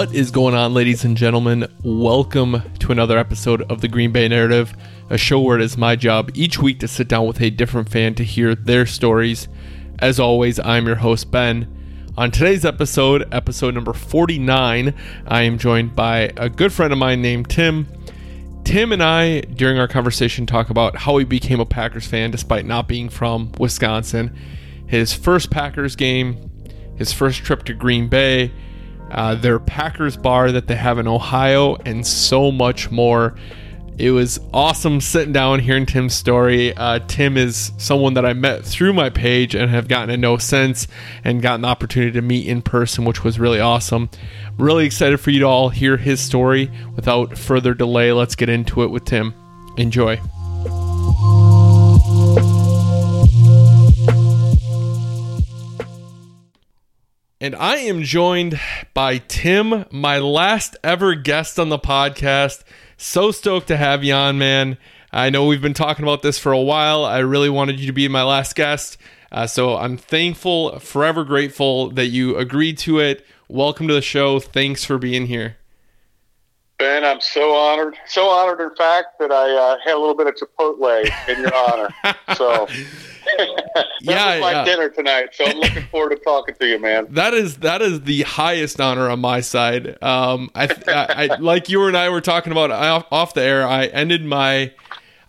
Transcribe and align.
What 0.00 0.14
is 0.14 0.30
going 0.30 0.54
on, 0.54 0.72
ladies 0.72 1.04
and 1.04 1.14
gentlemen? 1.14 1.66
Welcome 1.82 2.62
to 2.78 2.90
another 2.90 3.18
episode 3.18 3.70
of 3.70 3.82
the 3.82 3.88
Green 3.88 4.12
Bay 4.12 4.28
Narrative, 4.28 4.72
a 5.10 5.18
show 5.18 5.40
where 5.40 5.58
it 5.58 5.62
is 5.62 5.76
my 5.76 5.94
job 5.94 6.30
each 6.32 6.58
week 6.58 6.80
to 6.80 6.88
sit 6.88 7.06
down 7.06 7.26
with 7.26 7.38
a 7.42 7.50
different 7.50 7.90
fan 7.90 8.14
to 8.14 8.24
hear 8.24 8.54
their 8.54 8.86
stories. 8.86 9.46
As 9.98 10.18
always, 10.18 10.58
I'm 10.58 10.86
your 10.86 10.96
host, 10.96 11.30
Ben. 11.30 11.68
On 12.16 12.30
today's 12.30 12.64
episode, 12.64 13.28
episode 13.30 13.74
number 13.74 13.92
49, 13.92 14.94
I 15.26 15.42
am 15.42 15.58
joined 15.58 15.94
by 15.94 16.32
a 16.34 16.48
good 16.48 16.72
friend 16.72 16.94
of 16.94 16.98
mine 16.98 17.20
named 17.20 17.50
Tim. 17.50 17.86
Tim 18.64 18.92
and 18.92 19.02
I, 19.02 19.42
during 19.42 19.78
our 19.78 19.86
conversation, 19.86 20.46
talk 20.46 20.70
about 20.70 20.96
how 20.96 21.18
he 21.18 21.26
became 21.26 21.60
a 21.60 21.66
Packers 21.66 22.06
fan 22.06 22.30
despite 22.30 22.64
not 22.64 22.88
being 22.88 23.10
from 23.10 23.52
Wisconsin, 23.58 24.34
his 24.86 25.12
first 25.12 25.50
Packers 25.50 25.94
game, 25.94 26.50
his 26.96 27.12
first 27.12 27.44
trip 27.44 27.64
to 27.64 27.74
Green 27.74 28.08
Bay, 28.08 28.50
uh, 29.10 29.34
their 29.34 29.58
Packers 29.58 30.16
bar 30.16 30.52
that 30.52 30.66
they 30.66 30.76
have 30.76 30.98
in 30.98 31.06
Ohio, 31.06 31.76
and 31.84 32.06
so 32.06 32.50
much 32.50 32.90
more. 32.90 33.34
It 33.98 34.12
was 34.12 34.40
awesome 34.54 35.02
sitting 35.02 35.34
down 35.34 35.58
hearing 35.58 35.84
Tim's 35.84 36.14
story. 36.14 36.74
Uh, 36.74 37.00
Tim 37.06 37.36
is 37.36 37.70
someone 37.76 38.14
that 38.14 38.24
I 38.24 38.32
met 38.32 38.64
through 38.64 38.94
my 38.94 39.10
page 39.10 39.54
and 39.54 39.70
have 39.70 39.88
gotten 39.88 40.08
to 40.08 40.16
know 40.16 40.38
since 40.38 40.88
and 41.22 41.42
gotten 41.42 41.60
the 41.60 41.68
opportunity 41.68 42.12
to 42.12 42.22
meet 42.22 42.46
in 42.46 42.62
person, 42.62 43.04
which 43.04 43.22
was 43.24 43.38
really 43.38 43.60
awesome. 43.60 44.08
Really 44.56 44.86
excited 44.86 45.20
for 45.20 45.30
you 45.30 45.40
to 45.40 45.46
all 45.46 45.68
hear 45.68 45.98
his 45.98 46.18
story. 46.18 46.70
Without 46.96 47.36
further 47.36 47.74
delay, 47.74 48.10
let's 48.12 48.36
get 48.36 48.48
into 48.48 48.84
it 48.84 48.90
with 48.90 49.04
Tim. 49.04 49.34
Enjoy. 49.76 50.18
And 57.42 57.56
I 57.56 57.76
am 57.76 58.02
joined 58.02 58.60
by 58.92 59.16
Tim, 59.16 59.86
my 59.90 60.18
last 60.18 60.76
ever 60.84 61.14
guest 61.14 61.58
on 61.58 61.70
the 61.70 61.78
podcast. 61.78 62.64
So 62.98 63.30
stoked 63.30 63.68
to 63.68 63.78
have 63.78 64.04
you 64.04 64.12
on, 64.12 64.36
man. 64.36 64.76
I 65.10 65.30
know 65.30 65.46
we've 65.46 65.62
been 65.62 65.72
talking 65.72 66.02
about 66.02 66.20
this 66.20 66.38
for 66.38 66.52
a 66.52 66.60
while. 66.60 67.02
I 67.02 67.20
really 67.20 67.48
wanted 67.48 67.80
you 67.80 67.86
to 67.86 67.94
be 67.94 68.06
my 68.08 68.24
last 68.24 68.54
guest. 68.56 68.98
Uh, 69.32 69.46
so 69.46 69.74
I'm 69.74 69.96
thankful, 69.96 70.80
forever 70.80 71.24
grateful 71.24 71.88
that 71.92 72.08
you 72.08 72.36
agreed 72.36 72.76
to 72.80 72.98
it. 72.98 73.24
Welcome 73.48 73.88
to 73.88 73.94
the 73.94 74.02
show. 74.02 74.38
Thanks 74.38 74.84
for 74.84 74.98
being 74.98 75.24
here. 75.24 75.56
Ben, 76.78 77.06
I'm 77.06 77.22
so 77.22 77.54
honored. 77.54 77.96
So 78.06 78.28
honored, 78.28 78.60
in 78.60 78.76
fact, 78.76 79.18
that 79.18 79.32
I 79.32 79.50
uh, 79.50 79.78
had 79.82 79.94
a 79.94 79.98
little 79.98 80.14
bit 80.14 80.26
of 80.26 80.34
Chipotle 80.34 81.10
in 81.26 81.40
your 81.40 81.54
honor. 81.54 81.88
So 82.36 82.68
Yeah, 84.02 84.40
my 84.40 84.52
yeah. 84.52 84.64
dinner 84.64 84.88
tonight. 84.88 85.28
So 85.34 85.44
I'm 85.44 85.58
looking 85.58 85.84
forward 85.90 86.10
to 86.10 86.16
talking 86.16 86.54
to 86.54 86.66
you, 86.66 86.78
man. 86.78 87.06
That 87.10 87.34
is 87.34 87.58
that 87.58 87.82
is 87.82 88.00
the 88.02 88.22
highest 88.22 88.80
honor 88.80 89.08
on 89.10 89.20
my 89.20 89.40
side. 89.40 90.02
Um, 90.02 90.50
I, 90.54 90.64
I, 90.88 91.06
I 91.32 91.36
like 91.38 91.68
you 91.68 91.84
and 91.84 91.96
I 91.96 92.08
were 92.08 92.20
talking 92.22 92.50
about 92.52 92.70
off, 92.70 93.06
off 93.10 93.34
the 93.34 93.42
air. 93.42 93.66
I 93.66 93.86
ended 93.86 94.24
my, 94.24 94.72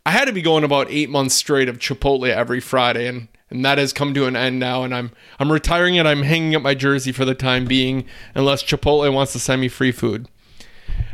I 0.05 0.11
had 0.11 0.25
to 0.25 0.31
be 0.33 0.41
going 0.41 0.63
about 0.63 0.87
eight 0.89 1.09
months 1.09 1.35
straight 1.35 1.67
of 1.69 1.79
Chipotle 1.79 2.29
every 2.29 2.59
Friday, 2.61 3.07
and 3.07 3.27
and 3.49 3.65
that 3.65 3.77
has 3.77 3.91
come 3.91 4.13
to 4.13 4.25
an 4.25 4.35
end 4.37 4.59
now. 4.59 4.83
And 4.83 4.95
I'm 4.95 5.11
I'm 5.39 5.51
retiring 5.51 5.99
and 5.99 6.07
I'm 6.07 6.23
hanging 6.23 6.55
up 6.55 6.61
my 6.61 6.73
jersey 6.73 7.11
for 7.11 7.25
the 7.25 7.35
time 7.35 7.65
being, 7.65 8.05
unless 8.35 8.63
Chipotle 8.63 9.11
wants 9.13 9.33
to 9.33 9.39
send 9.39 9.59
me 9.61 9.67
free 9.67 9.91
food. 9.91 10.29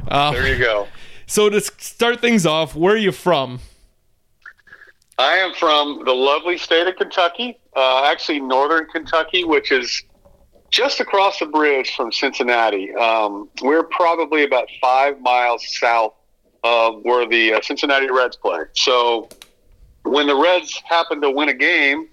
Uh, 0.08 0.32
There 0.32 0.48
you 0.48 0.64
go. 0.64 0.88
so 1.26 1.50
to 1.50 1.60
start 1.60 2.22
things 2.22 2.46
off, 2.46 2.76
where 2.76 2.94
are 2.94 2.98
you 2.98 3.12
from? 3.12 3.60
I 5.20 5.38
am 5.38 5.54
from 5.54 6.04
the 6.06 6.14
lovely 6.14 6.58
state 6.58 6.88
of 6.88 6.96
Kentucky, 6.96 7.60
uh, 7.76 8.04
actually 8.06 8.40
northern 8.40 8.86
Kentucky, 8.86 9.44
which 9.44 9.72
is 9.72 10.04
just 10.70 11.00
across 11.00 11.40
the 11.40 11.46
bridge 11.48 11.96
from 11.96 12.12
Cincinnati. 12.12 12.94
Um, 12.94 13.50
we're 13.62 13.84
probably 13.84 14.44
about 14.44 14.68
five 14.82 15.20
miles 15.22 15.66
south 15.80 16.14
of 16.64 17.02
where 17.04 17.28
the 17.28 17.54
uh, 17.54 17.62
Cincinnati 17.62 18.12
Reds 18.12 18.36
play. 18.36 18.60
So 18.74 19.30
when 20.04 20.28
the 20.28 20.36
Reds 20.36 20.82
happen 20.86 21.22
to 21.22 21.32
win 21.32 21.50
a 21.50 21.54
game, 21.54 22.10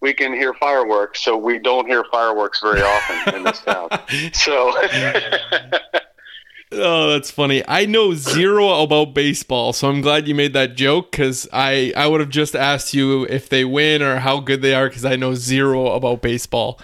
we 0.00 0.14
can 0.14 0.32
hear 0.32 0.54
fireworks. 0.54 1.22
So 1.22 1.36
we 1.36 1.58
don't 1.58 1.86
hear 1.86 2.04
fireworks 2.10 2.60
very 2.60 2.82
often 2.82 3.34
in 3.36 3.42
this 3.44 3.60
town. 3.60 3.88
So 4.32 4.72
Oh, 6.70 7.10
that's 7.10 7.30
funny. 7.30 7.62
I 7.66 7.86
know 7.86 8.12
zero 8.14 8.82
about 8.82 9.14
baseball, 9.14 9.72
so 9.72 9.88
I'm 9.88 10.02
glad 10.02 10.28
you 10.28 10.34
made 10.34 10.52
that 10.52 10.76
joke 10.76 11.10
because 11.10 11.48
I, 11.52 11.92
I 11.96 12.06
would 12.06 12.20
have 12.20 12.28
just 12.28 12.54
asked 12.54 12.92
you 12.92 13.24
if 13.24 13.48
they 13.48 13.64
win 13.64 14.02
or 14.02 14.18
how 14.18 14.40
good 14.40 14.60
they 14.60 14.74
are 14.74 14.88
because 14.88 15.04
I 15.04 15.16
know 15.16 15.34
zero 15.34 15.92
about 15.92 16.20
baseball. 16.20 16.78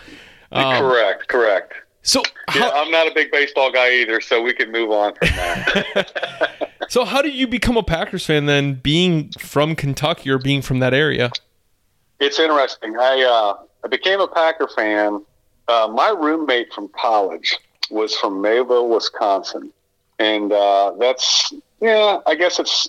Um, 0.53 0.83
correct, 0.83 1.29
correct. 1.29 1.75
so, 2.03 2.23
Yeah, 2.55 2.71
I'm 2.73 2.91
not 2.91 3.09
a 3.09 3.15
big 3.15 3.31
baseball 3.31 3.71
guy 3.71 3.93
either, 4.01 4.23
so 4.23 4.41
we 4.41 4.55
can 4.55 4.73
move 4.73 4.91
on 4.91 5.15
from 5.17 5.29
that. 5.29 6.73
so 6.89 7.05
how 7.05 7.21
did 7.21 7.35
you 7.35 7.47
become 7.47 7.77
a 7.77 7.83
Packers 7.83 8.25
fan 8.25 8.47
then, 8.47 8.75
being 8.75 9.33
from 9.33 9.77
Kentucky 9.77 10.31
or 10.31 10.39
being 10.39 10.63
from 10.63 10.79
that 10.79 10.95
area? 10.95 11.31
It's 12.21 12.39
interesting. 12.39 12.97
I 12.99 13.23
uh, 13.23 13.65
I 13.85 13.89
became 13.89 14.21
a 14.21 14.29
Packer 14.29 14.69
fan. 14.69 15.23
Uh, 15.69 15.91
my 15.93 16.09
roommate 16.09 16.73
from 16.73 16.89
college 16.99 17.59
was 17.91 18.17
from 18.17 18.41
Mayville, 18.41 18.89
Wisconsin, 18.89 19.73
and 20.19 20.53
uh, 20.53 20.95
that's 20.99 21.53
yeah. 21.81 22.19
I 22.27 22.35
guess 22.35 22.59
it's 22.59 22.89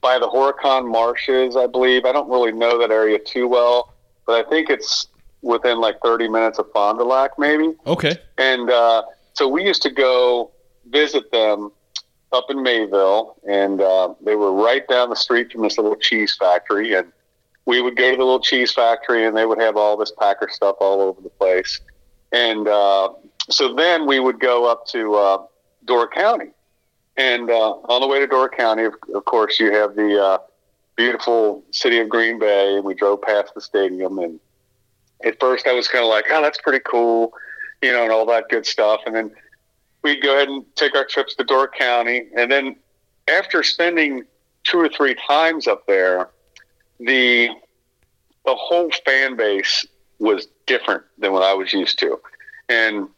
by 0.00 0.18
the 0.18 0.28
Horicon 0.28 0.90
Marshes, 0.90 1.56
I 1.56 1.66
believe. 1.66 2.04
I 2.04 2.12
don't 2.12 2.28
really 2.28 2.52
know 2.52 2.78
that 2.78 2.90
area 2.90 3.18
too 3.18 3.48
well, 3.48 3.94
but 4.26 4.44
I 4.44 4.48
think 4.48 4.70
it's 4.70 5.08
within 5.42 5.80
like 5.80 5.96
30 6.02 6.28
minutes 6.28 6.58
of 6.58 6.70
Fond 6.72 6.98
du 6.98 7.04
Lac, 7.04 7.38
maybe. 7.38 7.74
Okay. 7.86 8.16
And 8.38 8.70
uh, 8.70 9.02
so 9.34 9.48
we 9.48 9.64
used 9.64 9.82
to 9.82 9.90
go 9.90 10.50
visit 10.90 11.30
them 11.30 11.70
up 12.32 12.46
in 12.50 12.62
Mayville, 12.62 13.36
and 13.48 13.80
uh, 13.80 14.14
they 14.22 14.34
were 14.34 14.52
right 14.52 14.86
down 14.88 15.10
the 15.10 15.16
street 15.16 15.52
from 15.52 15.62
this 15.62 15.78
little 15.78 15.96
cheese 15.96 16.36
factory. 16.36 16.94
And 16.94 17.12
we 17.64 17.80
would 17.80 17.96
go 17.96 18.10
to 18.10 18.16
the 18.16 18.24
little 18.24 18.40
cheese 18.40 18.72
factory, 18.72 19.26
and 19.26 19.36
they 19.36 19.46
would 19.46 19.60
have 19.60 19.76
all 19.76 19.96
this 19.96 20.12
Packer 20.18 20.48
stuff 20.50 20.76
all 20.80 21.00
over 21.00 21.20
the 21.20 21.30
place. 21.30 21.80
And 22.32 22.66
uh, 22.66 23.10
so 23.48 23.74
then 23.74 24.06
we 24.06 24.20
would 24.20 24.40
go 24.40 24.70
up 24.70 24.86
to 24.88 25.14
uh, 25.14 25.46
Door 25.84 26.08
County. 26.10 26.50
And 27.16 27.50
uh, 27.50 27.72
on 27.72 28.00
the 28.00 28.06
way 28.06 28.18
to 28.18 28.26
Door 28.26 28.50
County, 28.50 28.84
of, 28.84 28.94
of 29.14 29.24
course, 29.24 29.58
you 29.58 29.72
have 29.72 29.94
the 29.94 30.22
uh, 30.22 30.38
beautiful 30.96 31.64
city 31.70 31.98
of 31.98 32.08
Green 32.08 32.38
Bay, 32.38 32.80
we 32.80 32.94
drove 32.94 33.22
past 33.22 33.54
the 33.54 33.60
stadium. 33.60 34.18
And 34.18 34.38
at 35.24 35.40
first, 35.40 35.66
I 35.66 35.72
was 35.72 35.88
kind 35.88 36.04
of 36.04 36.10
like, 36.10 36.26
"Oh, 36.30 36.42
that's 36.42 36.58
pretty 36.58 36.80
cool," 36.84 37.32
you 37.82 37.92
know, 37.92 38.02
and 38.02 38.12
all 38.12 38.26
that 38.26 38.48
good 38.50 38.66
stuff. 38.66 39.00
And 39.06 39.14
then 39.14 39.30
we'd 40.02 40.22
go 40.22 40.36
ahead 40.36 40.48
and 40.48 40.64
take 40.76 40.94
our 40.94 41.04
trips 41.04 41.34
to 41.36 41.44
Door 41.44 41.70
County, 41.78 42.26
and 42.36 42.50
then 42.52 42.76
after 43.28 43.62
spending 43.62 44.24
two 44.64 44.78
or 44.78 44.88
three 44.88 45.16
times 45.26 45.66
up 45.66 45.86
there, 45.86 46.28
the 47.00 47.48
the 48.44 48.54
whole 48.54 48.90
fan 49.04 49.36
base 49.36 49.86
was 50.18 50.48
different 50.66 51.02
than 51.18 51.32
what 51.32 51.42
I 51.42 51.54
was 51.54 51.72
used 51.72 51.98
to. 51.98 52.20
And 52.68 53.08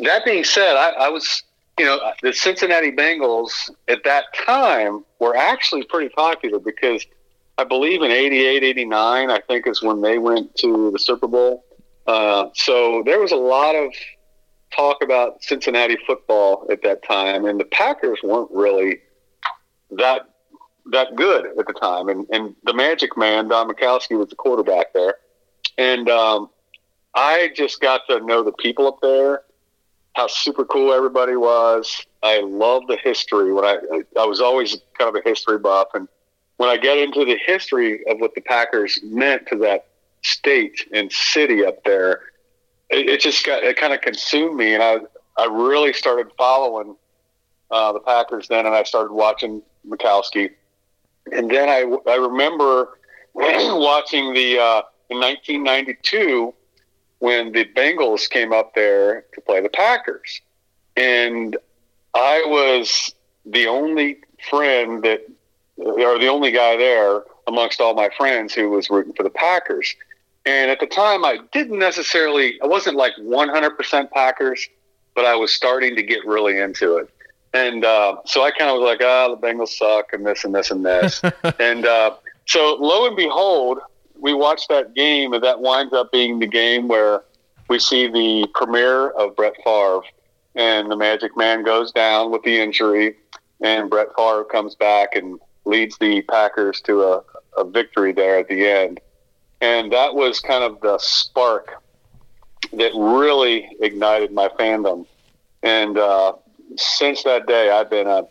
that 0.00 0.24
being 0.24 0.44
said, 0.44 0.76
I, 0.76 0.90
I 0.90 1.08
was, 1.08 1.42
you 1.78 1.84
know, 1.84 1.98
the 2.22 2.32
Cincinnati 2.32 2.92
Bengals 2.92 3.70
at 3.88 4.04
that 4.04 4.24
time 4.46 5.04
were 5.18 5.36
actually 5.36 5.84
pretty 5.84 6.08
popular 6.10 6.58
because 6.58 7.06
I 7.58 7.64
believe 7.64 8.02
in 8.02 8.10
88, 8.10 8.62
89, 8.62 9.30
I 9.30 9.40
think 9.40 9.66
is 9.66 9.82
when 9.82 10.00
they 10.00 10.18
went 10.18 10.54
to 10.56 10.90
the 10.90 10.98
Super 10.98 11.28
Bowl. 11.28 11.64
Uh, 12.06 12.48
so 12.54 13.02
there 13.04 13.20
was 13.20 13.32
a 13.32 13.36
lot 13.36 13.74
of 13.74 13.92
talk 14.74 15.02
about 15.02 15.42
Cincinnati 15.42 15.96
football 16.06 16.66
at 16.70 16.82
that 16.82 17.02
time, 17.04 17.44
and 17.44 17.60
the 17.60 17.64
Packers 17.66 18.18
weren't 18.22 18.50
really 18.50 18.98
that 19.90 20.28
that 20.90 21.14
good 21.14 21.46
at 21.58 21.66
the 21.66 21.72
time. 21.74 22.08
And, 22.08 22.26
and 22.30 22.56
the 22.64 22.74
Magic 22.74 23.16
Man, 23.16 23.48
Don 23.48 23.68
Majkowski, 23.68 24.18
was 24.18 24.28
the 24.28 24.36
quarterback 24.36 24.92
there. 24.92 25.14
And 25.78 26.08
um, 26.08 26.50
I 27.14 27.50
just 27.54 27.80
got 27.80 28.02
to 28.08 28.20
know 28.20 28.42
the 28.42 28.52
people 28.52 28.88
up 28.88 28.98
there, 29.00 29.42
how 30.14 30.26
super 30.26 30.64
cool 30.64 30.92
everybody 30.92 31.36
was. 31.36 32.04
I 32.22 32.40
love 32.40 32.86
the 32.86 32.96
history. 32.96 33.52
When 33.52 33.64
I 33.64 33.78
I 34.18 34.24
was 34.24 34.40
always 34.40 34.76
kind 34.98 35.08
of 35.08 35.14
a 35.14 35.28
history 35.28 35.58
buff, 35.58 35.88
and 35.94 36.08
when 36.56 36.68
I 36.68 36.76
get 36.76 36.98
into 36.98 37.24
the 37.24 37.38
history 37.44 38.06
of 38.06 38.18
what 38.20 38.34
the 38.34 38.40
Packers 38.40 39.00
meant 39.02 39.46
to 39.48 39.56
that 39.58 39.86
state 40.22 40.88
and 40.92 41.10
city 41.10 41.64
up 41.64 41.82
there, 41.84 42.20
it, 42.90 43.08
it 43.08 43.20
just 43.20 43.44
got 43.44 43.64
it 43.64 43.76
kind 43.76 43.92
of 43.92 44.00
consumed 44.00 44.56
me, 44.56 44.74
and 44.74 44.82
I 44.82 44.98
I 45.36 45.46
really 45.46 45.92
started 45.92 46.28
following 46.36 46.96
uh, 47.70 47.92
the 47.92 48.00
Packers 48.00 48.48
then, 48.48 48.66
and 48.66 48.74
I 48.74 48.82
started 48.82 49.12
watching 49.12 49.62
Majkowski, 49.88 50.50
and 51.32 51.50
then 51.50 51.68
I 51.68 52.10
I 52.10 52.16
remember 52.16 52.98
watching 53.34 54.34
the 54.34 54.58
uh, 54.58 54.82
in 55.08 55.18
1992 55.18 56.54
when 57.22 57.52
the 57.52 57.64
Bengals 57.64 58.28
came 58.28 58.52
up 58.52 58.74
there 58.74 59.24
to 59.32 59.40
play 59.40 59.60
the 59.60 59.68
Packers, 59.68 60.40
and 60.96 61.56
I 62.14 62.44
was 62.48 63.14
the 63.46 63.68
only 63.68 64.18
friend 64.50 65.04
that, 65.04 65.20
or 65.76 66.18
the 66.18 66.26
only 66.26 66.50
guy 66.50 66.76
there 66.76 67.22
amongst 67.46 67.80
all 67.80 67.94
my 67.94 68.10
friends 68.16 68.52
who 68.52 68.70
was 68.70 68.90
rooting 68.90 69.12
for 69.12 69.22
the 69.22 69.30
Packers. 69.30 69.94
And 70.44 70.68
at 70.68 70.80
the 70.80 70.86
time, 70.88 71.24
I 71.24 71.38
didn't 71.52 71.78
necessarily, 71.78 72.60
I 72.60 72.66
wasn't 72.66 72.96
like 72.96 73.12
100% 73.20 74.10
Packers, 74.10 74.68
but 75.14 75.24
I 75.24 75.36
was 75.36 75.54
starting 75.54 75.94
to 75.94 76.02
get 76.02 76.26
really 76.26 76.58
into 76.58 76.96
it. 76.96 77.08
And 77.54 77.84
uh, 77.84 78.16
so 78.26 78.42
I 78.42 78.50
kind 78.50 78.68
of 78.68 78.80
was 78.80 78.84
like, 78.84 79.00
ah, 79.00 79.28
the 79.28 79.36
Bengals 79.36 79.68
suck, 79.68 80.12
and 80.12 80.26
this 80.26 80.42
and 80.42 80.52
this 80.52 80.72
and 80.72 80.84
this. 80.84 81.22
and 81.60 81.86
uh, 81.86 82.16
so 82.46 82.76
lo 82.80 83.06
and 83.06 83.14
behold, 83.14 83.78
we 84.22 84.32
watched 84.32 84.68
that 84.68 84.94
game, 84.94 85.32
and 85.32 85.42
that 85.42 85.60
winds 85.60 85.92
up 85.92 86.12
being 86.12 86.38
the 86.38 86.46
game 86.46 86.86
where 86.86 87.22
we 87.68 87.78
see 87.78 88.06
the 88.06 88.46
premiere 88.54 89.10
of 89.10 89.34
Brett 89.34 89.56
Favre, 89.64 90.02
and 90.54 90.90
the 90.90 90.96
Magic 90.96 91.36
Man 91.36 91.64
goes 91.64 91.90
down 91.90 92.30
with 92.30 92.42
the 92.44 92.56
injury, 92.56 93.16
and 93.60 93.90
Brett 93.90 94.08
Favre 94.16 94.44
comes 94.44 94.76
back 94.76 95.16
and 95.16 95.40
leads 95.64 95.98
the 95.98 96.22
Packers 96.22 96.80
to 96.82 97.02
a, 97.02 97.22
a 97.58 97.64
victory 97.64 98.12
there 98.12 98.38
at 98.38 98.48
the 98.48 98.66
end. 98.66 99.00
And 99.60 99.92
that 99.92 100.14
was 100.14 100.38
kind 100.38 100.62
of 100.62 100.80
the 100.80 100.98
spark 100.98 101.82
that 102.72 102.92
really 102.94 103.68
ignited 103.80 104.32
my 104.32 104.48
fandom. 104.48 105.06
And 105.64 105.98
uh, 105.98 106.34
since 106.76 107.24
that 107.24 107.46
day, 107.46 107.70
I've 107.70 107.90
been 107.90 108.06
a 108.06 108.26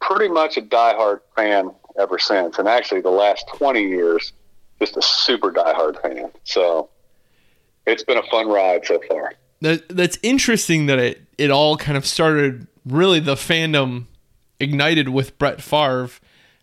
pretty 0.00 0.28
much 0.28 0.56
a 0.56 0.62
diehard 0.62 1.20
fan 1.36 1.70
ever 1.98 2.18
since. 2.18 2.58
And 2.58 2.66
actually, 2.66 3.00
the 3.00 3.10
last 3.10 3.46
20 3.56 3.82
years, 3.82 4.32
just 4.80 4.96
a 4.96 5.02
super 5.02 5.52
diehard 5.52 6.00
fan. 6.02 6.30
So 6.44 6.88
it's 7.86 8.02
been 8.02 8.18
a 8.18 8.22
fun 8.24 8.48
ride 8.48 8.84
so 8.86 9.00
far. 9.08 9.34
That, 9.60 9.88
that's 9.88 10.18
interesting 10.22 10.86
that 10.86 10.98
it, 10.98 11.22
it 11.38 11.50
all 11.50 11.76
kind 11.76 11.96
of 11.96 12.06
started 12.06 12.66
really 12.84 13.20
the 13.20 13.34
fandom 13.34 14.06
ignited 14.58 15.10
with 15.10 15.38
Brett 15.38 15.62
Favre, 15.62 16.10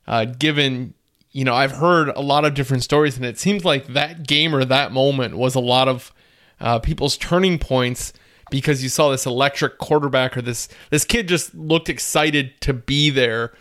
uh, 0.08 0.25
given, 0.25 0.94
you 1.31 1.46
know, 1.46 1.54
I've 1.54 1.72
heard 1.72 2.10
a 2.10 2.22
lot 2.22 2.46
of 2.46 2.54
different 2.54 2.84
stories, 2.84 3.16
and 3.16 3.25
it 3.25 3.38
seems 3.38 3.64
like 3.64 3.88
that 3.88 4.25
game 4.25 4.56
or 4.56 4.66
that 4.66 4.92
moment 4.92 5.38
was 5.38 5.56
a 5.56 5.60
lot 5.60 5.88
of 5.88 6.12
uh, 6.60 6.80
people's 6.80 7.18
turning 7.18 7.60
points 7.60 8.14
because 8.50 8.81
you 8.81 8.90
saw 8.90 9.12
this 9.12 9.25
electric 9.25 9.78
quarterback 9.78 10.38
or 10.38 10.42
this 10.42 10.69
this 10.90 11.04
kid 11.04 11.28
just 11.28 11.54
looked 11.54 11.90
excited 11.90 12.60
to 12.62 12.74
be 12.74 13.10
there. 13.10 13.54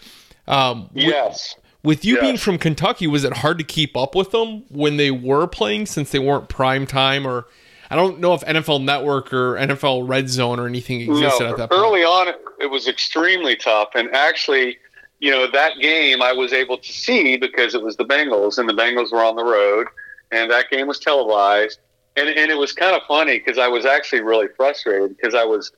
Um, 0.47 0.91
yes. 0.94 1.56
With, 1.87 2.05
you 2.05 2.21
being 2.21 2.37
from 2.37 2.59
Kentucky, 2.59 3.06
was 3.06 3.25
it 3.25 3.38
hard 3.38 3.59
to 3.59 3.65
keep 3.65 3.97
up 3.97 4.15
with 4.15 4.31
them 4.33 4.65
when 4.69 4.97
they 4.97 5.11
were 5.11 5.47
playing 5.47 5.87
since 5.87 6.11
they 6.11 6.19
weren't 6.19 6.49
prime 6.49 6.87
time 6.87 7.27
or? 7.27 7.47
I 7.88 7.94
don't 7.94 8.19
know 8.19 8.35
if 8.35 8.41
NFL 8.41 8.83
Network 8.83 9.33
or 9.33 9.55
NFL 9.55 10.09
Red 10.09 10.29
Zone 10.29 10.59
or 10.59 10.67
anything 10.67 11.03
existed 11.03 11.44
no, 11.44 11.50
at 11.50 11.56
that 11.56 11.71
point. 11.71 11.81
Early 11.81 12.03
on, 12.03 12.35
it 12.59 12.67
was 12.69 12.88
extremely 12.88 13.55
tough, 13.55 13.91
and 13.94 14.12
actually, 14.12 14.79
you 15.21 15.31
know, 15.31 15.49
that 15.53 15.79
game 15.81 16.21
I 16.21 16.33
was 16.33 16.53
able 16.53 16.79
to 16.79 16.93
see 16.93 17.37
because 17.37 17.77
it 17.77 17.83
was 17.83 17.97
the 17.97 18.05
Bengals, 18.05 18.59
and 18.59 18.69
the 18.69 18.73
Bengals 18.73 19.12
were 19.12 19.25
on 19.25 19.37
the 19.37 19.44
road, 19.44 19.87
and 20.32 20.50
that 20.50 20.69
game 20.69 20.89
was 20.89 20.99
televised 20.99 21.79
and 22.17 22.29
and 22.29 22.50
it 22.50 22.56
was 22.56 22.73
kind 22.73 22.97
of 22.97 23.03
funny 23.06 23.39
because 23.39 23.59
I 23.59 23.69
was 23.69 23.85
actually 23.85 24.23
really 24.23 24.49
frustrated 24.56 25.17
because 25.17 25.35
I 25.35 25.44
was 25.44 25.73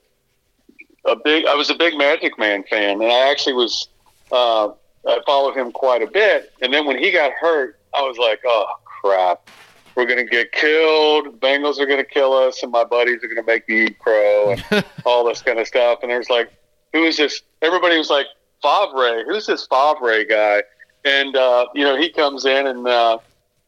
a 1.04 1.16
big 1.16 1.46
I 1.46 1.54
was 1.54 1.70
a 1.70 1.74
big 1.74 1.96
Magic 1.96 2.38
Man 2.38 2.64
fan, 2.70 3.02
and 3.02 3.10
I 3.10 3.30
actually 3.30 3.54
was 3.54 3.88
uh, 4.30 4.70
I 5.06 5.20
followed 5.26 5.56
him 5.56 5.72
quite 5.72 6.02
a 6.02 6.06
bit. 6.06 6.52
And 6.60 6.72
then 6.72 6.86
when 6.86 6.98
he 6.98 7.10
got 7.10 7.32
hurt, 7.32 7.78
I 7.94 8.02
was 8.02 8.18
like, 8.18 8.40
oh 8.44 8.66
crap, 8.84 9.48
we're 9.94 10.06
gonna 10.06 10.24
get 10.24 10.52
killed. 10.52 11.40
Bengals 11.40 11.78
are 11.78 11.86
gonna 11.86 12.04
kill 12.04 12.32
us, 12.32 12.62
and 12.62 12.72
my 12.72 12.84
buddies 12.84 13.22
are 13.22 13.28
gonna 13.28 13.46
make 13.46 13.68
me 13.68 13.86
eat 13.86 13.98
crow 13.98 14.50
and 14.50 14.84
all 15.04 15.24
this 15.24 15.42
kind 15.42 15.58
of 15.58 15.66
stuff. 15.66 16.00
And 16.02 16.10
there's 16.10 16.30
like, 16.30 16.52
who 16.92 17.04
is 17.04 17.16
this? 17.16 17.42
Everybody 17.62 17.96
was 17.98 18.10
like, 18.10 18.26
Favre. 18.62 19.24
Who's 19.24 19.46
this 19.46 19.66
Favre 19.66 20.24
guy? 20.24 20.62
And 21.04 21.36
uh, 21.36 21.66
you 21.74 21.84
know, 21.84 21.96
he 21.96 22.10
comes 22.10 22.44
in, 22.44 22.66
and 22.66 22.86
uh, 22.86 23.18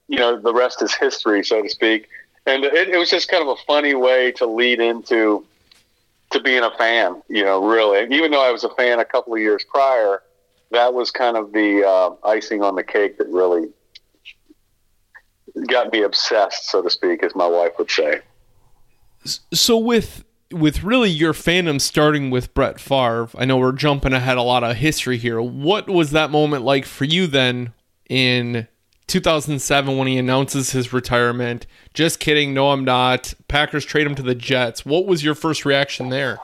you 0.09 0.19
know, 0.19 0.39
the 0.39 0.53
rest 0.53 0.83
is 0.83 0.95
history, 0.95 1.45
so 1.45 1.63
to 1.63 1.69
speak 1.69 2.09
and 2.47 2.65
it, 2.65 2.89
it, 2.89 2.99
was 2.99 3.11
just 3.11 3.29
kind 3.29 3.43
of 3.43 3.49
a 3.49 3.57
funny 3.67 3.95
way 3.95 4.33
to 4.33 4.47
lead 4.47 4.81
into 4.81 5.45
to 6.31 6.41
being 6.41 6.63
a 6.63 6.71
fan. 6.73 7.23
You 7.29 7.45
know, 7.45 7.65
really, 7.65 8.15
even 8.15 8.31
though 8.31 8.45
I 8.45 8.51
was 8.51 8.65
a 8.65 8.71
fan 8.71 8.99
a 8.99 9.05
couple 9.05 9.35
of 9.35 9.41
years 9.41 9.65
prior, 9.65 10.23
that 10.71 10.95
was 10.95 11.11
kind 11.11 11.37
of 11.37 11.53
the 11.53 11.87
uh, 11.87 12.27
icing 12.27 12.63
on 12.63 12.75
the 12.75 12.85
cake 12.85 13.19
that 13.19 13.29
really 13.29 13.69
got 15.69 15.93
me 15.93 16.03
obsessed, 16.03 16.71
so 16.71 16.83
to 16.83 16.91
speak, 16.91 17.23
as 17.23 17.35
my 17.35 17.47
wife 17.47 17.73
would 17.79 17.91
say. 17.91 18.21
So 19.53 19.77
with 19.77 20.25
with 20.53 20.83
really 20.83 21.11
your 21.11 21.33
fandom 21.33 21.81
starting 21.81 22.31
with 22.31 22.53
Brett 22.55 22.81
Favre, 22.81 23.29
I 23.39 23.45
know 23.45 23.57
we're 23.57 23.73
jumping 23.73 24.13
ahead 24.13 24.37
a 24.37 24.43
lot 24.43 24.65
of 24.65 24.77
history 24.77 25.17
here. 25.17 25.41
What 25.41 25.89
was 25.89 26.11
that 26.11 26.31
moment 26.31 26.65
like 26.65 26.87
for 26.87 27.05
you 27.05 27.29
then 27.29 27.73
in 28.09 28.67
2007 29.11 29.97
when 29.97 30.07
he 30.07 30.19
announces 30.19 30.71
his 30.71 30.93
retirement. 30.93 31.67
Just 31.95 32.21
kidding. 32.21 32.55
No, 32.55 32.71
I'm 32.71 32.85
not. 32.85 33.35
Packers 33.49 33.85
trade 33.85 34.07
him 34.07 34.15
to 34.15 34.23
the 34.23 34.37
Jets. 34.37 34.87
What 34.87 35.07
was 35.07 35.25
your 35.25 35.35
first 35.35 35.65
reaction 35.65 36.11
there? 36.11 36.39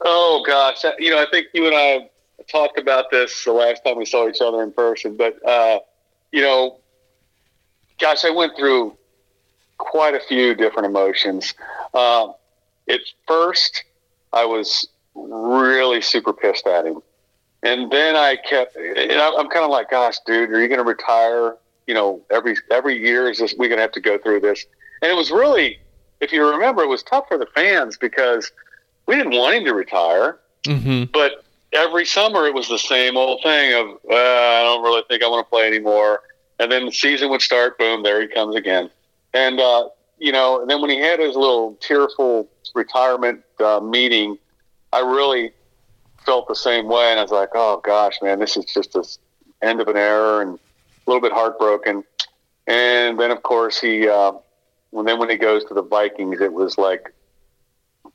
Oh, 0.00 0.42
gosh. 0.44 0.84
You 0.98 1.10
know, 1.10 1.22
I 1.22 1.26
think 1.30 1.46
you 1.54 1.66
and 1.66 1.76
I 1.76 2.10
talked 2.52 2.78
about 2.78 3.10
this 3.10 3.44
the 3.44 3.52
last 3.52 3.84
time 3.84 3.96
we 3.96 4.04
saw 4.04 4.28
each 4.28 4.40
other 4.40 4.62
in 4.62 4.72
person. 4.72 5.16
But, 5.16 5.44
uh, 5.46 5.80
you 6.30 6.42
know, 6.42 6.78
gosh, 7.98 8.24
I 8.24 8.30
went 8.30 8.56
through 8.56 8.96
quite 9.78 10.14
a 10.14 10.20
few 10.20 10.54
different 10.54 10.86
emotions. 10.86 11.54
Uh, 11.92 12.28
at 12.88 13.00
first, 13.26 13.84
I 14.32 14.44
was 14.44 14.86
really 15.14 16.00
super 16.00 16.32
pissed 16.32 16.66
at 16.66 16.86
him. 16.86 17.02
And 17.64 17.90
then 17.90 18.16
I 18.16 18.36
kept, 18.36 18.76
and 18.76 19.12
I'm 19.12 19.48
kind 19.48 19.64
of 19.64 19.70
like, 19.70 19.90
gosh, 19.90 20.16
dude, 20.26 20.50
are 20.50 20.60
you 20.60 20.68
going 20.68 20.78
to 20.78 20.84
retire? 20.84 21.56
you 21.86 21.94
know, 21.94 22.22
every 22.30 22.56
every 22.70 22.98
year 22.98 23.28
is 23.28 23.38
this 23.38 23.54
we're 23.58 23.68
gonna 23.68 23.80
have 23.80 23.92
to 23.92 24.00
go 24.00 24.18
through 24.18 24.40
this. 24.40 24.64
And 25.00 25.10
it 25.10 25.14
was 25.14 25.30
really, 25.30 25.78
if 26.20 26.32
you 26.32 26.48
remember, 26.48 26.82
it 26.82 26.88
was 26.88 27.02
tough 27.02 27.28
for 27.28 27.38
the 27.38 27.46
fans 27.46 27.96
because 27.96 28.50
we 29.06 29.16
didn't 29.16 29.32
want 29.32 29.56
him 29.56 29.64
to 29.64 29.74
retire, 29.74 30.38
mm-hmm. 30.64 31.04
but 31.12 31.44
every 31.72 32.04
summer 32.04 32.46
it 32.46 32.54
was 32.54 32.68
the 32.68 32.78
same 32.78 33.16
old 33.16 33.42
thing 33.42 33.74
of 33.74 33.86
uh, 34.10 34.14
I 34.14 34.62
don't 34.62 34.82
really 34.82 35.02
think 35.08 35.22
I 35.22 35.28
want 35.28 35.46
to 35.46 35.50
play 35.50 35.66
anymore. 35.66 36.20
And 36.58 36.70
then 36.70 36.86
the 36.86 36.92
season 36.92 37.30
would 37.30 37.42
start, 37.42 37.78
boom, 37.78 38.02
there 38.02 38.20
he 38.20 38.28
comes 38.28 38.54
again. 38.54 38.90
And 39.34 39.58
uh, 39.60 39.88
you 40.18 40.32
know, 40.32 40.60
and 40.60 40.70
then 40.70 40.80
when 40.80 40.90
he 40.90 40.98
had 40.98 41.18
his 41.18 41.34
little 41.34 41.76
tearful 41.80 42.48
retirement 42.74 43.42
uh, 43.58 43.80
meeting, 43.80 44.38
I 44.92 45.00
really 45.00 45.52
felt 46.24 46.46
the 46.46 46.54
same 46.54 46.86
way, 46.86 47.10
and 47.10 47.18
I 47.18 47.22
was 47.22 47.32
like, 47.32 47.50
oh 47.54 47.80
gosh, 47.82 48.18
man, 48.22 48.38
this 48.38 48.56
is 48.56 48.66
just 48.66 48.92
the 48.92 49.04
end 49.62 49.80
of 49.80 49.88
an 49.88 49.96
era, 49.96 50.46
and 50.46 50.58
a 50.58 51.10
little 51.10 51.20
bit 51.20 51.32
heartbroken. 51.32 52.04
And 52.66 53.18
then, 53.18 53.32
of 53.32 53.42
course, 53.42 53.80
he, 53.80 54.08
uh, 54.08 54.32
and 54.92 55.08
then 55.08 55.18
when 55.18 55.28
he 55.28 55.36
goes 55.36 55.64
to 55.64 55.74
the 55.74 55.82
Vikings, 55.82 56.40
it 56.40 56.52
was 56.52 56.78
like 56.78 57.12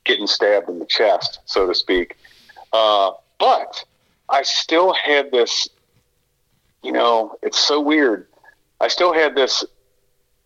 getting 0.05 0.27
stabbed 0.27 0.69
in 0.69 0.79
the 0.79 0.85
chest, 0.85 1.39
so 1.45 1.67
to 1.67 1.75
speak. 1.75 2.15
Uh, 2.71 3.11
but 3.39 3.83
I 4.29 4.43
still 4.43 4.93
had 4.93 5.31
this, 5.31 5.67
you 6.83 6.91
know, 6.91 7.37
it's 7.41 7.59
so 7.59 7.79
weird. 7.79 8.27
I 8.79 8.87
still 8.87 9.13
had 9.13 9.35
this 9.35 9.63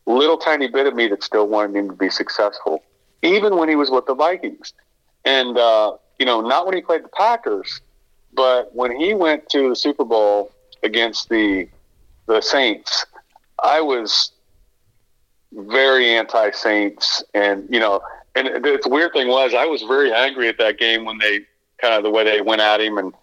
little 0.05 0.37
tiny 0.37 0.67
bit 0.67 0.87
of 0.87 0.95
me 0.95 1.07
that 1.07 1.23
still 1.23 1.47
wanted 1.47 1.75
him 1.75 1.89
to 1.89 1.95
be 1.95 2.09
successful, 2.09 2.83
even 3.21 3.57
when 3.57 3.69
he 3.69 3.75
was 3.75 3.89
with 3.89 4.05
the 4.05 4.15
Vikings. 4.15 4.73
And, 5.25 5.57
uh, 5.57 5.97
you 6.19 6.25
know, 6.25 6.41
not 6.41 6.65
when 6.65 6.75
he 6.75 6.81
played 6.81 7.03
the 7.03 7.09
Packers, 7.09 7.81
but 8.33 8.73
when 8.75 8.97
he 8.97 9.13
went 9.13 9.49
to 9.49 9.69
the 9.69 9.75
Super 9.75 10.05
Bowl 10.05 10.51
against 10.83 11.29
the 11.29 11.67
the 12.27 12.41
Saints, 12.41 13.05
I 13.61 13.81
was 13.81 14.31
very 15.51 16.09
anti 16.11 16.51
Saints, 16.51 17.23
and 17.33 17.67
you 17.69 17.79
know, 17.79 18.01
and 18.35 18.47
the 18.47 18.79
weird 18.85 19.13
thing 19.13 19.27
was 19.27 19.53
I 19.53 19.65
was 19.65 19.81
very 19.83 20.13
angry 20.13 20.47
at 20.47 20.57
that 20.59 20.77
game 20.77 21.03
when 21.05 21.17
they 21.17 21.41
kind 21.81 21.95
of 21.95 22.03
the 22.03 22.09
way 22.09 22.23
they 22.23 22.41
went 22.41 22.61
at 22.61 22.81
him, 22.81 22.97
and 22.97 23.13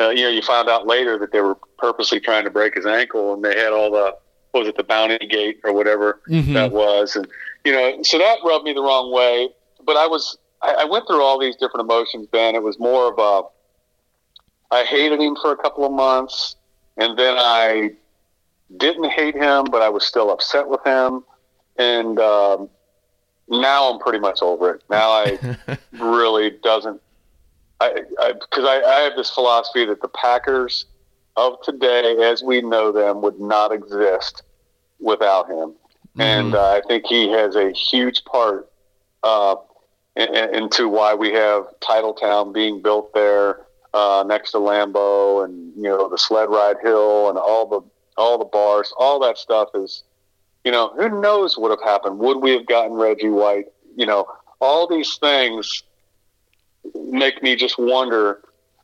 uh, 0.00 0.10
you 0.10 0.22
know, 0.22 0.28
you 0.28 0.42
found 0.42 0.68
out 0.68 0.86
later 0.86 1.18
that 1.18 1.32
they 1.32 1.40
were 1.40 1.56
purposely 1.78 2.20
trying 2.20 2.44
to 2.44 2.50
break 2.50 2.74
his 2.74 2.86
ankle, 2.86 3.34
and 3.34 3.44
they 3.44 3.56
had 3.56 3.72
all 3.72 3.90
the 3.90 4.16
was 4.54 4.68
it 4.68 4.76
the 4.76 4.84
bounty 4.84 5.18
gate 5.26 5.60
or 5.64 5.72
whatever 5.72 6.20
mm-hmm. 6.28 6.54
that 6.54 6.72
was, 6.72 7.16
and 7.16 7.26
you 7.64 7.72
know, 7.72 8.02
so 8.02 8.18
that 8.18 8.38
rubbed 8.44 8.64
me 8.64 8.72
the 8.72 8.80
wrong 8.80 9.12
way. 9.12 9.48
But 9.84 9.96
I 9.96 10.06
was 10.06 10.38
I, 10.62 10.76
I 10.80 10.84
went 10.84 11.06
through 11.06 11.22
all 11.22 11.38
these 11.38 11.56
different 11.56 11.84
emotions. 11.84 12.26
Ben, 12.32 12.54
it 12.54 12.62
was 12.62 12.78
more 12.78 13.12
of 13.12 13.18
a 13.18 13.48
I 14.74 14.84
hated 14.84 15.20
him 15.20 15.36
for 15.40 15.52
a 15.52 15.56
couple 15.56 15.84
of 15.84 15.92
months, 15.92 16.56
and 16.96 17.18
then 17.18 17.36
I 17.38 17.90
didn't 18.76 19.10
hate 19.10 19.34
him, 19.34 19.64
but 19.70 19.82
I 19.82 19.88
was 19.88 20.04
still 20.04 20.30
upset 20.30 20.68
with 20.68 20.84
him. 20.84 21.24
And 21.78 22.18
um, 22.18 22.68
now 23.48 23.92
I'm 23.92 24.00
pretty 24.00 24.18
much 24.18 24.42
over 24.42 24.74
it. 24.74 24.82
Now 24.90 25.10
I 25.10 25.38
really 25.92 26.50
doesn't. 26.62 27.00
I 27.80 28.32
because 28.32 28.64
I, 28.64 28.80
I, 28.80 28.96
I 28.96 29.00
have 29.00 29.16
this 29.16 29.30
philosophy 29.30 29.84
that 29.86 30.00
the 30.00 30.08
Packers 30.08 30.86
of 31.36 31.60
today, 31.62 32.16
as 32.22 32.42
we 32.42 32.62
know 32.62 32.92
them, 32.92 33.20
would 33.22 33.38
not 33.38 33.72
exist 33.72 34.42
without 34.98 35.48
him. 35.48 35.74
Mm-hmm. 35.74 36.20
And 36.20 36.54
uh, 36.54 36.70
I 36.70 36.80
think 36.86 37.06
he 37.06 37.30
has 37.30 37.56
a 37.56 37.72
huge 37.72 38.24
part 38.24 38.70
uh, 39.22 39.56
in, 40.16 40.34
into 40.54 40.88
why 40.88 41.14
we 41.14 41.32
have 41.32 41.66
Titletown 41.80 42.54
being 42.54 42.80
built 42.80 43.12
there 43.12 43.66
uh, 43.92 44.24
next 44.26 44.52
to 44.52 44.58
Lambeau, 44.58 45.44
and 45.44 45.72
you 45.76 45.84
know 45.84 46.08
the 46.08 46.18
sled 46.18 46.48
ride 46.48 46.76
hill 46.82 47.28
and 47.28 47.38
all 47.38 47.66
the 47.66 47.80
all 48.16 48.38
the 48.38 48.44
bars, 48.44 48.92
all 48.96 49.20
that 49.20 49.36
stuff 49.36 49.68
is, 49.74 50.02
you 50.64 50.72
know, 50.72 50.92
who 50.96 51.20
knows 51.20 51.56
what 51.56 51.70
would 51.70 51.78
have 51.78 51.86
happened? 51.86 52.18
Would 52.18 52.38
we 52.38 52.52
have 52.52 52.66
gotten 52.66 52.92
Reggie 52.92 53.28
White? 53.28 53.66
You 53.94 54.06
know, 54.06 54.26
all 54.60 54.86
these 54.86 55.16
things 55.18 55.82
make 56.94 57.42
me 57.42 57.56
just 57.56 57.78
wonder 57.78 58.40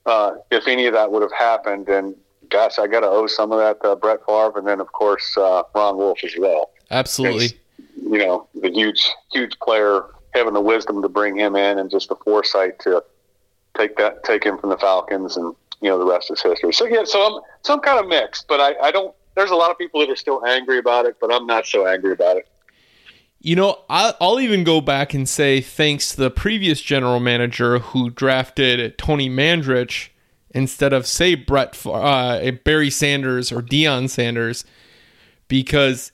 uh, 0.07 0.33
if 0.51 0.67
any 0.67 0.87
of 0.87 0.95
that 0.95 1.11
would 1.13 1.23
have 1.23 1.33
happened. 1.33 1.89
And 1.89 2.15
gosh, 2.49 2.79
I 2.79 2.87
got 2.87 3.01
to 3.01 3.09
owe 3.09 3.27
some 3.27 3.53
of 3.53 3.59
that 3.59 3.83
to 3.83 3.97
Brett 3.97 4.21
Favre, 4.27 4.59
and 4.59 4.67
then 4.67 4.81
of 4.81 4.93
course 4.93 5.37
uh, 5.37 5.63
Ron 5.75 5.97
Wolf 5.97 6.19
as 6.25 6.35
well. 6.39 6.71
Absolutely. 6.91 7.47
It's, 7.47 7.55
you 7.97 8.19
know, 8.19 8.49
the 8.61 8.71
huge, 8.71 9.11
huge 9.33 9.59
player 9.61 10.05
having 10.35 10.55
the 10.55 10.61
wisdom 10.61 11.03
to 11.03 11.09
bring 11.09 11.37
him 11.37 11.57
in, 11.57 11.79
and 11.79 11.91
just 11.91 12.09
the 12.09 12.17
foresight 12.17 12.79
to 12.81 13.03
take 13.77 13.97
that, 13.97 14.25
take 14.25 14.45
him 14.45 14.59
from 14.59 14.71
the 14.71 14.79
Falcons, 14.79 15.37
and 15.37 15.55
you 15.81 15.89
know 15.89 15.99
the 15.99 16.07
rest 16.07 16.31
is 16.31 16.41
history. 16.43 16.73
So 16.73 16.87
yeah, 16.87 17.05
so 17.05 17.21
I'm 17.21 17.41
so 17.63 17.75
I'm 17.75 17.81
kind 17.81 17.99
of 17.99 18.09
mixed, 18.09 18.49
but 18.49 18.61
I, 18.61 18.75
I 18.87 18.91
don't. 18.91 19.15
There's 19.35 19.51
a 19.51 19.57
lot 19.57 19.71
of 19.71 19.79
people 19.79 20.01
that 20.01 20.11
are 20.11 20.17
still 20.17 20.45
angry 20.45 20.79
about 20.79 21.07
it, 21.07 21.17
but 21.21 21.33
I'm 21.33 21.47
not 21.47 21.67
so 21.67 21.87
angry 21.87 22.13
about 22.13 22.37
it. 22.37 22.49
You 23.45 23.57
know, 23.57 23.81
I'll 23.91 24.39
even 24.39 24.63
go 24.63 24.81
back 24.81 25.15
and 25.15 25.29
say 25.29 25.61
thanks 25.61 26.15
to 26.15 26.21
the 26.21 26.31
previous 26.31 26.81
general 26.81 27.19
manager 27.19 27.81
who 27.81 28.09
drafted 28.09 28.97
Tony 28.99 29.29
Mandarich 29.29 30.11
instead 30.51 30.93
of 30.93 31.09
say 31.09 31.35
Brett 31.35 31.85
uh, 31.85 32.53
Barry 32.63 32.89
Sanders 32.89 33.51
or 33.51 33.61
Deion 33.61 34.09
Sanders, 34.09 34.65
because 35.49 36.13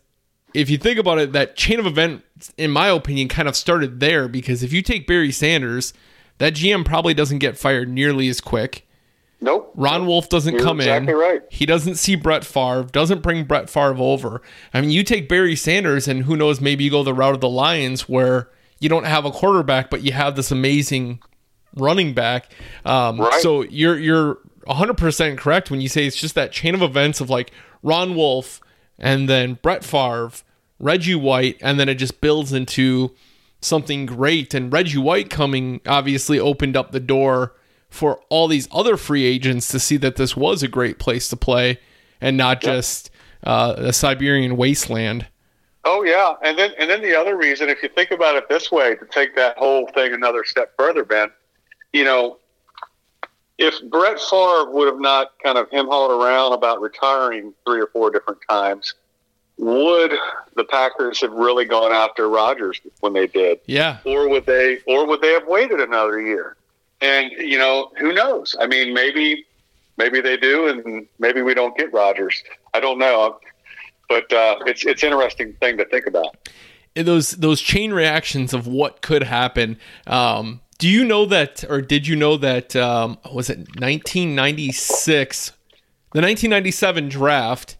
if 0.54 0.70
you 0.70 0.78
think 0.78 0.98
about 0.98 1.18
it, 1.18 1.32
that 1.32 1.54
chain 1.54 1.78
of 1.78 1.84
events, 1.84 2.50
in 2.56 2.70
my 2.70 2.88
opinion, 2.88 3.28
kind 3.28 3.46
of 3.46 3.56
started 3.56 4.00
there. 4.00 4.26
Because 4.26 4.62
if 4.62 4.72
you 4.72 4.80
take 4.80 5.06
Barry 5.06 5.30
Sanders, 5.30 5.92
that 6.38 6.54
GM 6.54 6.82
probably 6.82 7.12
doesn't 7.12 7.40
get 7.40 7.58
fired 7.58 7.90
nearly 7.90 8.28
as 8.28 8.40
quick. 8.40 8.87
Nope. 9.40 9.72
Ron 9.76 10.06
Wolf 10.06 10.28
doesn't 10.28 10.54
You're 10.54 10.62
come 10.64 10.80
exactly 10.80 11.12
in. 11.12 11.18
right. 11.18 11.42
He 11.50 11.64
doesn't 11.64 11.94
see 11.94 12.16
Brett 12.16 12.44
Favre, 12.44 12.82
doesn't 12.90 13.22
bring 13.22 13.44
Brett 13.44 13.70
Favre 13.70 13.96
over. 13.98 14.42
I 14.74 14.80
mean, 14.80 14.90
you 14.90 15.04
take 15.04 15.28
Barry 15.28 15.54
Sanders, 15.54 16.08
and 16.08 16.24
who 16.24 16.36
knows, 16.36 16.60
maybe 16.60 16.82
you 16.84 16.90
go 16.90 17.02
the 17.04 17.14
route 17.14 17.34
of 17.34 17.40
the 17.40 17.48
Lions 17.48 18.08
where 18.08 18.50
you 18.80 18.88
don't 18.88 19.06
have 19.06 19.24
a 19.24 19.30
quarterback, 19.30 19.90
but 19.90 20.02
you 20.02 20.10
have 20.12 20.34
this 20.34 20.50
amazing 20.50 21.20
running 21.76 22.14
back. 22.14 22.50
Um, 22.84 23.20
Right. 23.20 23.40
So 23.40 23.62
you're 23.62 23.98
you're 23.98 24.38
100% 24.66 25.38
correct 25.38 25.70
when 25.70 25.80
you 25.80 25.88
say 25.88 26.04
it's 26.06 26.16
just 26.16 26.34
that 26.34 26.52
chain 26.52 26.74
of 26.74 26.82
events 26.82 27.20
of 27.20 27.30
like 27.30 27.52
Ron 27.82 28.14
Wolf 28.16 28.60
and 28.98 29.28
then 29.28 29.58
Brett 29.62 29.84
Favre, 29.84 30.32
Reggie 30.80 31.14
White, 31.14 31.58
and 31.62 31.78
then 31.78 31.88
it 31.88 31.94
just 31.94 32.20
builds 32.20 32.52
into 32.52 33.14
something 33.60 34.04
great. 34.06 34.52
And 34.52 34.72
Reggie 34.72 34.98
White 34.98 35.30
coming 35.30 35.80
obviously 35.86 36.38
opened 36.40 36.76
up 36.76 36.90
the 36.92 37.00
door 37.00 37.54
for 37.90 38.20
all 38.28 38.48
these 38.48 38.68
other 38.70 38.96
free 38.96 39.24
agents 39.24 39.68
to 39.68 39.78
see 39.80 39.96
that 39.98 40.16
this 40.16 40.36
was 40.36 40.62
a 40.62 40.68
great 40.68 40.98
place 40.98 41.28
to 41.28 41.36
play 41.36 41.78
and 42.20 42.36
not 42.36 42.60
just 42.60 43.10
uh, 43.44 43.74
a 43.78 43.92
Siberian 43.92 44.56
wasteland. 44.56 45.26
Oh 45.84 46.02
yeah, 46.02 46.34
and 46.42 46.58
then 46.58 46.72
and 46.78 46.90
then 46.90 47.00
the 47.00 47.18
other 47.18 47.36
reason, 47.36 47.68
if 47.70 47.82
you 47.82 47.88
think 47.88 48.10
about 48.10 48.36
it 48.36 48.48
this 48.48 48.70
way, 48.70 48.94
to 48.96 49.06
take 49.06 49.34
that 49.36 49.56
whole 49.56 49.86
thing 49.94 50.12
another 50.12 50.44
step 50.44 50.74
further, 50.76 51.04
Ben, 51.04 51.30
you 51.92 52.04
know, 52.04 52.38
if 53.56 53.74
Brett 53.90 54.20
Favre 54.20 54.70
would 54.70 54.86
have 54.86 55.00
not 55.00 55.32
kind 55.42 55.56
of 55.56 55.70
him 55.70 55.86
hauled 55.86 56.10
around 56.10 56.52
about 56.52 56.80
retiring 56.82 57.54
three 57.64 57.80
or 57.80 57.86
four 57.86 58.10
different 58.10 58.40
times, 58.50 58.94
would 59.56 60.12
the 60.56 60.64
Packers 60.64 61.20
have 61.22 61.32
really 61.32 61.64
gone 61.64 61.92
after 61.92 62.28
Rodgers 62.28 62.80
when 63.00 63.14
they 63.14 63.26
did, 63.26 63.60
Yeah. 63.66 63.98
or 64.04 64.28
would 64.28 64.44
they, 64.46 64.80
or 64.86 65.06
would 65.06 65.20
they 65.22 65.32
have 65.32 65.46
waited 65.46 65.80
another 65.80 66.20
year? 66.20 66.56
And 67.00 67.30
you 67.32 67.58
know, 67.58 67.90
who 67.98 68.12
knows? 68.12 68.56
I 68.60 68.66
mean, 68.66 68.92
maybe 68.92 69.46
maybe 69.96 70.20
they 70.20 70.36
do, 70.36 70.68
and 70.68 71.06
maybe 71.18 71.42
we 71.42 71.54
don't 71.54 71.76
get 71.76 71.92
Rodgers. 71.92 72.42
I 72.74 72.80
don't 72.80 72.98
know, 72.98 73.38
but 74.08 74.32
uh, 74.32 74.56
it's 74.66 74.84
it's 74.84 75.02
interesting 75.04 75.54
thing 75.60 75.76
to 75.78 75.84
think 75.86 76.06
about. 76.06 76.36
in 76.94 77.06
those 77.06 77.32
those 77.32 77.60
chain 77.60 77.92
reactions 77.92 78.52
of 78.52 78.66
what 78.66 79.02
could 79.02 79.22
happen. 79.22 79.78
Um, 80.06 80.60
do 80.78 80.88
you 80.88 81.04
know 81.04 81.24
that, 81.26 81.64
or 81.68 81.80
did 81.80 82.06
you 82.06 82.16
know 82.16 82.36
that? 82.36 82.74
Um, 82.76 83.18
was 83.32 83.50
it 83.50 83.58
1996? 83.58 85.48
The 86.12 86.20
1997 86.20 87.08
draft. 87.08 87.76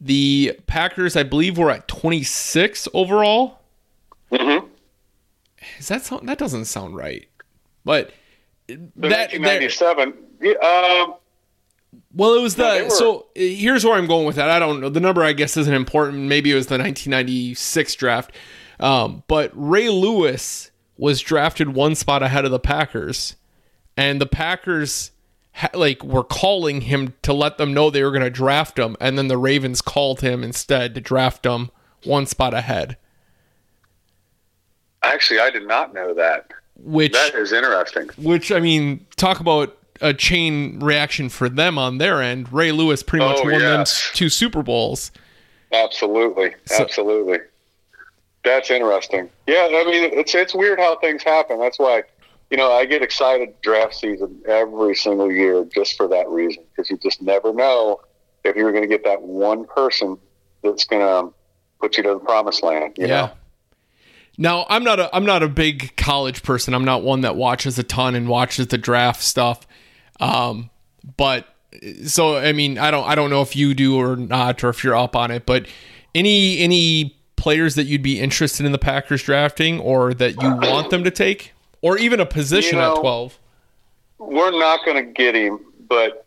The 0.00 0.58
Packers, 0.66 1.14
I 1.14 1.22
believe, 1.24 1.58
were 1.58 1.70
at 1.70 1.86
26 1.86 2.88
overall. 2.94 3.58
Mm-hmm. 4.32 4.66
Is 5.78 5.88
that 5.88 6.02
sound, 6.04 6.26
that 6.26 6.38
doesn't 6.38 6.64
sound 6.64 6.96
right? 6.96 7.28
But 7.84 8.12
that, 8.68 8.78
that 8.96 9.10
1997. 9.32 10.14
yeah, 10.42 10.52
um, 10.52 11.14
well, 12.14 12.34
it 12.34 12.42
was 12.42 12.56
the 12.56 12.62
No, 12.78 12.84
were- 12.84 12.90
so 12.90 13.18
uh, 13.20 13.24
here's 13.34 13.84
where 13.84 13.94
I'm 13.94 14.06
going 14.06 14.26
with 14.26 14.36
that. 14.36 14.50
I 14.50 14.58
don't 14.58 14.80
know 14.80 14.88
the 14.88 15.00
number. 15.00 15.22
I 15.22 15.32
guess 15.32 15.56
isn't 15.56 15.72
important. 15.72 16.18
Maybe 16.24 16.50
it 16.50 16.54
was 16.54 16.66
the 16.66 16.74
1996 16.78 17.94
draft. 17.96 18.32
Um, 18.78 19.24
but 19.28 19.50
Ray 19.54 19.88
Lewis 19.90 20.70
was 20.96 21.20
drafted 21.20 21.74
one 21.74 21.94
spot 21.94 22.22
ahead 22.22 22.44
of 22.44 22.50
the 22.50 22.58
Packers, 22.58 23.36
and 23.96 24.20
the 24.20 24.26
Packers 24.26 25.10
ha- 25.52 25.70
like 25.74 26.02
were 26.04 26.24
calling 26.24 26.82
him 26.82 27.14
to 27.22 27.32
let 27.32 27.58
them 27.58 27.72
know 27.74 27.90
they 27.90 28.02
were 28.04 28.10
going 28.10 28.22
to 28.22 28.30
draft 28.30 28.78
him, 28.78 28.96
and 29.00 29.16
then 29.18 29.28
the 29.28 29.38
Ravens 29.38 29.80
called 29.82 30.20
him 30.20 30.44
instead 30.44 30.94
to 30.94 31.00
draft 31.00 31.44
him 31.46 31.70
one 32.04 32.24
spot 32.26 32.54
ahead. 32.54 32.96
actually, 35.02 35.40
I 35.40 35.50
did 35.50 35.66
not 35.66 35.92
know 35.94 36.14
that. 36.14 36.50
Which 36.82 37.12
That 37.12 37.34
is 37.34 37.52
interesting. 37.52 38.08
which 38.16 38.50
I 38.52 38.60
mean, 38.60 39.06
talk 39.16 39.40
about 39.40 39.76
a 40.00 40.14
chain 40.14 40.80
reaction 40.80 41.28
for 41.28 41.48
them 41.48 41.78
on 41.78 41.98
their 41.98 42.22
end. 42.22 42.52
Ray 42.52 42.72
Lewis 42.72 43.02
pretty 43.02 43.24
much 43.24 43.38
Oh, 43.40 43.50
won 43.50 43.58
them 43.60 43.84
two 44.14 44.28
Super 44.30 44.62
Bowls. 44.62 45.10
Absolutely, 45.72 46.54
So- 46.66 46.82
absolutely. 46.82 47.38
That's 48.42 48.70
interesting. 48.70 49.28
Yeah, 49.46 49.68
I 49.70 49.84
mean, 49.84 50.10
it's 50.18 50.34
it's 50.34 50.54
weird 50.54 50.78
how 50.80 50.96
things 50.96 51.22
happen. 51.22 51.58
That's 51.58 51.78
why, 51.78 52.04
you 52.50 52.56
know, 52.56 52.72
I 52.72 52.86
get 52.86 53.02
excited 53.02 53.52
draft 53.60 53.94
season 53.94 54.40
every 54.48 54.94
single 54.96 55.30
year 55.30 55.66
just 55.66 55.96
for 55.98 56.08
that 56.08 56.26
reason 56.28 56.62
because 56.70 56.90
you 56.90 56.96
just 56.96 57.20
never 57.20 57.52
know 57.52 58.00
if 58.44 58.56
you're 58.56 58.72
going 58.72 58.82
to 58.82 58.88
get 58.88 59.04
that 59.04 59.20
one 59.20 59.66
person 59.66 60.16
that's 60.64 60.84
going 60.84 61.02
to 61.02 61.34
put 61.80 61.98
you 61.98 62.02
to 62.04 62.14
the 62.14 62.18
promised 62.20 62.62
land. 62.62 62.94
You 62.96 63.08
yeah. 63.08 63.26
know? 63.26 63.30
Now 64.40 64.64
I'm 64.70 64.82
not 64.82 64.98
a 64.98 65.14
I'm 65.14 65.26
not 65.26 65.42
a 65.42 65.48
big 65.48 65.94
college 65.96 66.42
person. 66.42 66.72
I'm 66.72 66.84
not 66.84 67.02
one 67.02 67.20
that 67.20 67.36
watches 67.36 67.78
a 67.78 67.82
ton 67.82 68.14
and 68.14 68.26
watches 68.26 68.68
the 68.68 68.78
draft 68.78 69.22
stuff. 69.22 69.66
Um, 70.18 70.70
but 71.18 71.46
so 72.06 72.38
I 72.38 72.52
mean 72.52 72.78
I 72.78 72.90
don't 72.90 73.06
I 73.06 73.14
don't 73.14 73.28
know 73.28 73.42
if 73.42 73.54
you 73.54 73.74
do 73.74 74.00
or 74.00 74.16
not 74.16 74.64
or 74.64 74.70
if 74.70 74.82
you're 74.82 74.96
up 74.96 75.14
on 75.14 75.30
it. 75.30 75.44
But 75.44 75.66
any 76.14 76.58
any 76.58 77.14
players 77.36 77.74
that 77.74 77.84
you'd 77.84 78.02
be 78.02 78.18
interested 78.18 78.64
in 78.64 78.72
the 78.72 78.78
Packers 78.78 79.22
drafting 79.22 79.78
or 79.78 80.14
that 80.14 80.40
you 80.42 80.54
want 80.56 80.88
them 80.88 81.04
to 81.04 81.10
take 81.10 81.52
or 81.82 81.98
even 81.98 82.18
a 82.18 82.26
position 82.26 82.76
You 82.78 82.82
know, 82.82 82.94
at 82.94 83.00
12. 83.00 83.38
we're 84.18 84.58
not 84.58 84.84
going 84.86 85.04
to 85.04 85.12
get 85.12 85.34
him, 85.34 85.60
but 85.86 86.24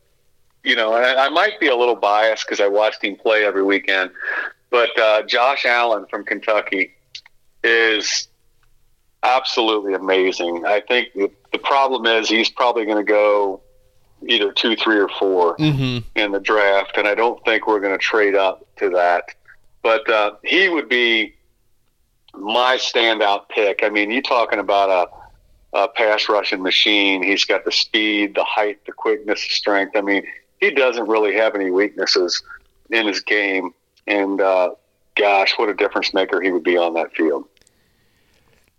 you 0.63 0.75
know, 0.75 0.93
I, 0.93 1.25
I 1.25 1.29
might 1.29 1.59
be 1.59 1.67
a 1.67 1.75
little 1.75 1.95
biased 1.95 2.45
because 2.45 2.59
I 2.59 2.67
watched 2.67 3.03
him 3.03 3.15
play 3.15 3.43
every 3.43 3.63
weekend. 3.63 4.11
But 4.69 4.97
uh, 4.99 5.23
Josh 5.23 5.65
Allen 5.65 6.05
from 6.09 6.23
Kentucky 6.25 6.93
is 7.63 8.27
absolutely 9.23 9.93
amazing. 9.93 10.65
I 10.65 10.81
think 10.81 11.09
the, 11.15 11.31
the 11.51 11.57
problem 11.57 12.05
is 12.05 12.27
he's 12.29 12.49
probably 12.49 12.85
going 12.85 12.97
to 12.97 13.09
go 13.09 13.61
either 14.27 14.51
two, 14.51 14.75
three, 14.75 14.97
or 14.99 15.09
4 15.19 15.57
Mhm. 15.57 16.03
in 16.15 16.31
the 16.31 16.39
draft, 16.39 16.97
and 16.97 17.07
I 17.07 17.15
don't 17.15 17.43
think 17.45 17.67
we're 17.67 17.79
going 17.79 17.93
to 17.97 18.03
trade 18.03 18.35
up 18.35 18.65
to 18.77 18.89
that. 18.91 19.25
But 19.81 20.09
uh, 20.09 20.33
he 20.43 20.69
would 20.69 20.87
be 20.87 21.35
my 22.33 22.77
standout 22.77 23.49
pick. 23.49 23.81
I 23.83 23.89
mean, 23.89 24.11
you're 24.11 24.21
talking 24.21 24.59
about 24.59 24.89
a, 25.73 25.77
a 25.77 25.87
pass 25.89 26.29
rushing 26.29 26.61
machine. 26.61 27.21
He's 27.21 27.45
got 27.45 27.65
the 27.65 27.71
speed, 27.71 28.35
the 28.35 28.43
height, 28.45 28.85
the 28.85 28.91
quickness, 28.93 29.45
the 29.45 29.53
strength. 29.53 29.95
I 29.95 30.01
mean, 30.01 30.25
he 30.59 30.71
doesn't 30.71 31.07
really 31.07 31.35
have 31.35 31.53
any 31.55 31.69
weaknesses 31.69 32.41
in 32.89 33.05
his 33.07 33.19
game. 33.19 33.71
And 34.07 34.39
uh, 34.39 34.71
gosh, 35.15 35.53
what 35.57 35.67
a 35.69 35.73
difference 35.73 36.13
maker 36.13 36.41
he 36.41 36.51
would 36.51 36.63
be 36.63 36.77
on 36.77 36.93
that 36.93 37.13
field. 37.13 37.45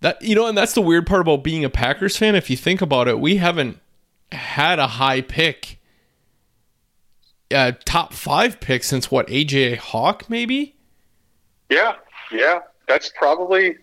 That 0.05 0.21
you 0.21 0.35
know, 0.35 0.47
and 0.47 0.59
that's 0.59 0.75
the 0.75 0.83
weird 0.83 1.07
part 1.07 1.23
about 1.23 1.43
being 1.43 1.65
a 1.65 1.71
Packers 1.71 2.15
fan. 2.15 2.35
If 2.35 2.51
you 2.51 2.59
think 2.59 2.83
about 2.83 3.09
it, 3.09 3.19
we 3.19 3.39
haven't 3.39 3.81
had 4.33 4.79
a 4.79 4.87
high 4.87 5.23
pick, 5.23 5.81
uh, 7.51 7.73
top 7.87 8.13
five 8.13 8.61
pick 8.61 8.85
since 8.85 9.11
what 9.11 9.27
AJ 9.29 9.79
Hawk 9.79 10.29
maybe. 10.29 10.77
Yeah, 11.71 11.95
yeah, 12.31 12.59
that's 12.87 13.13
probably 13.17 13.79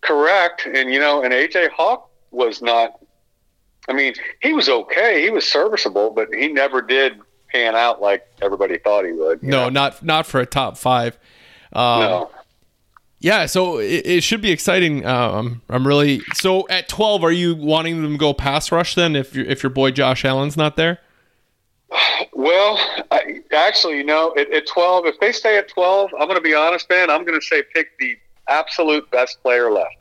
correct. 0.00 0.66
And 0.66 0.92
you 0.92 0.98
know, 0.98 1.22
and 1.22 1.32
AJ 1.32 1.70
Hawk 1.70 2.10
was 2.32 2.60
not. 2.60 2.98
I 3.88 3.92
mean, 3.92 4.14
he 4.42 4.54
was 4.54 4.68
okay. 4.68 5.22
He 5.22 5.30
was 5.30 5.46
serviceable, 5.46 6.10
but 6.10 6.34
he 6.34 6.48
never 6.48 6.82
did 6.82 7.20
pan 7.52 7.76
out 7.76 8.02
like 8.02 8.26
everybody 8.42 8.78
thought 8.78 9.04
he 9.04 9.12
would. 9.12 9.44
No, 9.44 9.66
know? 9.66 9.68
not 9.68 10.02
not 10.02 10.26
for 10.26 10.40
a 10.40 10.46
top 10.46 10.76
five. 10.76 11.20
Um, 11.72 12.00
no. 12.00 12.30
Yeah, 13.22 13.46
so 13.46 13.78
it, 13.78 14.04
it 14.04 14.24
should 14.24 14.42
be 14.42 14.50
exciting. 14.50 15.06
Um, 15.06 15.62
I'm 15.68 15.86
really 15.86 16.22
so 16.34 16.68
at 16.68 16.88
12. 16.88 17.22
Are 17.22 17.30
you 17.30 17.54
wanting 17.54 18.02
them 18.02 18.12
to 18.12 18.18
go 18.18 18.34
pass 18.34 18.72
rush 18.72 18.96
then? 18.96 19.14
If 19.14 19.34
your 19.34 19.46
if 19.46 19.62
your 19.62 19.70
boy 19.70 19.92
Josh 19.92 20.24
Allen's 20.24 20.56
not 20.56 20.76
there, 20.76 20.98
Well, 22.32 22.78
I, 23.10 23.40
actually, 23.52 23.98
you 23.98 24.04
know, 24.04 24.34
at, 24.36 24.52
at 24.52 24.66
12, 24.66 25.06
if 25.06 25.20
they 25.20 25.30
stay 25.32 25.56
at 25.58 25.68
12, 25.68 26.10
I'm 26.14 26.26
going 26.26 26.36
to 26.36 26.42
be 26.42 26.54
honest, 26.54 26.88
man. 26.90 27.10
I'm 27.10 27.24
going 27.24 27.38
to 27.38 27.46
say 27.46 27.62
pick 27.74 27.96
the 27.98 28.16
absolute 28.48 29.08
best 29.10 29.40
player 29.42 29.70
left. 29.70 29.94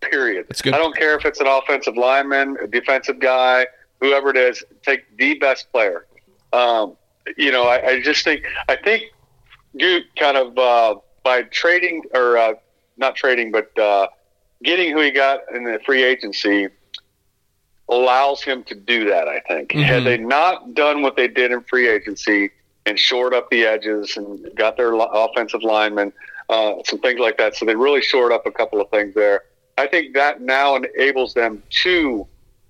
Period. 0.00 0.46
That's 0.48 0.62
good. 0.62 0.74
I 0.74 0.78
don't 0.78 0.96
care 0.96 1.16
if 1.18 1.24
it's 1.24 1.40
an 1.40 1.46
offensive 1.46 1.96
lineman, 1.96 2.56
a 2.62 2.66
defensive 2.66 3.18
guy, 3.18 3.66
whoever 4.00 4.30
it 4.30 4.36
is. 4.36 4.62
Take 4.82 5.04
the 5.18 5.34
best 5.34 5.70
player. 5.72 6.06
Um, 6.52 6.96
you 7.36 7.50
know, 7.50 7.64
I, 7.64 7.86
I, 7.86 8.00
just 8.00 8.24
think 8.24 8.44
I 8.68 8.76
think 8.76 9.02
you 9.74 10.00
kind 10.18 10.36
of 10.36 10.56
uh, 10.56 10.94
by 11.28 11.42
trading 11.42 12.02
or 12.14 12.38
uh, 12.38 12.54
not 12.96 13.14
trading, 13.14 13.52
but 13.52 13.78
uh, 13.78 14.08
getting 14.62 14.90
who 14.92 15.02
he 15.02 15.10
got 15.10 15.40
in 15.54 15.62
the 15.62 15.78
free 15.84 16.02
agency 16.02 16.68
allows 17.90 18.42
him 18.42 18.64
to 18.64 18.74
do 18.74 19.04
that. 19.10 19.28
I 19.28 19.40
think 19.40 19.72
mm-hmm. 19.72 19.82
had 19.82 20.04
they 20.04 20.16
not 20.16 20.72
done 20.72 21.02
what 21.02 21.16
they 21.16 21.28
did 21.28 21.52
in 21.52 21.60
free 21.64 21.86
agency 21.86 22.50
and 22.86 22.98
shored 22.98 23.34
up 23.34 23.50
the 23.50 23.66
edges 23.66 24.16
and 24.16 24.48
got 24.56 24.78
their 24.78 24.94
offensive 24.94 25.62
linemen, 25.62 26.14
uh, 26.48 26.76
some 26.86 26.98
things 27.00 27.20
like 27.20 27.36
that. 27.36 27.54
So 27.54 27.66
they 27.66 27.76
really 27.76 28.00
shored 28.00 28.32
up 28.32 28.46
a 28.46 28.50
couple 28.50 28.80
of 28.80 28.88
things 28.88 29.14
there. 29.14 29.42
I 29.76 29.86
think 29.86 30.14
that 30.14 30.40
now 30.40 30.76
enables 30.76 31.34
them 31.34 31.62
to 31.82 32.26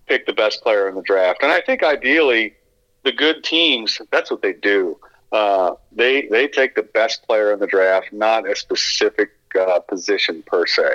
pick 0.06 0.26
the 0.26 0.32
best 0.32 0.64
player 0.64 0.88
in 0.88 0.96
the 0.96 1.02
draft. 1.02 1.44
And 1.44 1.52
I 1.52 1.60
think 1.60 1.84
ideally, 1.84 2.56
the 3.04 3.12
good 3.12 3.44
teams, 3.44 4.00
that's 4.10 4.32
what 4.32 4.42
they 4.42 4.52
do. 4.52 4.98
Uh, 5.30 5.74
they 5.92 6.26
they 6.30 6.48
take 6.48 6.74
the 6.74 6.82
best 6.82 7.26
player 7.26 7.52
in 7.52 7.58
the 7.58 7.66
draft, 7.66 8.12
not 8.12 8.48
a 8.48 8.56
specific 8.56 9.30
uh, 9.58 9.80
position 9.80 10.42
per 10.46 10.66
se. 10.66 10.88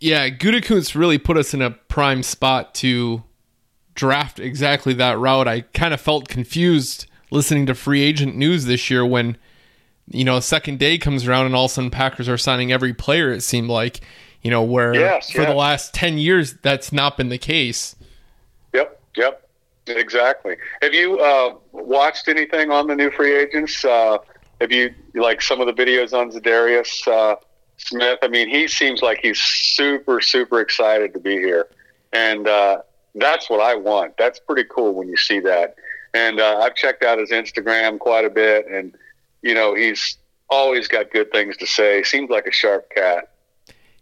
Yeah, 0.00 0.28
Gutekunst 0.30 0.94
really 0.94 1.18
put 1.18 1.36
us 1.36 1.52
in 1.52 1.60
a 1.60 1.70
prime 1.70 2.22
spot 2.22 2.74
to 2.76 3.22
draft 3.94 4.38
exactly 4.38 4.94
that 4.94 5.18
route. 5.18 5.48
I 5.48 5.62
kind 5.62 5.92
of 5.92 6.00
felt 6.00 6.28
confused 6.28 7.06
listening 7.30 7.66
to 7.66 7.74
free 7.74 8.02
agent 8.02 8.36
news 8.36 8.66
this 8.66 8.90
year 8.90 9.04
when 9.04 9.36
you 10.08 10.24
know 10.24 10.38
second 10.38 10.78
day 10.78 10.98
comes 10.98 11.26
around 11.26 11.46
and 11.46 11.54
all 11.56 11.64
of 11.64 11.70
a 11.72 11.74
sudden 11.74 11.90
Packers 11.90 12.28
are 12.28 12.38
signing 12.38 12.70
every 12.70 12.94
player. 12.94 13.32
It 13.32 13.42
seemed 13.42 13.68
like 13.68 14.00
you 14.42 14.50
know 14.50 14.62
where 14.62 14.94
yes, 14.94 15.30
for 15.30 15.42
yes. 15.42 15.50
the 15.50 15.56
last 15.56 15.94
ten 15.94 16.18
years 16.18 16.54
that's 16.62 16.92
not 16.92 17.16
been 17.16 17.28
the 17.28 17.38
case. 17.38 17.96
Yep, 18.72 19.00
yep. 19.16 19.45
Exactly. 19.86 20.56
Have 20.82 20.94
you 20.94 21.18
uh, 21.18 21.54
watched 21.72 22.28
anything 22.28 22.70
on 22.70 22.86
the 22.86 22.94
new 22.94 23.10
free 23.10 23.36
agents? 23.36 23.84
Uh, 23.84 24.18
have 24.60 24.72
you 24.72 24.94
like 25.14 25.42
some 25.42 25.60
of 25.60 25.66
the 25.66 25.72
videos 25.72 26.12
on 26.12 26.30
Za'Darius 26.30 27.06
uh, 27.06 27.36
Smith? 27.76 28.18
I 28.22 28.28
mean, 28.28 28.48
he 28.48 28.68
seems 28.68 29.02
like 29.02 29.18
he's 29.22 29.38
super, 29.38 30.20
super 30.20 30.60
excited 30.60 31.12
to 31.14 31.20
be 31.20 31.36
here, 31.36 31.68
and 32.12 32.48
uh, 32.48 32.78
that's 33.14 33.48
what 33.48 33.60
I 33.60 33.74
want. 33.76 34.16
That's 34.16 34.38
pretty 34.40 34.64
cool 34.64 34.94
when 34.94 35.08
you 35.08 35.16
see 35.16 35.40
that. 35.40 35.76
And 36.14 36.40
uh, 36.40 36.60
I've 36.62 36.74
checked 36.74 37.04
out 37.04 37.18
his 37.18 37.30
Instagram 37.30 37.98
quite 37.98 38.24
a 38.24 38.30
bit, 38.30 38.66
and 38.66 38.94
you 39.42 39.54
know, 39.54 39.74
he's 39.74 40.16
always 40.48 40.88
got 40.88 41.10
good 41.10 41.30
things 41.30 41.56
to 41.58 41.66
say. 41.66 42.02
Seems 42.02 42.30
like 42.30 42.46
a 42.46 42.52
sharp 42.52 42.90
cat. 42.90 43.30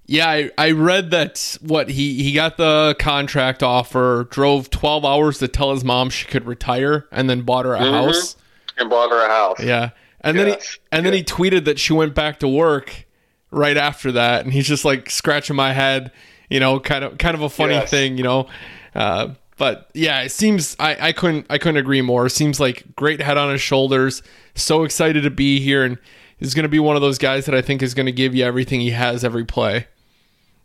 Yeah, 0.07 0.29
I, 0.29 0.51
I 0.59 0.71
read 0.73 1.13
that 1.13 1.57
what 1.63 1.89
he, 1.89 2.23
he 2.23 2.33
got 2.33 2.59
the 2.59 2.95
contract 2.99 3.63
offer, 3.63 4.29
drove 4.31 4.69
12 4.69 5.05
hours 5.05 5.39
to 5.39 5.49
tell 5.49 5.73
his 5.73 5.83
mom 5.83 6.11
she 6.11 6.27
could 6.27 6.47
retire, 6.47 7.07
and 7.11 7.29
then 7.31 7.43
bought 7.43 7.65
her 7.65 7.75
a 7.75 7.79
mm-hmm. 7.79 7.93
house. 7.93 8.37
And 8.77 8.91
bought 8.91 9.11
her 9.11 9.25
a 9.25 9.29
house. 9.29 9.61
Yeah. 9.61 9.91
And 10.21 10.37
yes. 10.37 10.45
then 10.45 10.47
he 10.47 10.53
and 10.93 11.05
yes. 11.05 11.05
then 11.05 11.13
he 11.13 11.23
tweeted 11.25 11.65
that 11.67 11.79
she 11.79 11.93
went 11.93 12.15
back 12.15 12.41
to 12.41 12.49
work 12.49 13.07
right 13.51 13.77
after 13.77 14.13
that, 14.13 14.45
and 14.45 14.53
he's 14.53 14.67
just 14.67 14.85
like 14.85 15.11
scratching 15.11 15.57
my 15.57 15.73
head, 15.73 16.13
you 16.49 16.61
know, 16.61 16.81
kind 16.81 17.05
of 17.05 17.19
kind 17.19 17.35
of 17.35 17.43
a 17.43 17.49
funny 17.49 17.75
yes. 17.75 17.91
thing, 17.91 18.17
you 18.19 18.25
know. 18.25 18.49
Uh, 18.95 19.35
but 19.57 19.91
yeah, 19.95 20.23
it 20.23 20.31
seems 20.31 20.77
I, 20.79 21.09
I 21.09 21.13
couldn't 21.13 21.47
I 21.51 21.59
couldn't 21.59 21.77
agree 21.77 22.03
more. 22.03 22.27
It 22.27 22.31
seems 22.31 22.59
like 22.59 22.97
great 22.97 23.21
head 23.21 23.37
on 23.37 23.51
his 23.51 23.61
shoulders, 23.61 24.23
so 24.55 24.83
excited 24.83 25.23
to 25.23 25.31
be 25.31 25.61
here, 25.61 25.85
and 25.85 25.99
he's 26.39 26.55
going 26.55 26.65
to 26.65 26.69
be 26.69 26.81
one 26.81 26.97
of 26.97 27.03
those 27.03 27.19
guys 27.19 27.47
that 27.47 27.55
I 27.55 27.63
think 27.63 27.83
is 27.83 27.95
going 27.95 28.07
to 28.07 28.13
give 28.13 28.35
you 28.35 28.45
everything 28.45 28.81
he 28.81 28.91
has 28.91 29.25
every 29.25 29.45
play. 29.45 29.87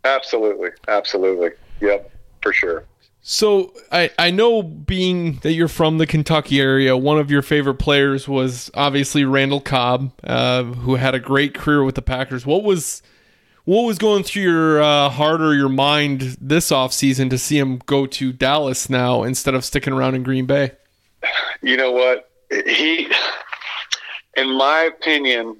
Absolutely. 0.04 0.70
Absolutely. 0.88 1.50
Yep, 1.80 2.10
for 2.42 2.52
sure. 2.52 2.84
So 3.22 3.74
I, 3.92 4.10
I 4.18 4.30
know 4.30 4.62
being 4.62 5.36
that 5.42 5.52
you're 5.52 5.68
from 5.68 5.98
the 5.98 6.06
Kentucky 6.06 6.60
area, 6.60 6.96
one 6.96 7.18
of 7.18 7.30
your 7.30 7.42
favorite 7.42 7.74
players 7.74 8.26
was 8.26 8.70
obviously 8.74 9.24
Randall 9.24 9.60
Cobb, 9.60 10.12
uh, 10.24 10.64
who 10.64 10.94
had 10.94 11.14
a 11.14 11.20
great 11.20 11.52
career 11.52 11.84
with 11.84 11.96
the 11.96 12.02
Packers. 12.02 12.46
What 12.46 12.64
was 12.64 13.02
what 13.64 13.82
was 13.82 13.98
going 13.98 14.24
through 14.24 14.42
your 14.42 14.82
uh, 14.82 15.10
heart 15.10 15.42
or 15.42 15.54
your 15.54 15.68
mind 15.68 16.38
this 16.40 16.70
offseason 16.70 17.28
to 17.30 17.38
see 17.38 17.58
him 17.58 17.80
go 17.84 18.06
to 18.06 18.32
Dallas 18.32 18.88
now 18.88 19.22
instead 19.22 19.54
of 19.54 19.64
sticking 19.64 19.92
around 19.92 20.14
in 20.14 20.22
Green 20.22 20.46
Bay? 20.46 20.72
You 21.62 21.76
know 21.76 21.92
what? 21.92 22.30
He, 22.50 23.06
in 24.36 24.56
my 24.56 24.80
opinion, 24.80 25.58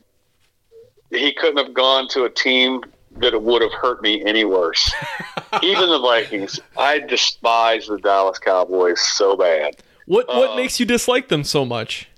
he 1.11 1.35
couldn't 1.35 1.63
have 1.63 1.75
gone 1.75 2.09
to 2.09 2.25
a 2.25 2.31
team 2.31 2.83
that 3.21 3.35
it 3.35 3.43
would 3.43 3.63
have 3.63 3.73
hurt 3.73 4.03
me 4.03 4.25
any 4.25 4.45
worse. 4.45 4.93
Even 5.63 5.89
the 5.89 6.01
Vikings, 6.01 6.61
I 6.77 6.99
despise 7.01 7.87
the 7.87 7.99
Dallas 7.99 8.39
Cowboys 8.39 9.01
so 9.01 9.37
bad. 9.37 9.77
What 10.07 10.29
what 10.29 10.51
um, 10.51 10.57
makes 10.57 10.81
you 10.81 10.87
dislike 10.87 11.29
them 11.29 11.45
so 11.45 11.65
much? 11.65 12.09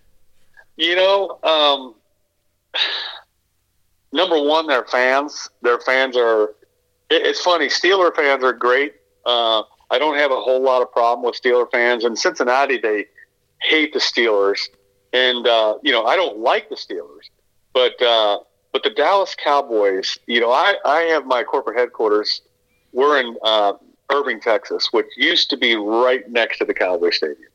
You 0.76 0.96
know, 0.96 1.38
um, 1.42 1.94
number 4.12 4.42
one, 4.42 4.66
their 4.66 4.84
fans. 4.84 5.48
Their 5.62 5.78
fans 5.80 6.16
are. 6.16 6.54
It, 7.10 7.26
it's 7.26 7.42
funny. 7.42 7.66
Steeler 7.66 8.14
fans 8.14 8.42
are 8.44 8.52
great. 8.52 8.94
Uh, 9.26 9.62
I 9.90 9.98
don't 9.98 10.16
have 10.16 10.30
a 10.30 10.40
whole 10.40 10.62
lot 10.62 10.80
of 10.80 10.90
problem 10.90 11.26
with 11.26 11.40
Steeler 11.40 11.70
fans. 11.70 12.04
In 12.04 12.16
Cincinnati, 12.16 12.78
they 12.78 13.06
hate 13.60 13.92
the 13.92 13.98
Steelers, 13.98 14.60
and 15.12 15.46
uh, 15.46 15.76
you 15.82 15.92
know 15.92 16.04
I 16.04 16.16
don't 16.16 16.38
like 16.38 16.68
the 16.70 16.76
Steelers, 16.76 17.28
but 17.74 18.00
uh, 18.00 18.38
but 18.72 18.82
the 18.82 18.90
Dallas 18.90 19.34
Cowboys, 19.34 20.18
you 20.26 20.40
know, 20.40 20.50
I, 20.50 20.76
I 20.84 21.00
have 21.02 21.26
my 21.26 21.44
corporate 21.44 21.78
headquarters. 21.78 22.40
We're 22.92 23.20
in 23.20 23.36
uh, 23.42 23.74
Irving, 24.10 24.40
Texas, 24.40 24.88
which 24.92 25.06
used 25.16 25.50
to 25.50 25.56
be 25.56 25.76
right 25.76 26.28
next 26.30 26.58
to 26.58 26.64
the 26.64 26.74
Cowboy 26.74 27.10
Stadium. 27.10 27.50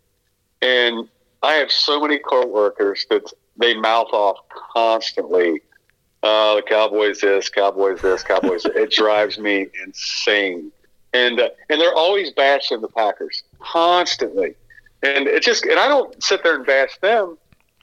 And 0.61 1.07
I 1.43 1.53
have 1.55 1.71
so 1.71 1.99
many 1.99 2.19
coworkers 2.19 3.05
that 3.09 3.31
they 3.57 3.75
mouth 3.75 4.09
off 4.11 4.37
constantly. 4.73 5.61
Uh, 6.23 6.55
the 6.55 6.63
Cowboys 6.63 7.21
this, 7.21 7.49
Cowboys 7.49 8.01
this, 8.01 8.23
Cowboys. 8.23 8.65
it 8.65 8.91
drives 8.91 9.37
me 9.37 9.67
insane. 9.85 10.71
And 11.13 11.39
uh, 11.39 11.49
and 11.69 11.79
they're 11.79 11.93
always 11.93 12.31
bashing 12.31 12.81
the 12.81 12.89
Packers 12.89 13.43
constantly. 13.59 14.55
And 15.03 15.27
it 15.27 15.43
just 15.43 15.65
and 15.65 15.79
I 15.79 15.87
don't 15.87 16.21
sit 16.21 16.43
there 16.43 16.55
and 16.55 16.65
bash 16.65 16.97
them, 16.99 17.37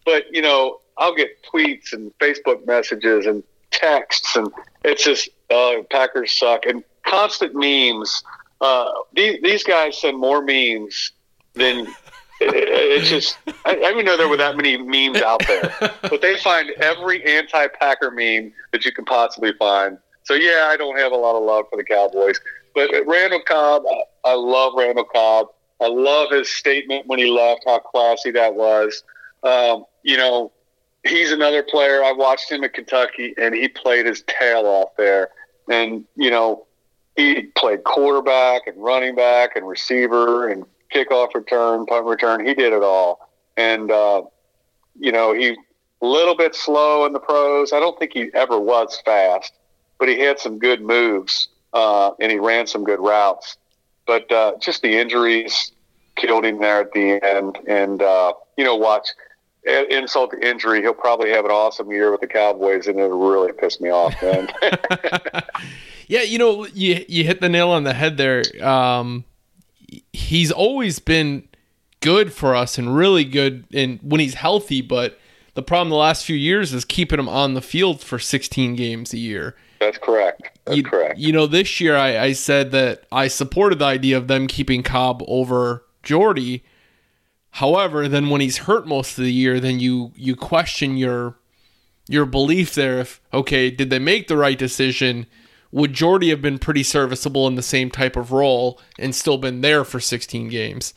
but 0.05 0.25
you 0.33 0.43
know 0.43 0.81
I'll 0.99 1.15
get 1.15 1.43
tweets 1.45 1.93
and 1.93 2.17
Facebook 2.19 2.67
messages 2.67 3.27
and 3.27 3.43
texts, 3.71 4.37
and 4.37 4.49
it's 4.85 5.03
just 5.05 5.29
uh, 5.51 5.83
Packers 5.91 6.33
suck 6.39 6.67
and 6.67 6.85
constant 7.07 7.55
memes. 7.55 8.23
Uh, 8.61 8.91
these, 9.15 9.41
these 9.43 9.63
guys 9.65 10.01
send 10.01 10.19
more 10.19 10.43
memes 10.43 11.13
than 11.55 11.87
it's 12.41 13.09
just 13.09 13.39
I, 13.65 13.73
I 13.73 13.75
didn't 13.75 14.05
know 14.05 14.17
there 14.17 14.29
were 14.29 14.37
that 14.37 14.57
many 14.57 14.77
memes 14.77 15.23
out 15.23 15.47
there, 15.47 15.75
but 16.03 16.21
they 16.21 16.37
find 16.39 16.71
every 16.81 17.25
anti-Packer 17.25 18.11
meme 18.11 18.53
that 18.73 18.85
you 18.85 18.93
can 18.93 19.05
possibly 19.05 19.53
find. 19.55 19.99
So 20.25 20.35
yeah, 20.35 20.69
I 20.69 20.77
don't 20.77 20.99
have 20.99 21.13
a 21.13 21.17
lot 21.17 21.37
of 21.37 21.43
love 21.43 21.67
for 21.71 21.77
the 21.77 21.85
Cowboys, 21.85 22.41
but 22.75 22.91
Randall 23.07 23.43
Cobb, 23.47 23.83
I 24.25 24.35
love 24.35 24.73
Randall 24.77 25.05
Cobb. 25.05 25.49
I 25.81 25.89
love 25.89 26.31
his 26.31 26.49
statement 26.49 27.07
when 27.07 27.19
he 27.19 27.27
left, 27.27 27.65
how 27.67 27.79
classy 27.81 28.31
that 28.31 28.55
was. 28.55 29.03
Um, 29.43 29.85
you 30.03 30.17
know, 30.17 30.53
he's 31.05 31.33
another 31.33 31.63
player. 31.63 32.03
I 32.03 32.13
watched 32.13 32.51
him 32.51 32.65
at 32.65 32.75
Kentucky, 32.75 33.35
and 33.37 33.55
he 33.55 33.69
played 33.69 34.07
his 34.07 34.23
tail 34.27 34.67
off 34.67 34.97
there. 34.97 35.31
And 35.69 36.05
you 36.17 36.31
know, 36.31 36.67
he 37.17 37.43
played 37.55 37.85
quarterback 37.85 38.67
and 38.67 38.77
running 38.83 39.15
back 39.15 39.57
and 39.57 39.67
receiver 39.67 40.49
and 40.49 40.65
kickoff 40.93 41.35
return, 41.35 41.87
punt 41.87 42.07
return. 42.07 42.47
He 42.47 42.55
did 42.55 42.73
it 42.73 42.83
all. 42.83 43.29
And 43.57 43.91
uh, 43.91 44.23
you 44.99 45.13
know, 45.13 45.33
he 45.33 45.57
a 46.03 46.07
little 46.07 46.37
bit 46.37 46.55
slow 46.55 47.07
in 47.07 47.13
the 47.13 47.21
pros. 47.21 47.73
I 47.73 47.81
don't 47.81 47.99
think 47.99 48.13
he 48.13 48.31
ever 48.35 48.59
was 48.59 49.01
fast, 49.05 49.53
but 49.99 50.09
he 50.09 50.19
had 50.19 50.39
some 50.39 50.59
good 50.59 50.83
moves 50.83 51.49
uh, 51.73 52.13
and 52.21 52.31
he 52.31 52.39
ran 52.39 52.67
some 52.67 52.85
good 52.85 53.01
routes. 53.01 53.57
But 54.07 54.31
uh, 54.31 54.53
just 54.61 54.83
the 54.83 54.99
injuries 54.99 55.73
killed 56.17 56.45
him 56.45 56.61
there 56.61 56.81
at 56.81 56.93
the 56.93 57.25
end. 57.25 57.59
And 57.67 58.03
uh, 58.03 58.35
you 58.57 58.65
know, 58.65 58.77
watch 58.77 59.09
insult 59.67 60.31
to 60.33 60.47
injury, 60.47 60.81
he'll 60.83 60.95
probably 60.95 61.31
have 61.31 61.45
an 61.45 61.51
awesome 61.51 61.91
year 61.91 62.11
with 62.11 62.21
the 62.21 62.27
Cowboys, 62.27 62.87
and 62.87 62.99
it'll 62.99 63.19
really 63.19 63.53
piss 63.53 63.81
me 63.81 63.91
off, 63.91 64.15
man. 64.23 64.49
yeah, 66.09 66.23
you 66.23 66.39
know, 66.39 66.67
you 66.67 67.05
you 67.09 67.25
hit 67.25 67.41
the 67.41 67.49
nail 67.49 67.71
on 67.71 67.85
the 67.85 67.95
head 67.95 68.17
there. 68.17 68.43
Um, 68.63 69.25
he's 70.13 70.51
always 70.51 70.99
been 70.99 71.49
good 72.01 72.33
for 72.33 72.55
us 72.55 72.77
and 72.77 72.95
really 72.95 73.25
good 73.25 73.65
in 73.71 73.99
when 74.03 74.21
he's 74.21 74.35
healthy, 74.35 74.83
but 74.83 75.19
the 75.55 75.63
problem 75.63 75.89
the 75.89 75.97
last 75.97 76.25
few 76.25 76.37
years 76.37 76.75
is 76.75 76.85
keeping 76.85 77.19
him 77.19 77.29
on 77.29 77.55
the 77.55 77.63
field 77.63 78.01
for 78.01 78.19
16 78.19 78.75
games 78.75 79.13
a 79.13 79.19
year. 79.19 79.55
That's 79.81 79.99
correct. 79.99 80.51
That's 80.65 80.77
you, 80.77 80.83
correct. 80.83 81.19
You 81.19 81.33
know, 81.33 81.47
this 81.47 81.81
year 81.81 81.97
I, 81.97 82.19
I 82.19 82.33
said 82.33 82.71
that 82.73 83.05
I 83.13 83.29
supported 83.29 83.79
the 83.79 83.85
idea 83.87 84.17
of 84.17 84.29
them 84.29 84.47
keeping 84.47 84.83
Cobb 84.83 85.23
over 85.27 85.85
Jordy 86.03 86.65
However, 87.55 88.09
then 88.09 88.31
when 88.31 88.41
he's 88.41 88.59
hurt 88.59 88.87
most 88.87 89.17
of 89.17 89.25
the 89.25 89.33
year, 89.33 89.61
then 89.61 89.79
you 89.81 90.13
you 90.17 90.35
question 90.37 90.97
your 90.97 91.37
your 92.09 92.27
belief 92.27 92.75
there 92.75 92.99
if 92.99 93.21
okay, 93.33 93.71
did 93.71 93.91
they 93.91 93.99
make 93.99 94.29
the 94.29 94.37
right 94.37 94.59
decision 94.59 95.27
would 95.75 95.93
Jordy 95.93 96.31
have 96.31 96.41
been 96.41 96.61
pretty 96.61 96.85
serviceable 96.85 97.49
in 97.49 97.57
the 97.57 97.63
same 97.63 97.91
type 97.91 98.15
of 98.15 98.31
role 98.31 98.81
and 98.97 99.13
still 99.13 99.39
been 99.39 99.61
there 99.61 99.83
for 99.83 99.99
16 99.99 100.49
games? 100.49 100.95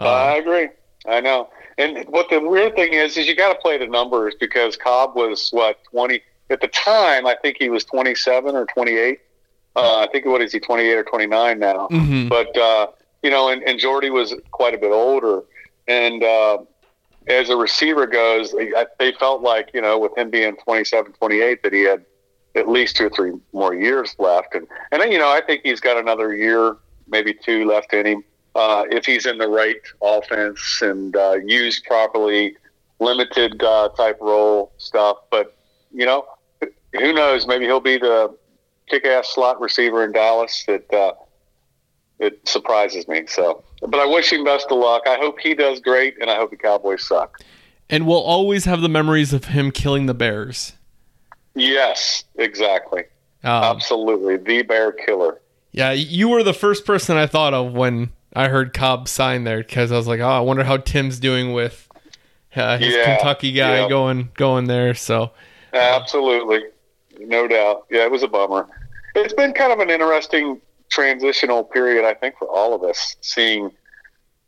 Uh, 0.00 0.02
I 0.02 0.36
agree. 0.38 0.68
I 1.06 1.20
know. 1.20 1.48
And 1.78 2.04
what 2.08 2.28
the 2.28 2.40
weird 2.40 2.74
thing 2.74 2.92
is, 2.92 3.16
is 3.16 3.28
you 3.28 3.36
got 3.36 3.52
to 3.52 3.58
play 3.60 3.78
the 3.78 3.86
numbers 3.86 4.34
because 4.40 4.76
Cobb 4.76 5.14
was 5.14 5.50
what 5.50 5.78
20 5.92 6.20
at 6.50 6.60
the 6.60 6.66
time. 6.66 7.24
I 7.24 7.36
think 7.40 7.56
he 7.60 7.68
was 7.68 7.84
27 7.84 8.56
or 8.56 8.66
28. 8.66 9.20
Uh, 9.76 9.98
I 9.98 10.08
think 10.10 10.26
what 10.26 10.42
is 10.42 10.52
he 10.52 10.58
28 10.58 10.92
or 10.94 11.04
29 11.04 11.58
now? 11.60 11.86
Mhm. 11.92 12.28
But 12.28 12.56
uh, 12.56 12.88
you 13.22 13.30
know, 13.30 13.48
and, 13.50 13.62
and 13.62 13.78
Jordy 13.78 14.10
was 14.10 14.34
quite 14.50 14.74
a 14.74 14.78
bit 14.78 14.90
older, 14.90 15.42
and 15.88 16.22
uh, 16.22 16.58
as 17.28 17.48
a 17.48 17.56
receiver 17.56 18.06
goes, 18.06 18.54
they, 18.98 19.12
felt 19.12 19.42
like 19.42 19.70
you 19.74 19.80
know, 19.80 19.98
with 19.98 20.16
him 20.16 20.30
being 20.30 20.56
27, 20.56 21.12
28, 21.12 21.62
that 21.62 21.72
he 21.72 21.82
had 21.82 22.04
at 22.54 22.68
least 22.68 22.96
two 22.96 23.06
or 23.06 23.10
three 23.10 23.32
more 23.52 23.74
years 23.74 24.14
left, 24.18 24.54
and 24.54 24.66
and 24.92 25.02
then, 25.02 25.12
you 25.12 25.18
know, 25.18 25.28
I 25.28 25.40
think 25.46 25.62
he's 25.64 25.80
got 25.80 25.96
another 25.96 26.34
year, 26.34 26.76
maybe 27.08 27.34
two 27.34 27.64
left 27.64 27.92
in 27.92 28.06
him, 28.06 28.24
uh, 28.54 28.84
if 28.90 29.04
he's 29.04 29.26
in 29.26 29.38
the 29.38 29.48
right 29.48 29.80
offense 30.02 30.80
and 30.80 31.14
uh, 31.14 31.36
used 31.44 31.84
properly, 31.84 32.56
limited 32.98 33.62
uh, 33.62 33.90
type 33.90 34.18
role 34.20 34.72
stuff. 34.78 35.18
But 35.30 35.56
you 35.92 36.06
know, 36.06 36.26
who 36.92 37.12
knows? 37.12 37.46
Maybe 37.46 37.66
he'll 37.66 37.80
be 37.80 37.98
the 37.98 38.34
kick-ass 38.88 39.28
slot 39.34 39.60
receiver 39.60 40.04
in 40.04 40.12
Dallas 40.12 40.64
that 40.66 40.92
uh, 40.92 41.12
it 42.18 42.46
surprises 42.48 43.06
me. 43.08 43.26
So, 43.26 43.62
but 43.80 43.94
I 44.00 44.06
wish 44.06 44.32
him 44.32 44.44
best 44.44 44.66
of 44.70 44.78
luck. 44.78 45.02
I 45.06 45.16
hope 45.16 45.38
he 45.40 45.54
does 45.54 45.80
great, 45.80 46.16
and 46.20 46.30
I 46.30 46.36
hope 46.36 46.50
the 46.50 46.56
Cowboys 46.56 47.06
suck. 47.06 47.40
And 47.90 48.06
we'll 48.06 48.22
always 48.22 48.64
have 48.64 48.80
the 48.80 48.88
memories 48.88 49.32
of 49.32 49.46
him 49.46 49.70
killing 49.70 50.06
the 50.06 50.14
Bears. 50.14 50.72
Yes, 51.54 52.24
exactly, 52.36 53.04
Um, 53.44 53.64
absolutely, 53.64 54.36
the 54.36 54.62
Bear 54.62 54.92
Killer. 54.92 55.40
yeah, 55.72 55.92
you 55.92 56.28
were 56.28 56.42
the 56.42 56.52
first 56.52 56.84
person 56.84 57.16
I 57.16 57.26
thought 57.26 57.54
of 57.54 57.72
when 57.72 58.10
I 58.34 58.48
heard 58.48 58.74
Cobb 58.74 59.08
sign 59.08 59.44
there 59.44 59.58
because 59.58 59.90
I 59.92 59.96
was 59.96 60.06
like, 60.06 60.20
oh, 60.20 60.28
I 60.28 60.40
wonder 60.40 60.64
how 60.64 60.76
Tim's 60.76 61.18
doing 61.18 61.52
with 61.54 61.88
uh, 62.54 62.76
his 62.78 62.94
Yeah, 62.94 63.04
Kentucky 63.16 63.52
guy 63.52 63.80
yeah. 63.80 63.88
going 63.88 64.30
going 64.34 64.66
there. 64.66 64.92
So 64.94 65.30
Absolutely, 65.72 66.60
no 67.20 67.46
doubt. 67.48 67.86
Yeah, 67.90 68.04
it 68.04 68.10
was 68.10 68.22
a 68.22 68.28
bummer. 68.28 68.66
It's 69.14 69.32
been 69.32 69.52
kind 69.54 69.72
of 69.72 69.78
an 69.80 69.88
interesting 69.90 70.60
transitional 70.96 71.62
period, 71.62 72.06
I 72.06 72.14
think, 72.14 72.38
for 72.38 72.48
all 72.48 72.74
of 72.74 72.82
us, 72.82 73.16
seeing 73.20 73.70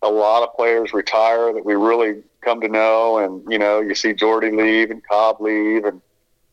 a 0.01 0.09
lot 0.09 0.43
of 0.43 0.57
players 0.57 0.95
retire 0.95 1.53
that 1.53 1.65
we 1.65 1.75
really 1.75 2.23
come 2.41 2.63
to 2.63 2.69
know, 2.69 3.19
and 3.19 3.45
you 3.53 3.59
know, 3.59 3.81
you 3.81 3.95
see 3.95 4.15
Jordy 4.15 4.51
leave 4.51 4.91
and 4.91 5.07
Cobb 5.07 5.43
leave, 5.43 5.85
and 5.85 6.01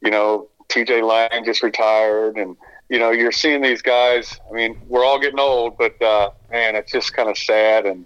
you 0.01 0.11
know, 0.11 0.49
T.J. 0.67 1.01
Lang 1.01 1.45
just 1.45 1.63
retired, 1.63 2.35
and 2.35 2.57
you 2.89 2.99
know, 2.99 3.11
you're 3.11 3.31
seeing 3.31 3.61
these 3.61 3.81
guys. 3.81 4.37
I 4.49 4.53
mean, 4.53 4.81
we're 4.87 5.05
all 5.05 5.19
getting 5.19 5.39
old, 5.39 5.77
but 5.77 5.99
uh, 6.01 6.31
man, 6.51 6.75
it's 6.75 6.91
just 6.91 7.13
kind 7.13 7.29
of 7.29 7.37
sad 7.37 7.85
and 7.85 8.05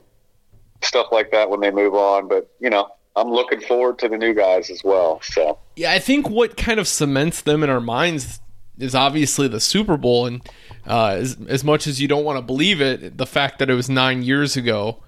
stuff 0.83 1.07
like 1.11 1.31
that 1.31 1.49
when 1.49 1.59
they 1.59 1.71
move 1.71 1.95
on. 1.95 2.27
But 2.27 2.51
you 2.59 2.69
know, 2.69 2.87
I'm 3.15 3.31
looking 3.31 3.61
forward 3.61 3.97
to 3.99 4.09
the 4.09 4.17
new 4.17 4.35
guys 4.35 4.69
as 4.69 4.83
well. 4.83 5.21
So. 5.23 5.57
yeah, 5.75 5.91
I 5.91 5.99
think 5.99 6.29
what 6.29 6.55
kind 6.55 6.79
of 6.79 6.87
cements 6.87 7.41
them 7.41 7.63
in 7.63 7.69
our 7.71 7.81
minds 7.81 8.39
is 8.77 8.95
obviously 8.95 9.47
the 9.47 9.59
Super 9.59 9.97
Bowl, 9.97 10.25
and 10.25 10.41
uh, 10.89 11.15
as 11.19 11.37
as 11.47 11.63
much 11.63 11.87
as 11.87 12.01
you 12.01 12.07
don't 12.07 12.23
want 12.25 12.37
to 12.37 12.41
believe 12.41 12.81
it, 12.81 13.17
the 13.17 13.25
fact 13.27 13.59
that 13.59 13.69
it 13.69 13.75
was 13.75 13.89
nine 13.89 14.23
years 14.23 14.57
ago, 14.57 15.03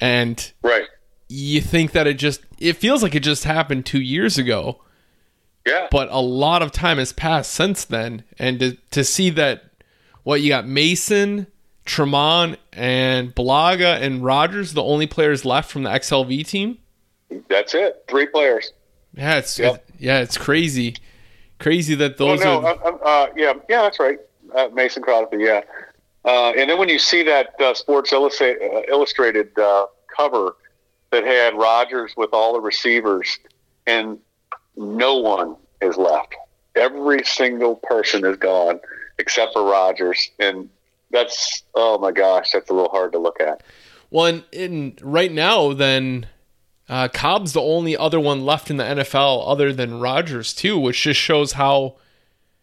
and 0.00 0.52
Right. 0.62 0.86
you 1.28 1.60
think 1.60 1.92
that 1.92 2.06
it 2.06 2.14
just 2.14 2.40
it 2.58 2.74
feels 2.74 3.02
like 3.02 3.14
it 3.14 3.20
just 3.22 3.44
happened 3.44 3.86
two 3.86 4.00
years 4.00 4.38
ago. 4.38 4.80
Yeah. 5.66 5.88
but 5.90 6.08
a 6.12 6.20
lot 6.20 6.62
of 6.62 6.70
time 6.70 6.98
has 6.98 7.12
passed 7.12 7.50
since 7.50 7.84
then 7.84 8.22
and 8.38 8.60
to, 8.60 8.76
to 8.92 9.02
see 9.02 9.30
that 9.30 9.64
what 10.22 10.40
you 10.40 10.48
got 10.48 10.64
mason 10.64 11.48
Tramon 11.84 12.56
and 12.72 13.34
Bulaga 13.34 14.00
and 14.00 14.22
Rodgers 14.24 14.74
the 14.74 14.82
only 14.84 15.08
players 15.08 15.44
left 15.44 15.68
from 15.68 15.82
the 15.82 15.90
xlv 15.90 16.46
team 16.46 16.78
That's 17.48 17.74
it. 17.74 18.04
Three 18.06 18.26
players. 18.26 18.70
yeah 19.14 19.38
it's 19.38 19.58
Yep. 19.58 19.84
yeah 19.98 20.20
it's 20.20 20.38
crazy 20.38 20.94
crazy 21.58 21.96
that 21.96 22.16
those. 22.16 22.42
Oh 22.42 22.60
no, 22.60 22.66
are 22.68 22.84
uh, 22.84 22.96
uh, 22.98 23.32
yeah, 23.36 23.54
yeah, 23.68 23.82
that's 23.82 23.98
right. 23.98 24.20
Uh, 24.56 24.68
Mason 24.72 25.02
Crosby, 25.02 25.36
yeah. 25.38 25.60
Uh, 26.24 26.52
and 26.56 26.70
then 26.70 26.78
when 26.78 26.88
you 26.88 26.98
see 26.98 27.22
that 27.22 27.54
uh, 27.60 27.74
Sports 27.74 28.12
Illustrated, 28.12 28.62
uh, 28.62 28.82
Illustrated 28.88 29.56
uh, 29.58 29.86
cover 30.16 30.56
that 31.12 31.24
had 31.24 31.54
Rodgers 31.54 32.14
with 32.16 32.30
all 32.32 32.54
the 32.54 32.60
receivers, 32.60 33.38
and 33.86 34.18
no 34.76 35.16
one 35.18 35.56
is 35.82 35.96
left. 35.96 36.34
Every 36.74 37.22
single 37.24 37.76
person 37.76 38.24
is 38.24 38.36
gone 38.38 38.80
except 39.18 39.52
for 39.52 39.62
Rodgers, 39.62 40.30
and 40.38 40.68
that's 41.10 41.62
oh 41.74 41.98
my 41.98 42.10
gosh, 42.10 42.50
that's 42.52 42.70
a 42.70 42.72
little 42.72 42.90
hard 42.90 43.12
to 43.12 43.18
look 43.18 43.40
at. 43.40 43.62
well 44.10 44.26
and 44.26 44.44
in 44.52 44.96
right 45.02 45.32
now 45.32 45.72
then 45.72 46.26
uh, 46.88 47.08
cobb's 47.08 47.52
the 47.52 47.60
only 47.60 47.96
other 47.96 48.20
one 48.20 48.44
left 48.44 48.70
in 48.70 48.76
the 48.76 48.84
nfl 48.84 49.42
other 49.46 49.72
than 49.72 50.00
Rodgers 50.00 50.54
too 50.54 50.78
which 50.78 51.02
just 51.02 51.20
shows 51.20 51.52
how 51.52 51.96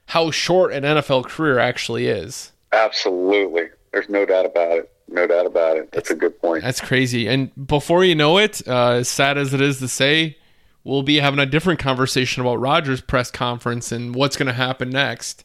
how 0.08 0.32
short 0.32 0.74
an 0.74 0.84
nfl 0.84 1.26
career 1.26 1.60
actually 1.60 2.08
is 2.08 2.52
Absolutely, 2.74 3.70
there's 3.92 4.10
no 4.10 4.26
doubt 4.26 4.46
about 4.48 4.72
it. 4.72 4.90
No 5.08 5.28
doubt 5.28 5.46
about 5.46 5.78
it. 5.78 5.92
That's 5.92 6.10
a 6.10 6.16
good 6.16 6.40
point. 6.42 6.64
That's 6.64 6.82
crazy. 6.82 7.28
And 7.28 7.52
before 7.68 8.04
you 8.04 8.16
know 8.16 8.40
it, 8.40 8.68
uh, 8.68 8.94
as 8.94 9.10
sad 9.10 9.38
as 9.38 9.54
it 9.54 9.62
is 9.62 9.78
to 9.80 9.88
say, 9.88 10.38
we'll 10.84 11.04
be 11.04 11.18
having 11.18 11.40
a 11.40 11.46
different 11.46 11.80
conversation 11.80 12.42
about 12.42 12.56
Rodgers' 12.60 13.02
press 13.02 13.30
conference 13.30 13.92
and 13.92 14.16
what's 14.16 14.38
going 14.38 14.48
to 14.48 14.54
happen 14.54 14.90
next. 14.90 15.44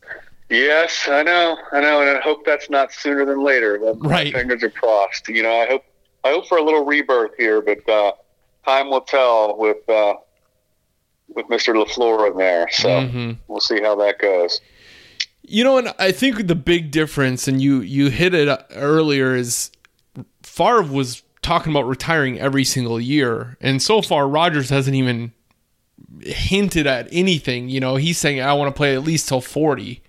Yes, 0.49 1.07
I 1.11 1.23
know, 1.23 1.59
I 1.73 1.81
know, 1.81 2.01
and 2.01 2.17
I 2.17 2.21
hope 2.23 2.47
that's 2.47 2.71
not 2.71 2.93
sooner 2.93 3.27
than 3.27 3.45
later. 3.45 3.79
Right. 3.97 4.33
fingers 4.33 4.63
are 4.63 4.71
crossed. 4.71 5.29
You 5.29 5.43
know, 5.43 5.61
I 5.61 5.67
hope, 5.67 5.85
I 6.25 6.31
hope 6.31 6.49
for 6.49 6.57
a 6.57 6.63
little 6.63 6.87
rebirth 6.87 7.33
here, 7.37 7.61
but 7.61 7.87
uh, 7.87 8.13
time 8.65 8.89
will 8.89 9.03
tell 9.03 9.59
with 9.59 9.87
uh, 9.91 10.15
with 11.35 11.49
Mister 11.49 11.75
Lafleur 11.75 12.31
in 12.31 12.37
there. 12.37 12.67
So 12.73 12.89
Mhm. 12.89 13.37
we'll 13.49 13.61
see 13.61 13.81
how 13.81 13.95
that 13.97 14.19
goes. 14.19 14.61
You 15.43 15.65
know, 15.65 15.79
and 15.79 15.95
I 15.99 16.13
think 16.13 16.47
the 16.47 16.55
big 16.55 16.91
difference, 16.91 17.49
and 17.49 17.61
you 17.63 17.81
you 17.81 18.11
hit 18.11 18.35
it 18.35 18.49
earlier, 18.75 19.35
is 19.35 19.71
Favre 20.43 20.83
was 20.83 21.23
talking 21.43 21.73
about 21.73 21.87
retiring 21.87 22.39
every 22.39 22.65
single 22.65 23.01
year, 23.01 23.57
and 23.61 23.81
so 23.83 24.03
far 24.03 24.29
Rodgers 24.29 24.71
hasn't 24.71 24.97
even 24.97 25.33
hinted 26.23 26.87
at 26.87 27.09
anything. 27.13 27.69
You 27.69 27.81
know, 27.81 27.97
he's 27.97 28.19
saying 28.19 28.41
I 28.41 28.53
want 28.55 28.75
to 28.75 28.77
play 28.77 28.95
at 28.95 29.05
least 29.05 29.29
till 29.29 29.41
forty. 29.41 30.03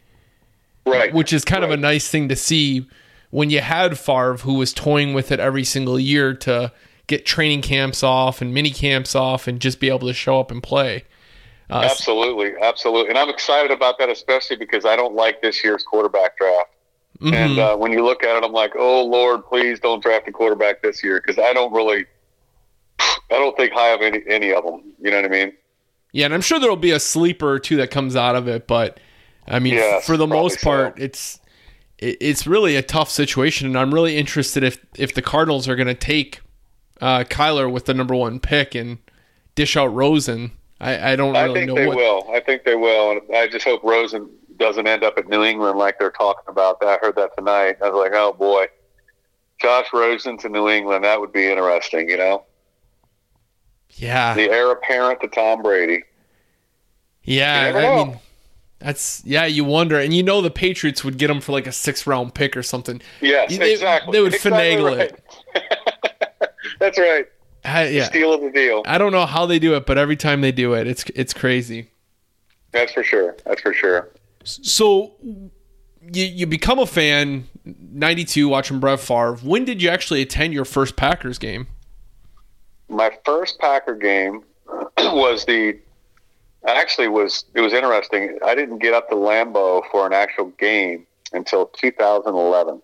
Right. 0.86 1.14
which 1.14 1.32
is 1.34 1.46
kind 1.46 1.64
of 1.64 1.70
a 1.70 1.78
nice 1.78 2.08
thing 2.10 2.30
to 2.30 2.36
see 2.36 2.88
when 3.30 3.52
you 3.52 3.62
had 3.62 4.00
Favre, 4.00 4.38
who 4.38 4.56
was 4.56 4.74
toying 4.74 5.14
with 5.14 5.32
it 5.32 5.40
every 5.40 5.64
single 5.64 6.00
year 6.00 6.34
to 6.34 6.72
get 7.06 7.28
training 7.28 7.62
camps 7.62 8.02
off 8.02 8.42
and 8.42 8.56
mini 8.56 8.72
camps 8.72 9.14
off 9.14 9.48
and 9.48 9.60
just 9.60 9.80
be 9.80 9.88
able 9.88 10.08
to 10.08 10.14
show 10.14 10.40
up 10.40 10.50
and 10.50 10.64
play. 10.64 11.04
Uh, 11.70 11.88
Absolutely, 11.90 12.54
absolutely, 12.62 13.10
and 13.10 13.18
I'm 13.18 13.30
excited 13.30 13.70
about 13.70 14.00
that, 14.00 14.10
especially 14.10 14.56
because 14.56 14.86
I 14.86 14.96
don't 14.96 15.14
like 15.14 15.42
this 15.42 15.64
year's 15.64 15.84
quarterback 15.84 16.36
draft. 16.38 16.72
mhm. 17.22 17.34
And 17.34 17.60
uh, 17.60 17.78
when 17.78 17.92
you 17.92 18.04
look 18.04 18.24
at 18.24 18.36
it, 18.38 18.44
I'm 18.44 18.52
like, 18.54 18.74
oh 18.76 19.06
Lord, 19.06 19.46
please 19.46 19.80
don't 19.80 20.02
draft 20.02 20.28
a 20.28 20.32
quarterback 20.32 20.82
this 20.82 21.04
year 21.04 21.22
because 21.24 21.38
I 21.38 21.54
don't 21.54 21.72
really, 21.72 22.06
I 23.00 23.14
don't 23.30 23.56
think 23.56 23.72
high 23.74 23.90
of 23.90 24.02
any 24.02 24.24
any 24.28 24.52
of 24.52 24.64
them. 24.66 24.82
You 25.00 25.12
know 25.12 25.18
what 25.18 25.26
I 25.26 25.30
mean? 25.30 25.54
yeah, 26.12 26.26
and 26.26 26.34
I'm 26.34 26.42
sure 26.42 26.60
there'll 26.60 26.76
be 26.76 26.92
a 26.92 27.00
sleeper 27.00 27.48
or 27.52 27.60
two 27.60 27.76
that 27.78 27.92
comes 27.92 28.16
out 28.16 28.36
of 28.36 28.48
it, 28.48 28.66
but 28.66 29.00
I 29.48 29.60
mean, 29.60 29.76
Yes, 29.76 30.06
for 30.06 30.18
the 30.18 30.26
most 30.28 30.62
part, 30.62 30.98
so. 30.98 31.04
it's 31.04 31.40
it, 32.00 32.18
it's 32.20 32.48
really 32.48 32.76
a 32.78 32.82
tough 32.82 33.10
situation, 33.12 33.68
and 33.68 33.78
I'm 33.78 33.94
really 33.94 34.18
interested 34.18 34.64
if 34.64 34.84
if 34.96 35.14
the 35.14 35.22
Cardinals 35.22 35.68
are 35.68 35.76
going 35.76 35.88
to 35.88 35.94
take 35.94 36.42
uh, 37.00 37.26
Kyler 37.26 37.72
with 37.72 37.86
the 37.86 37.94
number 37.94 38.16
one 38.16 38.40
pick 38.40 38.74
and 38.74 38.98
dish 39.56 39.78
out 39.78 39.94
Rosen. 39.94 40.52
I, 40.82 41.12
I 41.12 41.16
don't 41.16 41.36
I 41.36 41.52
think 41.54 41.68
know 41.68 41.76
they 41.76 41.88
what. 41.88 41.98
will. 41.98 42.28
I 42.34 42.40
think 42.40 42.64
they 42.64 42.76
will. 42.76 43.12
And 43.12 43.22
I 43.36 43.48
just 43.48 43.66
hope 43.66 43.84
Rosen 43.84 44.30
doesn't 44.58 44.88
end 44.88 45.04
up 45.04 45.18
at 45.18 45.28
New 45.28 45.44
England 45.44 45.78
like 45.78 46.00
they're 46.00 46.12
talking 46.12 46.44
about. 46.48 46.78
I 46.82 46.98
heard 47.02 47.16
that 47.18 47.32
tonight. 47.38 47.78
I 47.84 47.90
was 47.90 48.02
like, 48.02 48.14
oh 48.14 48.34
boy, 48.34 48.68
Josh 49.62 49.88
Rosen 49.94 50.38
to 50.40 50.50
New 50.50 50.70
England. 50.70 51.04
That 51.04 51.20
would 51.20 51.34
be 51.34 51.48
interesting. 51.48 52.10
You 52.10 52.18
know, 52.18 52.46
Yeah, 53.92 54.34
the 54.36 54.50
heir 54.50 54.72
apparent 54.72 55.22
to 55.22 55.28
Tom 55.28 55.62
Brady. 55.62 56.04
Yeah, 57.24 57.74
I 57.76 57.82
know. 57.82 58.06
mean, 58.06 58.20
that's 58.80 59.22
yeah. 59.26 59.46
You 59.46 59.66
wonder, 59.66 60.00
and 60.00 60.14
you 60.14 60.24
know 60.24 60.42
the 60.42 60.50
Patriots 60.50 61.04
would 61.04 61.18
get 61.18 61.30
him 61.30 61.42
for 61.42 61.52
like 61.52 61.68
a 61.68 61.72
six 61.74 62.08
round 62.08 62.34
pick 62.34 62.56
or 62.56 62.64
something. 62.64 63.02
Yes, 63.22 63.58
They- 63.58 63.74
exactly. 63.74 64.14
they 64.14 64.22
would 64.22 64.34
Exactly 64.34 64.78
finagle 64.78 64.98
right. 64.98 65.70
That's 66.80 66.98
right. 66.98 67.26
I, 67.64 67.88
yeah, 67.90 68.06
Steal 68.06 68.34
of 68.34 68.42
the 68.42 68.52
deal. 68.52 68.84
I 68.86 68.98
don't 68.98 69.12
know 69.12 69.26
how 69.26 69.46
they 69.46 69.60
do 69.60 69.76
it, 69.76 69.86
but 69.86 69.98
every 69.98 70.16
time 70.16 70.42
they 70.42 70.52
do 70.52 70.74
it, 70.74 70.88
it's 70.88 71.04
it's 71.16 71.34
crazy. 71.34 71.92
That's 72.72 72.94
for 72.94 73.04
sure. 73.04 73.36
That's 73.46 73.62
for 73.62 73.74
sure. 73.74 74.10
So 74.44 75.14
you 75.22 76.24
you 76.26 76.46
become 76.48 76.80
a 76.80 76.86
fan. 76.86 77.48
Ninety 77.66 78.24
two, 78.26 78.48
watching 78.48 78.80
Brett 78.80 79.00
Favre. 79.00 79.36
When 79.44 79.66
did 79.66 79.82
you 79.82 79.90
actually 79.90 80.22
attend 80.22 80.54
your 80.54 80.66
first 80.66 80.96
Packers 80.96 81.38
game? 81.38 81.68
my 82.90 83.12
first 83.24 83.60
Packer 83.60 83.96
game 83.96 84.44
was 84.98 85.46
the 85.46 85.78
actually 86.68 87.08
was 87.08 87.46
it 87.54 87.62
was 87.62 87.74
interesting. 87.74 88.38
I 88.44 88.56
didn't 88.56 88.80
get 88.80 88.94
up 88.94 89.10
to 89.10 89.16
Lambeau 89.16 89.84
for 89.92 90.06
an 90.08 90.14
actual 90.14 90.46
game. 90.60 91.06
until 91.32 91.68
2011, 91.68 92.82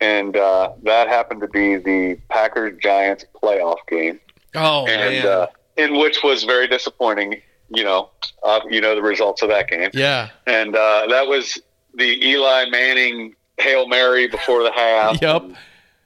and 0.00 0.36
uh, 0.36 0.72
that 0.82 1.08
happened 1.08 1.40
to 1.40 1.48
be 1.48 1.76
the 1.76 2.18
Packers 2.28 2.78
Giants 2.82 3.24
playoff 3.42 3.78
game. 3.88 4.20
Oh 4.54 4.86
and 4.86 5.14
man, 5.14 5.26
uh, 5.26 5.46
in 5.76 5.96
which 5.98 6.22
was 6.22 6.44
very 6.44 6.68
disappointing. 6.68 7.40
You 7.68 7.82
know, 7.82 8.10
uh, 8.44 8.60
you 8.70 8.80
know 8.80 8.94
the 8.94 9.02
results 9.02 9.42
of 9.42 9.48
that 9.48 9.68
game, 9.68 9.90
yeah, 9.92 10.30
and 10.46 10.76
uh, 10.76 11.06
that 11.08 11.26
was 11.26 11.58
the 11.94 12.24
Eli 12.24 12.66
Manning 12.70 13.34
hail 13.58 13.88
mary 13.88 14.28
before 14.28 14.62
the 14.62 14.72
half. 14.72 15.20
Yep. 15.22 15.56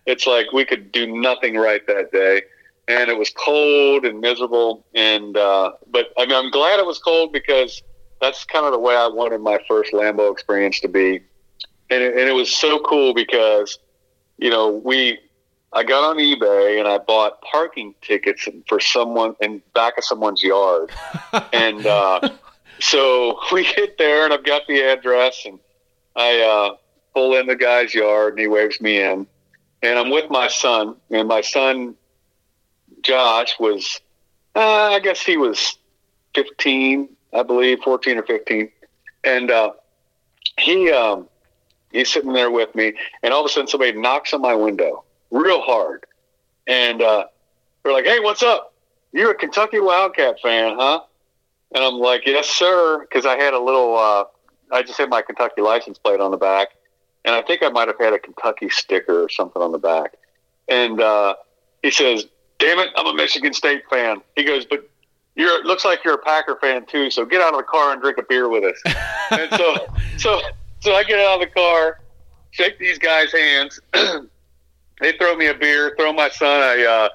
It's 0.06 0.26
like 0.26 0.50
we 0.52 0.64
could 0.64 0.92
do 0.92 1.06
nothing 1.06 1.56
right 1.56 1.86
that 1.86 2.10
day, 2.10 2.42
and 2.88 3.10
it 3.10 3.18
was 3.18 3.30
cold 3.30 4.04
and 4.04 4.20
miserable. 4.20 4.84
And 4.94 5.36
uh, 5.36 5.72
but 5.88 6.12
I 6.18 6.26
mean, 6.26 6.34
I'm 6.34 6.50
glad 6.50 6.80
it 6.80 6.86
was 6.86 6.98
cold 6.98 7.32
because 7.32 7.82
that's 8.20 8.44
kind 8.44 8.64
of 8.66 8.72
the 8.72 8.78
way 8.78 8.96
I 8.96 9.08
wanted 9.08 9.40
my 9.40 9.58
first 9.68 9.92
Lambeau 9.92 10.32
experience 10.32 10.80
to 10.80 10.88
be, 10.88 11.22
and 11.90 12.02
it, 12.02 12.16
and 12.16 12.28
it 12.28 12.34
was 12.34 12.54
so 12.54 12.78
cool 12.80 13.14
because 13.14 13.78
you 14.38 14.50
know 14.50 14.70
we 14.70 15.18
I 15.72 15.84
got 15.84 16.02
on 16.02 16.16
eBay 16.16 16.78
and 16.78 16.88
I 16.88 16.98
bought 16.98 17.40
parking 17.42 17.94
tickets 18.02 18.48
for 18.66 18.80
someone 18.80 19.36
in 19.40 19.62
back 19.74 19.98
of 19.98 20.04
someone's 20.04 20.42
yard. 20.42 20.90
and 21.52 21.86
uh, 21.86 22.28
so 22.80 23.38
we 23.52 23.64
get 23.64 23.96
there 23.96 24.24
and 24.24 24.34
I've 24.34 24.44
got 24.44 24.62
the 24.66 24.80
address 24.80 25.44
and 25.46 25.60
I 26.16 26.40
uh, 26.40 26.76
pull 27.14 27.36
in 27.36 27.46
the 27.46 27.54
guy's 27.54 27.94
yard 27.94 28.32
and 28.32 28.40
he 28.40 28.46
waves 28.48 28.80
me 28.80 29.00
in. 29.00 29.26
And 29.82 29.98
I'm 29.98 30.10
with 30.10 30.28
my 30.28 30.48
son. 30.48 30.96
And 31.10 31.28
my 31.28 31.40
son, 31.40 31.94
Josh, 33.02 33.54
was, 33.60 34.00
uh, 34.56 34.60
I 34.60 34.98
guess 34.98 35.22
he 35.22 35.36
was 35.36 35.78
15, 36.34 37.08
I 37.32 37.42
believe, 37.44 37.78
14 37.84 38.18
or 38.18 38.22
15. 38.24 38.70
And 39.22 39.50
uh, 39.50 39.72
he, 40.58 40.90
um, 40.90 41.28
he's 41.90 42.12
sitting 42.12 42.32
there 42.32 42.50
with 42.50 42.74
me. 42.74 42.94
And 43.22 43.32
all 43.32 43.40
of 43.40 43.46
a 43.46 43.48
sudden 43.48 43.68
somebody 43.68 43.92
knocks 43.92 44.32
on 44.32 44.40
my 44.40 44.54
window 44.54 45.04
real 45.30 45.60
hard. 45.60 46.06
And 46.66 47.02
uh, 47.02 47.26
they're 47.82 47.92
like, 47.92 48.04
hey, 48.04 48.20
what's 48.20 48.42
up? 48.42 48.74
You're 49.12 49.32
a 49.32 49.34
Kentucky 49.34 49.80
Wildcat 49.80 50.40
fan, 50.40 50.76
huh? 50.76 51.02
And 51.74 51.84
I'm 51.84 51.94
like, 51.94 52.26
yes, 52.26 52.48
sir. 52.48 53.00
Because 53.00 53.26
I 53.26 53.36
had 53.36 53.54
a 53.54 53.58
little, 53.58 53.96
uh, 53.96 54.24
I 54.72 54.82
just 54.82 54.98
had 54.98 55.08
my 55.08 55.22
Kentucky 55.22 55.62
license 55.62 55.98
plate 55.98 56.20
on 56.20 56.30
the 56.30 56.36
back. 56.36 56.68
And 57.24 57.34
I 57.34 57.42
think 57.42 57.62
I 57.62 57.68
might 57.68 57.88
have 57.88 57.98
had 57.98 58.12
a 58.12 58.18
Kentucky 58.18 58.70
sticker 58.70 59.24
or 59.24 59.28
something 59.28 59.60
on 59.60 59.72
the 59.72 59.78
back. 59.78 60.14
And 60.68 61.00
uh, 61.00 61.34
he 61.82 61.90
says, 61.90 62.26
damn 62.58 62.78
it, 62.78 62.90
I'm 62.96 63.06
a 63.06 63.14
Michigan 63.14 63.52
State 63.52 63.82
fan. 63.90 64.22
He 64.36 64.44
goes, 64.44 64.64
but 64.64 64.88
you're, 65.34 65.60
it 65.60 65.66
looks 65.66 65.84
like 65.84 66.04
you're 66.04 66.14
a 66.14 66.18
Packer 66.18 66.56
fan 66.60 66.86
too. 66.86 67.10
So 67.10 67.24
get 67.24 67.40
out 67.40 67.52
of 67.52 67.58
the 67.58 67.64
car 67.64 67.92
and 67.92 68.00
drink 68.00 68.18
a 68.18 68.22
beer 68.22 68.48
with 68.48 68.64
us. 68.64 68.94
and 69.30 69.50
so, 69.54 69.86
so, 70.16 70.40
so 70.82 70.94
I 70.94 71.04
get 71.04 71.20
out 71.20 71.42
of 71.42 71.48
the 71.48 71.54
car, 71.54 72.00
shake 72.50 72.78
these 72.78 72.98
guys' 72.98 73.32
hands. 73.32 73.80
they 75.00 75.12
throw 75.18 75.36
me 75.36 75.46
a 75.46 75.54
beer, 75.54 75.94
throw 75.98 76.12
my 76.12 76.28
son 76.30 76.78
a, 76.78 76.84
uh, 76.84 77.08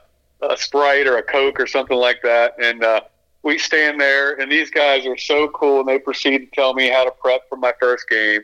a 0.50 0.58
Sprite 0.58 1.08
or 1.08 1.18
a 1.18 1.24
Coke 1.24 1.60
or 1.60 1.68
something 1.68 1.98
like 1.98 2.22
that, 2.22 2.54
and 2.62 2.84
uh, 2.84 3.02
we 3.44 3.58
stand 3.58 4.00
there. 4.00 4.40
And 4.40 4.52
these 4.52 4.70
guys 4.70 5.06
are 5.06 5.18
so 5.18 5.48
cool, 5.50 5.80
and 5.80 5.90
they 5.90 6.00
proceed 6.00 6.40
to 6.40 6.48
tell 6.48 6.74
me 6.74 6.90
how 6.90 7.06
to 7.06 7.12
prep 7.12 7.48
for 7.50 7.58
my 7.58 7.74
first 7.80 8.08
game. 8.10 8.42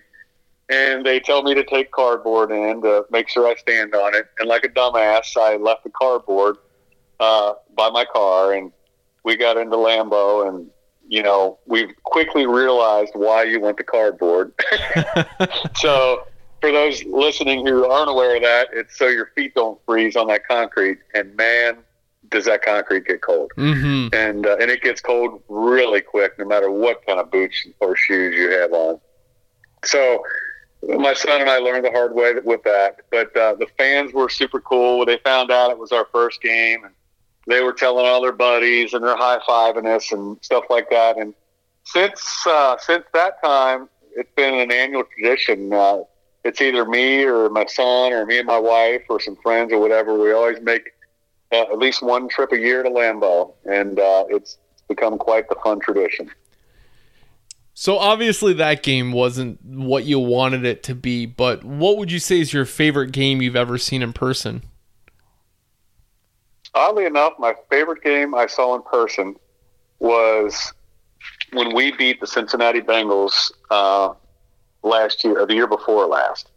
And 0.69 1.05
they 1.05 1.19
tell 1.19 1.43
me 1.43 1.53
to 1.53 1.65
take 1.65 1.91
cardboard 1.91 2.51
in 2.51 2.81
to 2.83 3.05
make 3.11 3.27
sure 3.27 3.45
I 3.45 3.55
stand 3.55 3.93
on 3.93 4.15
it. 4.15 4.27
And 4.39 4.47
like 4.47 4.63
a 4.63 4.69
dumbass, 4.69 5.35
I 5.37 5.57
left 5.57 5.83
the 5.83 5.89
cardboard 5.89 6.57
uh, 7.19 7.53
by 7.75 7.89
my 7.89 8.05
car, 8.05 8.53
and 8.53 8.71
we 9.23 9.35
got 9.35 9.57
into 9.57 9.75
Lambeau, 9.75 10.47
and 10.47 10.69
you 11.11 11.21
know 11.21 11.59
we 11.67 11.93
quickly 12.03 12.47
realized 12.47 13.11
why 13.13 13.43
you 13.43 13.59
went 13.59 13.77
to 13.77 13.83
cardboard. 13.83 14.53
so 15.75 16.25
for 16.61 16.71
those 16.71 17.03
listening 17.03 17.67
who 17.67 17.85
aren't 17.85 18.09
aware 18.09 18.37
of 18.37 18.43
that, 18.43 18.69
it's 18.71 18.97
so 18.97 19.07
your 19.07 19.27
feet 19.35 19.53
don't 19.53 19.77
freeze 19.85 20.15
on 20.15 20.27
that 20.27 20.47
concrete. 20.47 20.99
And 21.13 21.35
man, 21.35 21.79
does 22.29 22.45
that 22.45 22.63
concrete 22.63 23.05
get 23.05 23.21
cold? 23.21 23.51
mm-hmm. 23.57 24.15
And 24.15 24.47
uh, 24.47 24.55
and 24.61 24.71
it 24.71 24.81
gets 24.81 25.01
cold 25.01 25.43
really 25.49 25.99
quick, 25.99 26.39
no 26.39 26.45
matter 26.45 26.71
what 26.71 27.05
kind 27.05 27.19
of 27.19 27.29
boots 27.29 27.67
or 27.81 27.95
shoes 27.97 28.33
you 28.37 28.49
have 28.51 28.71
on. 28.71 29.01
So 29.83 30.23
my 30.83 31.13
son 31.13 31.41
and 31.41 31.49
I 31.49 31.57
learned 31.57 31.83
the 31.83 31.91
hard 31.91 32.15
way 32.15 32.35
with 32.41 32.63
that. 32.63 33.01
But 33.11 33.35
uh, 33.35 33.55
the 33.55 33.67
fans 33.77 34.13
were 34.13 34.29
super 34.29 34.61
cool. 34.61 34.99
When 34.99 35.07
they 35.07 35.17
found 35.17 35.51
out 35.51 35.71
it 35.71 35.77
was 35.77 35.91
our 35.91 36.07
first 36.13 36.41
game, 36.41 36.85
and 36.85 36.93
they 37.51 37.61
were 37.61 37.73
telling 37.73 38.05
all 38.05 38.21
their 38.21 38.31
buddies, 38.31 38.93
and 38.93 39.03
they're 39.03 39.17
high 39.17 39.39
fiving 39.47 39.85
us 39.85 40.11
and 40.11 40.37
stuff 40.41 40.65
like 40.69 40.89
that. 40.89 41.17
And 41.17 41.33
since 41.83 42.45
uh, 42.47 42.77
since 42.77 43.05
that 43.13 43.43
time, 43.43 43.89
it's 44.15 44.31
been 44.35 44.53
an 44.53 44.71
annual 44.71 45.03
tradition. 45.15 45.73
Uh, 45.73 46.03
it's 46.43 46.61
either 46.61 46.85
me 46.85 47.23
or 47.23 47.49
my 47.49 47.65
son 47.65 48.13
or 48.13 48.25
me 48.25 48.39
and 48.39 48.47
my 48.47 48.57
wife 48.57 49.03
or 49.09 49.19
some 49.19 49.35
friends 49.37 49.71
or 49.71 49.79
whatever. 49.79 50.17
We 50.17 50.31
always 50.31 50.61
make 50.61 50.91
uh, 51.51 51.61
at 51.61 51.77
least 51.77 52.01
one 52.01 52.29
trip 52.29 52.51
a 52.51 52.57
year 52.57 52.83
to 52.83 52.89
Lambeau, 52.89 53.53
and 53.65 53.99
uh, 53.99 54.25
it's 54.29 54.57
become 54.87 55.17
quite 55.17 55.47
the 55.49 55.55
fun 55.63 55.79
tradition. 55.79 56.31
So 57.73 57.97
obviously 57.97 58.53
that 58.53 58.83
game 58.83 59.11
wasn't 59.11 59.63
what 59.63 60.05
you 60.05 60.19
wanted 60.19 60.65
it 60.65 60.83
to 60.83 60.95
be, 60.95 61.25
but 61.25 61.63
what 61.63 61.97
would 61.97 62.11
you 62.11 62.19
say 62.19 62.39
is 62.39 62.53
your 62.53 62.65
favorite 62.65 63.11
game 63.11 63.41
you've 63.41 63.55
ever 63.55 63.77
seen 63.77 64.01
in 64.01 64.13
person? 64.13 64.63
Oddly 66.73 67.05
enough, 67.05 67.33
my 67.37 67.53
favorite 67.69 68.01
game 68.03 68.33
I 68.33 68.47
saw 68.47 68.75
in 68.75 68.81
person 68.83 69.35
was 69.99 70.73
when 71.53 71.75
we 71.75 71.91
beat 71.91 72.19
the 72.19 72.27
Cincinnati 72.27 72.81
Bengals 72.81 73.51
uh, 73.69 74.13
last 74.83 75.23
year, 75.23 75.41
or 75.41 75.45
the 75.45 75.53
year 75.53 75.67
before 75.67 76.05
last, 76.07 76.49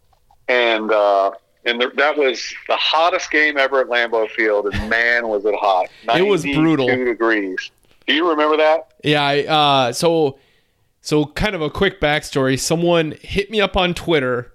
and 0.49 0.91
uh, 0.91 1.33
and 1.65 1.81
the, 1.81 1.91
that 1.97 2.17
was 2.17 2.55
the 2.69 2.77
hottest 2.77 3.31
game 3.31 3.57
ever 3.59 3.81
at 3.81 3.89
Lambeau 3.89 4.31
Field, 4.31 4.67
and 4.73 4.91
man, 4.91 5.29
was 5.29 5.45
it 5.45 5.55
hot! 5.57 5.89
It 6.17 6.23
was 6.23 6.45
brutal. 6.45 6.89
Two 6.89 7.05
degrees. 7.05 7.71
Do 8.07 8.15
you 8.15 8.29
remember 8.29 8.57
that? 8.59 8.93
Yeah, 9.03 9.23
I, 9.23 9.45
uh, 9.45 9.93
so 9.93 10.39
so 11.01 11.27
kind 11.27 11.55
of 11.55 11.63
a 11.63 11.71
quick 11.71 12.01
backstory. 12.01 12.59
Someone 12.59 13.15
hit 13.21 13.51
me 13.51 13.61
up 13.61 13.77
on 13.77 13.95
Twitter, 13.95 14.53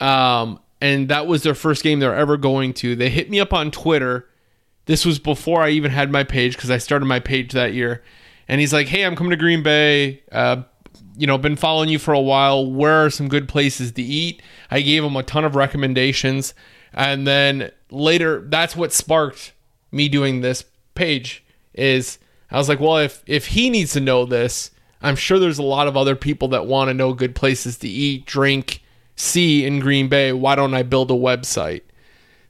um, 0.00 0.58
and 0.84 1.08
that 1.08 1.26
was 1.26 1.42
their 1.42 1.54
first 1.54 1.82
game 1.82 1.98
they're 1.98 2.14
ever 2.14 2.36
going 2.36 2.74
to. 2.74 2.94
They 2.94 3.08
hit 3.08 3.30
me 3.30 3.40
up 3.40 3.54
on 3.54 3.70
Twitter. 3.70 4.28
This 4.84 5.06
was 5.06 5.18
before 5.18 5.62
I 5.62 5.70
even 5.70 5.90
had 5.90 6.12
my 6.12 6.24
page 6.24 6.56
because 6.56 6.70
I 6.70 6.76
started 6.76 7.06
my 7.06 7.20
page 7.20 7.52
that 7.52 7.72
year. 7.72 8.04
And 8.48 8.60
he's 8.60 8.74
like, 8.74 8.88
"Hey, 8.88 9.02
I'm 9.02 9.16
coming 9.16 9.30
to 9.30 9.36
Green 9.38 9.62
Bay. 9.62 10.22
Uh, 10.30 10.64
you 11.16 11.26
know, 11.26 11.38
been 11.38 11.56
following 11.56 11.88
you 11.88 11.98
for 11.98 12.12
a 12.12 12.20
while. 12.20 12.70
Where 12.70 13.06
are 13.06 13.08
some 13.08 13.28
good 13.28 13.48
places 13.48 13.92
to 13.92 14.02
eat?" 14.02 14.42
I 14.70 14.82
gave 14.82 15.02
him 15.02 15.16
a 15.16 15.22
ton 15.22 15.46
of 15.46 15.56
recommendations, 15.56 16.52
and 16.92 17.26
then 17.26 17.70
later, 17.90 18.44
that's 18.46 18.76
what 18.76 18.92
sparked 18.92 19.54
me 19.90 20.10
doing 20.10 20.42
this 20.42 20.66
page. 20.94 21.42
Is 21.72 22.18
I 22.50 22.58
was 22.58 22.68
like, 22.68 22.80
"Well, 22.80 22.98
if 22.98 23.22
if 23.26 23.46
he 23.46 23.70
needs 23.70 23.94
to 23.94 24.00
know 24.00 24.26
this, 24.26 24.70
I'm 25.00 25.16
sure 25.16 25.38
there's 25.38 25.58
a 25.58 25.62
lot 25.62 25.88
of 25.88 25.96
other 25.96 26.14
people 26.14 26.48
that 26.48 26.66
want 26.66 26.88
to 26.88 26.94
know 26.94 27.14
good 27.14 27.34
places 27.34 27.78
to 27.78 27.88
eat, 27.88 28.26
drink, 28.26 28.83
see 29.16 29.64
in 29.64 29.80
Green 29.80 30.08
Bay. 30.08 30.32
Why 30.32 30.54
don't 30.54 30.74
I 30.74 30.82
build 30.82 31.10
a 31.10 31.14
website?" 31.14 31.82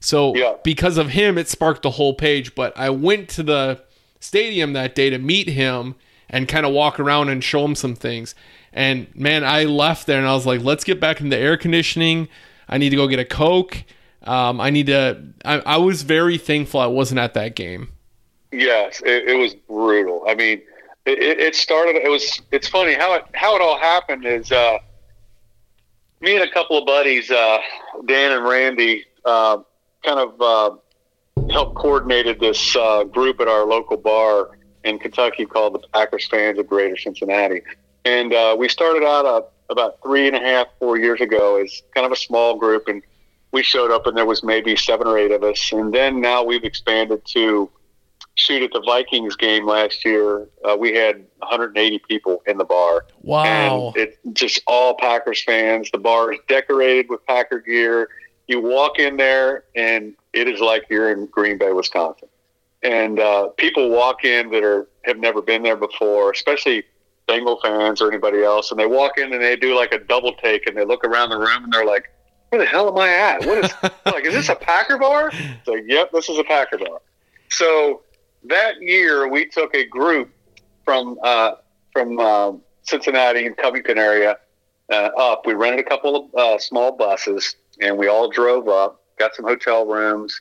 So 0.00 0.34
Yeah. 0.34 0.54
because 0.62 0.98
of 0.98 1.10
him, 1.10 1.38
it 1.38 1.48
sparked 1.48 1.82
the 1.82 1.90
whole 1.92 2.14
page. 2.14 2.54
But 2.54 2.72
I 2.76 2.90
went 2.90 3.28
to 3.30 3.42
the 3.42 3.80
stadium 4.20 4.72
that 4.74 4.94
day 4.94 5.10
to 5.10 5.18
meet 5.18 5.48
him 5.48 5.94
and 6.28 6.48
kind 6.48 6.66
of 6.66 6.72
walk 6.72 6.98
around 7.00 7.28
and 7.28 7.42
show 7.42 7.64
him 7.64 7.74
some 7.74 7.94
things. 7.94 8.34
And 8.72 9.06
man, 9.14 9.44
I 9.44 9.64
left 9.64 10.06
there 10.06 10.18
and 10.18 10.26
I 10.26 10.34
was 10.34 10.46
like, 10.46 10.62
let's 10.62 10.84
get 10.84 10.98
back 11.00 11.20
into 11.20 11.34
the 11.36 11.40
air 11.42 11.56
conditioning. 11.56 12.28
I 12.68 12.78
need 12.78 12.90
to 12.90 12.96
go 12.96 13.06
get 13.06 13.18
a 13.18 13.24
Coke. 13.24 13.84
Um, 14.24 14.60
I 14.60 14.70
need 14.70 14.86
to. 14.86 15.22
I, 15.44 15.60
I 15.60 15.76
was 15.76 16.02
very 16.02 16.38
thankful 16.38 16.80
I 16.80 16.86
wasn't 16.86 17.20
at 17.20 17.34
that 17.34 17.54
game. 17.54 17.88
Yes, 18.52 19.02
it, 19.04 19.28
it 19.28 19.34
was 19.38 19.54
brutal. 19.54 20.24
I 20.26 20.34
mean, 20.34 20.62
it, 21.04 21.18
it 21.22 21.38
it 21.40 21.54
started. 21.54 21.96
It 21.96 22.08
was. 22.08 22.40
It's 22.50 22.66
funny 22.68 22.94
how 22.94 23.14
it 23.14 23.24
how 23.34 23.54
it 23.54 23.60
all 23.62 23.78
happened. 23.78 24.24
Is 24.24 24.50
uh, 24.50 24.78
me 26.24 26.34
and 26.34 26.42
a 26.42 26.50
couple 26.50 26.78
of 26.78 26.86
buddies, 26.86 27.30
uh, 27.30 27.58
Dan 28.06 28.32
and 28.32 28.44
Randy, 28.44 29.04
uh, 29.26 29.58
kind 30.02 30.18
of 30.18 30.40
uh, 30.40 30.76
helped 31.50 31.76
coordinated 31.76 32.40
this 32.40 32.74
uh, 32.76 33.04
group 33.04 33.40
at 33.40 33.48
our 33.48 33.66
local 33.66 33.98
bar 33.98 34.58
in 34.84 34.98
Kentucky 34.98 35.44
called 35.44 35.74
the 35.74 35.86
Packers 35.92 36.26
Fans 36.26 36.58
of 36.58 36.66
Greater 36.66 36.96
Cincinnati, 36.96 37.60
and 38.06 38.32
uh, 38.32 38.56
we 38.58 38.68
started 38.68 39.04
out 39.04 39.26
uh, 39.26 39.42
about 39.68 39.98
three 40.02 40.26
and 40.26 40.34
a 40.34 40.40
half, 40.40 40.66
four 40.78 40.98
years 40.98 41.20
ago 41.20 41.62
as 41.62 41.82
kind 41.94 42.06
of 42.06 42.12
a 42.12 42.16
small 42.16 42.56
group, 42.56 42.88
and 42.88 43.02
we 43.52 43.62
showed 43.62 43.90
up 43.90 44.06
and 44.06 44.16
there 44.16 44.26
was 44.26 44.42
maybe 44.42 44.76
seven 44.76 45.06
or 45.06 45.18
eight 45.18 45.30
of 45.30 45.42
us, 45.42 45.72
and 45.72 45.92
then 45.92 46.20
now 46.22 46.42
we've 46.42 46.64
expanded 46.64 47.22
to 47.26 47.70
shoot 48.34 48.62
at 48.62 48.72
the 48.72 48.80
Vikings 48.80 49.36
game 49.36 49.66
last 49.66 50.04
year. 50.04 50.48
Uh, 50.64 50.76
we 50.76 50.94
had 50.94 51.24
180 51.38 51.98
people 52.08 52.42
in 52.46 52.58
the 52.58 52.64
bar. 52.64 53.06
Wow. 53.22 53.92
And 53.96 53.96
it's 53.96 54.16
just 54.32 54.60
all 54.66 54.96
Packers 54.96 55.42
fans. 55.42 55.90
The 55.92 55.98
bar 55.98 56.32
is 56.32 56.40
decorated 56.48 57.08
with 57.08 57.24
Packer 57.26 57.60
gear. 57.60 58.08
You 58.46 58.60
walk 58.60 58.98
in 58.98 59.16
there, 59.16 59.64
and 59.74 60.14
it 60.32 60.48
is 60.48 60.60
like 60.60 60.84
you're 60.90 61.10
in 61.10 61.26
Green 61.26 61.56
Bay, 61.56 61.72
Wisconsin. 61.72 62.28
And 62.82 63.18
uh, 63.18 63.48
people 63.56 63.88
walk 63.88 64.24
in 64.24 64.50
that 64.50 64.62
are 64.62 64.86
have 65.04 65.18
never 65.18 65.40
been 65.40 65.62
there 65.62 65.76
before, 65.76 66.30
especially 66.30 66.84
Bengal 67.26 67.58
fans 67.62 68.02
or 68.02 68.10
anybody 68.10 68.42
else, 68.42 68.70
and 68.70 68.78
they 68.78 68.86
walk 68.86 69.16
in 69.16 69.32
and 69.32 69.42
they 69.42 69.56
do 69.56 69.74
like 69.74 69.92
a 69.92 69.98
double 69.98 70.34
take 70.34 70.66
and 70.66 70.76
they 70.76 70.84
look 70.84 71.04
around 71.04 71.30
the 71.30 71.38
room 71.38 71.64
and 71.64 71.72
they're 71.72 71.86
like, 71.86 72.10
"Where 72.50 72.60
the 72.60 72.66
hell 72.66 72.88
am 72.88 72.98
I 72.98 73.08
at? 73.08 73.46
What 73.46 73.64
is 73.64 73.74
like? 74.04 74.26
Is 74.26 74.34
this 74.34 74.50
a 74.50 74.54
Packer 74.54 74.98
bar?" 74.98 75.30
It's 75.32 75.66
like, 75.66 75.84
"Yep, 75.86 76.12
this 76.12 76.28
is 76.28 76.36
a 76.36 76.44
Packer 76.44 76.76
bar." 76.76 77.00
So 77.48 78.02
that 78.44 78.80
year, 78.80 79.28
we 79.28 79.46
took 79.46 79.74
a 79.74 79.86
group 79.86 80.30
from 80.84 81.18
uh, 81.22 81.52
from 81.92 82.18
uh, 82.18 82.52
Cincinnati 82.82 83.46
and 83.46 83.56
Covington 83.56 83.98
area 83.98 84.36
uh, 84.90 85.10
up. 85.16 85.46
We 85.46 85.54
rented 85.54 85.84
a 85.86 85.88
couple 85.88 86.16
of 86.16 86.34
uh, 86.34 86.58
small 86.58 86.92
buses 86.92 87.56
and 87.80 87.96
we 87.98 88.08
all 88.08 88.28
drove 88.28 88.68
up, 88.68 89.02
got 89.18 89.34
some 89.34 89.46
hotel 89.46 89.86
rooms, 89.86 90.40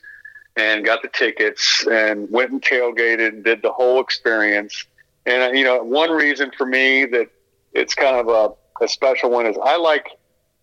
and 0.56 0.84
got 0.84 1.02
the 1.02 1.08
tickets 1.08 1.86
and 1.90 2.30
went 2.30 2.50
and 2.52 2.62
tailgated 2.62 3.28
and 3.28 3.44
did 3.44 3.62
the 3.62 3.72
whole 3.72 4.00
experience. 4.00 4.86
And 5.26 5.42
uh, 5.42 5.56
you 5.56 5.64
know, 5.64 5.82
one 5.82 6.10
reason 6.10 6.50
for 6.56 6.66
me 6.66 7.06
that 7.06 7.28
it's 7.72 7.94
kind 7.94 8.16
of 8.16 8.28
a, 8.28 8.84
a 8.84 8.88
special 8.88 9.30
one 9.30 9.46
is 9.46 9.56
I 9.62 9.76
like 9.76 10.08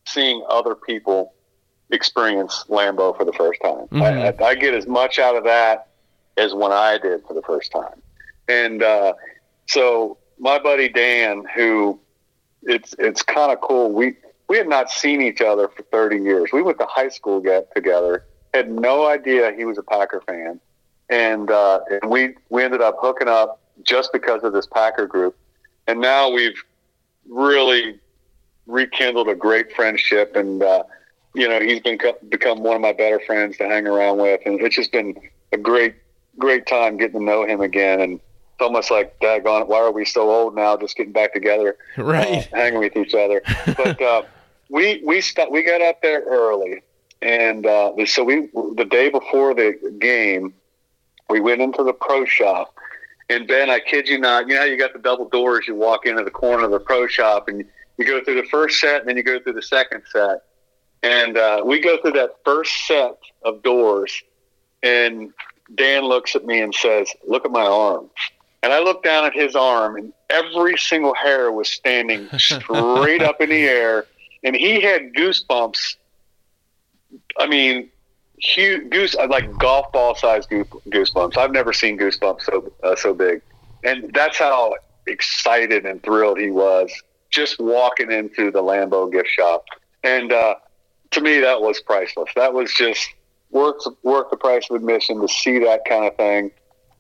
seeing 0.06 0.44
other 0.50 0.76
people 0.76 1.34
experience 1.90 2.66
Lambeau 2.70 3.18
for 3.18 3.26
the 3.26 3.34
first 3.34 3.62
time. 3.62 3.88
Mm-hmm. 3.88 4.44
I, 4.44 4.46
I, 4.46 4.56
get 4.56 4.74
as 4.74 4.88
much 4.88 5.20
out 5.20 5.36
of 5.36 5.44
that 5.44 5.90
as 6.38 6.54
when 6.54 6.72
I 6.72 6.98
did 6.98 7.24
for 7.28 7.34
the 7.34 7.42
first 7.42 7.72
time. 7.72 8.02
And 8.48 8.84
uh, 8.84 9.14
so 9.68 10.18
my 10.40 10.60
buddy 10.60 10.90
Dan, 10.90 11.44
who 11.56 12.00
it's 12.64 12.94
it's 13.00 13.22
kind 13.22 13.52
of 13.52 13.62
cool. 13.62 13.92
We 13.92 14.16
we 14.48 14.58
had 14.58 14.68
not 14.68 14.90
seen 14.90 15.22
each 15.22 15.42
other 15.42 15.68
for 15.70 15.84
30 15.84 16.18
years. 16.18 16.50
We 16.52 16.62
went 16.62 16.80
to 16.80 16.86
high 16.86 17.10
school 17.10 17.40
get 17.40 17.74
together. 17.74 18.26
Had 18.54 18.70
no 18.70 19.08
idea 19.08 19.54
he 19.56 19.64
was 19.64 19.78
a 19.78 19.84
Packer 19.84 20.22
fan, 20.28 20.60
and 21.10 21.50
uh, 21.50 21.80
and 21.90 22.12
we 22.12 22.36
we 22.50 22.64
ended 22.64 22.82
up 22.82 22.98
hooking 23.00 23.30
up 23.30 23.62
just 23.84 24.12
because 24.12 24.44
of 24.44 24.54
this 24.54 24.68
Packer 24.68 25.08
group, 25.08 25.38
and 25.88 26.02
now 26.02 26.30
we've 26.30 26.62
really 27.30 28.00
rekindled 28.68 29.28
a 29.30 29.36
great 29.36 29.74
friendship 29.74 30.36
and. 30.36 30.64
Uh, 30.64 30.84
you 31.34 31.48
know, 31.48 31.62
he's 31.62 31.80
been 31.80 31.98
become 32.30 32.62
one 32.62 32.76
of 32.76 32.82
my 32.82 32.92
better 32.92 33.20
friends 33.20 33.58
to 33.58 33.68
hang 33.68 33.88
around 33.88 34.18
with, 34.18 34.42
and 34.46 34.60
it's 34.62 34.76
just 34.76 34.92
been 34.92 35.16
a 35.54 35.58
great, 35.58 35.96
great 36.38 36.66
time 36.66 36.98
getting 36.98 37.20
to 37.20 37.26
know 37.26 37.46
him 37.46 37.62
again. 37.62 38.02
And 38.02 38.14
it's 38.14 38.62
almost 38.62 38.92
like, 38.92 39.20
daggone 39.20 39.62
it, 39.62 39.68
why 39.68 39.80
are 39.80 39.92
we 39.92 40.06
so 40.06 40.30
old 40.30 40.56
now? 40.56 40.78
Just 40.78 40.96
getting 40.96 41.14
back 41.14 41.34
together, 41.34 41.78
right? 41.98 42.48
Uh, 42.54 42.58
hanging 42.58 42.80
with 42.80 42.96
each 42.96 43.14
other. 43.14 43.42
But 43.78 44.02
uh, 44.02 44.24
we 44.70 45.02
we 45.06 45.22
st- 45.22 45.52
we 45.52 45.64
got 45.64 45.82
up 45.82 46.02
there 46.02 46.22
early, 46.22 46.82
and 47.22 47.66
uh, 47.66 47.94
so 48.06 48.24
we 48.24 48.50
the 48.76 48.88
day 48.90 49.10
before 49.10 49.54
the 49.54 49.78
game, 50.00 50.54
we 51.30 51.40
went 51.40 51.62
into 51.62 51.84
the 51.84 51.94
pro 51.94 52.26
shop. 52.26 52.74
And 53.30 53.48
Ben, 53.48 53.70
I 53.70 53.80
kid 53.80 54.10
you 54.10 54.20
not, 54.20 54.48
you 54.48 54.56
know 54.56 54.62
how 54.62 54.66
you 54.66 54.78
got 54.78 54.92
the 54.92 55.00
double 55.00 55.30
doors. 55.30 55.66
You 55.66 55.76
walk 55.76 56.06
into 56.06 56.22
the 56.22 56.32
corner 56.32 56.66
of 56.66 56.72
the 56.72 56.82
pro 56.82 57.08
shop, 57.08 57.48
and 57.48 57.66
you 57.98 58.06
go 58.06 58.24
through 58.24 58.42
the 58.42 58.48
first 58.48 58.80
set, 58.80 59.00
and 59.00 59.10
then 59.10 59.16
you 59.16 59.24
go 59.24 59.40
through 59.40 59.54
the 59.54 59.62
second 59.62 60.04
set. 60.12 60.44
And 61.04 61.38
uh, 61.38 61.64
we 61.66 61.80
go 61.80 61.98
through 62.02 62.12
that 62.14 62.32
first 62.44 62.88
set 62.88 63.18
of 63.44 63.64
doors, 63.64 64.22
and 64.84 65.34
Dan 65.76 66.04
looks 66.04 66.36
at 66.36 66.46
me 66.46 66.62
and 66.62 66.74
says, 66.74 67.12
"Look 67.28 67.46
at 67.46 67.52
my 67.52 67.66
arm." 67.66 68.10
And 68.64 68.72
I 68.72 68.80
looked 68.80 69.04
down 69.04 69.26
at 69.26 69.34
his 69.34 69.56
arm, 69.56 69.98
and 69.98 70.14
every 70.30 70.78
single 70.78 71.16
hair 71.16 71.52
was 71.52 71.68
standing 71.70 72.30
straight 72.38 73.24
up 73.24 73.42
in 73.42 73.50
the 73.50 73.64
air 73.64 74.06
and 74.44 74.56
he 74.56 74.82
had 74.82 75.14
goosebumps. 75.14 75.96
I 77.38 77.48
mean, 77.48 77.90
huge 78.38 78.90
goose 78.90 79.16
like 79.16 79.58
golf 79.58 79.92
ball 79.92 80.16
size 80.16 80.48
goosebumps. 80.48 81.38
I've 81.38 81.52
never 81.52 81.74
seen 81.74 81.98
goosebumps 81.98 82.44
so 82.44 82.72
uh, 82.84 82.96
so 82.96 83.14
big, 83.14 83.42
and 83.84 84.12
that's 84.14 84.38
how 84.38 84.76
excited 85.08 85.86
and 85.86 86.02
thrilled 86.04 86.40
he 86.40 86.52
was 86.52 86.92
just 87.30 87.60
walking 87.60 88.12
into 88.12 88.52
the 88.52 88.62
Lambeau 88.62 89.12
gift 89.12 89.30
shop. 89.30 89.66
And 90.04 90.32
uh, 90.32 90.56
to 91.12 91.22
me, 91.22 91.40
that 91.40 91.62
was 91.62 91.80
priceless. 91.82 92.30
That 92.36 92.54
was 92.54 92.74
just 92.74 93.08
worth 93.52 93.86
worth 94.04 94.30
the 94.30 94.38
price 94.38 94.68
of 94.70 94.76
admission 94.76 95.22
to 95.22 95.28
see 95.28 95.60
that 95.60 95.86
kind 95.86 96.06
of 96.06 96.16
thing. 96.16 96.52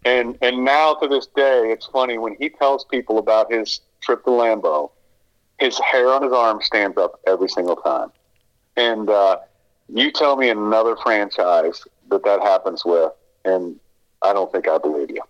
And 0.05 0.37
and 0.41 0.63
now 0.65 0.95
to 0.95 1.07
this 1.07 1.27
day, 1.27 1.71
it's 1.71 1.87
funny 1.87 2.17
when 2.17 2.35
he 2.39 2.49
tells 2.49 2.85
people 2.85 3.17
about 3.17 3.51
his 3.51 3.81
trip 4.01 4.23
to 4.25 4.31
Lambeau 4.31 4.91
his 5.61 5.79
hair 5.79 6.09
on 6.09 6.23
his 6.23 6.33
arm 6.33 6.59
stands 6.61 6.97
up 6.97 7.21
every 7.27 7.47
single 7.47 7.75
time. 7.77 8.11
And 8.75 9.09
uh, 9.09 9.37
you 9.87 10.11
tell 10.11 10.35
me 10.35 10.49
another 10.49 10.97
franchise 10.97 11.83
that 12.09 12.23
that 12.23 12.41
happens 12.41 12.83
with, 12.83 13.13
and 13.45 13.79
I 14.23 14.33
don't 14.33 14.51
think 14.51 14.67
I 14.67 14.79
believe 14.79 15.11
you. 15.11 15.21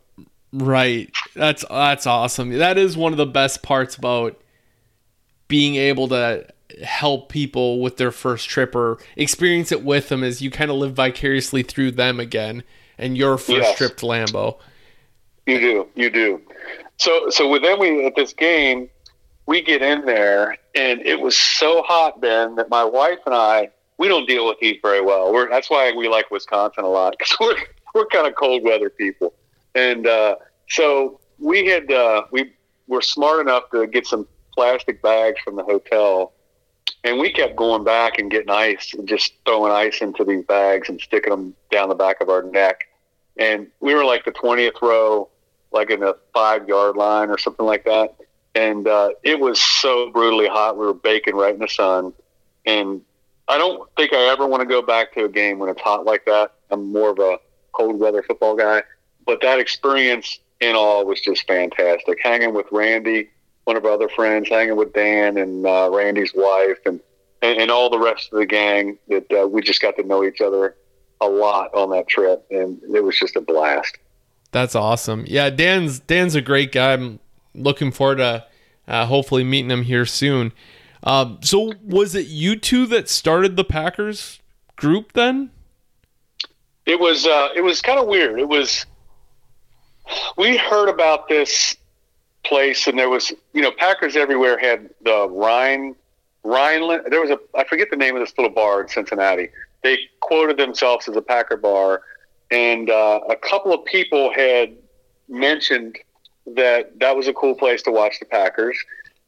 Right. 0.54 1.12
That's 1.36 1.66
that's 1.70 2.08
awesome. 2.08 2.58
That 2.58 2.78
is 2.78 2.98
one 2.98 3.12
of 3.12 3.18
the 3.18 3.26
best 3.26 3.62
parts 3.62 3.96
about 3.96 4.42
being 5.48 5.76
able 5.76 6.08
to 6.08 6.48
help 6.84 7.30
people 7.30 7.80
with 7.80 7.98
their 7.98 8.12
first 8.12 8.50
trip 8.50 8.76
or 8.76 8.98
experience 9.16 9.72
it 9.72 9.84
with 9.84 10.10
them 10.10 10.24
as 10.24 10.42
you 10.42 10.52
kind 10.52 10.72
of 10.72 10.78
live 10.78 10.94
vicariously 10.94 11.64
through 11.64 11.92
them 11.92 12.20
again 12.20 12.64
and 12.98 13.18
your 13.18 13.38
first 13.38 13.62
yes. 13.62 13.78
trip 13.78 13.98
to 13.98 14.06
Lambeau. 14.06 14.58
You 15.46 15.60
do. 15.60 15.88
You 15.96 16.10
do. 16.10 16.42
So 16.98 17.30
so 17.30 17.50
with 17.50 17.64
them 17.64 17.80
we 17.80 18.06
at 18.06 18.16
this 18.16 18.34
game 18.34 18.90
we 19.46 19.62
get 19.62 19.82
in 19.82 20.06
there, 20.06 20.56
and 20.76 21.02
it 21.02 21.20
was 21.20 21.38
so 21.38 21.82
hot, 21.82 22.22
Ben, 22.22 22.56
that 22.56 22.70
my 22.70 22.84
wife 22.84 23.20
and 23.26 23.36
I 23.36 23.70
we 23.98 24.08
don't 24.08 24.26
deal 24.28 24.48
with 24.48 24.58
heat 24.60 24.80
very 24.82 25.02
well. 25.02 25.32
We're, 25.32 25.50
that's 25.50 25.70
why 25.70 25.92
we 25.92 26.08
like 26.08 26.32
Wisconsin 26.32 26.84
a 26.84 26.88
lot 26.88 27.16
because 27.20 27.36
we're 27.40 27.58
we're 27.94 28.06
kind 28.08 28.28
of 28.28 28.36
cold 28.36 28.64
weather 28.64 28.90
people, 28.90 29.34
and 29.76 30.08
uh, 30.08 30.36
so 30.70 31.20
we 31.38 31.66
had 31.66 31.92
uh, 31.92 32.24
we 32.32 32.54
were 32.88 33.02
smart 33.02 33.42
enough 33.42 33.70
to 33.72 33.88
get 33.88 34.08
some 34.08 34.28
plastic 34.56 35.02
bags 35.02 35.40
from 35.44 35.56
the 35.56 35.64
hotel, 35.64 36.34
and 37.04 37.20
we 37.20 37.32
kept 37.32 37.56
going 37.56 37.84
back 37.84 38.20
and 38.20 38.30
getting 38.30 38.50
ice 38.50 38.94
and 38.94 39.08
just 39.08 39.34
throwing 39.46 39.72
ice 39.72 40.02
into 40.02 40.24
these 40.24 40.46
bags 40.46 40.90
and 40.90 41.00
sticking 41.02 41.32
them 41.32 41.56
down 41.72 41.90
the 41.90 41.96
back 41.96 42.22
of 42.22 42.30
our 42.30 42.44
neck, 42.44 42.88
and 43.38 43.68
we 43.80 43.94
were 43.94 44.06
like 44.06 44.26
the 44.26 44.32
twentieth 44.32 44.76
row, 44.82 45.30
like 45.72 45.90
in 45.90 46.04
a 46.04 46.14
five 46.34 46.68
yard 46.68 46.96
line 46.96 47.30
or 47.30 47.38
something 47.38 47.66
like 47.66 47.86
that 47.86 48.16
and 48.56 48.88
uh, 48.88 49.10
it 49.24 49.40
was 49.40 49.62
so 49.62 50.10
brutally 50.12 50.48
hot. 50.48 50.78
We 50.78 50.86
were 50.86 50.94
baking 50.94 51.36
right 51.36 51.54
in 51.54 51.60
the 51.60 51.68
sun, 51.68 52.14
and 52.66 53.02
I 53.48 53.58
don't 53.58 53.90
think 53.96 54.14
I 54.14 54.32
ever 54.32 54.48
want 54.48 54.62
to 54.62 54.68
go 54.68 54.82
back 54.82 55.14
to 55.14 55.26
a 55.26 55.30
game 55.30 55.60
when 55.60 55.70
it's 55.70 55.82
hot 55.82 56.06
like 56.06 56.26
that. 56.26 56.54
I'm 56.70 56.92
more 56.92 57.12
of 57.12 57.20
a 57.20 57.40
cold 57.72 58.00
weather 58.00 58.24
football 58.24 58.56
guy, 58.56 58.84
but 59.26 59.42
that 59.42 59.60
experience 59.60 60.40
in 60.60 60.76
all 60.76 61.06
was 61.06 61.22
just 61.22 61.48
fantastic. 61.48 62.20
Hanging 62.22 62.54
with 62.54 62.68
Randy, 62.72 63.30
one 63.65 63.78
of 63.78 63.86
our 63.86 63.91
other 63.91 64.10
friends, 64.10 64.50
hanging 64.50 64.76
with 64.76 64.93
Dan 64.93 65.38
and 65.38 65.65
uh, 65.65 65.89
Randy's 65.91 66.34
wife, 66.34 66.80
and, 66.86 67.00
and, 67.41 67.62
and 67.62 67.71
all 67.71 67.89
the 67.89 68.00
rest 68.00 68.30
of 68.32 68.39
the 68.39 68.45
gang. 68.45 68.97
That 69.08 69.32
uh, 69.32 69.47
we 69.47 69.62
just 69.62 69.82
got 69.82 69.95
to 69.97 70.04
know 70.04 70.24
each 70.24 70.41
other 70.41 70.76
a 71.19 71.28
lot 71.28 71.74
on 71.74 71.91
that 71.91 72.08
trip, 72.08 72.45
and 72.50 72.82
it 72.93 73.04
was 73.04 73.17
just 73.17 73.36
a 73.36 73.41
blast. 73.41 73.97
That's 74.52 74.76
awesome. 74.76 75.26
Yeah, 75.28 75.50
Dan's 75.50 76.00
Dan's 76.00 76.36
a 76.36 76.41
great 76.41 76.71
guy. 76.71 76.93
I'm 76.93 77.19
looking 77.54 77.91
forward 77.91 78.17
to 78.17 78.45
uh, 78.88 79.06
hopefully 79.06 79.43
meeting 79.43 79.71
him 79.71 79.84
here 79.84 80.06
soon. 80.06 80.52
Um, 81.04 81.39
so 81.41 81.74
was 81.84 82.13
it 82.15 82.28
you 82.28 82.56
two 82.56 82.86
that 82.88 83.10
started 83.10 83.56
the 83.56 83.63
Packers 83.63 84.39
group 84.76 85.13
then? 85.13 85.52
It 86.86 87.00
was 87.00 87.26
uh, 87.26 87.50
it 87.56 87.62
was 87.62 87.82
kind 87.82 88.00
of 88.00 88.08
weird. 88.08 88.39
It 88.39 88.47
was 88.47 88.86
we 90.38 90.58
heard 90.58 90.89
about 90.89 91.28
this 91.28 91.76
place 92.44 92.88
and 92.88 92.98
there 92.98 93.10
was 93.10 93.32
you 93.54 93.62
know 93.62 93.72
Packers 93.72 94.16
everywhere 94.16 94.58
had 94.58 94.90
the 95.04 95.28
Rhine 95.30 95.96
Rhineland. 96.44 97.04
There 97.10 97.22
was 97.22 97.30
a 97.30 97.40
I 97.56 97.64
forget 97.66 97.90
the 97.90 97.98
name 97.98 98.16
of 98.16 98.22
this 98.22 98.34
little 98.38 98.54
bar 98.54 98.82
in 98.82 98.88
Cincinnati. 98.88 99.50
They 99.84 100.00
quoted 100.20 100.58
themselves 100.58 101.08
as 101.08 101.16
a 101.16 101.22
Packer 101.22 101.58
bar, 101.58 102.02
and 102.50 102.89
uh, 102.89 103.22
a 103.30 103.36
couple 103.36 103.74
of 103.74 103.86
people 103.86 104.32
had 104.34 104.76
mentioned 105.28 105.98
that 106.46 107.00
that 107.00 107.16
was 107.16 107.28
a 107.28 107.34
cool 107.34 107.56
place 107.56 107.82
to 107.84 107.92
watch 107.92 108.20
the 108.20 108.26
Packers. 108.26 108.78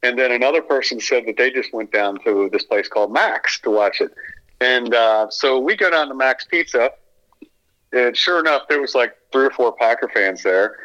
And 0.02 0.18
then 0.18 0.32
another 0.32 0.60
person 0.60 1.00
said 1.00 1.24
that 1.26 1.38
they 1.38 1.50
just 1.50 1.72
went 1.72 1.90
down 1.90 2.18
to 2.24 2.50
this 2.52 2.64
place 2.64 2.88
called 2.88 3.10
Max 3.10 3.58
to 3.60 3.70
watch 3.70 4.02
it. 4.02 4.12
And 4.60 4.94
uh, 4.94 5.30
so 5.30 5.58
we 5.58 5.76
go 5.76 5.90
down 5.90 6.08
to 6.08 6.14
Max 6.14 6.44
Pizza, 6.44 6.90
and 7.92 8.16
sure 8.16 8.40
enough, 8.40 8.62
there 8.68 8.80
was 8.80 8.94
like 8.94 9.16
three 9.32 9.46
or 9.46 9.50
four 9.50 9.72
Packer 9.72 10.08
fans 10.12 10.42
there. 10.42 10.76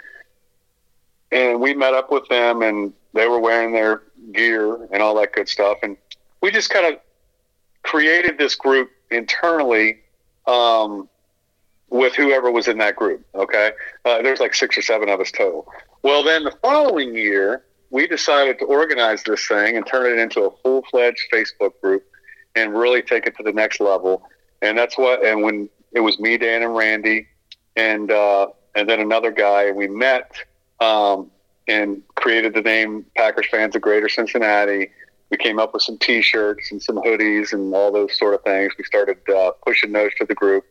And 1.31 1.59
we 1.61 1.73
met 1.73 1.93
up 1.93 2.11
with 2.11 2.27
them, 2.27 2.61
and 2.61 2.93
they 3.13 3.27
were 3.27 3.39
wearing 3.39 3.71
their 3.71 4.03
gear 4.33 4.87
and 4.91 5.01
all 5.01 5.15
that 5.15 5.33
good 5.33 5.47
stuff. 5.47 5.77
And 5.83 5.97
we 6.41 6.51
just 6.51 6.69
kind 6.69 6.93
of 6.93 6.99
created 7.83 8.37
this 8.37 8.55
group 8.55 8.91
internally 9.11 9.99
um, 10.47 11.09
with 11.89 12.15
whoever 12.15 12.51
was 12.51 12.67
in 12.67 12.77
that 12.79 12.95
group. 12.95 13.25
Okay, 13.35 13.71
uh, 14.05 14.21
there's 14.21 14.39
like 14.39 14.55
six 14.55 14.77
or 14.77 14.81
seven 14.81 15.09
of 15.09 15.19
us 15.19 15.31
total. 15.31 15.67
Well, 16.01 16.23
then 16.23 16.43
the 16.43 16.53
following 16.61 17.15
year, 17.15 17.63
we 17.89 18.07
decided 18.07 18.59
to 18.59 18.65
organize 18.65 19.23
this 19.23 19.47
thing 19.47 19.75
and 19.75 19.85
turn 19.85 20.05
it 20.11 20.21
into 20.21 20.43
a 20.43 20.51
full 20.63 20.83
fledged 20.89 21.21
Facebook 21.33 21.79
group 21.81 22.05
and 22.55 22.73
really 22.73 23.01
take 23.01 23.25
it 23.25 23.35
to 23.37 23.43
the 23.43 23.51
next 23.51 23.79
level. 23.79 24.23
And 24.61 24.77
that's 24.77 24.97
what. 24.97 25.25
And 25.25 25.41
when 25.41 25.69
it 25.91 26.01
was 26.01 26.19
me, 26.19 26.37
Dan, 26.37 26.63
and 26.63 26.75
Randy, 26.75 27.27
and 27.75 28.11
uh, 28.11 28.47
and 28.75 28.87
then 28.87 28.99
another 28.99 29.31
guy, 29.31 29.65
and 29.65 29.77
we 29.77 29.87
met 29.87 30.31
um, 30.81 31.29
and 31.67 32.01
created 32.15 32.53
the 32.53 32.61
name 32.61 33.05
Packers 33.15 33.47
Fans 33.49 33.75
of 33.75 33.81
Greater 33.81 34.09
Cincinnati. 34.09 34.89
We 35.29 35.37
came 35.37 35.59
up 35.59 35.73
with 35.73 35.83
some 35.83 35.97
T-shirts 35.97 36.71
and 36.71 36.81
some 36.81 36.97
hoodies 36.97 37.53
and 37.53 37.73
all 37.73 37.91
those 37.91 38.17
sort 38.17 38.33
of 38.33 38.43
things. 38.43 38.73
We 38.77 38.83
started 38.83 39.17
uh, 39.29 39.51
pushing 39.65 39.91
those 39.91 40.13
to 40.15 40.25
the 40.25 40.33
group, 40.33 40.65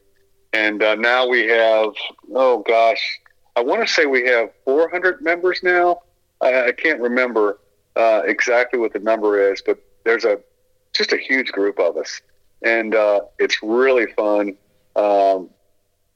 and 0.52 0.82
uh, 0.82 0.96
now 0.96 1.28
we 1.28 1.46
have 1.46 1.90
oh 2.34 2.64
gosh, 2.66 3.20
I 3.56 3.62
want 3.62 3.86
to 3.86 3.92
say 3.92 4.06
we 4.06 4.26
have 4.26 4.50
400 4.64 5.22
members 5.22 5.60
now. 5.62 6.00
I, 6.40 6.68
I 6.68 6.72
can't 6.72 7.00
remember 7.00 7.60
uh, 7.96 8.22
exactly 8.24 8.78
what 8.78 8.92
the 8.92 8.98
number 9.00 9.50
is, 9.52 9.62
but 9.64 9.78
there's 10.04 10.24
a 10.24 10.40
just 10.94 11.12
a 11.12 11.18
huge 11.18 11.52
group 11.52 11.78
of 11.78 11.96
us, 11.96 12.20
and 12.62 12.94
uh, 12.94 13.20
it's 13.38 13.58
really 13.62 14.06
fun. 14.14 14.56
Um, 14.96 15.50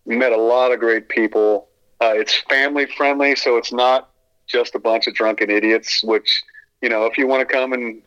met 0.07 0.33
a 0.33 0.37
lot 0.37 0.73
of 0.73 0.81
great 0.81 1.09
people. 1.09 1.69
Uh, 2.03 2.15
it's 2.15 2.35
family 2.51 2.87
friendly, 2.97 3.37
so 3.37 3.57
it's 3.57 3.73
not 3.73 4.11
just 4.49 4.75
a 4.75 4.79
bunch 4.79 5.07
of 5.07 5.15
drunken 5.15 5.51
idiots. 5.51 6.03
Which 6.03 6.43
you 6.81 6.89
know, 6.89 7.07
if 7.07 7.17
you 7.17 7.29
want 7.29 7.47
to 7.47 7.55
come 7.55 7.73
and 7.73 8.03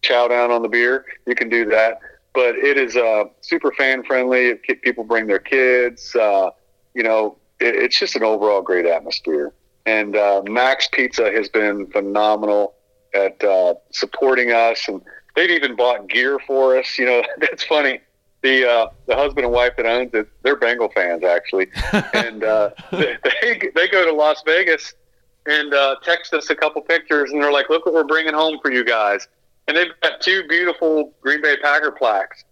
chow 0.00 0.28
down 0.28 0.50
on 0.50 0.62
the 0.62 0.68
beer, 0.68 1.04
you 1.26 1.34
can 1.34 1.50
do 1.50 1.66
that. 1.66 2.00
But 2.34 2.56
it 2.56 2.78
is 2.78 2.96
uh, 2.96 3.24
super 3.42 3.70
fan 3.72 4.02
friendly. 4.04 4.54
People 4.54 5.04
bring 5.04 5.26
their 5.26 5.38
kids. 5.38 6.16
Uh, 6.16 6.50
you 6.94 7.02
know, 7.02 7.36
it, 7.60 7.74
it's 7.74 7.98
just 7.98 8.16
an 8.16 8.22
overall 8.22 8.62
great 8.62 8.86
atmosphere. 8.86 9.52
And 9.84 10.16
uh, 10.16 10.42
Max 10.46 10.88
Pizza 10.90 11.30
has 11.32 11.50
been 11.50 11.88
phenomenal 11.88 12.74
at 13.14 13.44
uh, 13.44 13.74
supporting 13.90 14.52
us, 14.52 14.88
and 14.88 15.02
they've 15.36 15.50
even 15.50 15.76
bought 15.76 16.08
gear 16.08 16.38
for 16.46 16.78
us. 16.78 16.98
You 16.98 17.04
know, 17.04 17.22
that's 17.38 17.64
funny. 17.64 18.00
The 18.42 18.68
uh, 18.68 18.86
the 19.06 19.14
husband 19.14 19.44
and 19.44 19.54
wife 19.54 19.74
that 19.76 19.86
owns 19.86 20.10
it, 20.14 20.28
they're 20.42 20.56
Bengal 20.56 20.90
fans 20.90 21.22
actually, 21.22 21.68
and 22.14 22.42
uh, 22.42 22.70
they 22.90 23.70
they 23.74 23.88
go 23.88 24.04
to 24.04 24.12
Las 24.12 24.42
Vegas 24.44 24.94
and 25.46 25.72
uh, 25.74 25.96
text 26.02 26.34
us 26.34 26.50
a 26.50 26.54
couple 26.54 26.82
pictures, 26.82 27.30
and 27.32 27.42
they're 27.42 27.52
like, 27.52 27.70
"Look 27.70 27.86
what 27.86 27.94
we're 27.94 28.04
bringing 28.04 28.34
home 28.34 28.58
for 28.62 28.72
you 28.72 28.84
guys." 28.84 29.28
And 29.68 29.76
they've 29.76 29.92
got 30.02 30.20
two 30.20 30.42
beautiful 30.48 31.12
Green 31.20 31.40
Bay 31.40 31.56
Packer 31.62 31.92
plaques, 31.92 32.44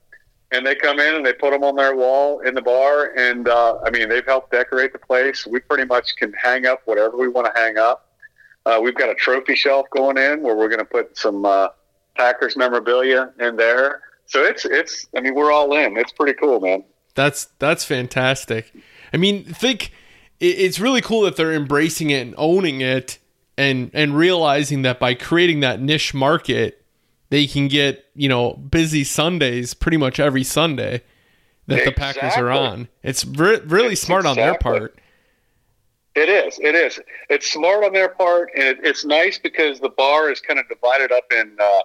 and 0.53 0.65
they 0.65 0.75
come 0.75 1.01
in 1.01 1.17
and 1.17 1.27
they 1.27 1.33
put 1.33 1.51
them 1.51 1.65
on 1.65 1.75
their 1.77 1.97
wall 1.97 2.41
in 2.41 2.55
the 2.55 2.63
bar, 2.63 3.13
and 3.17 3.49
uh, 3.49 3.79
I 3.85 3.91
mean, 3.91 4.09
they've 4.09 4.25
helped 4.25 4.53
decorate 4.53 4.93
the 4.93 4.99
place. 4.99 5.47
We 5.47 5.61
pretty 5.61 5.85
much 5.85 6.15
can 6.17 6.33
hang 6.35 6.67
up 6.67 6.83
whatever 6.85 7.17
we 7.17 7.29
want 7.29 7.53
to 7.53 7.61
hang 7.61 7.79
up. 7.79 8.07
Uh, 8.67 8.79
we've 8.83 8.95
got 8.95 9.09
a 9.09 9.15
trophy 9.15 9.55
shelf 9.55 9.87
going 9.91 10.19
in 10.19 10.43
where 10.43 10.55
we're 10.55 10.69
going 10.69 10.81
to 10.81 10.85
put 10.85 11.17
some 11.17 11.45
uh, 11.45 11.69
Packers 12.17 12.57
memorabilia 12.57 13.33
in 13.41 13.57
there. 13.57 14.03
So 14.31 14.45
it's 14.45 14.65
it's. 14.65 15.09
I 15.17 15.21
mean, 15.21 15.35
we're 15.35 15.51
all 15.51 15.77
in. 15.77 15.97
It's 15.97 16.13
pretty 16.13 16.35
cool, 16.35 16.61
man. 16.61 16.85
That's 17.17 17.47
that's 17.59 17.85
fantastic. 17.85 18.73
I 19.13 19.17
mean, 19.17 19.45
think 19.45 19.91
it's 20.39 20.79
really 20.79 21.01
cool 21.01 21.23
that 21.23 21.35
they're 21.35 21.53
embracing 21.53 22.11
it 22.11 22.21
and 22.21 22.35
owning 22.39 22.81
it, 22.81 23.19
and 23.59 23.91
and 23.93 24.17
realizing 24.17 24.83
that 24.83 25.01
by 25.01 25.15
creating 25.15 25.61
that 25.61 25.81
niche 25.81 26.15
market, 26.15 26.85
they 27.31 27.49
can 27.49 27.67
get 27.67 28.05
you 28.15 28.29
know 28.29 28.55
busy 28.55 29.03
Sundays 29.03 29.75
pretty 29.75 29.97
much 29.97 30.21
every 30.21 30.45
Sunday 30.45 31.03
that 31.67 31.81
exactly. 31.81 31.91
the 31.93 32.21
Packers 32.21 32.39
are 32.39 32.51
on. 32.51 32.87
It's 33.03 33.25
re- 33.25 33.61
really 33.67 33.95
it's 33.95 34.03
smart 34.03 34.27
exactly. 34.27 34.43
on 34.43 34.49
their 34.49 34.59
part. 34.59 34.99
It 36.15 36.29
is. 36.29 36.61
It 36.61 36.77
is. 36.77 37.01
It's 37.29 37.51
smart 37.51 37.83
on 37.83 37.93
their 37.93 38.11
part, 38.11 38.51
and 38.55 38.63
it, 38.63 38.79
it's 38.85 39.05
nice 39.05 39.39
because 39.39 39.81
the 39.81 39.89
bar 39.89 40.31
is 40.31 40.41
kind 40.41 40.61
of 40.61 40.69
divided 40.69 41.11
up 41.11 41.25
in 41.33 41.57
uh, 41.61 41.81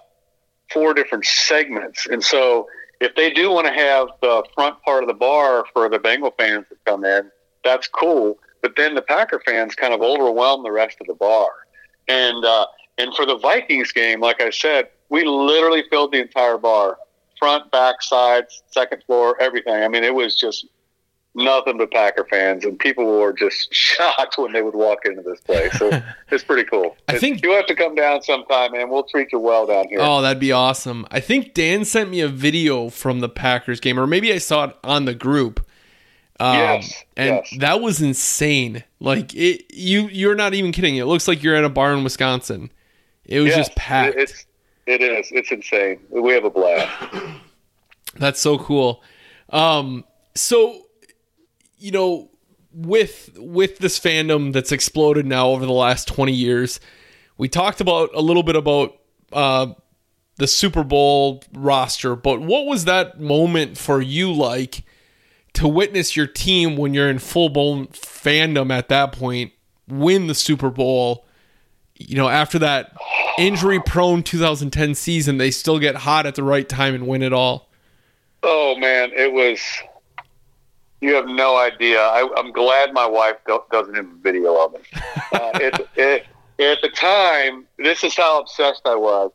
four 0.72 0.94
different 0.94 1.24
segments, 1.24 2.06
and 2.06 2.22
so 2.22 2.68
if 3.00 3.14
they 3.14 3.30
do 3.30 3.50
want 3.50 3.66
to 3.66 3.72
have 3.72 4.08
the 4.22 4.44
front 4.54 4.80
part 4.82 5.02
of 5.02 5.08
the 5.08 5.14
bar 5.14 5.64
for 5.72 5.88
the 5.88 5.98
Bengal 5.98 6.32
fans 6.38 6.66
to 6.68 6.76
come 6.86 7.04
in, 7.04 7.30
that's 7.62 7.88
cool. 7.88 8.38
But 8.62 8.74
then 8.76 8.94
the 8.94 9.02
Packer 9.02 9.40
fans 9.44 9.74
kind 9.74 9.92
of 9.92 10.00
overwhelm 10.00 10.62
the 10.62 10.72
rest 10.72 10.96
of 11.00 11.06
the 11.06 11.14
bar, 11.14 11.48
and 12.08 12.44
uh, 12.44 12.66
and 12.98 13.14
for 13.14 13.26
the 13.26 13.38
Vikings 13.38 13.92
game, 13.92 14.20
like 14.20 14.40
I 14.40 14.50
said, 14.50 14.88
we 15.08 15.24
literally 15.24 15.84
filled 15.90 16.12
the 16.12 16.20
entire 16.20 16.58
bar, 16.58 16.98
front, 17.38 17.70
back, 17.70 18.02
sides, 18.02 18.62
second 18.70 19.02
floor, 19.04 19.36
everything. 19.40 19.74
I 19.74 19.88
mean, 19.88 20.04
it 20.04 20.14
was 20.14 20.36
just 20.36 20.66
nothing 21.36 21.78
but 21.78 21.90
Packer 21.92 22.26
fans, 22.28 22.64
and 22.64 22.78
people 22.78 23.04
were 23.04 23.32
just 23.32 23.68
shocked 23.72 24.38
when 24.38 24.52
they 24.52 24.62
would 24.62 24.74
walk 24.74 25.04
into 25.04 25.22
this 25.22 25.40
place. 25.40 25.72
So 25.78 25.90
it's 26.30 26.42
pretty 26.42 26.64
cool. 26.64 26.96
I 27.08 27.18
think 27.18 27.44
you 27.44 27.52
have 27.52 27.66
to 27.66 27.74
come 27.74 27.94
down 27.94 28.22
sometime, 28.22 28.72
man. 28.72 28.90
We'll 28.90 29.04
treat 29.04 29.30
you 29.32 29.38
well 29.38 29.66
down 29.66 29.88
here. 29.88 29.98
Oh, 30.00 30.22
that'd 30.22 30.40
be 30.40 30.52
awesome. 30.52 31.06
I 31.10 31.20
think 31.20 31.54
Dan 31.54 31.84
sent 31.84 32.10
me 32.10 32.20
a 32.20 32.28
video 32.28 32.88
from 32.88 33.20
the 33.20 33.28
Packers 33.28 33.78
game, 33.78 33.98
or 33.98 34.06
maybe 34.06 34.32
I 34.32 34.38
saw 34.38 34.64
it 34.64 34.76
on 34.82 35.04
the 35.04 35.14
group. 35.14 35.64
Um, 36.38 36.56
yes, 36.56 37.04
and 37.16 37.36
yes. 37.36 37.54
that 37.60 37.80
was 37.80 38.02
insane. 38.02 38.84
Like 39.00 39.34
it, 39.34 39.74
you 39.74 40.08
you're 40.08 40.34
not 40.34 40.52
even 40.52 40.72
kidding. 40.72 40.96
It 40.96 41.04
looks 41.04 41.26
like 41.26 41.42
you're 41.42 41.54
at 41.54 41.64
a 41.64 41.70
bar 41.70 41.94
in 41.94 42.04
Wisconsin. 42.04 42.70
It 43.24 43.40
was 43.40 43.48
yes, 43.48 43.68
just 43.68 43.76
packed. 43.76 44.16
It's 44.16 44.44
it 44.86 45.00
is. 45.00 45.28
It's 45.32 45.50
insane. 45.50 46.00
We 46.10 46.32
have 46.34 46.44
a 46.44 46.50
blast. 46.50 46.92
That's 48.16 48.40
so 48.40 48.58
cool. 48.58 49.02
Um, 49.50 50.04
so 50.34 50.85
you 51.86 51.92
know, 51.92 52.28
with 52.72 53.30
with 53.36 53.78
this 53.78 53.96
fandom 53.96 54.52
that's 54.52 54.72
exploded 54.72 55.24
now 55.24 55.50
over 55.50 55.64
the 55.64 55.72
last 55.72 56.08
20 56.08 56.32
years, 56.32 56.80
we 57.38 57.48
talked 57.48 57.80
about 57.80 58.10
a 58.12 58.20
little 58.20 58.42
bit 58.42 58.56
about 58.56 58.96
uh, 59.32 59.68
the 60.34 60.48
Super 60.48 60.82
Bowl 60.82 61.44
roster, 61.54 62.16
but 62.16 62.40
what 62.40 62.66
was 62.66 62.86
that 62.86 63.20
moment 63.20 63.78
for 63.78 64.02
you 64.02 64.32
like 64.32 64.82
to 65.52 65.68
witness 65.68 66.16
your 66.16 66.26
team 66.26 66.76
when 66.76 66.92
you're 66.92 67.08
in 67.08 67.20
full 67.20 67.50
blown 67.50 67.86
fandom 67.86 68.72
at 68.72 68.88
that 68.88 69.12
point 69.12 69.52
win 69.86 70.26
the 70.26 70.34
Super 70.34 70.70
Bowl? 70.70 71.24
You 71.94 72.16
know, 72.16 72.28
after 72.28 72.58
that 72.58 72.96
injury 73.38 73.80
prone 73.80 74.24
2010 74.24 74.96
season, 74.96 75.38
they 75.38 75.52
still 75.52 75.78
get 75.78 75.94
hot 75.94 76.26
at 76.26 76.34
the 76.34 76.42
right 76.42 76.68
time 76.68 76.96
and 76.96 77.06
win 77.06 77.22
it 77.22 77.32
all. 77.32 77.70
Oh 78.42 78.74
man, 78.76 79.12
it 79.14 79.32
was 79.32 79.60
you 81.00 81.14
have 81.14 81.26
no 81.26 81.56
idea. 81.56 82.00
I, 82.00 82.28
am 82.36 82.52
glad 82.52 82.92
my 82.92 83.06
wife 83.06 83.36
doesn't 83.70 83.94
have 83.94 84.06
a 84.06 84.16
video 84.22 84.56
of 84.64 84.74
it. 84.74 84.86
Uh, 85.32 85.50
it, 85.54 85.88
it. 85.96 86.26
At 86.58 86.80
the 86.80 86.88
time, 86.88 87.66
this 87.78 88.02
is 88.02 88.16
how 88.16 88.40
obsessed 88.40 88.82
I 88.86 88.96
was. 88.96 89.30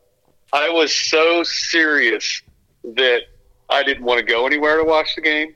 I 0.52 0.68
was 0.68 0.92
so 0.92 1.44
serious 1.44 2.42
that 2.82 3.22
I 3.70 3.82
didn't 3.84 4.04
want 4.04 4.18
to 4.18 4.24
go 4.24 4.46
anywhere 4.46 4.76
to 4.78 4.84
watch 4.84 5.14
the 5.14 5.22
game. 5.22 5.54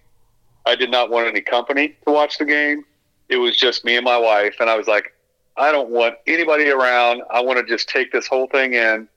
I 0.65 0.77
did 0.77 0.91
not 0.91 1.11
want 1.11 1.29
any 1.29 1.41
company 1.41 1.97
to 2.07 2.13
watch 2.13 2.39
the 2.39 2.45
game. 2.45 2.85
It 3.29 3.37
was 3.37 3.57
just 3.57 3.85
me 3.85 3.97
and 3.97 4.05
my 4.05 4.17
wife, 4.17 4.57
and 4.61 4.71
I 4.71 4.77
was 4.77 4.87
like, 4.87 5.13
I 5.57 5.73
don't 5.73 5.91
want 5.91 6.17
anybody 6.27 6.69
around. 6.69 7.23
I 7.31 7.41
want 7.41 7.59
to 7.59 7.65
just 7.65 7.89
take 7.89 8.13
this 8.13 8.27
whole 8.27 8.47
thing 8.47 8.75
in 8.75 9.09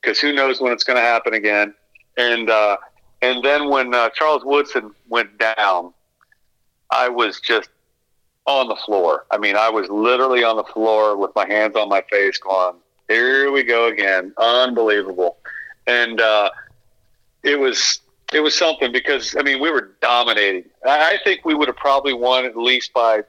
because 0.00 0.20
who 0.20 0.32
knows 0.32 0.60
when 0.60 0.72
it's 0.72 0.84
going 0.84 0.96
to 0.96 1.02
happen 1.02 1.34
again. 1.34 1.74
And 2.16 2.48
uh, 2.48 2.76
and 3.22 3.44
then 3.44 3.68
when 3.68 3.94
uh, 3.94 4.10
Charles 4.10 4.44
Woodson 4.44 4.92
went 5.08 5.38
down, 5.38 5.92
I 6.90 7.08
was 7.08 7.40
just 7.40 7.68
on 8.46 8.68
the 8.68 8.76
floor. 8.76 9.26
I 9.30 9.38
mean, 9.38 9.56
I 9.56 9.68
was 9.68 9.88
literally 9.88 10.44
on 10.44 10.56
the 10.56 10.64
floor 10.64 11.16
with 11.16 11.32
my 11.34 11.46
hands 11.46 11.76
on 11.76 11.88
my 11.88 12.02
face, 12.10 12.38
going, 12.38 12.76
"Here 13.08 13.50
we 13.50 13.62
go 13.62 13.86
again! 13.88 14.32
Unbelievable!" 14.38 15.38
And 15.86 16.20
uh, 16.20 16.50
it 17.42 17.58
was 17.58 18.00
it 18.32 18.40
was 18.40 18.56
something 18.56 18.92
because 18.92 19.36
I 19.38 19.42
mean 19.42 19.60
we 19.60 19.70
were 19.70 19.92
dominating. 20.00 20.64
I 20.84 21.18
think 21.24 21.44
we 21.44 21.54
would 21.54 21.68
have 21.68 21.76
probably 21.76 22.12
won 22.12 22.44
at 22.44 22.56
least 22.56 22.92
by 22.92 23.22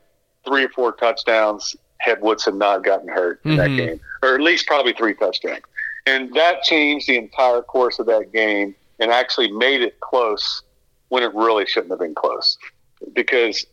three 0.45 0.63
or 0.63 0.69
four 0.69 0.93
touchdowns 0.93 1.75
had 1.99 2.21
Woodson 2.21 2.57
not 2.57 2.83
gotten 2.83 3.07
hurt 3.07 3.41
in 3.43 3.51
mm-hmm. 3.51 3.57
that 3.59 3.85
game, 3.85 3.99
or 4.21 4.35
at 4.35 4.41
least 4.41 4.67
probably 4.67 4.93
three 4.93 5.15
touchdowns. 5.15 5.63
And 6.05 6.33
that 6.35 6.63
changed 6.63 7.07
the 7.07 7.17
entire 7.17 7.61
course 7.61 7.99
of 7.99 8.05
that 8.05 8.31
game 8.31 8.75
and 8.99 9.11
actually 9.11 9.51
made 9.51 9.81
it 9.81 9.99
close 9.99 10.61
when 11.09 11.21
it 11.23 11.33
really 11.33 11.65
shouldn't 11.65 11.91
have 11.91 11.99
been 11.99 12.15
close 12.15 12.57
because 13.13 13.65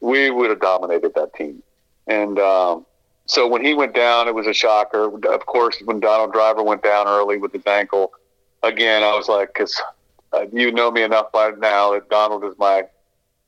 we 0.00 0.30
would 0.30 0.50
have 0.50 0.60
dominated 0.60 1.12
that 1.14 1.34
team. 1.34 1.62
And 2.06 2.38
um, 2.38 2.86
so 3.26 3.46
when 3.46 3.64
he 3.64 3.74
went 3.74 3.94
down, 3.94 4.28
it 4.28 4.34
was 4.34 4.46
a 4.46 4.54
shocker. 4.54 5.14
Of 5.28 5.46
course, 5.46 5.80
when 5.84 6.00
Donald 6.00 6.32
Driver 6.32 6.62
went 6.62 6.82
down 6.82 7.06
early 7.06 7.36
with 7.36 7.52
his 7.52 7.66
ankle, 7.66 8.12
again, 8.62 9.02
I 9.02 9.14
was 9.16 9.28
like, 9.28 9.52
because 9.54 9.80
uh, 10.32 10.46
you 10.52 10.72
know 10.72 10.90
me 10.90 11.02
enough 11.02 11.30
by 11.32 11.50
now 11.50 11.92
that 11.92 12.08
Donald 12.08 12.44
is 12.44 12.54
my 12.58 12.84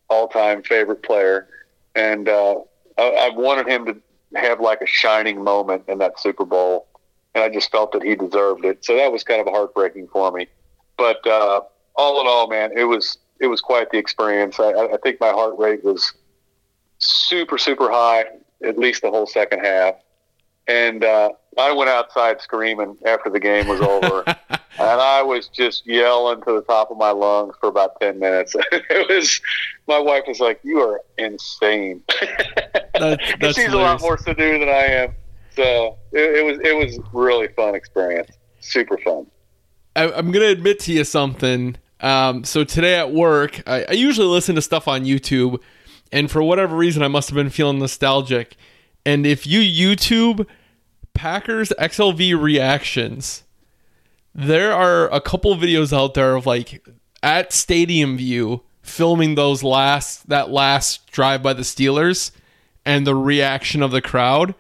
all-time 0.08 0.62
favorite 0.62 1.02
player, 1.02 1.48
and 1.94 2.28
uh, 2.28 2.56
I, 2.98 3.02
I 3.02 3.30
wanted 3.30 3.66
him 3.66 3.86
to 3.86 3.96
have 4.38 4.60
like 4.60 4.80
a 4.80 4.86
shining 4.86 5.42
moment 5.42 5.84
in 5.88 5.98
that 5.98 6.20
Super 6.20 6.44
Bowl, 6.44 6.86
and 7.34 7.42
I 7.42 7.48
just 7.48 7.70
felt 7.70 7.92
that 7.92 8.02
he 8.02 8.14
deserved 8.14 8.64
it. 8.64 8.84
So 8.84 8.96
that 8.96 9.10
was 9.10 9.24
kind 9.24 9.40
of 9.40 9.52
heartbreaking 9.52 10.08
for 10.08 10.30
me. 10.32 10.46
But 10.96 11.26
uh, 11.26 11.62
all 11.96 12.20
in 12.20 12.26
all, 12.26 12.48
man, 12.48 12.70
it 12.76 12.84
was 12.84 13.18
it 13.42 13.48
was 13.48 13.60
quite 13.60 13.90
the 13.90 13.98
experience. 13.98 14.58
I, 14.60 14.70
I 14.70 14.96
think 15.02 15.20
my 15.20 15.30
heart 15.30 15.58
rate 15.58 15.84
was 15.84 16.14
super, 16.98 17.58
super 17.58 17.90
high, 17.90 18.24
at 18.64 18.78
least 18.78 19.02
the 19.02 19.10
whole 19.10 19.26
second 19.26 19.58
half. 19.60 19.96
And 20.68 21.04
uh, 21.04 21.30
I 21.58 21.72
went 21.72 21.90
outside 21.90 22.40
screaming 22.40 22.96
after 23.04 23.28
the 23.28 23.40
game 23.40 23.66
was 23.66 23.80
over. 23.80 24.22
and 24.48 24.60
I 24.78 25.22
was 25.22 25.48
just 25.48 25.84
yelling 25.84 26.40
to 26.44 26.52
the 26.52 26.62
top 26.62 26.92
of 26.92 26.96
my 26.96 27.10
lungs 27.10 27.56
for 27.60 27.68
about 27.68 28.00
10 28.00 28.20
minutes. 28.20 28.54
it 28.72 29.08
was, 29.08 29.40
my 29.88 29.98
wife 29.98 30.22
was 30.28 30.38
like, 30.38 30.60
You 30.62 30.78
are 30.80 31.00
insane. 31.18 32.02
That's, 32.94 33.34
that's 33.40 33.56
She's 33.56 33.64
hilarious. 33.64 33.72
a 33.72 33.76
lot 33.78 34.00
more 34.02 34.16
to 34.18 34.34
do 34.34 34.58
than 34.60 34.68
I 34.68 34.84
am. 34.84 35.14
So 35.56 35.96
it, 36.12 36.36
it 36.36 36.44
was 36.44 36.58
it 36.62 36.76
was 36.76 37.00
really 37.12 37.48
fun 37.48 37.74
experience. 37.74 38.30
Super 38.60 38.98
fun. 38.98 39.26
I, 39.96 40.04
am 40.10 40.30
gonna 40.30 40.46
admit 40.46 40.78
to 40.80 40.92
you 40.92 41.02
something. 41.04 41.76
Um, 42.02 42.44
so 42.44 42.64
today 42.64 42.96
at 42.96 43.12
work, 43.12 43.62
I, 43.66 43.84
I 43.88 43.92
usually 43.92 44.26
listen 44.26 44.56
to 44.56 44.62
stuff 44.62 44.88
on 44.88 45.04
YouTube, 45.04 45.60
and 46.10 46.30
for 46.30 46.42
whatever 46.42 46.76
reason, 46.76 47.02
I 47.02 47.08
must 47.08 47.28
have 47.30 47.36
been 47.36 47.50
feeling 47.50 47.78
nostalgic. 47.78 48.56
And 49.06 49.24
if 49.24 49.46
you 49.46 49.60
YouTube 49.60 50.46
Packers 51.14 51.72
XLV 51.78 52.40
reactions, 52.40 53.44
there 54.34 54.72
are 54.72 55.12
a 55.12 55.20
couple 55.20 55.54
videos 55.56 55.92
out 55.92 56.14
there 56.14 56.34
of 56.34 56.46
like 56.46 56.86
at 57.22 57.52
Stadium 57.52 58.16
View 58.16 58.62
filming 58.82 59.36
those 59.36 59.62
last 59.62 60.28
that 60.28 60.50
last 60.50 61.06
drive 61.10 61.42
by 61.42 61.52
the 61.52 61.62
Steelers 61.62 62.32
and 62.84 63.06
the 63.06 63.14
reaction 63.14 63.82
of 63.82 63.90
the 63.90 64.02
crowd. 64.02 64.54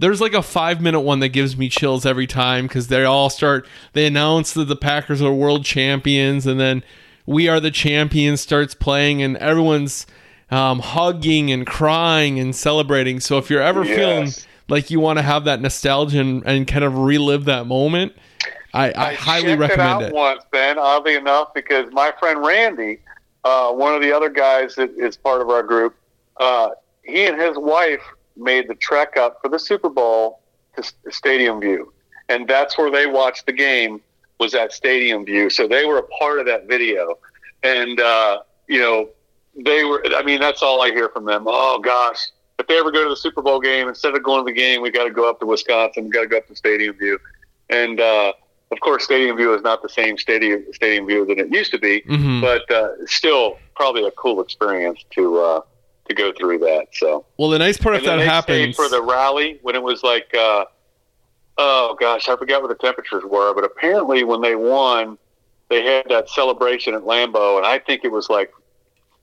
There's 0.00 0.20
like 0.20 0.32
a 0.32 0.42
five 0.42 0.80
minute 0.80 1.00
one 1.00 1.20
that 1.20 1.28
gives 1.28 1.56
me 1.56 1.68
chills 1.68 2.06
every 2.06 2.26
time 2.26 2.66
because 2.66 2.88
they 2.88 3.04
all 3.04 3.28
start. 3.28 3.66
They 3.92 4.06
announce 4.06 4.54
that 4.54 4.64
the 4.64 4.76
Packers 4.76 5.20
are 5.20 5.32
world 5.32 5.64
champions, 5.64 6.46
and 6.46 6.58
then 6.58 6.82
"We 7.26 7.48
Are 7.48 7.60
the 7.60 7.70
Champions" 7.70 8.40
starts 8.40 8.74
playing, 8.74 9.22
and 9.22 9.36
everyone's 9.36 10.06
um, 10.50 10.80
hugging 10.80 11.52
and 11.52 11.66
crying 11.66 12.38
and 12.38 12.56
celebrating. 12.56 13.20
So 13.20 13.36
if 13.36 13.50
you're 13.50 13.62
ever 13.62 13.84
yes. 13.84 13.96
feeling 13.96 14.48
like 14.68 14.90
you 14.90 15.00
want 15.00 15.18
to 15.18 15.22
have 15.22 15.44
that 15.44 15.60
nostalgia 15.60 16.20
and, 16.20 16.42
and 16.46 16.66
kind 16.66 16.84
of 16.84 16.96
relive 16.96 17.44
that 17.44 17.66
moment, 17.66 18.14
I, 18.72 18.90
I, 18.92 19.10
I 19.10 19.14
highly 19.14 19.54
recommend 19.54 20.02
it. 20.02 20.06
It. 20.08 20.14
Once, 20.14 20.44
Ben, 20.50 20.78
oddly 20.78 21.16
enough, 21.16 21.52
because 21.54 21.92
my 21.92 22.12
friend 22.18 22.42
Randy, 22.42 23.00
uh, 23.44 23.70
one 23.72 23.94
of 23.94 24.00
the 24.00 24.12
other 24.12 24.30
guys 24.30 24.76
that 24.76 24.90
is 24.96 25.16
part 25.16 25.42
of 25.42 25.50
our 25.50 25.62
group, 25.62 25.94
uh, 26.38 26.70
he 27.02 27.26
and 27.26 27.38
his 27.38 27.58
wife 27.58 28.02
made 28.40 28.68
the 28.68 28.74
trek 28.74 29.16
up 29.16 29.38
for 29.42 29.48
the 29.48 29.58
Super 29.58 29.88
Bowl 29.88 30.40
to 30.76 31.10
Stadium 31.10 31.60
View, 31.60 31.92
and 32.28 32.48
that's 32.48 32.78
where 32.78 32.90
they 32.90 33.06
watched 33.06 33.46
the 33.46 33.52
game 33.52 34.00
was 34.38 34.54
at 34.54 34.72
Stadium 34.72 35.24
View. 35.24 35.50
So 35.50 35.68
they 35.68 35.84
were 35.84 35.98
a 35.98 36.06
part 36.06 36.40
of 36.40 36.46
that 36.46 36.66
video, 36.66 37.18
and 37.62 38.00
uh, 38.00 38.40
you 38.66 38.80
know 38.80 39.08
they 39.56 39.84
were. 39.84 40.02
I 40.14 40.22
mean, 40.22 40.40
that's 40.40 40.62
all 40.62 40.82
I 40.82 40.90
hear 40.90 41.08
from 41.10 41.24
them. 41.24 41.44
Oh 41.46 41.78
gosh, 41.78 42.18
if 42.58 42.66
they 42.66 42.78
ever 42.78 42.90
go 42.90 43.04
to 43.04 43.10
the 43.10 43.16
Super 43.16 43.42
Bowl 43.42 43.60
game, 43.60 43.88
instead 43.88 44.14
of 44.14 44.22
going 44.22 44.44
to 44.44 44.52
the 44.52 44.58
game, 44.58 44.82
we 44.82 44.90
got 44.90 45.04
to 45.04 45.10
go 45.10 45.28
up 45.28 45.40
to 45.40 45.46
Wisconsin. 45.46 46.04
We 46.04 46.10
got 46.10 46.22
to 46.22 46.26
go 46.26 46.38
up 46.38 46.48
to 46.48 46.56
Stadium 46.56 46.96
View, 46.96 47.18
and 47.68 48.00
uh, 48.00 48.32
of 48.72 48.80
course, 48.80 49.04
Stadium 49.04 49.36
View 49.36 49.54
is 49.54 49.62
not 49.62 49.82
the 49.82 49.88
same 49.88 50.16
stadium 50.16 50.64
Stadium 50.72 51.06
View 51.06 51.26
that 51.26 51.38
it 51.38 51.52
used 51.52 51.72
to 51.72 51.78
be, 51.78 52.02
mm-hmm. 52.02 52.40
but 52.40 52.70
uh, 52.70 52.90
still 53.06 53.58
probably 53.74 54.04
a 54.06 54.10
cool 54.12 54.40
experience 54.40 55.04
to 55.10 55.38
uh, 55.38 55.60
to 56.10 56.14
go 56.14 56.32
through 56.32 56.58
that. 56.58 56.88
So 56.92 57.24
well, 57.38 57.48
the 57.48 57.58
nice 57.58 57.78
part 57.78 57.96
if 57.96 58.04
that 58.04 58.18
happens 58.18 58.76
for 58.76 58.88
the 58.88 59.02
rally 59.02 59.58
when 59.62 59.74
it 59.74 59.82
was 59.82 60.02
like, 60.02 60.34
uh, 60.34 60.64
oh 61.56 61.96
gosh, 61.98 62.28
I 62.28 62.36
forgot 62.36 62.62
what 62.62 62.68
the 62.68 62.74
temperatures 62.74 63.24
were, 63.24 63.54
but 63.54 63.64
apparently 63.64 64.24
when 64.24 64.40
they 64.40 64.54
won, 64.54 65.16
they 65.68 65.82
had 65.82 66.06
that 66.08 66.28
celebration 66.28 66.94
at 66.94 67.02
Lambeau, 67.02 67.56
and 67.56 67.66
I 67.66 67.78
think 67.78 68.04
it 68.04 68.12
was 68.12 68.28
like 68.28 68.52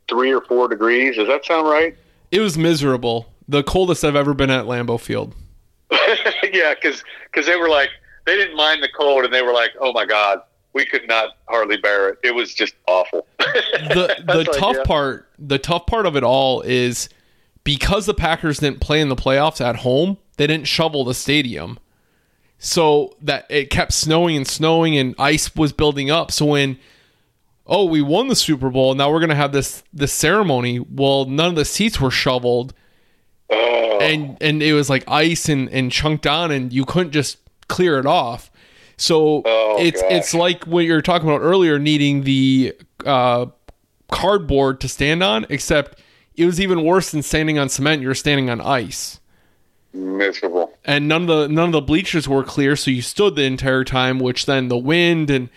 three 0.10 0.34
or 0.34 0.42
four 0.42 0.68
degrees. 0.68 1.18
Does 1.18 1.28
that 1.28 1.46
sound 1.46 1.68
right? 1.68 1.96
It 2.32 2.40
was 2.40 2.58
miserable. 2.58 3.28
The 3.48 3.64
coldest 3.64 4.04
I've 4.04 4.16
ever 4.16 4.34
been 4.34 4.50
at 4.50 4.66
Lambeau 4.66 5.00
Field. 5.00 5.36
yeah, 5.92 6.74
because 6.74 7.04
because 7.26 7.46
they 7.46 7.56
were 7.56 7.70
like 7.70 7.90
they 8.26 8.36
didn't 8.36 8.58
mind 8.58 8.82
the 8.82 8.90
cold, 8.90 9.26
and 9.26 9.34
they 9.34 9.42
were 9.42 9.54
like, 9.54 9.72
"Oh 9.80 9.94
my 9.94 10.06
god, 10.06 10.42
we 10.78 10.86
could 10.86 11.08
not 11.08 11.32
hardly 11.50 11.78
bear 11.78 12.10
it. 12.10 12.20
It 12.24 12.34
was 12.34 12.54
just 12.54 12.76
awful." 12.88 13.28
the 13.40 14.24
the 14.26 14.44
tough 14.58 14.78
yeah. 14.78 14.84
part, 14.86 15.30
the 15.38 15.60
tough 15.60 15.86
part 15.88 16.06
of 16.06 16.16
it 16.16 16.24
all 16.24 16.62
is 16.62 17.10
because 17.64 18.06
the 18.06 18.14
Packers 18.14 18.60
didn't 18.60 18.80
play 18.80 19.02
in 19.02 19.10
the 19.10 19.16
playoffs 19.16 19.60
at 19.60 19.78
home, 19.78 20.18
they 20.38 20.48
didn't 20.48 20.68
shovel 20.68 21.04
the 21.04 21.14
stadium. 21.14 21.80
So 22.60 23.16
that 23.22 23.46
it 23.50 23.70
kept 23.70 23.92
snowing 23.92 24.38
and 24.38 24.48
snowing 24.48 24.98
and 24.98 25.14
ice 25.20 25.56
was 25.56 25.74
building 25.74 26.10
up. 26.10 26.32
So 26.32 26.46
when 26.46 26.80
oh, 27.68 27.86
we 27.86 28.02
won 28.02 28.30
the 28.30 28.36
Super 28.36 28.70
Bowl, 28.70 28.96
now 28.96 29.12
we're 29.12 29.20
going 29.20 29.30
to 29.30 29.36
have 29.36 29.52
this 29.52 29.84
this 29.94 30.14
ceremony. 30.14 30.80
Well, 30.80 31.26
none 31.26 31.50
of 31.50 31.56
the 31.56 31.66
seats 31.66 32.00
were 32.00 32.12
shoveled. 32.12 32.74
Oh. 33.50 34.00
And 34.00 34.38
and 34.42 34.64
it 34.64 34.74
was 34.74 34.90
like 34.90 35.04
ice 35.08 35.50
and 35.50 35.70
and 35.70 35.92
chunked 35.92 36.26
on 36.26 36.52
and 36.52 36.72
you 36.72 36.86
couldn't 36.86 37.12
just 37.12 37.38
clear 37.68 38.00
it 38.00 38.06
off. 38.06 38.50
So 38.98 39.44
oh, 39.46 39.78
it's 39.80 40.02
gosh. 40.02 40.12
it's 40.12 40.34
like 40.34 40.66
what 40.66 40.86
you're 40.86 41.02
talking 41.02 41.30
about 41.30 41.42
earlier, 41.42 41.78
needing 41.78 42.24
the 42.24 42.76
uh, 43.06 43.46
cardboard 44.12 44.82
to 44.82 44.88
stand 44.88 45.22
on, 45.24 45.46
except 45.50 46.02
it 46.36 46.46
was 46.46 46.60
even 46.60 46.84
worse 46.84 47.12
than 47.12 47.22
standing 47.22 47.60
on 47.60 47.70
cement. 47.70 48.02
You're 48.02 48.16
standing 48.16 48.50
on 48.50 48.60
ice. 48.60 49.20
Miserable. 49.94 50.74
And 50.84 51.08
none 51.08 51.24
of 51.24 51.28
the 51.28 51.48
none 51.48 51.66
of 51.66 51.72
the 51.74 51.82
bleachers 51.82 52.28
were 52.28 52.44
clear, 52.44 52.76
so 52.76 52.90
you 52.90 53.04
stood 53.04 53.36
the 53.36 53.44
entire 53.44 53.84
time. 53.84 54.20
Which 54.20 54.48
then 54.48 54.68
the 54.68 54.78
wind 54.78 55.30
and 55.30 55.50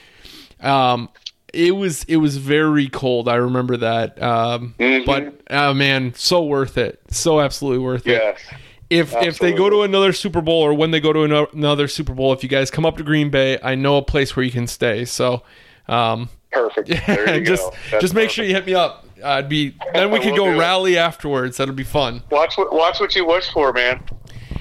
um, 0.61 1.09
it 1.55 1.72
was 1.72 2.05
it 2.05 2.16
was 2.16 2.36
very 2.36 2.88
cold. 2.88 3.26
I 3.26 3.36
remember 3.36 3.78
that. 3.78 4.22
Um, 4.22 4.74
mm-hmm. 4.78 5.07
But 5.07 5.41
uh, 5.51 5.72
man, 5.72 6.12
so 6.14 6.45
worth 6.45 6.76
it. 6.76 7.01
So 7.11 7.41
absolutely 7.41 7.84
worth 7.84 8.07
yes. 8.07 8.38
it 8.53 8.59
if 8.91 9.14
Absolutely. 9.14 9.28
if 9.28 9.38
they 9.38 9.53
go 9.53 9.70
to 9.70 9.82
another 9.82 10.12
Super 10.12 10.41
Bowl 10.41 10.61
or 10.61 10.74
when 10.74 10.91
they 10.91 11.01
go 11.01 11.12
to 11.12 11.49
another 11.53 11.86
Super 11.86 12.12
Bowl, 12.12 12.32
if 12.32 12.43
you 12.43 12.49
guys 12.49 12.70
come 12.72 12.84
up 12.84 12.97
to 12.97 13.05
Green 13.05 13.30
Bay, 13.30 13.57
I 13.62 13.76
know 13.76 13.97
a 13.97 14.03
place 14.03 14.34
where 14.34 14.45
you 14.45 14.51
can 14.51 14.66
stay. 14.66 15.05
So, 15.05 15.45
um, 15.86 16.28
perfect. 16.51 16.88
just 17.47 17.72
just 18.01 18.14
make 18.14 18.30
sure 18.30 18.45
you 18.45 18.53
hit 18.53 18.66
me 18.66 18.74
up. 18.74 19.07
I'd 19.22 19.49
be 19.49 19.76
then 19.95 20.11
we 20.11 20.18
could 20.18 20.36
go 20.36 20.59
rally 20.59 20.97
it. 20.97 20.99
afterwards. 20.99 21.59
That'll 21.59 21.74
be 21.74 21.84
fun. 21.84 22.24
Watch 22.30 22.59
what 22.59 22.72
watch 22.72 22.99
what 22.99 23.14
you 23.14 23.24
wish 23.24 23.51
for, 23.53 23.72
man. 23.72 24.03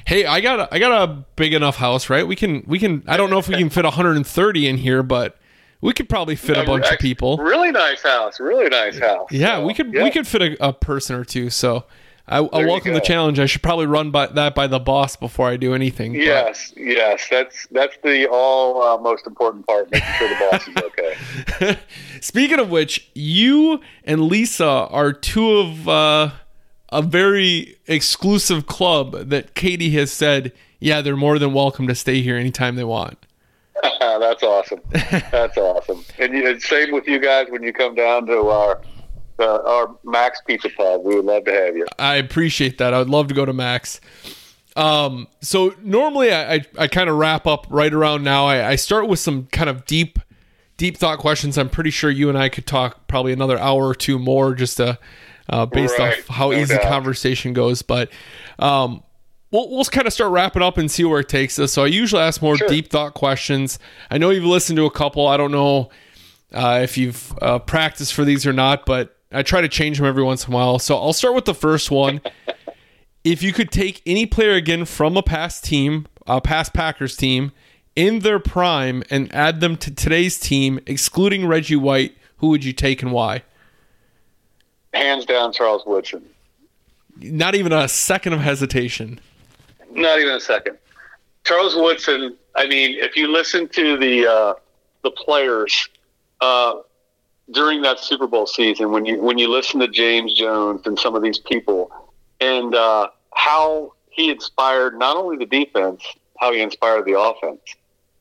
Hey, 0.06 0.26
I 0.26 0.42
got 0.42 0.60
a, 0.60 0.74
I 0.74 0.80
got 0.80 1.10
a 1.10 1.26
big 1.36 1.54
enough 1.54 1.78
house, 1.78 2.10
right? 2.10 2.28
We 2.28 2.36
can 2.36 2.64
we 2.68 2.78
can. 2.78 3.04
I 3.08 3.18
don't 3.18 3.32
know 3.32 3.40
if 3.40 3.48
we 3.48 3.56
can 3.56 3.70
fit 3.70 3.84
130 3.84 4.68
in 4.68 4.78
here, 4.78 5.02
but 5.02 5.38
we 5.82 5.94
could 5.94 6.10
probably 6.10 6.36
fit 6.36 6.58
a 6.58 6.66
bunch 6.66 6.92
of 6.92 7.00
people. 7.00 7.38
Really 7.38 7.72
nice 7.72 8.04
house. 8.04 8.40
Really 8.40 8.70
nice 8.70 9.00
house. 9.00 9.28
Yeah, 9.32 9.58
so, 9.58 9.66
we 9.66 9.74
could 9.74 9.94
yeah. 9.94 10.04
we 10.04 10.12
could 10.12 10.28
fit 10.28 10.42
a, 10.42 10.68
a 10.68 10.74
person 10.74 11.16
or 11.16 11.24
two. 11.24 11.50
So 11.50 11.86
I, 12.30 12.38
I 12.38 12.66
welcome 12.66 12.94
the 12.94 13.02
challenge. 13.02 13.40
I 13.40 13.48
should 13.48 13.64
probably 13.64 13.88
run 13.88 14.12
by 14.12 14.28
that 14.28 14.54
by 14.54 14.68
the 14.68 14.80
boss 14.80 15.16
before 15.16 15.48
I 15.48 15.58
do 15.58 15.74
anything. 15.74 16.14
Yes, 16.14 16.72
but. 16.72 16.84
yes, 16.84 17.28
that's 17.30 17.68
that's 17.72 17.98
the 18.04 18.30
all 18.30 18.84
uh, 18.84 18.98
most 19.00 19.26
important 19.26 19.66
part, 19.66 19.90
making 19.92 20.14
sure 20.18 20.30
the 20.30 20.48
boss 20.52 20.68
is 20.68 20.78
okay. 20.78 21.80
Speaking 22.22 22.60
of 22.60 22.70
which, 22.70 23.10
you 23.16 23.82
and 24.04 24.22
Lisa 24.26 24.66
are 24.66 25.12
two 25.12 25.58
of 25.58 25.90
uh, 25.90 26.32
a 26.90 27.02
very 27.02 27.78
exclusive 27.88 28.68
club 28.68 29.30
that 29.30 29.56
Katie 29.56 29.92
has 29.92 30.12
said, 30.12 30.52
yeah, 30.80 31.02
they're 31.02 31.18
more 31.18 31.40
than 31.40 31.54
welcome 31.54 31.88
to 31.88 31.96
stay 31.96 32.22
here 32.22 32.38
anytime 32.38 32.76
they 32.76 32.84
want. 32.84 33.26
that's 34.00 34.44
awesome. 34.44 34.82
That's 34.92 35.58
awesome. 35.58 36.04
And, 36.20 36.34
you, 36.34 36.60
same 36.60 36.92
with 36.92 37.08
you 37.08 37.20
guys 37.20 37.48
when 37.50 37.64
you 37.64 37.74
come 37.74 37.96
down 37.96 38.26
to 38.28 38.50
our 38.50 38.82
uh, 39.40 39.62
our 39.66 39.96
Max 40.04 40.42
Pizza 40.46 40.70
Pub. 40.70 41.04
We 41.04 41.16
would 41.16 41.26
love 41.26 41.46
to 41.46 41.52
have 41.52 41.76
you. 41.76 41.86
I 41.98 42.16
appreciate 42.16 42.78
that. 42.80 42.94
I 42.94 43.00
would 43.00 43.10
love 43.10 43.28
to 43.30 43.34
go 43.34 43.46
to 43.46 43.54
Max. 43.54 44.02
Um, 44.76 45.28
so 45.42 45.74
normally 45.82 46.32
I, 46.32 46.54
I, 46.54 46.66
I 46.78 46.88
kind 46.88 47.10
of 47.10 47.18
wrap 47.18 47.48
up 47.48 47.68
right 47.70 47.94
around 47.94 48.24
now. 48.24 48.46
I, 48.46 48.70
I 48.70 48.76
start 48.76 49.08
with 49.08 49.20
some 49.20 49.48
kind 49.48 49.70
of 49.70 49.86
deep, 49.86 50.20
deep 50.78 50.96
thought 50.96 51.20
questions. 51.20 51.58
I'm 51.58 51.70
pretty 51.70 51.90
sure 51.90 52.10
you 52.10 52.30
and 52.30 52.38
I 52.38 52.50
could 52.50 52.66
talk 52.66 53.08
probably 53.08 53.34
another 53.34 53.58
hour 53.58 53.88
or 53.88 53.96
two 53.96 54.20
more 54.20 54.54
just 54.54 54.78
to, 54.78 54.98
uh, 55.50 55.66
based 55.66 55.98
right. 55.98 56.20
off 56.20 56.28
how 56.28 56.52
no 56.52 56.58
easy 56.58 56.76
doubt. 56.76 56.84
conversation 56.84 57.52
goes. 57.52 57.82
But, 57.82 58.10
um, 58.60 59.04
we'll, 59.52 59.70
we'll 59.70 59.84
kind 59.86 60.08
of 60.08 60.14
start 60.14 60.32
wrapping 60.32 60.62
up 60.62 60.78
and 60.78 60.90
see 60.90 61.04
where 61.04 61.20
it 61.20 61.28
takes 61.30 61.60
us. 61.60 61.74
So 61.74 61.84
I 61.84 61.88
usually 61.88 62.22
ask 62.22 62.42
more 62.42 62.56
sure. 62.56 62.68
deep 62.68 62.90
thought 62.90 63.16
questions. 63.16 63.80
I 64.10 64.18
know 64.18 64.30
you've 64.30 64.46
listened 64.46 64.78
to 64.78 64.86
a 64.86 64.92
couple. 64.92 65.28
I 65.28 65.36
don't 65.36 65.52
know, 65.52 65.90
uh, 66.54 66.80
if 66.84 66.98
you've, 66.98 67.34
uh, 67.42 67.60
practiced 67.60 68.14
for 68.14 68.24
these 68.24 68.46
or 68.46 68.54
not, 68.54 68.86
but 68.86 69.18
I 69.32 69.44
try 69.44 69.62
to 69.62 69.70
change 69.70 69.98
them 69.98 70.08
every 70.08 70.24
once 70.24 70.48
in 70.48 70.54
a 70.54 70.56
while. 70.56 70.80
So 70.80 70.98
I'll 70.98 71.14
start 71.14 71.36
with 71.36 71.46
the 71.46 71.54
first 71.54 71.92
one. 71.92 72.22
if 73.24 73.44
you 73.44 73.54
could 73.54 73.72
take 73.72 74.02
any 74.06 74.26
player 74.26 74.54
again 74.54 74.86
from 74.86 75.18
a 75.18 75.24
past 75.24 75.64
team, 75.64 76.08
a 76.26 76.42
past 76.42 76.74
Packers 76.74 77.16
team, 77.16 77.52
in 77.96 78.20
their 78.20 78.40
prime 78.40 79.04
and 79.10 79.34
add 79.34 79.60
them 79.60 79.78
to 79.78 79.94
today's 79.94 80.40
team, 80.40 80.80
excluding 80.86 81.46
Reggie 81.46 81.76
White, 81.76 82.16
who 82.38 82.48
would 82.48 82.64
you 82.64 82.74
take 82.74 83.02
and 83.02 83.12
why? 83.12 83.44
Hands 84.94 85.26
down, 85.26 85.54
Charles 85.54 85.84
Woodson. 85.86 86.24
Not 87.18 87.54
even 87.54 87.72
a 87.72 87.88
second 87.88 88.34
of 88.34 88.40
hesitation. 88.40 89.20
Not 89.92 90.20
even 90.20 90.34
a 90.34 90.40
second. 90.40 90.78
Charles 91.44 91.76
Woodson. 91.76 92.38
I 92.56 92.68
mean, 92.68 92.98
if 93.00 93.16
you 93.16 93.28
listen 93.32 93.68
to 93.70 93.98
the 93.98 94.28
uh, 94.28 94.54
the 95.04 95.12
players, 95.12 95.90
uh, 96.42 96.76
during 97.52 97.82
that 97.82 98.00
Super 98.00 98.28
Bowl 98.28 98.46
season 98.46 98.92
when 98.92 99.06
you 99.06 99.22
when 99.22 99.38
you 99.38 99.50
listen 99.50 99.80
to 99.80 99.88
James 99.88 100.34
Jones 100.34 100.82
and 100.86 100.98
some 100.98 101.16
of 101.16 101.24
these 101.24 101.40
people 101.40 101.92
and 102.40 102.76
uh, 102.76 103.10
how 103.34 103.94
he 104.10 104.30
inspired 104.30 104.98
not 104.98 105.18
only 105.18 105.38
the 105.38 105.46
defense, 105.46 106.04
how 106.40 106.54
he 106.54 106.62
inspired 106.62 107.06
the 107.06 107.20
offense, 107.20 107.62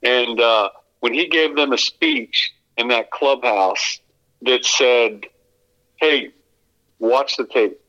and 0.03 0.41
uh, 0.41 0.71
when 1.01 1.15
he 1.15 1.27
gave 1.27 1.57
them 1.57 1.73
a 1.73 1.79
speech 1.79 2.53
in 2.77 2.89
that 2.89 3.11
clubhouse 3.11 4.01
that 4.43 4.65
said, 4.65 5.27
"Hey, 5.97 6.31
watch 6.99 7.37
the 7.37 7.47
tape, 7.47 7.81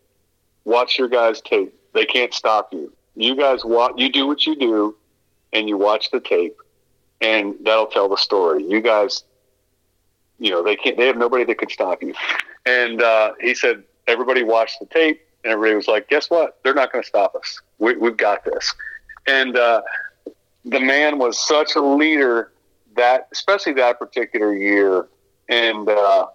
watch 0.65 0.97
your 0.97 1.07
guys' 1.07 1.41
tape. 1.41 1.73
They 1.93 2.05
can't 2.05 2.33
stop 2.33 2.71
you. 2.71 2.93
you 3.15 3.35
guys 3.35 3.65
watch, 3.65 3.93
you 3.97 4.11
do 4.11 4.27
what 4.27 4.45
you 4.45 4.55
do, 4.55 4.95
and 5.51 5.67
you 5.67 5.77
watch 5.77 6.11
the 6.11 6.19
tape, 6.19 6.55
and 7.21 7.55
that'll 7.63 7.87
tell 7.87 8.07
the 8.07 8.17
story. 8.17 8.63
You 8.63 8.81
guys, 8.81 9.23
you 10.39 10.49
know, 10.49 10.63
they 10.63 10.75
can't. 10.75 10.97
They 10.97 11.07
have 11.07 11.17
nobody 11.17 11.43
that 11.45 11.57
could 11.57 11.71
stop 11.71 12.01
you. 12.01 12.13
And 12.65 13.01
uh, 13.01 13.33
he 13.39 13.53
said, 13.53 13.83
everybody 14.07 14.43
watched 14.43 14.79
the 14.79 14.85
tape, 14.87 15.21
and 15.43 15.53
everybody 15.53 15.75
was 15.75 15.87
like, 15.87 16.09
"Guess 16.09 16.29
what? 16.29 16.59
They're 16.63 16.73
not 16.73 16.91
going 16.91 17.03
to 17.03 17.07
stop 17.07 17.35
us. 17.35 17.61
We, 17.77 17.95
we've 17.97 18.17
got 18.17 18.43
this." 18.45 18.73
And 19.27 19.57
uh, 19.57 19.81
the 20.65 20.79
man 20.79 21.19
was 21.19 21.45
such 21.45 21.75
a 21.75 21.81
leader 21.81 22.51
that, 22.95 23.27
especially 23.31 23.73
that 23.73 23.99
particular 23.99 24.55
year, 24.55 25.07
and 25.49 25.89
uh, 25.89 26.27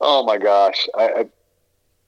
oh 0.00 0.24
my 0.24 0.38
gosh, 0.38 0.86
I, 0.96 1.04
I, 1.04 1.28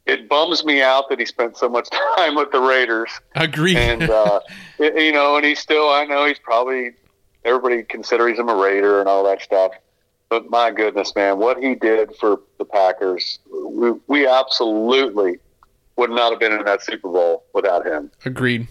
it 0.07 0.29
bums 0.29 0.65
me 0.65 0.83
out 0.83 1.09
that 1.09 1.19
he 1.19 1.27
spent 1.27 1.57
so 1.57 1.69
much 1.69 1.89
time 2.17 2.35
with 2.35 2.51
the 2.53 2.61
Raiders. 2.61 3.11
Agreed. 3.37 3.77
And 3.77 4.11
uh, 4.11 4.41
it, 4.79 5.01
you 5.01 5.13
know, 5.13 5.37
and 5.37 5.45
he's 5.45 5.61
still. 5.61 5.89
I 5.89 6.05
know 6.05 6.27
he's 6.27 6.39
probably 6.39 6.93
everybody 7.45 7.83
considers 7.83 8.39
him 8.39 8.49
a 8.49 8.55
Raider 8.55 9.01
and 9.01 9.09
all 9.09 9.25
that 9.25 9.43
stuff. 9.43 9.73
But 10.33 10.49
my 10.49 10.71
goodness, 10.71 11.15
man, 11.15 11.39
what 11.39 11.63
he 11.63 11.75
did 11.75 12.17
for 12.17 12.41
the 12.57 12.65
Packers, 12.65 13.39
we, 13.53 13.93
we 14.07 14.27
absolutely 14.27 15.37
would 15.97 16.09
not 16.09 16.31
have 16.31 16.41
been 16.41 16.53
in 16.53 16.65
that 16.65 16.83
Super 16.83 17.11
Bowl 17.11 17.45
without 17.53 17.85
him. 17.87 18.11
Agreed. 18.25 18.67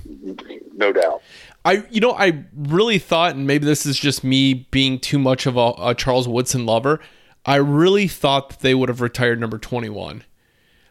No 0.74 0.91
doubt. 0.91 1.22
I, 1.64 1.84
you 1.91 2.01
know, 2.01 2.14
I 2.14 2.43
really 2.55 2.97
thought, 2.97 3.36
and 3.36 3.45
maybe 3.45 3.68
this 3.68 3.86
is 3.86 3.99
just 3.99 4.24
me 4.24 4.68
being 4.72 4.97
too 4.97 5.20
much 5.20 5.45
of 5.45 5.55
a, 5.55 5.74
a 5.78 5.93
Charles 5.93 6.28
Woodson 6.28 6.66
lover. 6.66 6.99
I 7.45 7.57
really 7.57 8.07
thought 8.07 8.49
that 8.49 8.62
they 8.62 8.74
would 8.74 8.89
have 8.89 8.99
retired 8.99 9.39
number 9.39 9.59
twenty-one. 9.59 10.24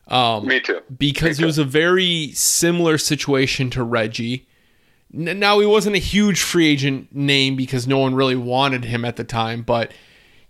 Um, 0.06 0.46
Me 0.46 0.60
too. 0.60 0.82
Because 0.96 1.40
Me 1.40 1.42
it 1.42 1.46
was 1.46 1.58
a 1.58 1.64
very 1.64 2.30
similar 2.34 2.96
situation 2.96 3.70
to 3.70 3.82
Reggie. 3.82 4.46
Now 5.10 5.58
he 5.58 5.66
wasn't 5.66 5.96
a 5.96 5.98
huge 5.98 6.40
free 6.40 6.68
agent 6.68 7.12
name 7.12 7.56
because 7.56 7.88
no 7.88 7.98
one 7.98 8.14
really 8.14 8.36
wanted 8.36 8.84
him 8.84 9.04
at 9.04 9.16
the 9.16 9.24
time, 9.24 9.62
but 9.62 9.90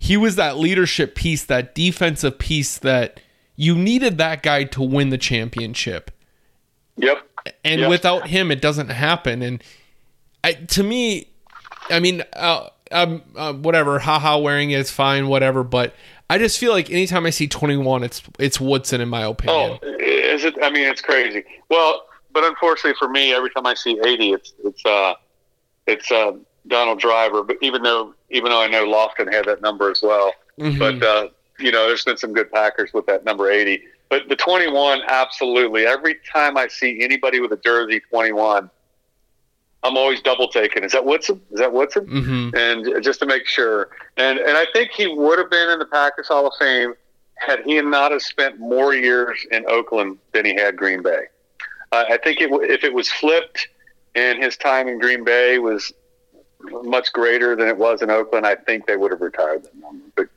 he 0.01 0.17
was 0.17 0.35
that 0.35 0.57
leadership 0.57 1.13
piece, 1.13 1.45
that 1.45 1.75
defensive 1.75 2.39
piece 2.39 2.79
that 2.79 3.21
you 3.55 3.75
needed 3.75 4.17
that 4.17 4.41
guy 4.41 4.63
to 4.63 4.81
win 4.81 5.09
the 5.09 5.17
championship. 5.17 6.09
Yep. 6.97 7.23
And 7.63 7.81
yep. 7.81 7.89
without 7.89 8.27
him, 8.27 8.49
it 8.49 8.61
doesn't 8.61 8.89
happen. 8.89 9.43
And 9.43 9.63
I, 10.43 10.53
to 10.53 10.81
me, 10.81 11.27
I 11.91 11.99
mean, 11.99 12.23
uh, 12.33 12.69
um, 12.91 13.21
uh, 13.35 13.53
whatever, 13.53 13.99
haha, 13.99 14.39
wearing 14.39 14.71
it 14.71 14.79
is 14.79 14.89
fine, 14.89 15.27
whatever. 15.27 15.63
But 15.63 15.93
I 16.31 16.39
just 16.39 16.57
feel 16.57 16.71
like 16.71 16.89
anytime 16.89 17.27
I 17.27 17.29
see 17.29 17.47
21, 17.47 18.03
it's 18.03 18.23
it's 18.39 18.59
Woodson 18.59 19.01
in 19.01 19.09
my 19.09 19.21
opinion. 19.21 19.77
Oh, 19.83 19.87
is 19.87 20.45
it? 20.45 20.55
I 20.63 20.71
mean, 20.71 20.87
it's 20.89 21.01
crazy. 21.01 21.43
Well, 21.69 22.07
but 22.33 22.43
unfortunately 22.43 22.97
for 22.97 23.07
me, 23.07 23.35
every 23.35 23.51
time 23.51 23.67
I 23.67 23.75
see 23.75 23.99
80, 24.03 24.31
it's 24.31 24.53
it's 24.63 24.83
uh 24.83 25.13
it's 25.85 26.11
uh 26.11 26.31
Donald 26.65 26.99
Driver. 26.99 27.43
But 27.43 27.57
even 27.61 27.83
though 27.83 28.15
even 28.31 28.51
though 28.51 28.61
I 28.61 28.67
know 28.67 28.85
Lofton 28.85 29.31
had 29.31 29.45
that 29.45 29.61
number 29.61 29.91
as 29.91 30.01
well, 30.01 30.33
mm-hmm. 30.59 30.79
but 30.79 31.03
uh, 31.03 31.27
you 31.59 31.71
know, 31.71 31.87
there's 31.87 32.03
been 32.03 32.17
some 32.17 32.33
good 32.33 32.51
Packers 32.51 32.91
with 32.93 33.05
that 33.05 33.23
number 33.23 33.49
80. 33.49 33.83
But 34.09 34.27
the 34.27 34.35
21, 34.35 35.01
absolutely. 35.07 35.85
Every 35.85 36.17
time 36.33 36.57
I 36.57 36.67
see 36.67 37.01
anybody 37.01 37.39
with 37.39 37.53
a 37.53 37.57
jersey 37.57 38.01
21 38.09 38.69
I'm 39.83 39.97
always 39.97 40.21
double 40.21 40.47
taking. 40.47 40.83
Is 40.83 40.91
that 40.91 41.05
Woodson? 41.05 41.41
Is 41.51 41.59
that 41.59 41.73
Woodson? 41.73 42.05
Mm-hmm. 42.05 42.55
And 42.55 43.03
just 43.03 43.19
to 43.21 43.25
make 43.25 43.47
sure. 43.47 43.89
And 44.17 44.37
and 44.39 44.57
I 44.57 44.65
think 44.73 44.91
he 44.91 45.07
would 45.07 45.39
have 45.39 45.49
been 45.49 45.69
in 45.69 45.79
the 45.79 45.85
Packers 45.85 46.27
Hall 46.27 46.47
of 46.47 46.53
Fame 46.59 46.93
had 47.35 47.61
he 47.65 47.81
not 47.81 48.11
have 48.11 48.21
spent 48.21 48.59
more 48.59 48.93
years 48.93 49.39
in 49.51 49.65
Oakland 49.67 50.19
than 50.33 50.45
he 50.45 50.53
had 50.53 50.77
Green 50.77 51.01
Bay. 51.01 51.23
Uh, 51.91 52.05
I 52.09 52.17
think 52.17 52.39
it, 52.39 52.49
if 52.69 52.83
it 52.83 52.93
was 52.93 53.11
flipped 53.11 53.67
and 54.13 54.41
his 54.41 54.55
time 54.57 54.87
in 54.87 54.99
Green 54.99 55.23
Bay 55.23 55.57
was 55.57 55.91
much 56.83 57.11
greater 57.13 57.55
than 57.55 57.67
it 57.67 57.77
was 57.77 58.01
in 58.01 58.09
Oakland, 58.09 58.45
I 58.45 58.55
think 58.55 58.87
they 58.87 58.97
would 58.97 59.11
have 59.11 59.21
retired 59.21 59.63
that 59.63 59.75
number. 59.75 60.05
But 60.15 60.29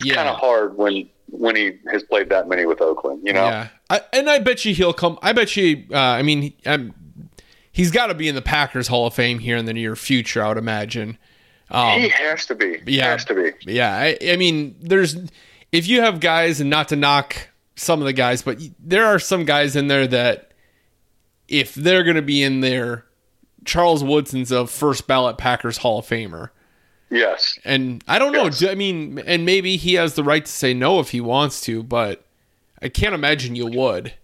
it's 0.00 0.06
yeah. 0.06 0.14
kind 0.14 0.28
of 0.28 0.36
hard 0.36 0.76
when 0.76 1.08
when 1.30 1.56
he 1.56 1.78
has 1.90 2.02
played 2.02 2.28
that 2.30 2.48
many 2.48 2.66
with 2.66 2.80
Oakland, 2.80 3.22
you 3.24 3.32
know. 3.32 3.46
Yeah, 3.46 3.68
I, 3.90 4.00
and 4.12 4.28
I 4.30 4.38
bet 4.38 4.64
you 4.64 4.74
he'll 4.74 4.92
come. 4.92 5.18
I 5.22 5.32
bet 5.32 5.56
you. 5.56 5.84
Uh, 5.90 5.98
I 5.98 6.22
mean, 6.22 6.52
I'm 6.66 6.94
he's 7.72 7.90
got 7.90 8.06
to 8.06 8.14
be 8.14 8.28
in 8.28 8.34
the 8.34 8.42
Packers 8.42 8.88
Hall 8.88 9.06
of 9.06 9.14
Fame 9.14 9.40
here 9.40 9.56
in 9.56 9.66
the 9.66 9.74
near 9.74 9.96
future. 9.96 10.42
I 10.42 10.48
would 10.48 10.58
imagine. 10.58 11.18
Um, 11.70 12.00
he 12.00 12.08
has 12.08 12.46
to 12.46 12.54
be. 12.54 12.80
Yeah, 12.86 13.10
has 13.10 13.24
to 13.26 13.34
be. 13.34 13.52
Yeah, 13.70 13.94
I, 13.94 14.16
I, 14.30 14.36
mean, 14.36 14.76
there's 14.80 15.16
if 15.72 15.86
you 15.86 16.00
have 16.00 16.20
guys, 16.20 16.60
and 16.60 16.70
not 16.70 16.88
to 16.88 16.96
knock 16.96 17.48
some 17.76 18.00
of 18.00 18.06
the 18.06 18.12
guys, 18.12 18.42
but 18.42 18.58
there 18.78 19.04
are 19.04 19.18
some 19.18 19.44
guys 19.44 19.76
in 19.76 19.88
there 19.88 20.06
that 20.06 20.52
if 21.48 21.74
they're 21.74 22.04
going 22.04 22.16
to 22.16 22.22
be 22.22 22.42
in 22.42 22.60
there, 22.60 23.06
Charles 23.64 24.04
Woodson's 24.04 24.52
a 24.52 24.66
first 24.66 25.06
ballot 25.06 25.38
Packers 25.38 25.78
Hall 25.78 25.98
of 25.98 26.06
Famer. 26.06 26.50
Yes. 27.10 27.58
And 27.64 28.02
I 28.08 28.18
don't 28.18 28.32
yes. 28.32 28.62
know. 28.62 28.70
I 28.70 28.74
mean, 28.74 29.18
and 29.20 29.44
maybe 29.44 29.76
he 29.76 29.94
has 29.94 30.14
the 30.14 30.24
right 30.24 30.44
to 30.44 30.50
say 30.50 30.74
no 30.74 31.00
if 31.00 31.10
he 31.10 31.20
wants 31.20 31.60
to, 31.62 31.82
but 31.82 32.24
I 32.82 32.88
can't 32.88 33.14
imagine 33.14 33.54
you 33.54 33.66
would. 33.66 34.14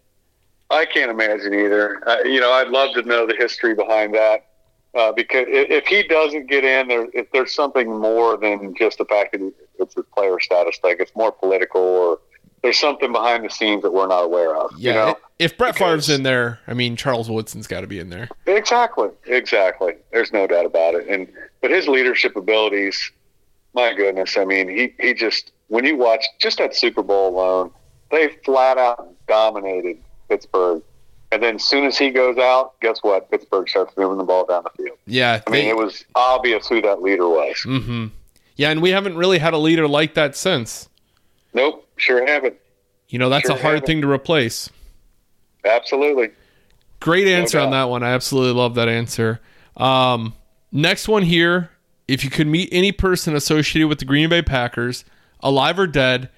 I 0.70 0.86
can't 0.86 1.11
imagine 1.11 1.55
either. 1.55 2.07
Uh, 2.09 2.22
you 2.24 2.41
know, 2.41 2.53
I'd 2.53 2.68
love 2.68 2.95
to 2.95 3.03
know 3.03 3.26
the 3.26 3.36
history 3.36 3.74
behind 3.74 4.14
that 4.14 4.47
uh, 4.95 5.12
because 5.12 5.47
if 5.49 5.86
he 5.86 6.03
doesn't 6.03 6.49
get 6.49 6.64
in, 6.64 6.88
there, 6.88 7.07
if 7.12 7.30
there's 7.32 7.55
something 7.55 7.88
more 7.99 8.36
than 8.36 8.74
just 8.74 8.99
the 8.99 9.05
fact 9.05 9.32
that 9.32 9.53
it's 9.78 9.97
a 9.97 10.03
player 10.03 10.38
status 10.41 10.78
thing, 10.78 10.97
it's 10.99 11.14
more 11.14 11.30
political 11.30 11.80
or 11.80 12.18
there's 12.62 12.78
something 12.78 13.12
behind 13.12 13.44
the 13.44 13.50
scenes 13.50 13.82
that 13.82 13.92
we're 13.92 14.06
not 14.06 14.24
aware 14.24 14.56
of. 14.56 14.72
Yeah. 14.76 14.90
You 14.90 14.98
know? 14.98 15.18
If 15.38 15.56
Brett 15.56 15.74
because, 15.74 15.88
Favre's 15.88 16.11
in 16.11 16.22
there, 16.22 16.61
I 16.66 16.74
mean, 16.74 16.96
Charles 16.96 17.30
Woodson's 17.30 17.66
got 17.66 17.80
to 17.80 17.86
be 17.86 17.98
in 17.98 18.11
there. 18.11 18.28
Exactly. 18.46 19.08
Exactly. 19.26 19.94
There's 20.12 20.32
no 20.32 20.46
doubt 20.46 20.66
about 20.66 20.94
it. 20.94 21.08
And 21.08 21.28
but 21.62 21.70
his 21.70 21.88
leadership 21.88 22.36
abilities, 22.36 23.11
my 23.74 23.94
goodness, 23.94 24.36
I 24.36 24.44
mean, 24.44 24.68
he 24.68 24.94
he 25.00 25.14
just 25.14 25.52
when 25.68 25.84
you 25.84 25.96
watch 25.96 26.24
just 26.38 26.58
that 26.58 26.76
Super 26.76 27.02
Bowl 27.02 27.34
alone, 27.34 27.70
they 28.11 28.28
flat 28.44 28.76
out 28.76 29.14
dominated 29.26 29.98
Pittsburgh. 30.28 30.82
And 31.32 31.42
then 31.42 31.54
as 31.54 31.64
soon 31.64 31.84
as 31.84 31.96
he 31.96 32.11
goes 32.11 32.36
out, 32.38 32.78
guess 32.80 32.98
what? 33.02 33.30
Pittsburgh 33.30 33.68
starts 33.68 33.96
moving 33.96 34.18
the 34.18 34.24
ball 34.24 34.44
down 34.44 34.64
the 34.64 34.82
field. 34.82 34.98
Yeah. 35.06 35.40
I 35.46 35.50
mean, 35.50 35.68
it 35.68 35.76
was 35.76 36.04
obvious 36.16 36.66
who 36.66 36.82
that 36.82 37.00
leader 37.00 37.28
was. 37.28 37.56
Mm-hmm. 37.64 38.08
Yeah, 38.56 38.70
and 38.70 38.82
we 38.82 38.90
haven't 38.90 39.16
really 39.16 39.38
had 39.38 39.54
a 39.54 39.58
leader 39.58 39.88
like 39.88 40.14
that 40.14 40.36
since. 40.36 40.88
Nope, 41.54 41.88
sure 42.01 42.26
haven't. 42.26 42.57
You 43.09 43.18
know, 43.18 43.28
that's 43.28 43.46
sure 43.46 43.57
a 43.57 43.61
hard 43.61 43.74
haven't. 43.74 43.86
thing 43.86 44.01
to 44.03 44.11
replace. 44.11 44.70
Absolutely. 45.64 46.30
Great 47.01 47.26
answer 47.28 47.59
no 47.59 47.66
on 47.66 47.70
that 47.72 47.84
one. 47.84 48.03
I 48.03 48.11
absolutely 48.11 48.53
love 48.53 48.74
that 48.74 48.88
answer. 48.88 49.40
Um, 49.76 50.34
next 50.72 51.09
one 51.09 51.22
here. 51.22 51.70
If 52.09 52.24
you 52.24 52.30
could 52.30 52.48
meet 52.48 52.68
any 52.72 52.90
person 52.90 53.36
associated 53.36 53.88
with 53.88 54.01
the 54.01 54.05
Green 54.05 54.28
Bay 54.28 54.42
Packers, 54.42 55.05
alive 55.40 55.78
or 55.78 55.86
dead, 55.86 56.28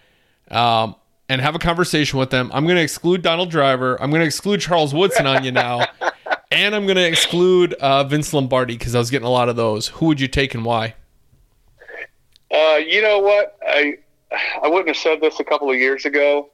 um, 0.51 0.95
and 1.29 1.41
have 1.41 1.55
a 1.55 1.59
conversation 1.59 2.19
with 2.19 2.29
them. 2.29 2.51
I'm 2.53 2.65
going 2.65 2.77
to 2.77 2.83
exclude 2.83 3.23
Donald 3.23 3.51
Driver. 3.51 4.01
I'm 4.03 4.11
going 4.11 4.21
to 4.21 4.27
exclude 4.27 4.61
Charles 4.61 4.93
Woodson 4.93 5.27
on 5.27 5.45
you 5.45 5.51
now. 5.51 5.87
and 6.51 6.75
I'm 6.75 6.85
going 6.85 6.97
to 6.97 7.07
exclude 7.07 7.73
uh, 7.75 8.05
Vince 8.05 8.35
Lombardi 8.35 8.77
because 8.77 8.95
I 8.95 8.99
was 8.99 9.11
getting 9.11 9.27
a 9.27 9.31
lot 9.31 9.49
of 9.49 9.57
those. 9.57 9.89
Who 9.89 10.07
would 10.07 10.21
you 10.21 10.29
take 10.29 10.55
and 10.55 10.65
why? 10.65 10.95
Uh, 12.51 12.77
you 12.77 13.01
know 13.01 13.19
what? 13.21 13.59
I 13.67 13.97
I 14.63 14.69
wouldn't 14.69 14.89
have 14.89 14.97
said 14.97 15.21
this 15.21 15.41
a 15.41 15.45
couple 15.45 15.71
of 15.71 15.77
years 15.77 16.05
ago, 16.05 16.51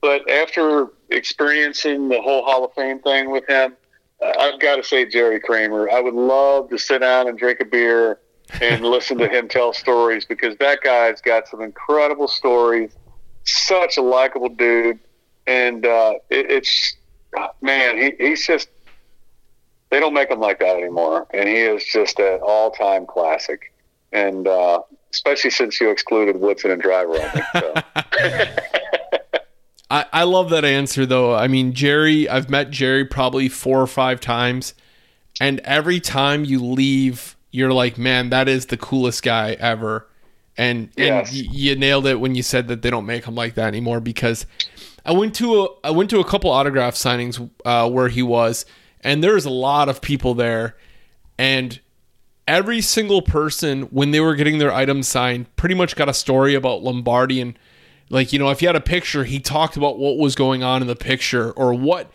but 0.00 0.28
after 0.30 0.88
experiencing 1.10 2.08
the 2.08 2.20
whole 2.20 2.44
Hall 2.44 2.64
of 2.64 2.72
Fame 2.74 3.00
thing 3.00 3.30
with 3.30 3.48
him, 3.48 3.76
I've 4.22 4.58
got 4.60 4.76
to 4.76 4.82
say 4.82 5.06
Jerry 5.06 5.40
Kramer. 5.40 5.90
I 5.90 6.00
would 6.00 6.14
love 6.14 6.70
to 6.70 6.78
sit 6.78 7.00
down 7.00 7.28
and 7.28 7.38
drink 7.38 7.60
a 7.60 7.64
beer 7.64 8.18
and 8.60 8.84
listen 8.84 9.18
to 9.18 9.28
him 9.28 9.48
tell 9.48 9.72
stories 9.72 10.24
because 10.24 10.56
that 10.58 10.80
guy's 10.82 11.20
got 11.20 11.48
some 11.48 11.60
incredible 11.60 12.28
stories. 12.28 12.92
Such 13.44 13.96
a 13.96 14.02
likable 14.02 14.50
dude, 14.50 14.98
and 15.46 15.86
uh, 15.86 16.14
it, 16.28 16.50
it's 16.50 16.96
man, 17.62 17.96
he, 17.96 18.12
he's 18.18 18.46
just 18.46 18.68
they 19.90 20.00
don't 20.00 20.12
make 20.12 20.30
him 20.30 20.40
like 20.40 20.58
that 20.58 20.76
anymore, 20.76 21.26
and 21.32 21.48
he 21.48 21.56
is 21.56 21.84
just 21.84 22.18
an 22.18 22.40
all-time 22.42 23.06
classic, 23.06 23.72
and 24.12 24.46
uh, 24.46 24.80
especially 25.12 25.50
since 25.50 25.80
you 25.80 25.90
excluded 25.90 26.40
Woodson 26.40 26.70
and 26.70 26.82
Driver. 26.82 27.14
I, 27.14 27.28
think, 27.28 27.46
So. 27.52 27.74
I, 29.90 30.04
I 30.12 30.22
love 30.24 30.50
that 30.50 30.64
answer 30.64 31.06
though. 31.06 31.34
I 31.34 31.48
mean, 31.48 31.72
Jerry, 31.72 32.28
I've 32.28 32.50
met 32.50 32.70
Jerry 32.70 33.04
probably 33.04 33.48
four 33.48 33.80
or 33.80 33.86
five 33.86 34.20
times, 34.20 34.74
and 35.40 35.60
every 35.60 36.00
time 36.00 36.44
you 36.44 36.62
leave, 36.62 37.36
you're 37.50 37.72
like, 37.72 37.96
man, 37.96 38.30
that 38.30 38.48
is 38.48 38.66
the 38.66 38.76
coolest 38.76 39.22
guy 39.22 39.52
ever 39.58 40.08
and 40.58 40.90
yes. 40.96 41.30
and 41.30 41.48
y- 41.48 41.52
you 41.52 41.76
nailed 41.76 42.06
it 42.06 42.20
when 42.20 42.34
you 42.34 42.42
said 42.42 42.68
that 42.68 42.82
they 42.82 42.90
don't 42.90 43.06
make 43.06 43.24
him 43.24 43.34
like 43.34 43.54
that 43.54 43.68
anymore 43.68 44.00
because 44.00 44.44
I 45.06 45.12
went 45.12 45.34
to 45.36 45.62
a 45.62 45.68
I 45.84 45.90
went 45.92 46.10
to 46.10 46.18
a 46.18 46.24
couple 46.24 46.50
autograph 46.50 46.94
signings 46.94 47.48
uh, 47.64 47.88
where 47.88 48.08
he 48.08 48.22
was, 48.22 48.66
and 49.00 49.22
there 49.24 49.34
was 49.34 49.46
a 49.46 49.50
lot 49.50 49.88
of 49.88 50.02
people 50.02 50.34
there, 50.34 50.76
and 51.38 51.80
every 52.48 52.80
single 52.80 53.22
person 53.22 53.82
when 53.82 54.10
they 54.10 54.18
were 54.18 54.34
getting 54.34 54.58
their 54.58 54.72
items 54.72 55.06
signed 55.06 55.54
pretty 55.54 55.76
much 55.76 55.94
got 55.94 56.08
a 56.08 56.14
story 56.14 56.54
about 56.54 56.82
Lombardi 56.82 57.40
and 57.40 57.56
like 58.10 58.32
you 58.32 58.38
know 58.40 58.48
if 58.48 58.60
you 58.60 58.66
had 58.66 58.74
a 58.74 58.80
picture 58.80 59.22
he 59.22 59.38
talked 59.38 59.76
about 59.76 59.98
what 59.98 60.16
was 60.16 60.34
going 60.34 60.64
on 60.64 60.82
in 60.82 60.88
the 60.88 60.96
picture 60.96 61.52
or 61.52 61.72
what 61.74 62.10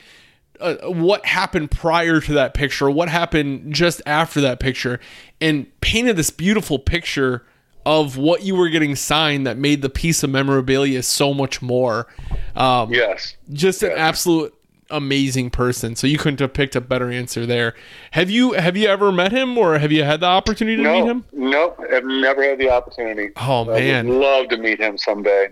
uh, 0.59 0.75
what 0.85 1.25
happened 1.25 1.71
prior 1.71 2.21
to 2.21 2.33
that 2.33 2.53
picture, 2.53 2.87
or 2.87 2.91
what 2.91 3.09
happened 3.09 3.73
just 3.73 4.01
after 4.05 4.39
that 4.41 4.59
picture, 4.59 4.99
and 5.41 5.67
painted 5.81 6.15
this 6.15 6.29
beautiful 6.29 6.79
picture 6.79 7.45
of 7.85 8.17
what 8.17 8.43
you 8.43 8.55
were 8.55 8.69
getting 8.69 8.95
signed 8.95 9.45
that 9.45 9.57
made 9.57 9.81
the 9.81 9.89
piece 9.89 10.23
of 10.23 10.29
memorabilia 10.29 11.03
so 11.03 11.33
much 11.33 11.61
more. 11.61 12.07
Um, 12.55 12.93
yes. 12.93 13.35
Just 13.51 13.83
an 13.83 13.91
absolute 13.91 14.53
amazing 14.93 15.49
person. 15.49 15.95
So 15.95 16.07
you 16.07 16.17
couldn't 16.17 16.39
have 16.39 16.53
picked 16.53 16.75
a 16.75 16.81
better 16.81 17.09
answer 17.11 17.45
there. 17.45 17.73
Have 18.11 18.29
you 18.29 18.53
have 18.53 18.77
you 18.77 18.87
ever 18.87 19.11
met 19.11 19.31
him 19.31 19.57
or 19.57 19.77
have 19.77 19.91
you 19.91 20.03
had 20.03 20.19
the 20.19 20.27
opportunity 20.27 20.77
to 20.77 20.83
no, 20.83 20.99
meet 20.99 21.09
him? 21.09 21.25
Nope, 21.33 21.79
I've 21.91 22.05
never 22.05 22.43
had 22.43 22.59
the 22.59 22.69
opportunity. 22.69 23.31
Oh 23.37 23.69
I 23.71 23.79
man, 23.79 24.07
would 24.07 24.17
love 24.17 24.49
to 24.49 24.57
meet 24.57 24.79
him 24.79 24.97
someday. 24.97 25.49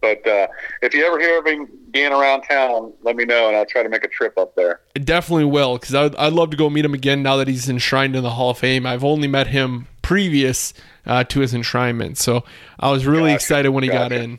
But 0.00 0.26
uh, 0.26 0.46
if 0.82 0.94
you 0.94 1.04
ever 1.04 1.20
hear 1.20 1.38
of 1.38 1.46
him 1.46 1.68
being 1.90 2.12
around 2.12 2.42
town, 2.42 2.92
let 3.02 3.16
me 3.16 3.24
know, 3.24 3.48
and 3.48 3.56
I'll 3.56 3.66
try 3.66 3.82
to 3.82 3.88
make 3.88 4.04
a 4.04 4.08
trip 4.08 4.38
up 4.38 4.54
there. 4.56 4.80
I 4.96 5.00
definitely 5.00 5.44
will 5.44 5.76
because 5.76 5.94
I'd, 5.94 6.16
I'd 6.16 6.32
love 6.32 6.50
to 6.50 6.56
go 6.56 6.70
meet 6.70 6.84
him 6.84 6.94
again 6.94 7.22
now 7.22 7.36
that 7.36 7.48
he's 7.48 7.68
enshrined 7.68 8.16
in 8.16 8.22
the 8.22 8.30
Hall 8.30 8.50
of 8.50 8.58
Fame. 8.58 8.86
I've 8.86 9.04
only 9.04 9.28
met 9.28 9.48
him 9.48 9.88
previous 10.00 10.72
uh, 11.04 11.24
to 11.24 11.40
his 11.40 11.52
enshrinement, 11.52 12.16
so 12.16 12.44
I 12.78 12.90
was 12.90 13.06
really 13.06 13.32
Gotcha, 13.32 13.34
excited 13.34 13.68
when 13.70 13.84
he 13.84 13.90
got 13.90 14.12
in. 14.12 14.38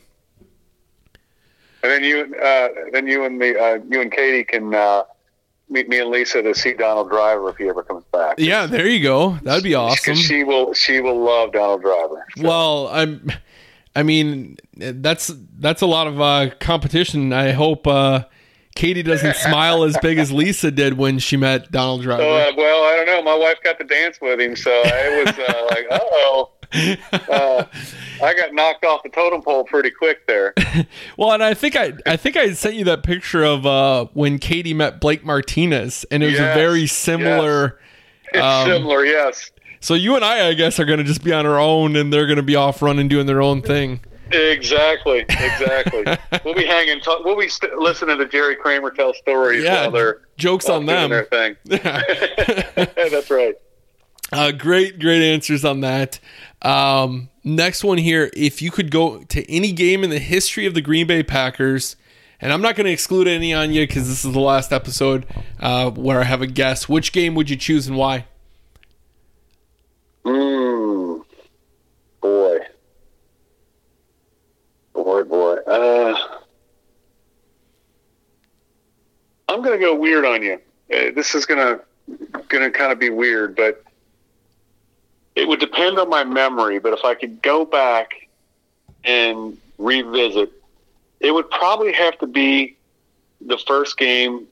And 1.82 1.90
then 1.90 2.04
you, 2.04 2.34
uh, 2.36 2.68
then 2.92 3.06
you 3.06 3.24
and 3.24 3.40
the 3.40 3.60
uh, 3.60 3.78
you 3.88 4.00
and 4.00 4.12
Katie 4.12 4.44
can 4.44 4.74
uh, 4.74 5.02
meet 5.68 5.88
me 5.88 5.98
and 6.00 6.10
Lisa 6.10 6.42
to 6.42 6.54
see 6.54 6.74
Donald 6.74 7.10
Driver 7.10 7.48
if 7.50 7.56
he 7.56 7.68
ever 7.68 7.82
comes 7.82 8.04
back. 8.12 8.36
Yeah, 8.38 8.66
there 8.66 8.86
you 8.86 9.02
go. 9.02 9.38
That'd 9.42 9.64
be 9.64 9.74
awesome. 9.74 10.14
She 10.14 10.44
will. 10.44 10.74
She 10.74 11.00
will 11.00 11.18
love 11.18 11.52
Donald 11.52 11.82
Driver. 11.82 12.26
So, 12.36 12.42
Well, 12.44 12.88
I'm. 12.88 13.32
I 13.94 14.02
mean, 14.02 14.56
that's 14.76 15.30
that's 15.58 15.82
a 15.82 15.86
lot 15.86 16.06
of 16.06 16.20
uh, 16.20 16.50
competition. 16.60 17.32
I 17.32 17.50
hope 17.50 17.86
uh, 17.86 18.24
Katie 18.74 19.02
doesn't 19.02 19.36
smile 19.48 19.82
as 19.82 19.96
big 20.00 20.18
as 20.18 20.32
Lisa 20.32 20.70
did 20.70 20.96
when 20.96 21.18
she 21.18 21.36
met 21.36 21.70
Donald 21.70 22.02
Driver. 22.02 22.22
uh, 22.22 22.52
well, 22.56 22.84
I 22.84 22.96
don't 22.96 23.06
know. 23.06 23.22
My 23.22 23.36
wife 23.36 23.58
got 23.62 23.78
to 23.78 23.84
dance 23.84 24.18
with 24.20 24.40
him, 24.40 24.56
so 24.56 24.70
it 24.70 25.26
was 25.26 25.38
uh, 25.38 25.66
like, 25.70 25.86
oh. 25.90 26.52
Uh, 27.28 27.64
I 28.22 28.34
got 28.34 28.52
knocked 28.54 28.84
off 28.84 29.02
the 29.02 29.08
totem 29.08 29.42
pole 29.42 29.64
pretty 29.64 29.90
quick 29.90 30.26
there. 30.26 30.54
well, 31.16 31.32
and 31.32 31.42
I 31.42 31.54
think 31.54 31.76
I 31.76 31.92
I 32.06 32.16
think 32.16 32.36
I 32.36 32.52
sent 32.52 32.74
you 32.76 32.84
that 32.84 33.02
picture 33.02 33.42
of 33.44 33.66
uh, 33.66 34.06
when 34.14 34.38
Katie 34.38 34.74
met 34.74 35.00
Blake 35.00 35.24
Martinez, 35.24 36.04
and 36.10 36.22
it 36.22 36.26
was 36.30 36.38
a 36.38 36.54
very 36.54 36.86
similar. 36.86 37.78
It's 38.32 38.42
Um, 38.42 38.66
similar, 38.68 39.04
yes. 39.04 39.50
So 39.80 39.94
you 39.94 40.14
and 40.16 40.24
I, 40.24 40.48
I 40.48 40.54
guess, 40.54 40.78
are 40.78 40.84
going 40.84 40.98
to 40.98 41.04
just 41.04 41.24
be 41.24 41.32
on 41.32 41.44
our 41.46 41.58
own, 41.58 41.96
and 41.96 42.12
they're 42.12 42.26
going 42.26 42.36
to 42.36 42.42
be 42.42 42.56
off 42.56 42.80
running, 42.82 43.08
doing 43.08 43.26
their 43.26 43.42
own 43.42 43.60
thing. 43.62 44.00
Exactly, 44.30 45.20
exactly. 45.28 46.04
we'll 46.44 46.54
be 46.54 46.64
hanging. 46.64 47.00
T- 47.00 47.16
we'll 47.24 47.38
be 47.38 47.48
st- 47.48 47.74
listening 47.76 48.16
to 48.18 48.26
Jerry 48.28 48.56
Kramer 48.56 48.90
tell 48.90 49.12
stories 49.14 49.64
Yeah, 49.64 49.82
while 49.82 49.90
they're 49.90 50.20
jokes 50.38 50.68
off 50.68 50.76
on 50.76 50.86
doing 50.86 51.10
them. 51.10 51.10
Their 51.10 51.24
thing. 51.24 51.56
That's 53.10 53.30
right. 53.30 53.54
Uh, 54.32 54.50
great, 54.50 54.98
great 54.98 55.22
answers 55.22 55.62
on 55.64 55.80
that. 55.82 56.18
Um, 56.62 57.28
next 57.44 57.84
one 57.84 57.98
here. 57.98 58.30
If 58.34 58.62
you 58.62 58.70
could 58.70 58.90
go 58.90 59.22
to 59.24 59.50
any 59.50 59.72
game 59.72 60.04
in 60.04 60.10
the 60.10 60.18
history 60.18 60.66
of 60.66 60.74
the 60.74 60.80
Green 60.80 61.06
Bay 61.06 61.22
Packers, 61.22 61.96
and 62.40 62.52
I'm 62.52 62.62
not 62.62 62.76
going 62.76 62.86
to 62.86 62.92
exclude 62.92 63.28
any 63.28 63.52
on 63.52 63.72
you 63.72 63.86
because 63.86 64.08
this 64.08 64.24
is 64.24 64.32
the 64.32 64.40
last 64.40 64.72
episode 64.72 65.26
uh, 65.60 65.90
where 65.90 66.20
I 66.20 66.24
have 66.24 66.42
a 66.42 66.46
guess. 66.46 66.88
Which 66.88 67.12
game 67.12 67.34
would 67.34 67.50
you 67.50 67.56
choose 67.56 67.86
and 67.86 67.96
why? 67.96 68.26
Mm, 70.24 71.24
boy, 72.20 72.58
boy, 74.92 75.24
boy. 75.24 75.54
Uh, 75.66 76.16
I'm 79.48 79.62
gonna 79.62 79.78
go 79.78 79.94
weird 79.94 80.24
on 80.24 80.42
you. 80.42 80.54
Uh, 80.92 81.10
this 81.14 81.34
is 81.34 81.44
gonna 81.44 81.80
gonna 82.48 82.70
kind 82.70 82.92
of 82.92 82.98
be 82.98 83.10
weird, 83.10 83.54
but 83.56 83.84
it 85.34 85.48
would 85.48 85.60
depend 85.60 85.98
on 85.98 86.08
my 86.08 86.24
memory. 86.24 86.78
But 86.78 86.92
if 86.92 87.04
I 87.04 87.14
could 87.14 87.42
go 87.42 87.64
back 87.64 88.28
and 89.04 89.56
revisit, 89.78 90.52
it 91.20 91.32
would 91.32 91.50
probably 91.50 91.92
have 91.92 92.18
to 92.18 92.26
be 92.26 92.76
the 93.40 93.58
first 93.58 93.96
game 93.98 94.46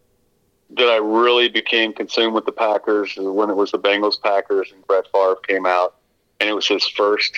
that 0.71 0.89
I 0.89 0.97
really 0.97 1.49
became 1.49 1.93
consumed 1.93 2.35
with 2.35 2.45
the 2.45 2.53
Packers 2.53 3.15
when 3.17 3.51
it 3.51 3.57
was 3.57 3.73
the 3.73 3.79
Bengals 3.79 4.21
Packers 4.21 4.71
and 4.73 4.87
Brett 4.87 5.07
Favre 5.13 5.37
came 5.47 5.67
out, 5.67 5.97
and 6.39 6.49
it 6.49 6.53
was 6.53 6.67
his 6.67 6.87
first 6.87 7.33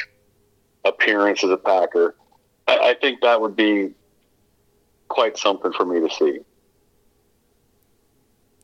appearance 0.85 1.43
as 1.43 1.51
a 1.51 1.57
Packer. 1.57 2.15
I, 2.69 2.91
I 2.91 2.95
think 3.01 3.23
that 3.23 3.41
would 3.41 3.57
be 3.57 3.93
quite 5.09 5.39
something 5.39 5.73
for 5.73 5.85
me 5.85 6.07
to 6.07 6.15
see. 6.15 6.41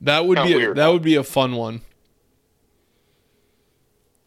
That 0.03 0.26
would 0.26 0.39
Kinda 0.39 0.49
be 0.49 0.55
a, 0.55 0.57
weird, 0.59 0.76
that 0.76 0.89
would 0.89 1.03
be 1.03 1.16
a 1.16 1.24
fun 1.24 1.57
one. 1.57 1.81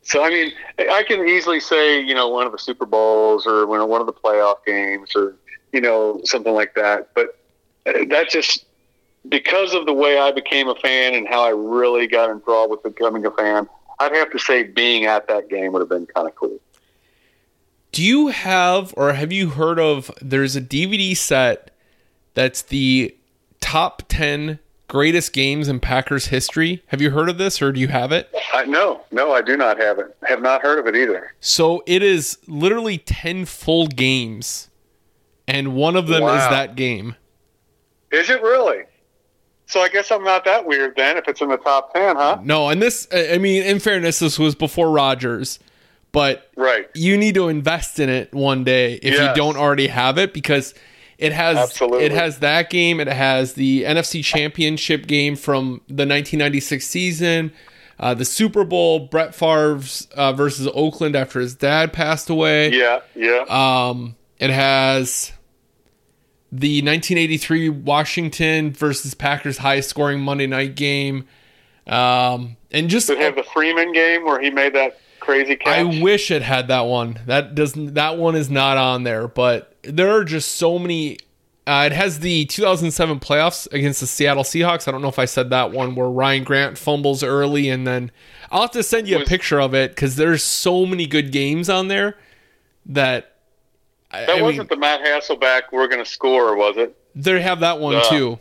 So 0.04 0.24
I 0.24 0.30
mean, 0.30 0.52
I 0.80 1.04
can 1.04 1.28
easily 1.28 1.60
say 1.60 2.02
you 2.02 2.14
know 2.14 2.30
one 2.30 2.46
of 2.46 2.52
the 2.52 2.58
Super 2.58 2.86
Bowls 2.86 3.46
or 3.46 3.66
one 3.68 4.02
of 4.02 4.08
the 4.08 4.14
playoff 4.14 4.66
games 4.66 5.16
or 5.16 5.36
you 5.72 5.82
know 5.82 6.22
something 6.24 6.54
like 6.54 6.74
that. 6.76 7.10
But 7.14 7.40
uh, 7.86 8.06
that 8.10 8.30
just 8.30 8.66
because 9.30 9.74
of 9.74 9.86
the 9.86 9.94
way 9.94 10.18
I 10.18 10.32
became 10.32 10.68
a 10.68 10.76
fan 10.76 11.14
and 11.14 11.28
how 11.28 11.44
I 11.44 11.50
really 11.50 12.08
got 12.08 12.30
enthralled 12.30 12.72
with 12.72 12.84
becoming 12.84 13.26
a 13.26 13.32
fan, 13.32 13.68
I'd 14.00 14.16
have 14.16 14.32
to 14.32 14.40
say 14.40 14.64
being 14.64 15.06
at 15.06 15.28
that 15.28 15.50
game 15.50 15.74
would 15.74 15.80
have 15.80 15.90
been 15.90 16.08
kind 16.08 16.28
of 16.28 16.36
cool. 16.36 16.60
Do 17.92 18.04
you 18.04 18.28
have 18.28 18.94
or 18.98 19.14
have 19.14 19.32
you 19.32 19.50
heard 19.50 19.80
of 19.80 20.12
there's 20.22 20.56
a 20.56 20.62
DVD 20.62 21.16
set 21.16 21.72
that's 22.34 22.62
the 22.62 23.16
top 23.60 24.04
10 24.08 24.60
greatest 24.92 25.32
games 25.32 25.70
in 25.70 25.80
Packers 25.80 26.28
history? 26.28 26.84
Have 26.88 27.00
you 27.02 27.12
heard 27.12 27.30
of 27.30 27.38
this 27.38 27.62
or 27.62 27.72
do 27.72 27.80
you 27.80 27.88
have 27.88 28.12
it? 28.12 28.30
I, 28.54 28.66
no, 28.66 29.06
no, 29.10 29.32
I 29.32 29.42
do 29.42 29.56
not 29.56 29.78
have 29.80 30.00
it. 30.00 30.14
Have 30.28 30.42
not 30.42 30.62
heard 30.62 30.80
of 30.80 30.86
it 30.86 30.98
either. 30.98 31.34
So 31.40 31.82
it 31.88 32.04
is 32.04 32.38
literally 32.46 32.98
10 32.98 33.46
full 33.46 33.88
games 33.88 34.68
and 35.48 35.76
one 35.76 35.96
of 35.96 36.08
them 36.08 36.24
is 36.24 36.50
that 36.50 36.76
game. 36.76 37.16
Is 38.12 38.30
it 38.30 38.42
really? 38.42 38.84
So 39.66 39.80
I 39.80 39.88
guess 39.88 40.12
I'm 40.12 40.26
not 40.26 40.44
that 40.44 40.66
weird 40.66 40.98
then 40.98 41.16
if 41.16 41.26
it's 41.30 41.40
in 41.40 41.48
the 41.48 41.56
top 41.58 41.94
ten, 41.94 42.18
huh? 42.18 42.40
No, 42.44 42.68
and 42.68 42.82
this 42.82 43.08
I 43.14 43.38
mean 43.38 43.64
in 43.64 43.80
fairness 43.80 44.20
this 44.20 44.38
was 44.38 44.56
before 44.56 44.92
Rodgers, 44.92 45.58
but 46.12 46.50
Right. 46.58 46.90
you 46.94 47.16
need 47.16 47.36
to 47.36 47.48
invest 47.48 47.98
in 47.98 48.10
it 48.10 48.34
one 48.34 48.66
day 48.66 48.96
if 48.96 49.14
you 49.14 49.34
don't 49.36 49.56
already 49.56 49.88
have 49.88 50.18
it 50.18 50.34
because 50.34 50.74
it 51.22 51.32
has 51.34 51.58
Absolutely. 51.58 52.04
it 52.04 52.12
has 52.12 52.40
that 52.40 52.70
game 52.70 53.00
it 53.00 53.08
has 53.08 53.54
the 53.54 53.84
NFC 53.84 54.24
championship 54.24 55.08
game 55.08 55.36
from 55.36 55.82
the 55.88 56.06
1996 56.06 56.86
season 56.86 57.54
uh, 58.00 58.14
the 58.14 58.26
Super 58.26 58.64
Bowl 58.64 59.00
Brett 59.08 59.34
Favre's 59.36 60.08
uh, 60.16 60.34
versus 60.34 60.68
Oakland 60.74 61.16
after 61.16 61.40
his 61.40 61.56
dad 61.56 61.94
passed 61.94 62.30
away 62.30 62.72
Yeah, 62.72 63.02
yeah. 63.16 63.46
um, 63.50 64.16
it 64.40 64.50
has 64.50 65.32
the 66.52 66.80
1983 66.82 67.70
Washington 67.70 68.74
versus 68.74 69.14
Packers 69.14 69.58
highest 69.60 69.90
scoring 69.90 70.20
Monday 70.20 70.48
night 70.48 70.76
game 70.76 71.28
um, 71.88 72.58
and 72.72 72.90
just 72.90 73.08
Did 73.08 73.20
it 73.20 73.22
have 73.24 73.36
the 73.36 73.44
Freeman 73.44 73.92
game 73.94 74.24
where 74.24 74.40
he 74.42 74.50
made 74.50 74.74
that 74.76 75.00
crazy 75.20 75.56
catch? 75.56 75.78
I 75.78 76.02
wish 76.02 76.32
it 76.32 76.42
had 76.42 76.68
that 76.70 76.82
one. 76.82 77.20
That 77.26 77.56
doesn't. 77.56 77.96
That 77.96 78.18
one 78.18 78.36
is 78.36 78.50
not 78.50 78.78
on 78.78 79.04
there. 79.04 79.28
But 79.28 79.71
there 79.84 80.10
are 80.12 80.24
just 80.24 80.56
so 80.56 80.78
many. 80.80 81.18
Uh, 81.68 81.84
it 81.86 81.92
has 81.92 82.20
the 82.20 82.46
2007 82.46 83.20
playoffs 83.20 83.72
against 83.72 84.00
the 84.02 84.08
Seattle 84.08 84.44
Seahawks. 84.44 84.88
I 84.88 84.92
don't 84.92 85.02
know 85.02 85.08
if 85.10 85.20
I 85.20 85.26
said 85.26 85.52
that 85.52 85.72
one 85.72 85.94
where 85.96 86.10
Ryan 86.10 86.44
Grant 86.44 86.78
fumbles 86.78 87.24
early, 87.24 87.70
and 87.70 87.86
then 87.86 88.12
I'll 88.52 88.62
have 88.62 88.72
to 88.72 88.84
send 88.84 89.08
you 89.08 89.20
a 89.22 89.26
picture 89.26 89.62
of 89.62 89.74
it 89.76 89.92
because 89.92 90.16
there's 90.16 90.44
so 90.44 90.86
many 90.86 91.06
good 91.06 91.32
games 91.32 91.70
on 91.70 91.88
there 91.88 92.18
that. 92.88 93.28
I, 94.14 94.22
that 94.26 94.40
I 94.40 94.42
wasn't 94.42 94.70
the 94.70 94.76
Matt 94.76 95.02
Hasselbeck 95.02 95.62
we're 95.72 95.88
going 95.88 96.04
to 96.04 96.10
score, 96.10 96.56
was 96.58 96.76
it? 96.78 96.98
they 97.16 97.42
have 97.42 97.60
that 97.62 97.80
one 97.80 97.96
Uh, 97.96 98.04
too. 98.10 98.40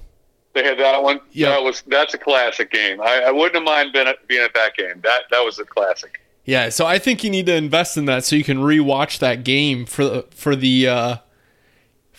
They 0.52 0.64
had 0.64 0.78
that 0.78 1.00
one. 1.02 1.20
Yeah. 1.30 1.50
that 1.50 1.62
was 1.62 1.82
that's 1.86 2.14
a 2.14 2.18
classic 2.18 2.72
game. 2.72 3.00
I, 3.00 3.24
I 3.26 3.30
wouldn't 3.30 3.54
have 3.54 3.62
mind 3.64 3.92
being 3.92 4.08
at, 4.08 4.26
being 4.26 4.42
at 4.42 4.52
that 4.54 4.74
game. 4.76 5.00
That 5.02 5.22
that 5.30 5.40
was 5.44 5.58
a 5.60 5.64
classic. 5.64 6.20
Yeah, 6.44 6.70
so 6.70 6.86
I 6.86 6.98
think 6.98 7.22
you 7.22 7.30
need 7.30 7.46
to 7.46 7.54
invest 7.54 7.96
in 7.96 8.06
that 8.06 8.24
so 8.24 8.34
you 8.34 8.42
can 8.42 8.58
rewatch 8.58 9.18
that 9.20 9.44
game 9.44 9.86
for 9.86 10.04
the 10.04 10.26
for 10.30 10.56
the 10.56 10.88
uh, 10.88 11.16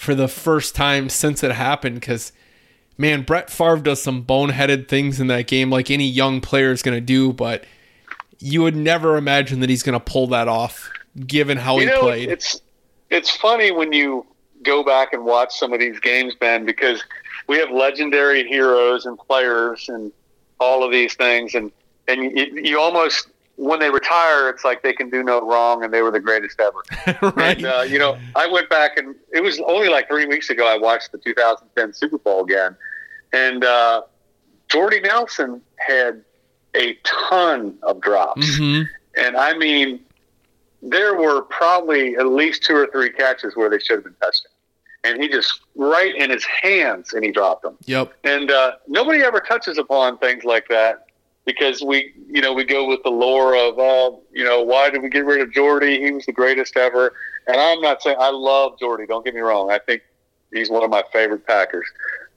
for 0.02 0.16
the 0.16 0.28
first 0.28 0.74
time 0.74 1.10
since 1.10 1.44
it 1.44 1.52
happened. 1.52 1.94
Because 2.00 2.32
man, 2.98 3.22
Brett 3.22 3.52
Favre 3.52 3.78
does 3.78 4.02
some 4.02 4.26
boneheaded 4.26 4.88
things 4.88 5.20
in 5.20 5.28
that 5.28 5.46
game, 5.46 5.70
like 5.70 5.92
any 5.92 6.08
young 6.08 6.42
player 6.42 6.72
is 6.72 6.82
going 6.82 6.98
to 6.98 7.02
do. 7.02 7.32
But 7.32 7.66
you 8.40 8.64
would 8.64 8.76
never 8.76 9.16
imagine 9.16 9.60
that 9.60 9.70
he's 9.70 9.84
going 9.84 9.94
to 9.94 10.04
pull 10.04 10.26
that 10.28 10.48
off, 10.48 10.90
given 11.28 11.60
how 11.60 11.76
you 11.76 11.82
he 11.82 11.86
know, 11.86 12.00
played. 12.02 12.30
it's 12.30 12.62
it's 13.12 13.30
funny 13.30 13.70
when 13.70 13.94
you 13.94 14.26
go 14.64 14.84
back 14.84 15.14
and 15.14 15.24
watch 15.24 15.56
some 15.56 15.72
of 15.72 15.80
these 15.80 16.00
games, 16.00 16.34
Ben, 16.40 16.66
because 16.66 17.04
we 17.48 17.60
have 17.60 17.70
legendary 17.70 18.48
heroes 18.48 19.06
and 19.06 19.20
players 19.20 19.88
and 19.88 20.12
all 20.60 20.84
of 20.84 20.92
these 20.92 21.14
things, 21.14 21.54
and 21.54 21.72
and 22.08 22.24
you, 22.24 22.60
you 22.64 22.80
almost 22.80 23.28
when 23.62 23.80
they 23.80 23.92
retire, 23.92 24.50
it's 24.50 24.64
like 24.64 24.82
they 24.82 24.92
can 24.92 25.12
do 25.12 25.22
no 25.22 25.40
wrong, 25.48 25.84
and 25.84 25.94
they 25.94 26.02
were 26.02 26.10
the 26.10 26.20
greatest 26.20 26.60
ever. 26.60 27.32
right? 27.36 27.58
And, 27.58 27.66
uh, 27.68 27.82
you 27.88 28.00
know, 28.00 28.18
I 28.36 28.48
went 28.48 28.70
back 28.72 28.98
and 28.98 29.16
it 29.32 29.42
was 29.42 29.60
only 29.68 29.88
like 29.88 30.08
three 30.08 30.26
weeks 30.26 30.50
ago 30.50 30.68
I 30.68 30.78
watched 30.80 31.12
the 31.12 31.20
2010 31.20 31.94
Super 31.94 32.18
Bowl 32.18 32.44
again. 32.44 32.76
And 33.34 33.64
uh, 33.64 34.02
Jordy 34.68 35.00
Nelson 35.00 35.62
had 35.76 36.24
a 36.76 36.98
ton 37.04 37.78
of 37.84 38.02
drops. 38.02 38.60
Mm-hmm. 38.60 39.22
And 39.24 39.38
I 39.38 39.56
mean, 39.56 40.00
there 40.82 41.16
were 41.16 41.44
probably 41.44 42.16
at 42.16 42.26
least 42.26 42.64
two 42.64 42.76
or 42.76 42.88
three 42.88 43.12
catches 43.12 43.56
where 43.56 43.70
they 43.70 43.78
should 43.78 43.98
have 43.98 44.06
been 44.06 44.16
touchdowns. 44.16 44.48
And 45.04 45.22
he 45.22 45.30
just 45.30 45.62
right 45.76 46.16
in 46.16 46.32
his 46.32 46.46
hands 46.46 47.14
and 47.14 47.24
he 47.24 47.32
dropped 47.32 47.62
them. 47.62 47.78
Yep. 47.86 48.14
And 48.24 48.50
uh, 48.50 48.74
nobody 48.88 49.22
ever 49.22 49.40
touches 49.40 49.78
upon 49.78 50.18
things 50.18 50.46
like 50.46 50.68
that 50.70 51.06
because 51.46 51.82
we, 51.82 52.14
you 52.28 52.42
know, 52.42 52.54
we 52.54 52.64
go 52.64 52.88
with 52.88 53.02
the 53.04 53.10
lore 53.10 53.56
of, 53.56 53.76
oh, 53.78 54.22
you 54.32 54.44
know, 54.44 54.62
why 54.62 54.90
did 54.90 55.02
we 55.02 55.10
get 55.10 55.26
rid 55.26 55.42
of 55.42 55.52
Jordy? 55.52 56.00
He 56.00 56.12
was 56.12 56.26
the 56.26 56.32
greatest 56.32 56.78
ever. 56.78 57.14
And 57.48 57.60
I'm 57.60 57.82
not 57.82 58.02
saying 58.02 58.18
I 58.20 58.30
love 58.30 58.78
Jordy. 58.80 59.06
Don't 59.08 59.26
get 59.26 59.34
me 59.34 59.42
wrong. 59.42 59.72
I 59.72 59.80
think 59.80 60.04
he's 60.54 60.70
one 60.70 60.84
of 60.84 60.90
my 60.90 61.04
favorite 61.12 61.46
Packers. 61.48 61.88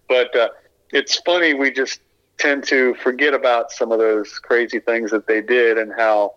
But 0.08 0.34
uh, 0.34 0.48
it's 0.90 1.16
funny 1.18 1.54
we 1.54 1.70
just 1.70 2.00
tend 2.38 2.64
to 2.64 2.94
forget 2.94 3.34
about 3.34 3.70
some 3.70 3.92
of 3.92 3.98
those 3.98 4.38
crazy 4.38 4.80
things 4.80 5.10
that 5.10 5.26
they 5.26 5.40
did 5.40 5.78
and 5.78 5.92
how, 5.96 6.34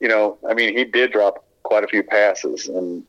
you 0.00 0.08
know, 0.08 0.38
I 0.48 0.54
mean, 0.54 0.76
he 0.76 0.84
did 0.84 1.12
drop 1.12 1.44
quite 1.62 1.84
a 1.84 1.86
few 1.86 2.02
passes, 2.02 2.68
and 2.68 3.04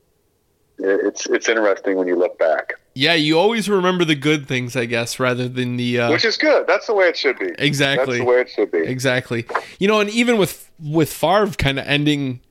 it's 0.77 1.25
it's 1.27 1.49
interesting 1.49 1.97
when 1.97 2.07
you 2.07 2.15
look 2.15 2.37
back. 2.37 2.73
Yeah, 2.93 3.13
you 3.13 3.37
always 3.37 3.67
remember 3.67 4.05
the 4.05 4.15
good 4.15 4.47
things, 4.47 4.75
I 4.75 4.85
guess, 4.85 5.19
rather 5.19 5.47
than 5.49 5.77
the 5.77 5.99
uh, 5.99 6.11
which 6.11 6.25
is 6.25 6.37
good. 6.37 6.67
That's 6.67 6.87
the 6.87 6.93
way 6.93 7.07
it 7.07 7.17
should 7.17 7.37
be. 7.37 7.51
Exactly. 7.57 8.17
That's 8.17 8.25
the 8.25 8.25
way 8.25 8.41
it 8.41 8.49
should 8.49 8.71
be. 8.71 8.79
Exactly. 8.79 9.45
You 9.79 9.87
know, 9.87 9.99
and 9.99 10.09
even 10.09 10.37
with 10.37 10.71
with 10.79 11.11
Favre 11.11 11.47
kind 11.57 11.79
of 11.79 11.85
ending, 11.87 12.41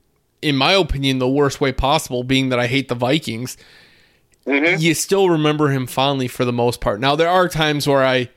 in 0.43 0.57
my 0.57 0.73
opinion, 0.73 1.19
the 1.19 1.29
worst 1.29 1.61
way 1.61 1.73
possible, 1.73 2.25
being 2.25 2.51
that 2.51 2.59
I 2.59 2.67
hate 2.67 2.89
the 2.89 2.95
Vikings. 2.95 3.57
Mm-hmm. 4.47 4.79
You 4.79 4.93
still 4.93 5.31
remember 5.31 5.71
him 5.71 5.87
fondly 5.87 6.29
for 6.29 6.45
the 6.45 6.53
most 6.53 6.83
part. 6.83 7.01
Now 7.01 7.17
there 7.17 7.31
are 7.31 7.49
times 7.49 7.89
where 7.89 8.05
I 8.05 8.29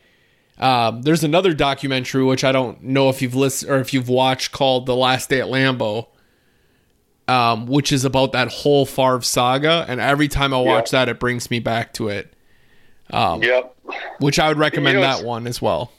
um, 0.60 1.04
there's 1.04 1.24
another 1.24 1.54
documentary 1.54 2.24
which 2.24 2.44
I 2.44 2.52
don't 2.52 2.82
know 2.82 3.10
if 3.10 3.22
you've 3.22 3.36
listened 3.36 3.72
or 3.72 3.80
if 3.80 3.94
you've 3.94 4.10
watched 4.10 4.52
called 4.52 4.86
The 4.86 4.96
Last 4.96 5.30
Day 5.30 5.40
at 5.40 5.48
Lambeau, 5.48 6.08
um, 7.28 7.66
which 7.68 7.92
is 7.92 8.06
about 8.06 8.32
that 8.32 8.48
whole 8.50 8.86
Favre 8.86 9.22
saga. 9.22 9.86
And 9.88 10.00
every 10.00 10.28
time 10.28 10.54
I 10.54 10.62
watch 10.62 10.94
Yeah. 10.94 11.00
that, 11.06 11.10
it 11.10 11.20
brings 11.20 11.52
me 11.52 11.60
back 11.60 11.94
to 11.94 12.08
it. 12.10 12.34
Um, 13.12 13.42
Yep. 13.44 13.76
Which 14.20 14.40
I 14.40 14.50
would 14.50 14.58
recommend 14.58 14.96
You 14.96 15.02
know, 15.06 15.18
that 15.18 15.26
one 15.26 15.48
as 15.48 15.62
well. 15.62 15.92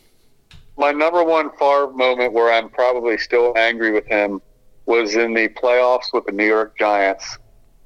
My 0.76 0.92
number 0.92 1.24
one 1.24 1.50
Favre 1.58 1.88
moment 1.92 2.32
where 2.32 2.52
I'm 2.52 2.68
probably 2.68 3.18
still 3.18 3.52
angry 3.56 3.90
with 3.90 4.06
him 4.06 4.40
was 4.86 5.16
in 5.16 5.34
the 5.34 5.48
playoffs 5.48 6.12
with 6.12 6.24
the 6.26 6.32
New 6.32 6.46
York 6.46 6.78
Giants 6.78 7.38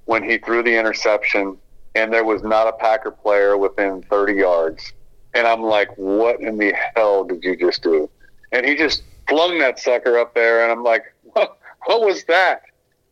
when 0.05 0.23
he 0.29 0.39
threw 0.39 0.63
the 0.63 0.77
interception 0.77 1.57
and 1.95 2.13
there 2.13 2.25
was 2.25 2.43
not 2.43 2.67
a 2.67 2.73
Packer 2.73 3.11
player 3.11 3.57
within 3.57 4.03
30 4.11 4.35
yards. 4.35 4.93
And 5.35 5.47
I'm 5.47 5.63
like, 5.63 5.89
what 5.97 6.41
in 6.41 6.59
the 6.59 6.75
hell 6.95 7.25
did 7.25 7.43
you 7.45 7.57
just 7.57 7.83
do? 7.83 8.09
And 8.51 8.67
he 8.67 8.75
just 8.75 9.03
flung 9.29 9.59
that 9.61 9.79
sucker 9.79 10.19
up 10.19 10.35
there, 10.35 10.63
and 10.63 10.73
I'm 10.73 10.83
like, 10.83 11.05
what, 11.23 11.57
what 11.87 12.03
was 12.03 12.25
that? 12.25 12.63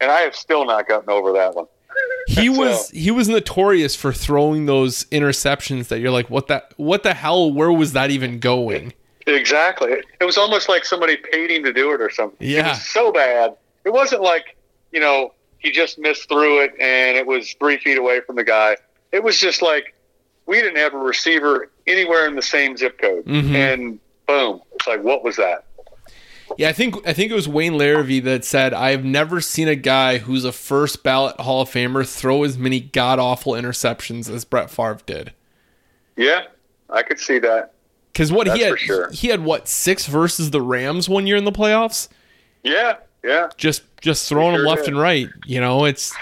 And 0.00 0.10
I 0.10 0.20
have 0.20 0.34
still 0.34 0.64
not 0.64 0.88
gotten 0.88 1.10
over 1.10 1.32
that 1.34 1.54
one. 1.54 1.66
he 2.26 2.46
So- 2.54 2.60
was 2.60 2.90
he 2.90 3.10
was 3.10 3.28
notorious 3.28 3.94
for 3.96 4.12
throwing 4.12 4.66
those 4.66 5.04
interceptions 5.06 5.88
that 5.88 5.98
you're 6.00 6.10
like 6.12 6.30
what 6.30 6.46
that 6.46 6.72
what 6.76 7.02
the 7.02 7.12
hell 7.14 7.52
where 7.52 7.72
was 7.72 7.92
that 7.92 8.10
even 8.10 8.38
going 8.38 8.92
Exactly. 9.26 9.92
It 10.20 10.24
was 10.24 10.38
almost 10.38 10.68
like 10.68 10.84
somebody 10.84 11.16
paid 11.16 11.50
him 11.50 11.62
to 11.64 11.72
do 11.72 11.92
it 11.92 12.00
or 12.00 12.10
something. 12.10 12.36
It 12.40 12.52
Yeah. 12.54 12.70
was 12.70 12.82
so 12.88 13.12
bad. 13.12 13.54
It 13.84 13.90
wasn't 13.90 14.22
like, 14.22 14.56
you 14.92 14.98
know, 14.98 15.34
he 15.58 15.70
just 15.70 15.98
missed 15.98 16.28
through 16.28 16.62
it 16.64 16.72
and 16.80 17.16
it 17.16 17.26
was 17.26 17.52
three 17.60 17.76
feet 17.78 17.98
away 17.98 18.20
from 18.22 18.36
the 18.36 18.44
guy. 18.44 18.76
It 19.12 19.22
was 19.22 19.38
just 19.38 19.60
like 19.62 19.94
we 20.46 20.56
didn't 20.60 20.76
have 20.78 20.94
a 20.94 20.98
receiver 20.98 21.70
anywhere 21.86 22.26
in 22.26 22.34
the 22.34 22.42
same 22.42 22.76
zip 22.76 22.98
code. 23.00 23.24
Mhm. 23.26 23.54
And 23.54 24.00
boom. 24.26 24.62
It's 24.74 24.86
like, 24.88 25.02
what 25.04 25.22
was 25.22 25.36
that? 25.36 25.64
Yeah 26.58 26.68
i 26.68 26.72
think 26.72 26.96
i 27.06 27.12
think 27.12 27.30
it 27.30 27.34
was 27.34 27.48
wayne 27.48 27.74
larrivee 27.74 28.22
that 28.22 28.44
said 28.44 28.72
i've 28.74 29.04
never 29.04 29.40
seen 29.40 29.68
a 29.68 29.74
guy 29.76 30.18
who's 30.18 30.44
a 30.44 30.52
first 30.52 31.02
ballot 31.02 31.38
hall 31.40 31.62
of 31.62 31.68
famer 31.70 32.06
throw 32.08 32.42
as 32.42 32.58
many 32.58 32.80
god 32.80 33.18
awful 33.18 33.52
interceptions 33.52 34.28
as 34.32 34.44
brett 34.44 34.70
Favre 34.70 34.98
did 35.06 35.32
Yeah, 36.16 36.42
I 36.90 37.02
could 37.02 37.18
see 37.20 37.38
that. 37.38 37.72
because 38.12 38.32
what 38.32 38.46
he 38.48 38.62
had 38.62 38.78
sure. 38.78 39.10
he 39.12 39.28
had 39.28 39.44
what 39.44 39.68
six 39.68 40.06
versus 40.06 40.50
the 40.50 40.60
rams 40.60 41.08
one 41.08 41.26
year 41.26 41.36
in 41.36 41.44
the 41.44 41.52
playoffs 41.52 42.08
Yeah, 42.62 42.96
yeah. 43.24 43.48
just 43.56 43.82
just 44.00 44.28
throwing 44.28 44.54
them 44.56 44.64
left 44.64 44.84
did. 44.86 44.94
and 44.94 44.98
right. 45.00 45.28
You 45.46 45.60
know, 45.60 45.84
it's 45.84 46.12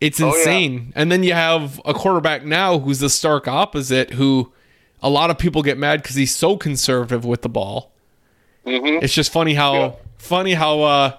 it's 0.00 0.20
Oh, 0.20 0.26
yeah. 0.26 0.32
insane. 0.38 0.92
And 0.96 1.10
then 1.10 1.22
you 1.22 1.32
have 1.32 1.80
a 1.84 1.94
quarterback 1.94 2.44
now 2.44 2.78
who's 2.80 2.98
the 2.98 3.08
stark 3.08 3.46
opposite, 3.48 4.10
who 4.10 4.52
a 5.00 5.08
lot 5.08 5.30
of 5.30 5.38
people 5.38 5.62
get 5.62 5.78
mad 5.78 6.02
because 6.02 6.16
he's 6.16 6.34
so 6.34 6.56
conservative 6.56 7.24
with 7.24 7.42
the 7.42 7.48
ball. 7.48 7.92
Hmm 8.66 8.98
It's 9.02 9.14
just 9.14 9.32
funny 9.32 9.54
how 9.54 9.74
Yeah. 9.74 9.92
funny 10.18 10.54
how 10.54 10.82
uh, 10.82 11.16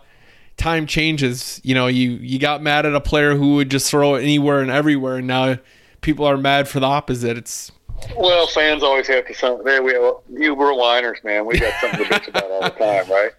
time 0.58 0.86
changes. 0.86 1.62
You 1.64 1.76
know, 1.76 1.88
you 1.88 2.12
you 2.12 2.40
got 2.40 2.62
mad 2.62 2.86
at 2.86 2.94
a 2.94 3.02
player 3.02 3.36
who 3.36 3.56
would 3.56 3.72
just 3.72 3.90
throw 3.90 4.16
it 4.16 4.24
anywhere 4.24 4.60
and 4.60 4.70
everywhere, 4.70 5.18
and 5.18 5.28
now 5.28 5.58
people 6.02 6.26
are 6.26 6.38
mad 6.38 6.68
for 6.68 6.80
the 6.80 6.86
opposite. 6.86 7.38
It's 7.38 7.72
Well, 8.18 8.48
fans 8.48 8.84
always 8.84 9.08
have 9.08 9.26
to 9.28 9.34
some. 9.34 9.64
There 9.64 9.82
we 9.82 9.96
are. 9.96 10.18
You 10.32 10.54
were 10.56 10.74
whiners, 10.74 11.20
man. 11.24 11.46
We 11.46 11.58
got 11.58 11.74
something 11.82 12.06
to 12.06 12.14
bitch 12.14 12.28
about 12.28 12.52
all 12.52 12.64
the 12.64 12.72
time, 12.72 13.10
right? 13.10 13.32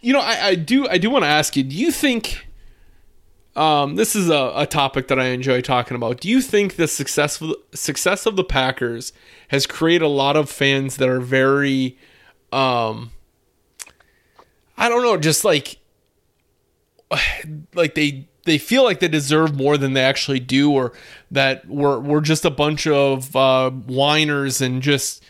you 0.00 0.12
know, 0.12 0.20
I, 0.20 0.48
I 0.48 0.54
do 0.54 0.88
I 0.88 0.98
do 0.98 1.10
want 1.10 1.24
to 1.24 1.28
ask 1.28 1.56
you, 1.56 1.62
do 1.62 1.76
you 1.76 1.90
think 1.92 2.46
um, 3.56 3.94
this 3.96 4.16
is 4.16 4.28
a, 4.30 4.52
a 4.56 4.66
topic 4.66 5.06
that 5.08 5.20
I 5.20 5.26
enjoy 5.26 5.60
talking 5.60 5.96
about. 5.96 6.20
Do 6.20 6.28
you 6.28 6.40
think 6.42 6.74
the 6.74 6.88
successful 6.88 7.54
success 7.72 8.26
of 8.26 8.34
the 8.34 8.42
Packers 8.42 9.12
has 9.48 9.64
created 9.66 10.04
a 10.04 10.08
lot 10.08 10.36
of 10.36 10.50
fans 10.50 10.96
that 10.96 11.08
are 11.08 11.20
very 11.20 11.96
um 12.52 13.10
I 14.76 14.88
don't 14.88 15.02
know, 15.02 15.16
just 15.16 15.44
like 15.44 15.78
like 17.74 17.94
they 17.94 18.26
they 18.44 18.58
feel 18.58 18.84
like 18.84 19.00
they 19.00 19.08
deserve 19.08 19.56
more 19.56 19.76
than 19.78 19.94
they 19.94 20.02
actually 20.02 20.40
do 20.40 20.70
or 20.72 20.92
that 21.30 21.66
we're 21.66 21.98
we're 21.98 22.20
just 22.20 22.44
a 22.44 22.50
bunch 22.50 22.86
of 22.86 23.34
uh 23.34 23.70
whiners 23.70 24.60
and 24.60 24.82
just 24.82 25.22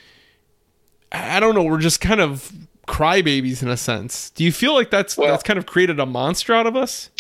I 1.13 1.39
don't 1.41 1.55
know, 1.55 1.63
we're 1.63 1.79
just 1.79 2.01
kind 2.01 2.21
of 2.21 2.53
crybabies 2.89 3.63
in 3.63 3.69
a 3.69 3.77
sense. 3.77 4.31
Do 4.31 4.45
you 4.45 4.53
feel 4.53 4.75
like 4.75 4.91
that's 4.91 5.17
Well- 5.17 5.29
that's 5.29 5.43
kind 5.43 5.59
of 5.59 5.67
created 5.67 6.01
a 6.01 6.07
monster 6.07 6.53
out 6.55 6.67
of 6.67 6.77
us? 6.77 7.11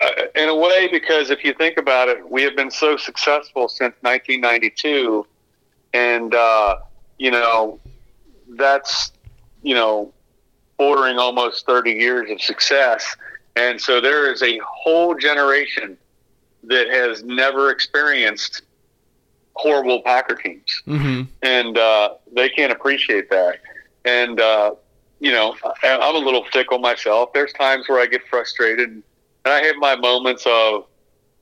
Uh, 0.00 0.10
in 0.34 0.48
a 0.48 0.56
way, 0.56 0.88
because 0.90 1.30
if 1.30 1.44
you 1.44 1.54
think 1.54 1.76
about 1.76 2.08
it, 2.08 2.28
we 2.28 2.42
have 2.42 2.56
been 2.56 2.72
so 2.72 2.96
successful 2.96 3.68
since 3.68 3.94
1992, 4.00 5.24
and 5.94 6.34
uh, 6.34 6.76
you 7.18 7.30
know 7.30 7.78
that's 8.56 9.12
you 9.62 9.74
know 9.76 10.12
bordering 10.82 11.16
almost 11.18 11.64
30 11.64 11.92
years 11.92 12.28
of 12.28 12.40
success, 12.42 13.16
and 13.54 13.80
so 13.80 14.00
there 14.00 14.32
is 14.32 14.42
a 14.42 14.58
whole 14.66 15.14
generation 15.14 15.96
that 16.64 16.88
has 16.88 17.22
never 17.22 17.70
experienced 17.70 18.62
horrible 19.54 20.02
Packer 20.02 20.34
teams 20.34 20.82
Mm-hmm. 20.86 21.22
and 21.42 21.78
uh, 21.78 22.14
they 22.34 22.48
can't 22.48 22.72
appreciate 22.72 23.30
that. 23.30 23.60
And 24.04 24.40
uh, 24.40 24.74
you 25.20 25.30
know, 25.30 25.54
I'm 25.84 26.16
a 26.16 26.18
little 26.18 26.44
fickle 26.52 26.80
myself. 26.80 27.32
There's 27.32 27.52
times 27.52 27.88
where 27.88 28.00
I 28.00 28.06
get 28.06 28.22
frustrated, 28.28 28.88
and 28.90 29.02
I 29.44 29.60
have 29.62 29.76
my 29.76 29.94
moments 29.94 30.44
of, 30.46 30.86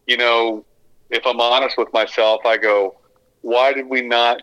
you 0.07 0.19
know, 0.19 0.67
if 1.09 1.23
I'm 1.27 1.41
honest 1.41 1.79
with 1.79 1.91
myself, 1.95 2.41
I 2.45 2.59
go, 2.59 2.99
"Why 3.41 3.73
did 3.73 3.87
we 3.89 4.03
not 4.03 4.43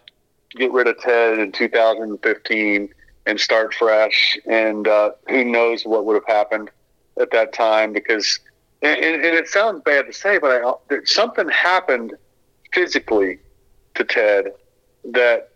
get 0.55 0.71
rid 0.71 0.87
of 0.87 0.99
Ted 1.01 1.37
in 1.37 1.51
2015 1.51 2.93
and 3.27 3.39
start 3.39 3.73
fresh?" 3.73 4.39
And 4.47 4.87
uh, 4.87 5.11
who 5.29 5.43
knows 5.43 5.85
what 5.85 6.05
would 6.05 6.15
have 6.15 6.27
happened 6.27 6.71
at 7.19 7.31
that 7.31 7.53
time? 7.53 7.93
Because, 7.93 8.39
and, 8.81 8.99
and 8.99 9.23
it 9.23 9.47
sounds 9.47 9.81
bad 9.83 10.05
to 10.07 10.13
say, 10.13 10.39
but 10.39 10.63
I, 10.63 10.97
something 11.05 11.49
happened 11.49 12.13
physically 12.73 13.39
to 13.95 14.03
Ted 14.03 14.53
that 15.05 15.49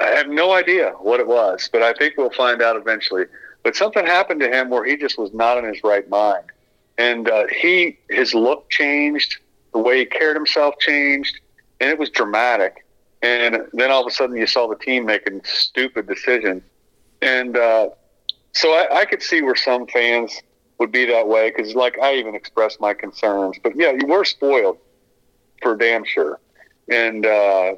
I 0.00 0.06
have 0.10 0.28
no 0.28 0.52
idea 0.52 0.90
what 1.00 1.20
it 1.20 1.26
was, 1.26 1.68
but 1.72 1.82
I 1.82 1.92
think 1.92 2.16
we'll 2.16 2.30
find 2.30 2.62
out 2.62 2.76
eventually. 2.76 3.24
But 3.62 3.74
something 3.74 4.06
happened 4.06 4.40
to 4.40 4.48
him 4.48 4.70
where 4.70 4.84
he 4.84 4.96
just 4.96 5.18
was 5.18 5.32
not 5.34 5.58
in 5.58 5.64
his 5.64 5.82
right 5.82 6.08
mind, 6.08 6.44
and 6.96 7.28
uh, 7.28 7.46
he 7.48 7.98
his 8.08 8.34
look 8.34 8.70
changed, 8.70 9.38
the 9.72 9.78
way 9.78 9.98
he 9.98 10.06
carried 10.06 10.36
himself 10.36 10.74
changed, 10.78 11.40
and 11.80 11.90
it 11.90 11.98
was 11.98 12.10
dramatic. 12.10 12.84
And 13.20 13.66
then 13.72 13.90
all 13.90 14.02
of 14.02 14.06
a 14.06 14.14
sudden, 14.14 14.36
you 14.36 14.46
saw 14.46 14.68
the 14.68 14.76
team 14.76 15.04
making 15.04 15.40
stupid 15.44 16.06
decisions, 16.06 16.62
and 17.22 17.56
uh, 17.56 17.90
so 18.52 18.72
I, 18.72 19.00
I 19.00 19.04
could 19.04 19.22
see 19.22 19.42
where 19.42 19.56
some 19.56 19.86
fans 19.86 20.40
would 20.78 20.92
be 20.92 21.04
that 21.06 21.26
way 21.26 21.50
because, 21.50 21.74
like, 21.74 21.98
I 21.98 22.14
even 22.14 22.34
expressed 22.34 22.80
my 22.80 22.94
concerns. 22.94 23.56
But 23.62 23.76
yeah, 23.76 23.92
you 23.92 24.06
were 24.06 24.24
spoiled 24.24 24.78
for 25.62 25.76
damn 25.76 26.04
sure, 26.04 26.40
and. 26.88 27.26
Uh, 27.26 27.74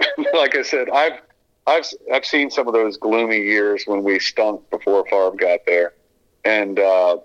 like 0.34 0.56
I 0.56 0.62
said, 0.62 0.88
I've 0.90 1.20
I've 1.66 1.84
I've 2.12 2.24
seen 2.24 2.50
some 2.50 2.66
of 2.66 2.74
those 2.74 2.96
gloomy 2.96 3.38
years 3.38 3.84
when 3.86 4.02
we 4.02 4.18
stunk 4.18 4.68
before 4.70 5.04
Favre 5.06 5.36
got 5.36 5.60
there, 5.66 5.94
and 6.44 6.78
uh, 6.78 7.18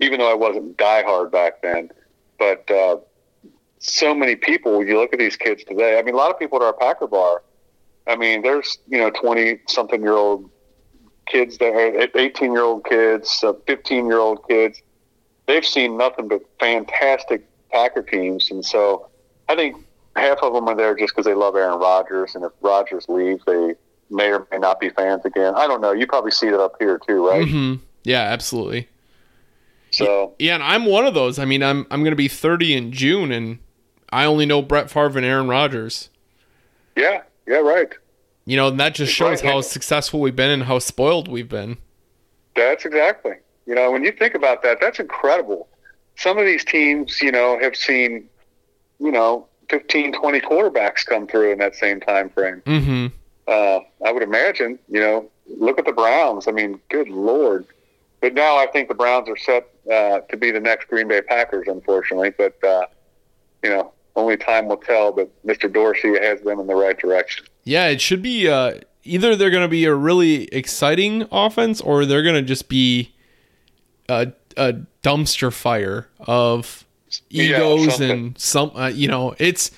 even 0.00 0.18
though 0.18 0.30
I 0.30 0.34
wasn't 0.34 0.76
diehard 0.76 1.30
back 1.32 1.62
then, 1.62 1.90
but 2.38 2.70
uh, 2.70 2.98
so 3.78 4.14
many 4.14 4.36
people. 4.36 4.84
You 4.84 4.98
look 4.98 5.12
at 5.12 5.18
these 5.18 5.36
kids 5.36 5.64
today. 5.64 5.98
I 5.98 6.02
mean, 6.02 6.14
a 6.14 6.18
lot 6.18 6.30
of 6.30 6.38
people 6.38 6.58
at 6.58 6.64
our 6.64 6.72
Packer 6.72 7.06
bar 7.06 7.42
I 8.06 8.16
mean, 8.16 8.42
there's 8.42 8.78
you 8.88 8.98
know 8.98 9.10
twenty 9.10 9.60
something 9.68 10.02
year 10.02 10.14
old 10.14 10.50
kids 11.26 11.58
there, 11.58 12.08
eighteen 12.16 12.52
year 12.52 12.62
old 12.62 12.84
kids, 12.84 13.44
fifteen 13.66 14.06
year 14.06 14.18
old 14.18 14.46
kids. 14.48 14.82
They've 15.46 15.64
seen 15.64 15.96
nothing 15.96 16.28
but 16.28 16.42
fantastic 16.58 17.44
Packer 17.70 18.02
teams, 18.02 18.50
and 18.50 18.64
so 18.64 19.08
I 19.48 19.56
think 19.56 19.76
half 20.16 20.38
of 20.42 20.52
them 20.52 20.68
are 20.68 20.76
there 20.76 20.94
just 20.96 21.14
because 21.14 21.26
they 21.26 21.34
love 21.34 21.56
Aaron 21.56 21.78
Rodgers, 21.78 22.34
and 22.34 22.44
if 22.44 22.52
Rodgers 22.60 23.08
leaves, 23.08 23.42
they 23.46 23.74
may 24.10 24.32
or 24.32 24.46
may 24.50 24.58
not 24.58 24.78
be 24.78 24.90
fans 24.90 25.24
again. 25.24 25.54
I 25.54 25.66
don't 25.66 25.80
know. 25.80 25.92
You 25.92 26.06
probably 26.06 26.30
see 26.30 26.50
that 26.50 26.60
up 26.60 26.74
here 26.78 27.00
too, 27.06 27.26
right? 27.26 27.46
Mm-hmm. 27.46 27.84
Yeah, 28.04 28.22
absolutely. 28.22 28.88
So 29.90 30.34
yeah, 30.38 30.54
and 30.54 30.62
I'm 30.62 30.86
one 30.86 31.06
of 31.06 31.14
those. 31.14 31.38
I 31.38 31.44
mean, 31.44 31.62
I'm 31.62 31.86
I'm 31.90 32.00
going 32.00 32.12
to 32.12 32.16
be 32.16 32.28
30 32.28 32.74
in 32.74 32.92
June, 32.92 33.30
and 33.30 33.58
I 34.10 34.24
only 34.24 34.46
know 34.46 34.62
Brett 34.62 34.90
Favre 34.90 35.18
and 35.18 35.26
Aaron 35.26 35.48
Rodgers. 35.48 36.08
Yeah, 36.96 37.22
yeah, 37.46 37.56
right. 37.56 37.92
You 38.44 38.56
know, 38.56 38.68
and 38.68 38.80
that 38.80 38.94
just 38.94 39.12
shows 39.12 39.42
right. 39.42 39.52
how 39.52 39.60
successful 39.60 40.20
we've 40.20 40.34
been 40.36 40.50
and 40.50 40.64
how 40.64 40.78
spoiled 40.78 41.28
we've 41.28 41.48
been. 41.48 41.76
That's 42.56 42.84
exactly. 42.84 43.34
You 43.66 43.74
know, 43.74 43.90
when 43.90 44.04
you 44.04 44.12
think 44.12 44.34
about 44.34 44.62
that, 44.62 44.78
that's 44.80 44.98
incredible. 44.98 45.68
Some 46.16 46.38
of 46.38 46.44
these 46.44 46.64
teams, 46.64 47.20
you 47.22 47.30
know, 47.30 47.58
have 47.60 47.76
seen, 47.76 48.28
you 48.98 49.12
know, 49.12 49.46
15, 49.70 50.12
20 50.12 50.40
quarterbacks 50.40 51.06
come 51.06 51.26
through 51.26 51.52
in 51.52 51.58
that 51.58 51.74
same 51.76 52.00
time 52.00 52.28
frame. 52.30 52.62
Mm-hmm. 52.66 53.06
Uh, 53.46 53.80
I 54.04 54.12
would 54.12 54.22
imagine, 54.22 54.78
you 54.88 55.00
know, 55.00 55.30
look 55.46 55.78
at 55.78 55.84
the 55.84 55.92
Browns. 55.92 56.48
I 56.48 56.52
mean, 56.52 56.80
good 56.90 57.08
lord. 57.08 57.66
But 58.20 58.34
now 58.34 58.56
I 58.56 58.66
think 58.66 58.88
the 58.88 58.94
Browns 58.94 59.28
are 59.28 59.36
set 59.36 59.68
uh, 59.92 60.20
to 60.20 60.36
be 60.36 60.50
the 60.50 60.60
next 60.60 60.88
Green 60.88 61.08
Bay 61.08 61.22
Packers, 61.22 61.66
unfortunately. 61.66 62.30
But 62.30 62.62
uh, 62.62 62.86
you 63.64 63.70
know, 63.70 63.92
only 64.16 64.36
time 64.36 64.68
will 64.68 64.76
tell. 64.76 65.12
But 65.12 65.30
Mr. 65.46 65.72
Dorsey 65.72 66.18
has 66.20 66.40
them 66.42 66.60
in 66.60 66.66
the 66.66 66.74
right 66.74 66.98
direction. 66.98 67.46
Yeah, 67.64 67.88
it 67.88 68.00
should 68.00 68.22
be. 68.22 68.48
Uh, 68.48 68.80
either 69.04 69.36
they're 69.36 69.50
going 69.50 69.62
to 69.62 69.68
be 69.68 69.84
a 69.84 69.94
really 69.94 70.44
exciting 70.46 71.26
offense, 71.30 71.80
or 71.80 72.06
they're 72.06 72.22
going 72.22 72.34
to 72.34 72.42
just 72.42 72.68
be 72.68 73.14
a, 74.08 74.32
a 74.56 74.74
dumpster 75.02 75.52
fire 75.52 76.08
of 76.20 76.84
egos 77.30 78.00
yeah, 78.00 78.12
and 78.12 78.38
some. 78.38 78.72
Uh, 78.74 78.88
you 78.88 79.08
know, 79.08 79.34
it's 79.38 79.70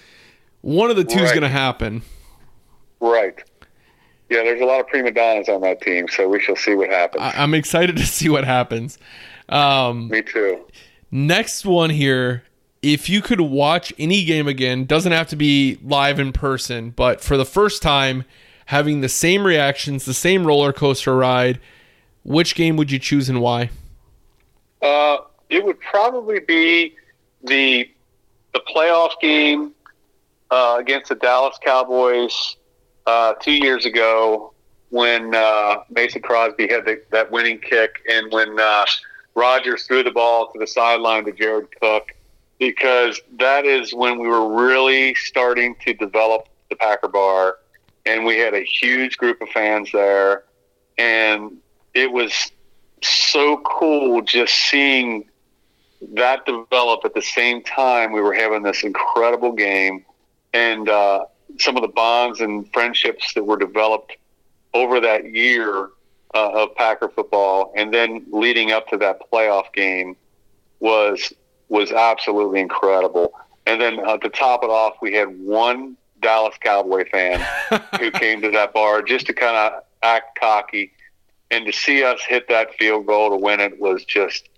one 0.61 0.91
of 0.91 0.97
the 0.97 1.05
two 1.05 1.19
is 1.19 1.25
right. 1.25 1.31
going 1.31 1.43
to 1.43 1.49
happen. 1.49 2.03
Right. 3.01 3.43
Yeah, 4.31 4.43
there's 4.43 4.61
a 4.61 4.65
lot 4.65 4.81
of 4.81 4.89
prima 4.89 5.11
donnas 5.11 5.49
on 5.49 5.61
that 5.61 5.81
team, 5.83 6.09
so 6.09 6.29
we 6.29 6.41
shall 6.41 6.57
see 6.57 6.75
what 6.75 6.91
happens. 6.91 7.23
I- 7.23 7.43
am 7.43 7.55
excited 7.55 7.97
to 7.99 8.07
see 8.07 8.29
what 8.29 8.45
happens. 8.45 8.99
Um, 9.49 10.09
Me 10.09 10.23
too. 10.23 10.65
Next 11.11 11.67
one 11.67 11.91
here. 11.91 12.45
If 12.85 13.09
you 13.09 13.23
could 13.23 13.41
watch 13.41 13.95
any 13.99 14.25
game 14.25 14.47
again, 14.47 14.85
doesn't 14.85 15.13
have 15.13 15.29
to 15.29 15.37
be 15.37 15.79
live 15.83 16.21
in 16.21 16.33
person, 16.33 16.91
but 16.91 17.23
for 17.23 17.39
the 17.39 17.47
first 17.47 17.81
time, 17.81 18.25
having 18.67 19.01
the 19.01 19.09
same 19.09 19.47
reactions, 19.47 20.05
the 20.05 20.13
same 20.13 20.47
roller 20.47 20.71
coaster 20.71 21.17
ride, 21.17 21.61
which 22.25 22.55
game 22.55 22.77
would 22.77 22.91
you 22.91 22.99
choose 22.99 23.31
and 23.31 23.41
why? 23.41 23.71
Uh, 24.83 25.19
it 25.49 25.65
would 25.65 25.81
probably 25.81 26.41
be 26.41 26.95
the 27.43 27.89
the 28.53 28.61
playoff 28.75 29.19
game 29.21 29.73
uh, 30.51 30.77
against 30.79 31.09
the 31.09 31.15
Dallas 31.15 31.59
Cowboys 31.65 32.57
uh, 33.07 33.33
two 33.35 33.53
years 33.53 33.87
ago 33.87 34.53
when 34.91 35.35
uh, 35.35 35.77
Mason 35.91 36.23
Crosby 36.23 36.69
had 36.69 36.85
the, 36.85 37.03
that 37.11 37.31
winning 37.31 37.59
kick 37.59 37.97
and 38.09 38.31
when 38.31 38.61
uh, 38.61 38.85
Rodgers 39.35 39.85
threw 39.87 40.05
the 40.05 40.13
ball 40.13 40.53
to 40.53 40.59
the 40.59 40.67
sideline 40.67 41.25
to 41.25 41.33
Jared 41.33 41.69
Cook, 41.81 42.15
because 42.59 43.21
that 43.39 43.65
is 43.65 43.95
when 43.95 44.19
we 44.19 44.29
were 44.29 44.55
really 44.55 45.15
starting 45.15 45.75
to 45.85 45.95
develop 45.95 46.49
the 46.71 46.77
Packer 46.77 47.09
Bar, 47.09 47.57
and 48.07 48.25
we 48.25 48.39
had 48.39 48.55
a 48.55 48.63
huge 48.63 49.17
group 49.17 49.41
of 49.41 49.49
fans 49.49 49.91
there, 49.93 50.45
and 50.99 51.57
it 51.95 52.11
was 52.11 52.53
so 53.03 53.61
cool 53.65 54.23
just 54.23 54.55
seeing 54.55 55.29
that 56.13 56.45
develop 56.45 57.01
at 57.05 57.15
the 57.15 57.23
same 57.23 57.63
time 57.63 58.13
we 58.13 58.21
were 58.21 58.35
having 58.35 58.63
this 58.63 58.85
incredible 58.85 59.53
game 59.53 60.05
and 60.53 60.89
uh, 60.89 61.25
some 61.59 61.77
of 61.77 61.83
the 61.83 61.89
bonds 61.89 62.41
and 62.41 62.71
friendships 62.73 63.33
that 63.35 63.45
were 63.45 63.57
developed 63.57 64.17
over 64.75 65.01
that 65.01 65.25
year 65.33 65.91
uh, 66.35 66.51
of 66.63 66.75
Packer 66.75 67.09
football, 67.09 67.73
and 67.77 67.95
then 67.95 68.27
leading 68.31 68.73
up 68.73 68.89
to 68.89 68.97
that 68.99 69.19
playoff 69.33 69.73
game 69.73 70.17
was 70.81 71.33
was 71.69 71.93
absolutely 71.93 72.61
incredible. 72.61 73.33
And 73.67 73.81
then 73.81 73.99
uh, 74.01 74.19
to 74.19 74.29
top 74.29 74.63
it 74.63 74.71
off, 74.71 74.95
we 75.01 75.15
had 75.15 75.39
one 75.41 75.97
Dallas 76.21 76.55
Cowboy 76.61 77.09
fan 77.11 77.47
who 78.01 78.11
came 78.11 78.43
to 78.43 78.51
that 78.51 78.73
bar 78.73 79.03
just 79.03 79.27
to 79.27 79.33
kind 79.33 79.57
of 79.57 79.83
act 80.03 80.39
cocky, 80.39 80.93
and 81.51 81.67
to 81.67 81.73
see 81.73 82.03
us 82.03 82.21
hit 82.23 82.49
that 82.49 82.75
field 82.75 83.07
goal 83.07 83.31
to 83.31 83.37
win 83.37 83.61
it 83.61 83.81
was 83.81 84.05
just 84.05 84.49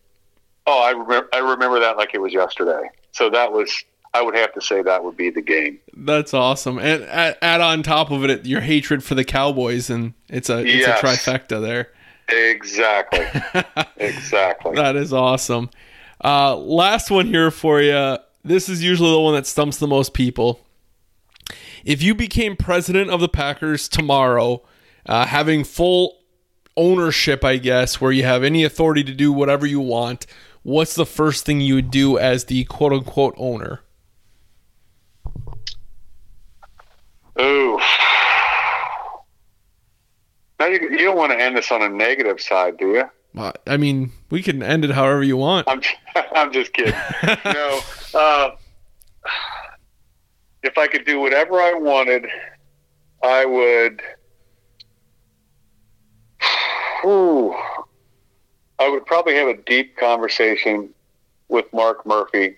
oh, 0.66 0.82
I 0.82 0.90
remember 0.90 1.28
I 1.32 1.38
remember 1.38 1.80
that 1.80 1.96
like 1.96 2.14
it 2.14 2.20
was 2.20 2.32
yesterday. 2.32 2.90
So 3.12 3.30
that 3.30 3.52
was 3.52 3.84
I 4.14 4.22
would 4.22 4.34
have 4.34 4.52
to 4.54 4.60
say 4.60 4.82
that 4.82 5.04
would 5.04 5.16
be 5.16 5.30
the 5.30 5.42
game. 5.42 5.78
That's 5.94 6.34
awesome, 6.34 6.78
and 6.78 7.02
add, 7.04 7.60
on 7.60 7.82
top 7.82 8.10
of 8.10 8.24
it 8.24 8.46
your 8.46 8.60
hatred 8.60 9.04
for 9.04 9.14
the 9.14 9.24
Cowboys, 9.24 9.90
and 9.90 10.14
it's 10.28 10.48
a 10.48 10.60
it's 10.60 10.86
yes. 10.86 11.02
a 11.02 11.06
trifecta 11.06 11.60
there. 11.60 11.90
Exactly, 12.28 13.26
exactly. 13.96 14.74
That 14.74 14.96
is 14.96 15.12
awesome. 15.12 15.70
Uh, 16.22 16.56
last 16.56 17.10
one 17.10 17.26
here 17.26 17.50
for 17.50 17.80
you. 17.80 18.18
This 18.44 18.68
is 18.68 18.82
usually 18.82 19.10
the 19.10 19.20
one 19.20 19.34
that 19.34 19.46
stumps 19.46 19.78
the 19.78 19.86
most 19.86 20.14
people. 20.14 20.60
If 21.84 22.02
you 22.02 22.14
became 22.14 22.56
president 22.56 23.10
of 23.10 23.20
the 23.20 23.28
Packers 23.28 23.88
tomorrow, 23.88 24.62
uh, 25.06 25.26
having 25.26 25.64
full 25.64 26.18
ownership, 26.76 27.44
I 27.44 27.56
guess, 27.56 28.00
where 28.00 28.12
you 28.12 28.24
have 28.24 28.42
any 28.42 28.64
authority 28.64 29.04
to 29.04 29.14
do 29.14 29.32
whatever 29.32 29.66
you 29.66 29.80
want, 29.80 30.26
what's 30.62 30.94
the 30.94 31.06
first 31.06 31.44
thing 31.44 31.60
you 31.60 31.76
would 31.76 31.90
do 31.90 32.18
as 32.18 32.44
the 32.44 32.64
quote 32.64 32.92
unquote 32.92 33.34
owner? 33.36 33.80
Ooh. 37.40 37.78
Now 40.58 40.66
you, 40.66 40.80
you 40.90 40.98
don't 40.98 41.16
want 41.16 41.32
to 41.32 41.40
end 41.40 41.56
this 41.56 41.70
on 41.70 41.82
a 41.82 41.88
negative 41.88 42.40
side, 42.40 42.78
do 42.78 42.92
you? 42.92 43.04
I 43.36 43.76
mean, 43.76 44.12
we 44.30 44.42
can 44.42 44.62
end 44.62 44.84
it 44.84 44.92
however 44.92 45.22
you 45.22 45.36
want. 45.36 45.68
I'm, 45.68 45.82
I'm 46.34 46.52
just 46.52 46.72
kidding. 46.72 46.94
no, 47.44 47.80
uh, 48.14 48.50
if 50.62 50.78
I 50.78 50.86
could 50.86 51.04
do 51.04 51.20
whatever 51.20 51.60
I 51.60 51.74
wanted, 51.74 52.26
I 53.22 53.44
would. 53.44 54.02
Ooh, 57.04 57.54
I 58.78 58.88
would 58.88 59.04
probably 59.06 59.34
have 59.34 59.48
a 59.48 59.56
deep 59.62 59.96
conversation 59.96 60.90
with 61.48 61.66
Mark 61.72 62.06
Murphy 62.06 62.56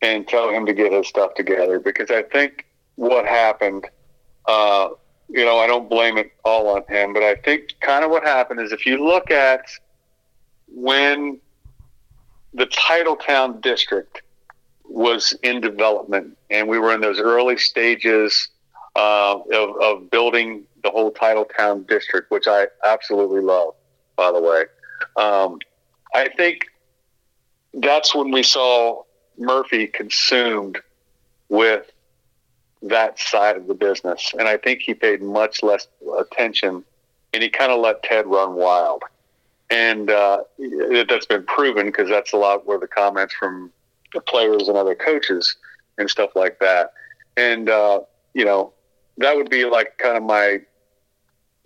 and 0.00 0.26
tell 0.28 0.48
him 0.50 0.64
to 0.66 0.72
get 0.72 0.92
his 0.92 1.08
stuff 1.08 1.34
together 1.34 1.80
because 1.80 2.10
I 2.10 2.22
think 2.22 2.66
what 2.94 3.26
happened. 3.26 3.86
Uh, 4.46 4.90
you 5.28 5.44
know, 5.44 5.58
I 5.58 5.66
don't 5.66 5.90
blame 5.90 6.16
it 6.16 6.32
all 6.44 6.68
on 6.68 6.84
him, 6.88 7.12
but 7.12 7.22
I 7.22 7.34
think 7.34 7.74
kind 7.80 8.04
of 8.04 8.10
what 8.10 8.22
happened 8.22 8.60
is 8.60 8.72
if 8.72 8.86
you 8.86 9.04
look 9.04 9.30
at 9.30 9.66
when 10.72 11.40
the 12.54 12.66
Titletown 12.66 13.60
district 13.60 14.22
was 14.84 15.34
in 15.42 15.60
development 15.60 16.36
and 16.50 16.68
we 16.68 16.78
were 16.78 16.94
in 16.94 17.00
those 17.00 17.18
early 17.18 17.58
stages 17.58 18.48
uh, 18.96 19.38
of, 19.52 19.80
of 19.80 20.10
building 20.10 20.64
the 20.82 20.90
whole 20.90 21.12
Titletown 21.12 21.86
district, 21.86 22.30
which 22.30 22.46
I 22.46 22.66
absolutely 22.84 23.40
love, 23.40 23.74
by 24.16 24.32
the 24.32 24.40
way. 24.40 24.64
Um, 25.16 25.58
I 26.14 26.28
think 26.28 26.66
that's 27.74 28.14
when 28.14 28.30
we 28.30 28.42
saw 28.42 29.02
Murphy 29.36 29.86
consumed 29.86 30.78
with 31.48 31.90
that 32.82 33.18
side 33.18 33.56
of 33.56 33.66
the 33.66 33.74
business. 33.74 34.32
And 34.38 34.48
I 34.48 34.56
think 34.56 34.80
he 34.80 34.94
paid 34.94 35.22
much 35.22 35.62
less 35.62 35.88
attention 36.18 36.84
and 37.34 37.42
he 37.42 37.48
kind 37.48 37.70
of 37.70 37.80
let 37.80 38.02
Ted 38.02 38.26
run 38.26 38.54
wild. 38.54 39.02
And 39.70 40.10
uh, 40.10 40.44
that's 41.08 41.26
been 41.26 41.44
proven 41.44 41.86
because 41.86 42.08
that's 42.08 42.32
a 42.32 42.36
lot 42.36 42.66
where 42.66 42.78
the 42.78 42.88
comments 42.88 43.34
from 43.34 43.70
the 44.14 44.20
players 44.20 44.68
and 44.68 44.76
other 44.76 44.94
coaches 44.94 45.56
and 45.98 46.08
stuff 46.08 46.30
like 46.34 46.58
that. 46.60 46.92
And, 47.36 47.68
uh, 47.68 48.00
you 48.34 48.44
know, 48.44 48.72
that 49.18 49.36
would 49.36 49.50
be 49.50 49.64
like 49.64 49.98
kind 49.98 50.16
of 50.16 50.22
my 50.22 50.60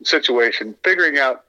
situation, 0.03 0.75
figuring 0.83 1.19
out 1.19 1.45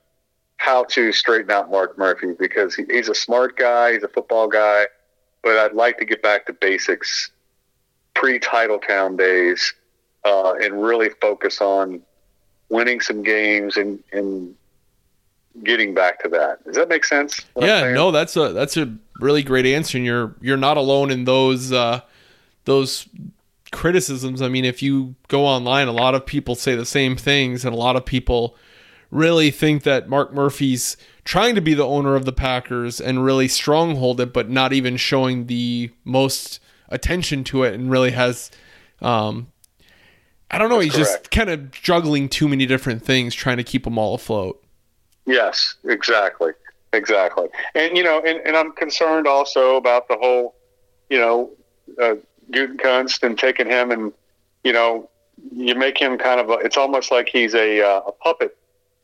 how 0.58 0.84
to 0.86 1.12
straighten 1.12 1.52
out 1.52 1.72
Mark 1.72 1.98
Murphy 1.98 2.34
because 2.38 2.76
he, 2.76 2.84
he's 2.90 3.10
a 3.10 3.16
smart 3.16 3.58
guy, 3.58 3.94
he's 3.94 4.04
a 4.04 4.08
football 4.08 4.48
guy, 4.48 4.86
but 5.42 5.58
I'd 5.58 5.74
like 5.74 5.98
to 6.00 6.06
get 6.06 6.22
back 6.22 6.46
to 6.46 6.54
basics 6.54 7.32
pre-title 8.14 8.80
town 8.80 9.18
days 9.18 9.74
uh, 10.24 10.54
and 10.62 10.82
really 10.82 11.10
focus 11.22 11.60
on 11.60 12.02
winning 12.70 13.02
some 13.02 13.24
games 13.24 13.76
and, 13.78 14.02
and 14.14 14.56
getting 15.64 15.94
back 15.94 16.22
to 16.24 16.30
that. 16.30 16.64
Does 16.66 16.76
that 16.76 16.90
make 16.90 17.06
sense? 17.06 17.42
Yeah, 17.60 17.92
no, 17.92 18.12
that's 18.12 18.36
a 18.36 18.54
that's 18.54 18.78
a 18.78 18.94
really 19.20 19.44
great 19.44 19.66
answer, 19.66 19.98
and 19.98 20.06
you're 20.06 20.36
you're 20.42 20.58
not 20.58 20.78
alone 20.78 21.12
in 21.12 21.26
those 21.26 21.72
uh, 21.72 22.02
those 22.66 23.08
criticisms. 23.72 24.42
I 24.42 24.48
mean, 24.50 24.66
if 24.66 24.82
you 24.82 25.16
go 25.28 25.46
online, 25.46 25.88
a 25.88 25.92
lot 25.94 26.16
of 26.16 26.26
people 26.26 26.56
say 26.56 26.76
the 26.76 26.86
same 26.86 27.16
things, 27.16 27.66
and 27.66 27.74
a 27.74 27.78
lot 27.78 27.96
of 27.96 28.06
people 28.06 28.56
really 29.12 29.52
think 29.52 29.84
that 29.84 30.10
Mark 30.10 30.34
Murphy's 30.34 30.98
trying 31.24 31.56
to 31.56 31.62
be 31.62 31.74
the 31.74 31.86
owner 31.86 32.16
of 32.16 32.26
the 32.26 32.34
Packers 32.34 33.00
and 33.00 33.24
really 33.24 33.48
stronghold 33.48 34.20
it, 34.20 34.34
but 34.34 34.50
not 34.50 34.74
even 34.74 34.98
showing 34.98 35.46
the 35.46 35.92
most 36.04 36.60
attention 36.90 37.44
to 37.46 37.64
it, 37.64 37.74
and 37.74 37.92
really 37.92 38.12
has, 38.12 38.50
um, 39.02 39.48
I 40.50 40.58
don't 40.58 40.70
know, 40.70 40.82
That's 40.82 40.96
he's 40.96 41.08
correct. 41.08 41.24
just 41.24 41.32
kind 41.32 41.50
of 41.50 41.72
juggling 41.72 42.28
too 42.30 42.48
many 42.48 42.66
different 42.66 43.04
things, 43.04 43.34
trying 43.36 43.58
to 43.58 43.64
keep 43.64 43.84
them 43.84 43.98
all 43.98 44.16
afloat. 44.16 44.63
Yes, 45.26 45.76
exactly, 45.86 46.52
exactly. 46.92 47.48
And 47.76 47.98
you 47.98 48.04
know, 48.04 48.22
and, 48.26 48.40
and 48.46 48.56
I'm 48.56 48.74
concerned 48.74 49.28
also 49.28 49.76
about 49.78 50.08
the 50.08 50.18
whole, 50.18 50.56
you 51.10 51.20
know, 51.20 51.52
uh, 52.02 52.16
Gutekunst 52.52 53.24
and 53.24 53.38
taking 53.38 53.68
him 53.68 53.92
and 53.92 54.14
you 54.64 54.74
know, 54.74 55.10
you 55.52 55.76
make 55.76 55.98
him 55.98 56.18
kind 56.18 56.40
of 56.40 56.50
a. 56.50 56.54
It's 56.54 56.78
almost 56.78 57.12
like 57.12 57.30
he's 57.30 57.54
a 57.54 57.82
uh, 57.82 58.02
a 58.08 58.12
puppet 58.12 58.58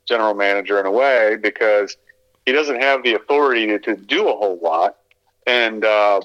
general 0.08 0.34
manager 0.34 0.80
in 0.80 0.86
a 0.86 0.92
way 0.92 1.38
because 1.42 1.98
he 2.46 2.52
doesn't 2.52 2.82
have 2.82 3.04
the 3.04 3.14
authority 3.14 3.68
to, 3.68 3.80
to 3.80 3.96
do 3.96 4.28
a 4.28 4.36
whole 4.36 4.60
lot, 4.62 4.98
and 5.46 5.84
uh, 5.84 6.22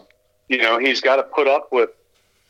you 0.49 0.59
know, 0.59 0.79
he's 0.79 1.01
got 1.01 1.17
to 1.17 1.23
put 1.23 1.49
up 1.49 1.73
with 1.73 1.91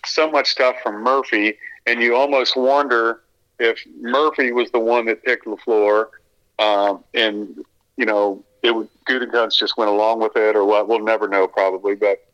so 0.04 0.30
much 0.30 0.48
stuff 0.48 0.76
from 0.82 1.02
Murphy, 1.02 1.56
and 1.86 2.00
you 2.00 2.14
almost 2.14 2.56
wonder 2.56 3.22
if 3.58 3.78
Murphy 4.00 4.52
was 4.52 4.70
the 4.72 4.80
one 4.80 5.06
that 5.06 5.22
picked 5.24 5.46
Lafleur 5.46 6.08
um, 6.58 7.04
and 7.14 7.64
you 7.96 8.06
know, 8.06 8.44
it 8.62 8.74
would 8.74 8.88
Gutekunst 9.08 9.58
just 9.58 9.76
went 9.76 9.90
along 9.90 10.20
with 10.20 10.36
it, 10.36 10.56
or 10.56 10.64
what? 10.64 10.88
We'll 10.88 11.00
never 11.00 11.28
know, 11.28 11.46
probably. 11.46 11.94
But 11.94 12.24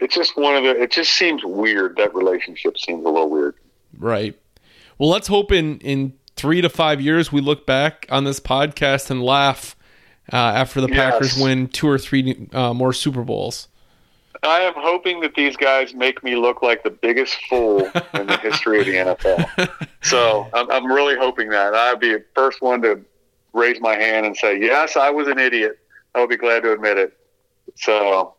it's 0.00 0.14
just 0.14 0.36
one 0.36 0.56
of 0.56 0.62
the. 0.64 0.82
It 0.82 0.90
just 0.90 1.12
seems 1.12 1.42
weird. 1.44 1.96
That 1.96 2.14
relationship 2.14 2.78
seems 2.78 3.04
a 3.04 3.08
little 3.08 3.30
weird. 3.30 3.54
Right. 3.98 4.38
Well, 4.98 5.08
let's 5.10 5.28
hope 5.28 5.52
in 5.52 5.78
in 5.78 6.14
three 6.36 6.60
to 6.60 6.68
five 6.68 7.00
years 7.00 7.32
we 7.32 7.40
look 7.40 7.66
back 7.66 8.06
on 8.10 8.24
this 8.24 8.40
podcast 8.40 9.10
and 9.10 9.22
laugh 9.22 9.76
uh, 10.32 10.36
after 10.36 10.80
the 10.80 10.88
Yes. 10.88 10.96
Packers 10.96 11.38
win 11.38 11.68
two 11.68 11.88
or 11.88 11.98
three 11.98 12.48
uh, 12.52 12.72
more 12.74 12.92
Super 12.92 13.22
Bowls. 13.22 13.68
I 14.42 14.60
am 14.60 14.74
hoping 14.76 15.20
that 15.20 15.34
these 15.34 15.56
guys 15.56 15.94
make 15.94 16.22
me 16.22 16.36
look 16.36 16.62
like 16.62 16.82
the 16.84 16.90
biggest 16.90 17.36
fool 17.48 17.80
in 18.14 18.26
the 18.26 18.38
history 18.42 18.80
of 18.80 18.86
the 18.86 18.92
NFL. 19.16 19.86
So 20.02 20.48
I'm, 20.54 20.70
I'm 20.70 20.86
really 20.90 21.16
hoping 21.16 21.48
that 21.50 21.74
I'd 21.74 21.98
be 21.98 22.12
the 22.12 22.24
first 22.34 22.62
one 22.62 22.80
to 22.82 23.00
raise 23.52 23.80
my 23.80 23.96
hand 23.96 24.24
and 24.26 24.36
say, 24.36 24.58
"Yes, 24.58 24.96
I 24.96 25.10
was 25.10 25.26
an 25.26 25.38
idiot." 25.40 25.76
I 26.14 26.20
would 26.20 26.30
be 26.30 26.36
glad 26.36 26.62
to 26.62 26.72
admit 26.72 26.96
it. 26.98 27.18
So, 27.74 28.34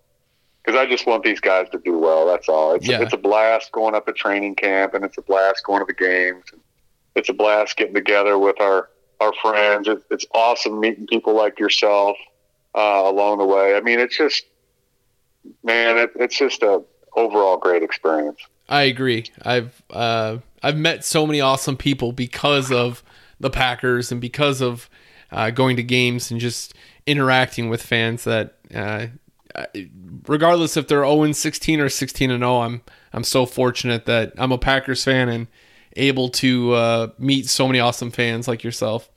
because 0.64 0.80
I 0.80 0.90
just 0.90 1.06
want 1.06 1.24
these 1.24 1.42
guys 1.42 1.68
to 1.72 1.78
do 1.80 1.98
well. 2.00 2.26
That's 2.26 2.48
all. 2.48 2.74
It's, 2.76 2.88
Yeah. 2.88 3.02
it's 3.02 3.14
a 3.14 3.18
blast 3.18 3.72
going 3.74 3.94
up 3.94 4.06
to 4.08 4.14
training 4.14 4.56
camp, 4.56 4.94
and 4.94 5.04
it's 5.04 5.18
a 5.18 5.22
blast 5.22 5.64
going 5.66 5.82
to 5.82 5.86
the 5.86 5.94
games. 5.94 6.46
It's 7.16 7.28
a 7.30 7.34
blast 7.34 7.76
getting 7.76 7.94
together 7.94 8.40
with 8.40 8.60
our 8.62 8.90
our 9.20 9.34
friends. 9.42 9.88
It's, 9.90 10.04
it's 10.10 10.26
awesome 10.34 10.80
meeting 10.80 11.08
people 11.08 11.36
like 11.36 11.60
yourself 11.60 12.16
uh, 12.74 13.02
along 13.06 13.40
the 13.40 13.46
way. 13.46 13.76
I 13.76 13.82
mean, 13.82 14.00
it's 14.00 14.18
just 14.18 14.46
man, 15.64 15.98
it, 15.98 16.12
it's 16.16 16.38
just 16.38 16.64
a 16.64 16.82
overall 17.16 17.58
great 17.58 17.84
experience. 17.84 18.40
I 18.68 18.84
agree. 18.84 19.26
I've 19.42 19.82
uh, 19.90 20.38
I've 20.62 20.78
met 20.78 21.04
so 21.04 21.26
many 21.26 21.42
awesome 21.42 21.78
people 21.78 22.12
because 22.12 22.72
of 22.72 23.04
the 23.40 23.50
Packers 23.50 24.12
and 24.12 24.22
because 24.22 24.62
of 24.62 24.90
uh, 25.32 25.50
going 25.52 25.76
to 25.78 25.84
games 25.84 26.32
and 26.32 26.40
just 26.40 26.74
interacting 27.06 27.70
with 27.70 27.82
fans. 27.82 28.24
That 28.26 28.58
uh, 28.74 29.08
regardless 30.28 30.78
if 30.78 30.88
they're 30.88 31.04
0 31.04 31.32
16 31.32 31.80
or 31.80 31.90
16 31.90 32.32
and 32.32 32.42
0, 32.42 32.60
I'm 32.60 32.82
I'm 33.12 33.24
so 33.24 33.46
fortunate 33.46 34.06
that 34.06 34.34
I'm 34.38 34.52
a 34.52 34.58
Packers 34.58 35.04
fan 35.04 35.30
and 35.30 35.48
able 35.96 36.30
to 36.30 36.74
uh, 36.74 37.08
meet 37.18 37.50
so 37.50 37.68
many 37.68 37.80
awesome 37.80 38.12
fans 38.12 38.48
like 38.48 38.64
yourself. 38.64 39.10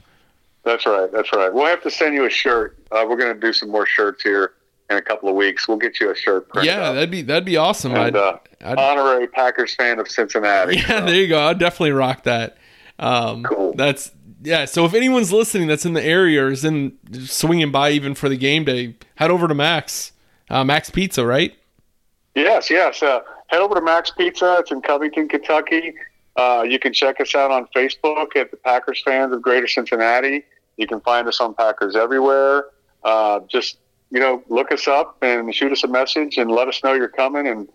That's 0.64 0.87
right. 0.87 1.11
That's 1.12 1.33
right. 1.33 1.53
We'll 1.53 1.66
have 1.66 1.83
to 1.83 1.91
send 1.91 2.14
you 2.14 2.25
a 2.25 2.31
shirt. 2.31 2.79
Uh, 2.91 3.05
we're 3.09 3.16
going 3.16 3.35
to 3.35 3.41
do 3.41 3.53
some 3.53 3.68
more 3.68 3.85
shirts 3.85 4.23
here 4.23 4.53
in 4.91 4.97
a 4.97 5.03
couple 5.03 5.28
of 5.28 5.35
weeks. 5.35 5.66
We'll 5.68 5.76
get 5.78 6.01
you 6.01 6.11
a 6.11 6.14
shirt. 6.14 6.47
Yeah, 6.62 6.80
up. 6.89 6.95
that'd 6.95 7.11
be 7.11 7.22
that'd 7.22 7.45
be 7.45 7.57
awesome. 7.57 7.93
and 7.93 8.01
I'd, 8.03 8.16
uh, 8.16 8.39
I'd- 8.64 8.80
honorary 8.83 9.26
Packers 9.28 9.74
fan 9.74 9.99
of 9.99 10.09
Cincinnati. 10.09 10.76
yeah, 10.78 11.01
there 11.01 11.14
you 11.14 11.28
go. 11.28 11.41
I'd 11.47 11.59
definitely 11.59 11.93
rock 11.93 12.24
that. 12.24 12.57
Um, 12.99 13.43
Cool. 13.45 13.74
That's 13.74 14.11
yeah. 14.43 14.64
So 14.66 14.85
if 14.85 14.95
anyone's 14.95 15.33
listening 15.33 15.68
that's 15.68 15.85
in 15.87 15.93
the 15.95 16.03
area 16.05 16.45
or 16.45 16.51
is 16.51 16.64
in 16.64 16.99
swinging 17.26 17.70
by 17.72 17.91
even 17.91 18.14
for 18.14 18.28
the 18.28 18.37
game 18.37 18.64
day, 18.64 18.97
head 19.16 19.30
over 19.30 19.49
to 19.49 19.55
Max, 19.55 20.12
uh, 20.51 20.62
Max 20.64 20.91
Pizza, 20.91 21.24
right? 21.26 21.55
Yes, 22.35 22.70
yes. 22.70 23.03
Uh, 23.03 23.20
head 23.49 23.61
over 23.61 23.74
to 23.74 23.80
Max 23.80 24.11
Pizza. 24.11 24.57
It's 24.61 24.70
in 24.70 24.80
Covington, 24.83 25.28
Kentucky. 25.28 25.95
Uh, 26.37 26.64
you 26.66 26.78
can 26.78 26.93
check 26.95 27.20
us 27.20 27.35
out 27.35 27.51
on 27.51 27.66
Facebook 27.76 28.35
at 28.37 28.51
the 28.51 28.57
Packers 28.57 29.03
fans 29.05 29.33
of 29.35 29.43
Greater 29.43 29.68
Cincinnati. 29.68 30.45
You 30.78 30.87
can 30.87 31.01
find 31.03 31.28
us 31.28 31.41
on 31.41 31.55
Packers 31.55 31.95
everywhere. 31.95 32.66
Uh, 33.05 33.41
just 33.51 33.76
you 34.12 34.20
know, 34.20 34.42
look 34.48 34.70
us 34.70 34.86
up 34.86 35.16
and 35.22 35.54
shoot 35.54 35.72
us 35.72 35.84
a 35.84 35.88
message 35.88 36.36
and 36.36 36.50
let 36.50 36.68
us 36.68 36.84
know 36.84 36.92
you're 36.92 37.08
coming, 37.08 37.48
and 37.48 37.66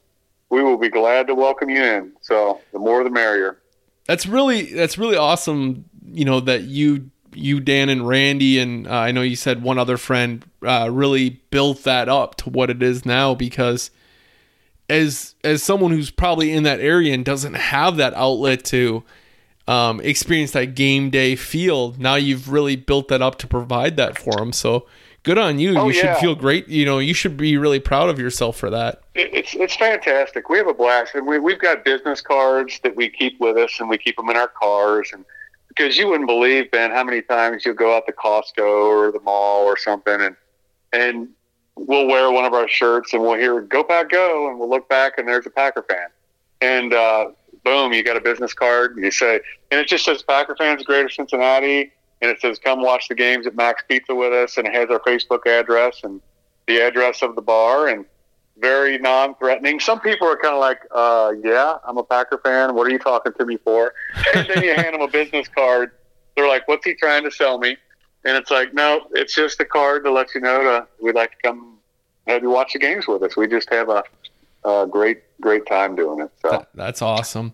we 0.49 0.61
will 0.61 0.77
be 0.77 0.87
glad 0.87 1.25
to 1.27 1.35
welcome 1.35 1.67
you 1.67 1.83
in. 1.83 2.13
So 2.21 2.61
the 2.71 2.79
more 2.79 3.03
the 3.03 3.09
merrier. 3.09 3.57
That's 4.05 4.27
really 4.27 4.71
that's 4.71 4.99
really 4.99 5.17
awesome. 5.17 5.85
You 6.05 6.25
know 6.25 6.39
that 6.41 6.61
you 6.61 7.09
you 7.33 7.59
Dan 7.59 7.89
and 7.89 8.07
Randy 8.07 8.59
and 8.59 8.87
uh, 8.87 8.91
I 8.91 9.11
know 9.11 9.23
you 9.23 9.35
said 9.35 9.63
one 9.63 9.79
other 9.79 9.97
friend 9.97 10.45
uh, 10.63 10.89
really 10.91 11.41
built 11.49 11.83
that 11.83 12.07
up 12.07 12.35
to 12.37 12.51
what 12.51 12.69
it 12.69 12.83
is 12.83 13.03
now 13.03 13.33
because 13.33 13.89
as 14.87 15.33
as 15.43 15.63
someone 15.63 15.91
who's 15.91 16.11
probably 16.11 16.53
in 16.53 16.63
that 16.63 16.79
area 16.79 17.15
and 17.15 17.25
doesn't 17.25 17.55
have 17.55 17.97
that 17.97 18.13
outlet 18.13 18.63
to 18.65 19.03
um, 19.67 19.99
experience 20.01 20.51
that 20.51 20.75
game 20.75 21.09
day 21.09 21.35
feel, 21.35 21.93
now 21.97 22.15
you've 22.15 22.49
really 22.49 22.75
built 22.75 23.07
that 23.07 23.23
up 23.23 23.39
to 23.39 23.47
provide 23.47 23.97
that 23.97 24.19
for 24.19 24.37
them. 24.37 24.53
So 24.53 24.85
good 25.27 25.37
on 25.37 25.59
you. 25.59 25.77
Oh, 25.77 25.87
you 25.87 25.93
should 25.93 26.17
feel 26.17 26.35
great. 26.35 26.67
You 26.67 26.85
know, 26.85 26.97
you 26.99 27.13
should 27.13 27.37
be 27.37 27.57
really 27.57 27.79
proud 27.79 28.09
of 28.09 28.17
yourself 28.19 28.57
for 28.57 28.69
that. 28.71 29.01
It- 29.13 29.33
It's 29.33 29.53
it's 29.55 29.75
fantastic. 29.75 30.49
We 30.49 30.57
have 30.57 30.67
a 30.67 30.73
blast, 30.73 31.13
and 31.15 31.27
we 31.27 31.37
we've 31.39 31.59
got 31.59 31.85
business 31.85 32.21
cards 32.21 32.79
that 32.83 32.95
we 32.95 33.09
keep 33.09 33.39
with 33.39 33.57
us, 33.57 33.79
and 33.79 33.87
we 33.89 33.97
keep 33.99 34.15
them 34.17 34.29
in 34.29 34.35
our 34.37 34.47
cars. 34.47 35.09
And 35.13 35.23
because 35.67 35.97
you 35.97 36.07
wouldn't 36.07 36.27
believe 36.27 36.71
Ben 36.71 36.89
how 36.91 37.03
many 37.03 37.21
times 37.21 37.65
you'll 37.65 37.75
go 37.75 37.95
out 37.95 38.05
to 38.07 38.13
Costco 38.13 38.87
or 38.87 39.11
the 39.11 39.19
mall 39.19 39.63
or 39.65 39.77
something, 39.77 40.19
and 40.21 40.35
and 40.93 41.29
we'll 41.75 42.07
wear 42.07 42.31
one 42.31 42.45
of 42.45 42.53
our 42.53 42.67
shirts, 42.67 43.13
and 43.13 43.21
we'll 43.21 43.35
hear 43.37 43.61
"Go 43.61 43.83
Pack 43.83 44.09
Go," 44.09 44.49
and 44.49 44.57
we'll 44.59 44.69
look 44.69 44.89
back, 44.89 45.13
and 45.19 45.27
there's 45.27 45.45
a 45.45 45.49
Packer 45.51 45.83
fan, 45.87 46.07
and 46.61 46.93
uh, 46.93 47.27
boom, 47.63 47.93
you 47.93 48.03
got 48.03 48.17
a 48.17 48.21
business 48.21 48.53
card. 48.53 48.95
And 48.95 49.03
you 49.05 49.11
say, 49.11 49.39
and 49.71 49.79
it 49.79 49.87
just 49.87 50.05
says 50.05 50.23
Packer 50.23 50.55
fans, 50.55 50.83
Greater 50.83 51.09
Cincinnati, 51.09 51.91
and 52.21 52.31
it 52.31 52.41
says 52.41 52.59
come 52.59 52.81
watch 52.81 53.07
the 53.07 53.15
games 53.15 53.45
at 53.47 53.55
Max 53.55 53.83
Pizza 53.87 54.13
with 54.15 54.33
us, 54.33 54.57
and 54.57 54.67
it 54.67 54.73
has 54.73 54.89
our 54.89 54.99
Facebook 54.99 55.45
address 55.45 56.01
and 56.03 56.21
the 56.67 56.79
address 56.79 57.21
of 57.21 57.35
the 57.35 57.41
bar, 57.41 57.87
and 57.87 58.05
very 58.59 58.97
non-threatening. 58.97 59.79
Some 59.79 59.99
people 59.99 60.27
are 60.27 60.35
kind 60.37 60.55
of 60.55 60.59
like, 60.59 60.79
uh, 60.91 61.31
"Yeah, 61.43 61.77
I'm 61.85 61.97
a 61.97 62.03
Packer 62.03 62.39
fan. 62.39 62.73
What 62.73 62.87
are 62.87 62.89
you 62.89 62.99
talking 62.99 63.33
to 63.33 63.45
me 63.45 63.57
for?" 63.57 63.93
And 64.33 64.47
then 64.47 64.63
you 64.63 64.73
hand 64.73 64.93
them 64.95 65.01
a 65.01 65.07
business 65.07 65.47
card. 65.47 65.91
They're 66.35 66.47
like, 66.47 66.67
"What's 66.67 66.85
he 66.85 66.95
trying 66.95 67.23
to 67.23 67.31
sell 67.31 67.57
me?" 67.59 67.77
And 68.25 68.35
it's 68.35 68.49
like, 68.51 68.73
"No, 68.73 69.07
it's 69.11 69.35
just 69.35 69.59
a 69.59 69.65
card 69.65 70.03
to 70.05 70.11
let 70.11 70.33
you 70.33 70.41
know 70.41 70.63
to 70.63 70.87
we'd 70.99 71.15
like 71.15 71.31
to 71.31 71.37
come 71.43 71.77
have 72.25 72.41
you 72.41 72.49
watch 72.49 72.73
the 72.73 72.79
games 72.79 73.07
with 73.07 73.23
us. 73.23 73.37
We 73.37 73.47
just 73.47 73.71
have 73.71 73.89
a, 73.89 74.03
a 74.65 74.85
great, 74.87 75.21
great 75.39 75.65
time 75.67 75.95
doing 75.95 76.21
it." 76.21 76.31
So. 76.41 76.49
That- 76.49 76.69
that's 76.73 77.01
awesome. 77.01 77.53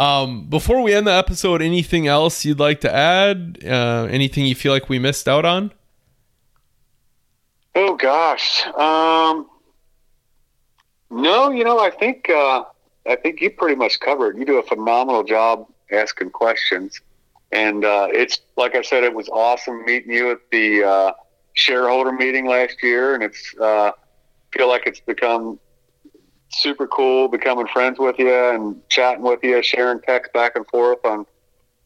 Um, 0.00 0.46
before 0.46 0.80
we 0.80 0.94
end 0.94 1.06
the 1.06 1.12
episode, 1.12 1.60
anything 1.60 2.06
else 2.06 2.42
you'd 2.42 2.58
like 2.58 2.80
to 2.80 2.90
add? 2.90 3.58
Uh, 3.62 4.08
anything 4.10 4.46
you 4.46 4.54
feel 4.54 4.72
like 4.72 4.88
we 4.88 4.98
missed 4.98 5.28
out 5.28 5.44
on? 5.44 5.74
Oh 7.74 7.96
gosh. 7.96 8.64
Um, 8.68 9.46
no, 11.10 11.50
you 11.50 11.64
know, 11.64 11.78
I 11.78 11.90
think 11.90 12.30
uh, 12.30 12.64
I 13.06 13.16
think 13.16 13.42
you 13.42 13.50
pretty 13.50 13.76
much 13.76 14.00
covered. 14.00 14.38
You 14.38 14.46
do 14.46 14.58
a 14.58 14.62
phenomenal 14.62 15.22
job 15.22 15.66
asking 15.92 16.30
questions, 16.30 16.98
and 17.52 17.84
uh, 17.84 18.08
it's 18.10 18.40
like 18.56 18.74
I 18.74 18.80
said, 18.80 19.04
it 19.04 19.12
was 19.12 19.28
awesome 19.28 19.84
meeting 19.84 20.12
you 20.12 20.30
at 20.30 20.38
the 20.50 20.82
uh, 20.82 21.12
shareholder 21.52 22.12
meeting 22.12 22.46
last 22.46 22.82
year, 22.82 23.14
and 23.14 23.22
it's 23.22 23.54
uh, 23.60 23.92
feel 24.50 24.66
like 24.66 24.86
it's 24.86 25.00
become 25.00 25.60
super 26.50 26.86
cool 26.86 27.28
becoming 27.28 27.66
friends 27.68 27.98
with 27.98 28.18
you 28.18 28.32
and 28.32 28.76
chatting 28.88 29.22
with 29.22 29.40
you, 29.42 29.62
sharing 29.62 30.00
text 30.00 30.32
back 30.32 30.56
and 30.56 30.66
forth 30.68 30.98
on 31.04 31.26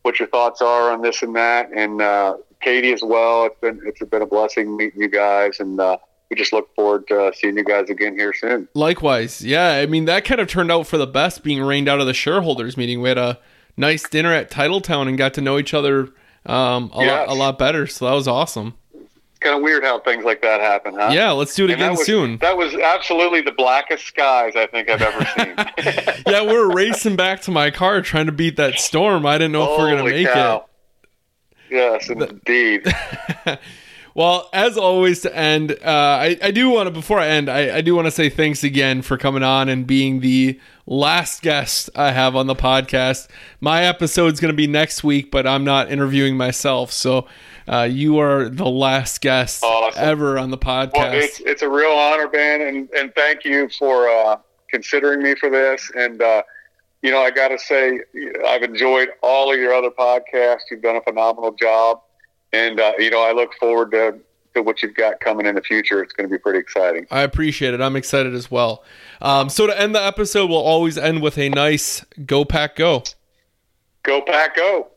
what 0.02 0.18
your 0.18 0.28
thoughts 0.28 0.60
are 0.60 0.90
on 0.90 1.02
this 1.02 1.22
and 1.22 1.34
that, 1.36 1.70
and 1.74 2.02
uh, 2.02 2.36
Katie 2.60 2.92
as 2.92 3.02
well. 3.02 3.46
It's 3.46 3.58
been 3.60 3.80
it's 3.86 4.02
been 4.02 4.22
a 4.22 4.26
blessing 4.26 4.76
meeting 4.76 5.00
you 5.00 5.08
guys, 5.08 5.60
and 5.60 5.80
uh, 5.80 5.96
we 6.30 6.36
just 6.36 6.52
look 6.52 6.74
forward 6.74 7.06
to 7.08 7.32
seeing 7.34 7.56
you 7.56 7.64
guys 7.64 7.88
again 7.90 8.14
here 8.18 8.32
soon. 8.32 8.68
Likewise, 8.74 9.42
yeah. 9.42 9.72
I 9.72 9.86
mean, 9.86 10.04
that 10.06 10.24
kind 10.24 10.40
of 10.40 10.48
turned 10.48 10.70
out 10.72 10.86
for 10.86 10.98
the 10.98 11.06
best, 11.06 11.42
being 11.42 11.62
rained 11.62 11.88
out 11.88 12.00
of 12.00 12.06
the 12.06 12.14
shareholders 12.14 12.76
meeting. 12.76 13.00
We 13.00 13.08
had 13.08 13.18
a 13.18 13.38
nice 13.76 14.08
dinner 14.08 14.32
at 14.32 14.50
Titletown 14.50 15.08
and 15.08 15.16
got 15.18 15.34
to 15.34 15.40
know 15.40 15.58
each 15.58 15.74
other 15.74 16.08
um, 16.46 16.90
a 16.94 17.00
Yes. 17.04 17.28
lot, 17.28 17.28
a 17.28 17.34
lot 17.38 17.58
better. 17.58 17.86
So 17.86 18.04
that 18.06 18.12
was 18.12 18.28
awesome. 18.28 18.74
Kind 19.44 19.54
of 19.56 19.62
weird 19.62 19.84
how 19.84 20.00
things 20.00 20.24
like 20.24 20.42
that 20.42 20.60
happen, 20.60 20.94
huh? 20.94 21.10
Yeah, 21.12 21.30
let's 21.30 21.54
do 21.54 21.64
it 21.66 21.70
And 21.70 21.80
that 21.80 21.84
again 21.84 21.96
was- 21.96 22.06
soon. 22.06 22.38
That 22.38 22.56
was 22.56 22.74
absolutely 22.74 23.42
the 23.42 23.52
blackest 23.52 24.06
skies 24.06 24.54
I 24.56 24.66
think 24.66 24.90
I've 24.90 25.02
ever 25.02 25.24
seen. 25.36 25.54
yeah, 26.26 26.42
we're 26.42 26.74
racing 26.74 27.14
back 27.16 27.42
to 27.42 27.50
my 27.52 27.70
car 27.70 28.00
trying 28.02 28.26
to 28.26 28.32
beat 28.32 28.56
that 28.56 28.78
storm. 28.80 29.24
I 29.26 29.38
didn't 29.38 29.52
know 29.52 29.72
if 29.74 29.78
we're 29.78 29.90
gonna 29.90 30.04
make 30.04 30.26
cow. 30.26 30.66
Yes, 31.70 32.08
indeed. 32.10 32.86
Well, 34.14 34.48
as 34.52 34.78
always, 34.78 35.22
to 35.22 35.36
end, 35.36 35.72
uh, 35.72 35.76
I, 35.84 36.38
I 36.40 36.50
do 36.52 36.70
want 36.70 36.86
to 36.86 36.92
before 36.92 37.18
I 37.18 37.26
end, 37.26 37.48
I, 37.48 37.78
I 37.78 37.80
do 37.80 37.96
want 37.96 38.06
to 38.06 38.12
say 38.12 38.28
thanks 38.30 38.62
again 38.62 39.02
for 39.02 39.18
coming 39.18 39.42
on 39.42 39.68
and 39.68 39.86
being 39.86 40.20
the 40.20 40.60
last 40.86 41.42
guest 41.42 41.90
I 41.96 42.12
have 42.12 42.36
on 42.36 42.46
the 42.46 42.54
podcast. 42.54 43.28
My 43.60 43.84
episode's 43.84 44.38
going 44.38 44.52
to 44.52 44.56
be 44.56 44.68
next 44.68 45.02
week, 45.02 45.32
but 45.32 45.48
I'm 45.48 45.64
not 45.64 45.90
interviewing 45.90 46.36
myself, 46.36 46.92
so 46.92 47.26
uh, 47.66 47.88
you 47.90 48.18
are 48.18 48.48
the 48.48 48.66
last 48.68 49.20
guest 49.20 49.64
Awesome. 49.64 50.00
ever 50.02 50.38
on 50.38 50.50
the 50.50 50.58
podcast. 50.58 50.92
Well, 50.94 51.12
it's 51.14 51.40
it's 51.40 51.62
a 51.62 51.68
real 51.68 51.90
honor, 51.92 52.28
Ben, 52.28 52.60
and 52.60 52.88
and 52.90 53.12
thank 53.16 53.44
you 53.44 53.68
for 53.70 54.08
uh, 54.08 54.36
considering 54.70 55.22
me 55.22 55.34
for 55.34 55.50
this. 55.50 55.90
And 55.96 56.22
uh, 56.22 56.42
you 57.02 57.10
know, 57.10 57.20
I 57.20 57.30
got 57.30 57.48
to 57.48 57.58
say, 57.58 58.00
I've 58.46 58.62
enjoyed 58.62 59.08
all 59.22 59.52
of 59.52 59.58
your 59.58 59.74
other 59.74 59.90
podcasts. 59.90 60.62
You've 60.70 60.82
done 60.82 60.96
a 60.96 61.02
phenomenal 61.02 61.52
job, 61.52 62.00
and 62.54 62.80
uh, 62.80 62.92
you 62.98 63.10
know, 63.10 63.22
I 63.22 63.32
look 63.32 63.54
forward 63.54 63.90
to 63.92 64.18
to 64.54 64.62
what 64.62 64.82
you've 64.82 64.94
got 64.94 65.18
coming 65.20 65.46
in 65.46 65.56
the 65.56 65.62
future. 65.62 66.02
It's 66.02 66.12
going 66.12 66.28
to 66.28 66.32
be 66.32 66.38
pretty 66.38 66.60
exciting. 66.60 67.06
I 67.10 67.22
appreciate 67.22 67.74
it. 67.74 67.80
I'm 67.80 67.96
excited 67.96 68.34
as 68.34 68.50
well. 68.50 68.84
Um, 69.20 69.48
so 69.48 69.66
to 69.66 69.78
end 69.78 69.94
the 69.94 70.02
episode, 70.02 70.48
we'll 70.48 70.58
always 70.58 70.96
end 70.96 71.22
with 71.22 71.38
a 71.38 71.48
nice 71.48 72.04
"Go 72.24 72.44
Pack 72.44 72.76
Go." 72.76 73.02
Go 74.04 74.20
pack, 74.20 74.54
go! 74.54 74.88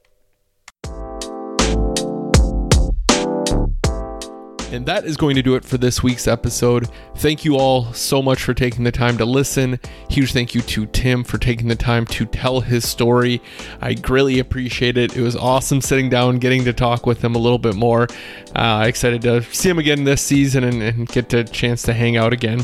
And 4.70 4.86
that 4.86 5.06
is 5.06 5.16
going 5.16 5.36
to 5.36 5.42
do 5.42 5.56
it 5.56 5.64
for 5.64 5.78
this 5.78 6.04
week's 6.04 6.28
episode. 6.28 6.90
Thank 7.16 7.46
you 7.46 7.56
all 7.56 7.94
so 7.94 8.22
much 8.22 8.44
for 8.44 8.54
taking 8.54 8.84
the 8.84 8.92
time 8.92 9.18
to 9.18 9.24
listen. 9.24 9.80
Huge 10.10 10.34
thank 10.34 10.54
you 10.54 10.62
to 10.62 10.86
Tim 10.88 11.24
for 11.24 11.38
taking 11.38 11.70
the 11.70 11.76
time 11.76 12.06
to 12.08 12.26
tell 12.26 12.60
his 12.60 12.88
story. 12.88 13.42
I 13.80 13.94
greatly 13.94 14.40
appreciate 14.40 14.98
it. 14.98 15.16
It 15.16 15.22
was 15.22 15.38
awesome 15.38 15.80
sitting 15.80 16.10
down, 16.10 16.40
getting 16.40 16.66
to 16.66 16.74
talk 16.74 17.06
with 17.06 17.24
him 17.24 17.34
a 17.36 17.38
little 17.38 17.58
bit 17.58 17.76
more. 17.76 18.08
Uh, 18.56 18.84
excited 18.86 19.22
to 19.22 19.42
see 19.44 19.70
him 19.70 19.80
again 19.80 20.04
this 20.04 20.22
season 20.22 20.66
and, 20.66 20.84
and 20.84 21.08
get 21.08 21.34
a 21.34 21.46
chance 21.46 21.82
to 21.84 21.94
hang 21.94 22.18
out 22.18 22.34
again. 22.34 22.62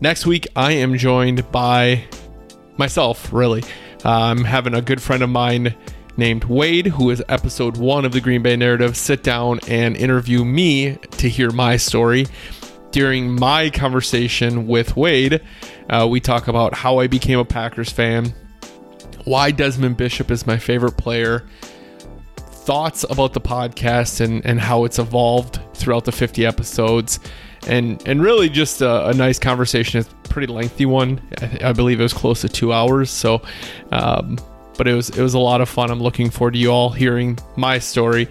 Next 0.00 0.24
week, 0.24 0.46
I 0.56 0.72
am 0.72 0.96
joined 0.96 1.50
by 1.52 2.04
myself, 2.78 3.30
really. 3.30 3.62
Uh, 4.02 4.10
I'm 4.10 4.44
having 4.44 4.72
a 4.72 4.80
good 4.80 5.02
friend 5.02 5.22
of 5.22 5.28
mine 5.28 5.74
named 6.20 6.44
Wade, 6.44 6.86
who 6.86 7.10
is 7.10 7.22
episode 7.28 7.78
one 7.78 8.04
of 8.04 8.12
the 8.12 8.20
Green 8.20 8.42
Bay 8.42 8.54
Narrative, 8.54 8.96
sit 8.96 9.24
down 9.24 9.58
and 9.66 9.96
interview 9.96 10.44
me 10.44 10.96
to 11.12 11.28
hear 11.28 11.50
my 11.50 11.76
story. 11.76 12.26
During 12.92 13.34
my 13.34 13.70
conversation 13.70 14.66
with 14.68 14.96
Wade, 14.96 15.40
uh, 15.88 16.06
we 16.08 16.20
talk 16.20 16.46
about 16.46 16.74
how 16.74 16.98
I 16.98 17.06
became 17.06 17.38
a 17.38 17.44
Packers 17.44 17.90
fan, 17.90 18.34
why 19.24 19.50
Desmond 19.50 19.96
Bishop 19.96 20.30
is 20.30 20.46
my 20.46 20.58
favorite 20.58 20.98
player, 20.98 21.46
thoughts 22.36 23.04
about 23.08 23.32
the 23.32 23.40
podcast 23.40 24.20
and, 24.20 24.44
and 24.44 24.60
how 24.60 24.84
it's 24.84 24.98
evolved 24.98 25.58
throughout 25.74 26.04
the 26.04 26.12
50 26.12 26.44
episodes 26.44 27.18
and 27.66 28.02
and 28.06 28.22
really 28.22 28.48
just 28.48 28.80
a, 28.80 29.08
a 29.08 29.14
nice 29.14 29.38
conversation. 29.38 30.00
It's 30.00 30.08
a 30.08 30.28
pretty 30.28 30.52
lengthy 30.52 30.86
one. 30.86 31.20
I, 31.40 31.68
I 31.68 31.72
believe 31.72 32.00
it 32.00 32.02
was 32.02 32.14
close 32.14 32.40
to 32.42 32.48
two 32.48 32.72
hours 32.72 33.10
so 33.10 33.42
um, 33.92 34.38
but 34.80 34.88
it 34.88 34.94
was 34.94 35.10
it 35.10 35.20
was 35.20 35.34
a 35.34 35.38
lot 35.38 35.60
of 35.60 35.68
fun 35.68 35.90
i'm 35.90 36.00
looking 36.00 36.30
forward 36.30 36.52
to 36.52 36.58
you 36.58 36.70
all 36.70 36.88
hearing 36.88 37.38
my 37.54 37.78
story 37.78 38.26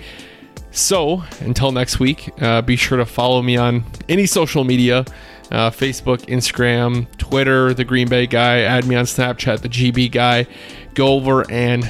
so 0.71 1.23
until 1.41 1.71
next 1.71 1.99
week 1.99 2.31
uh, 2.41 2.59
be 2.63 2.75
sure 2.75 2.97
to 2.97 3.05
follow 3.05 3.39
me 3.43 3.55
on 3.55 3.83
any 4.09 4.25
social 4.25 4.63
media 4.63 5.05
uh, 5.51 5.69
facebook 5.69 6.25
instagram 6.25 7.05
twitter 7.19 7.71
the 7.75 7.83
green 7.83 8.09
bay 8.09 8.25
guy 8.25 8.61
add 8.61 8.83
me 8.87 8.95
on 8.95 9.05
snapchat 9.05 9.61
the 9.61 9.69
gb 9.69 10.11
guy 10.11 10.43
go 10.95 11.09
over 11.09 11.45
and 11.51 11.87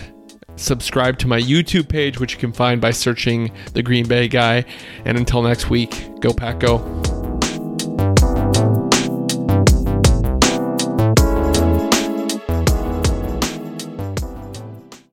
subscribe 0.58 1.18
to 1.18 1.26
my 1.26 1.40
YouTube 1.40 1.88
page, 1.88 2.20
which 2.20 2.34
you 2.34 2.38
can 2.38 2.52
find 2.52 2.82
by 2.82 2.92
searching 2.92 3.50
the 3.76 3.82
Green 3.82 4.06
Bay 4.06 4.28
guy. 4.28 4.66
And 5.06 5.18
until 5.18 5.42
next 5.42 5.70
week, 5.70 6.20
go 6.20 6.34
pack 6.34 6.60
go. 6.60 7.19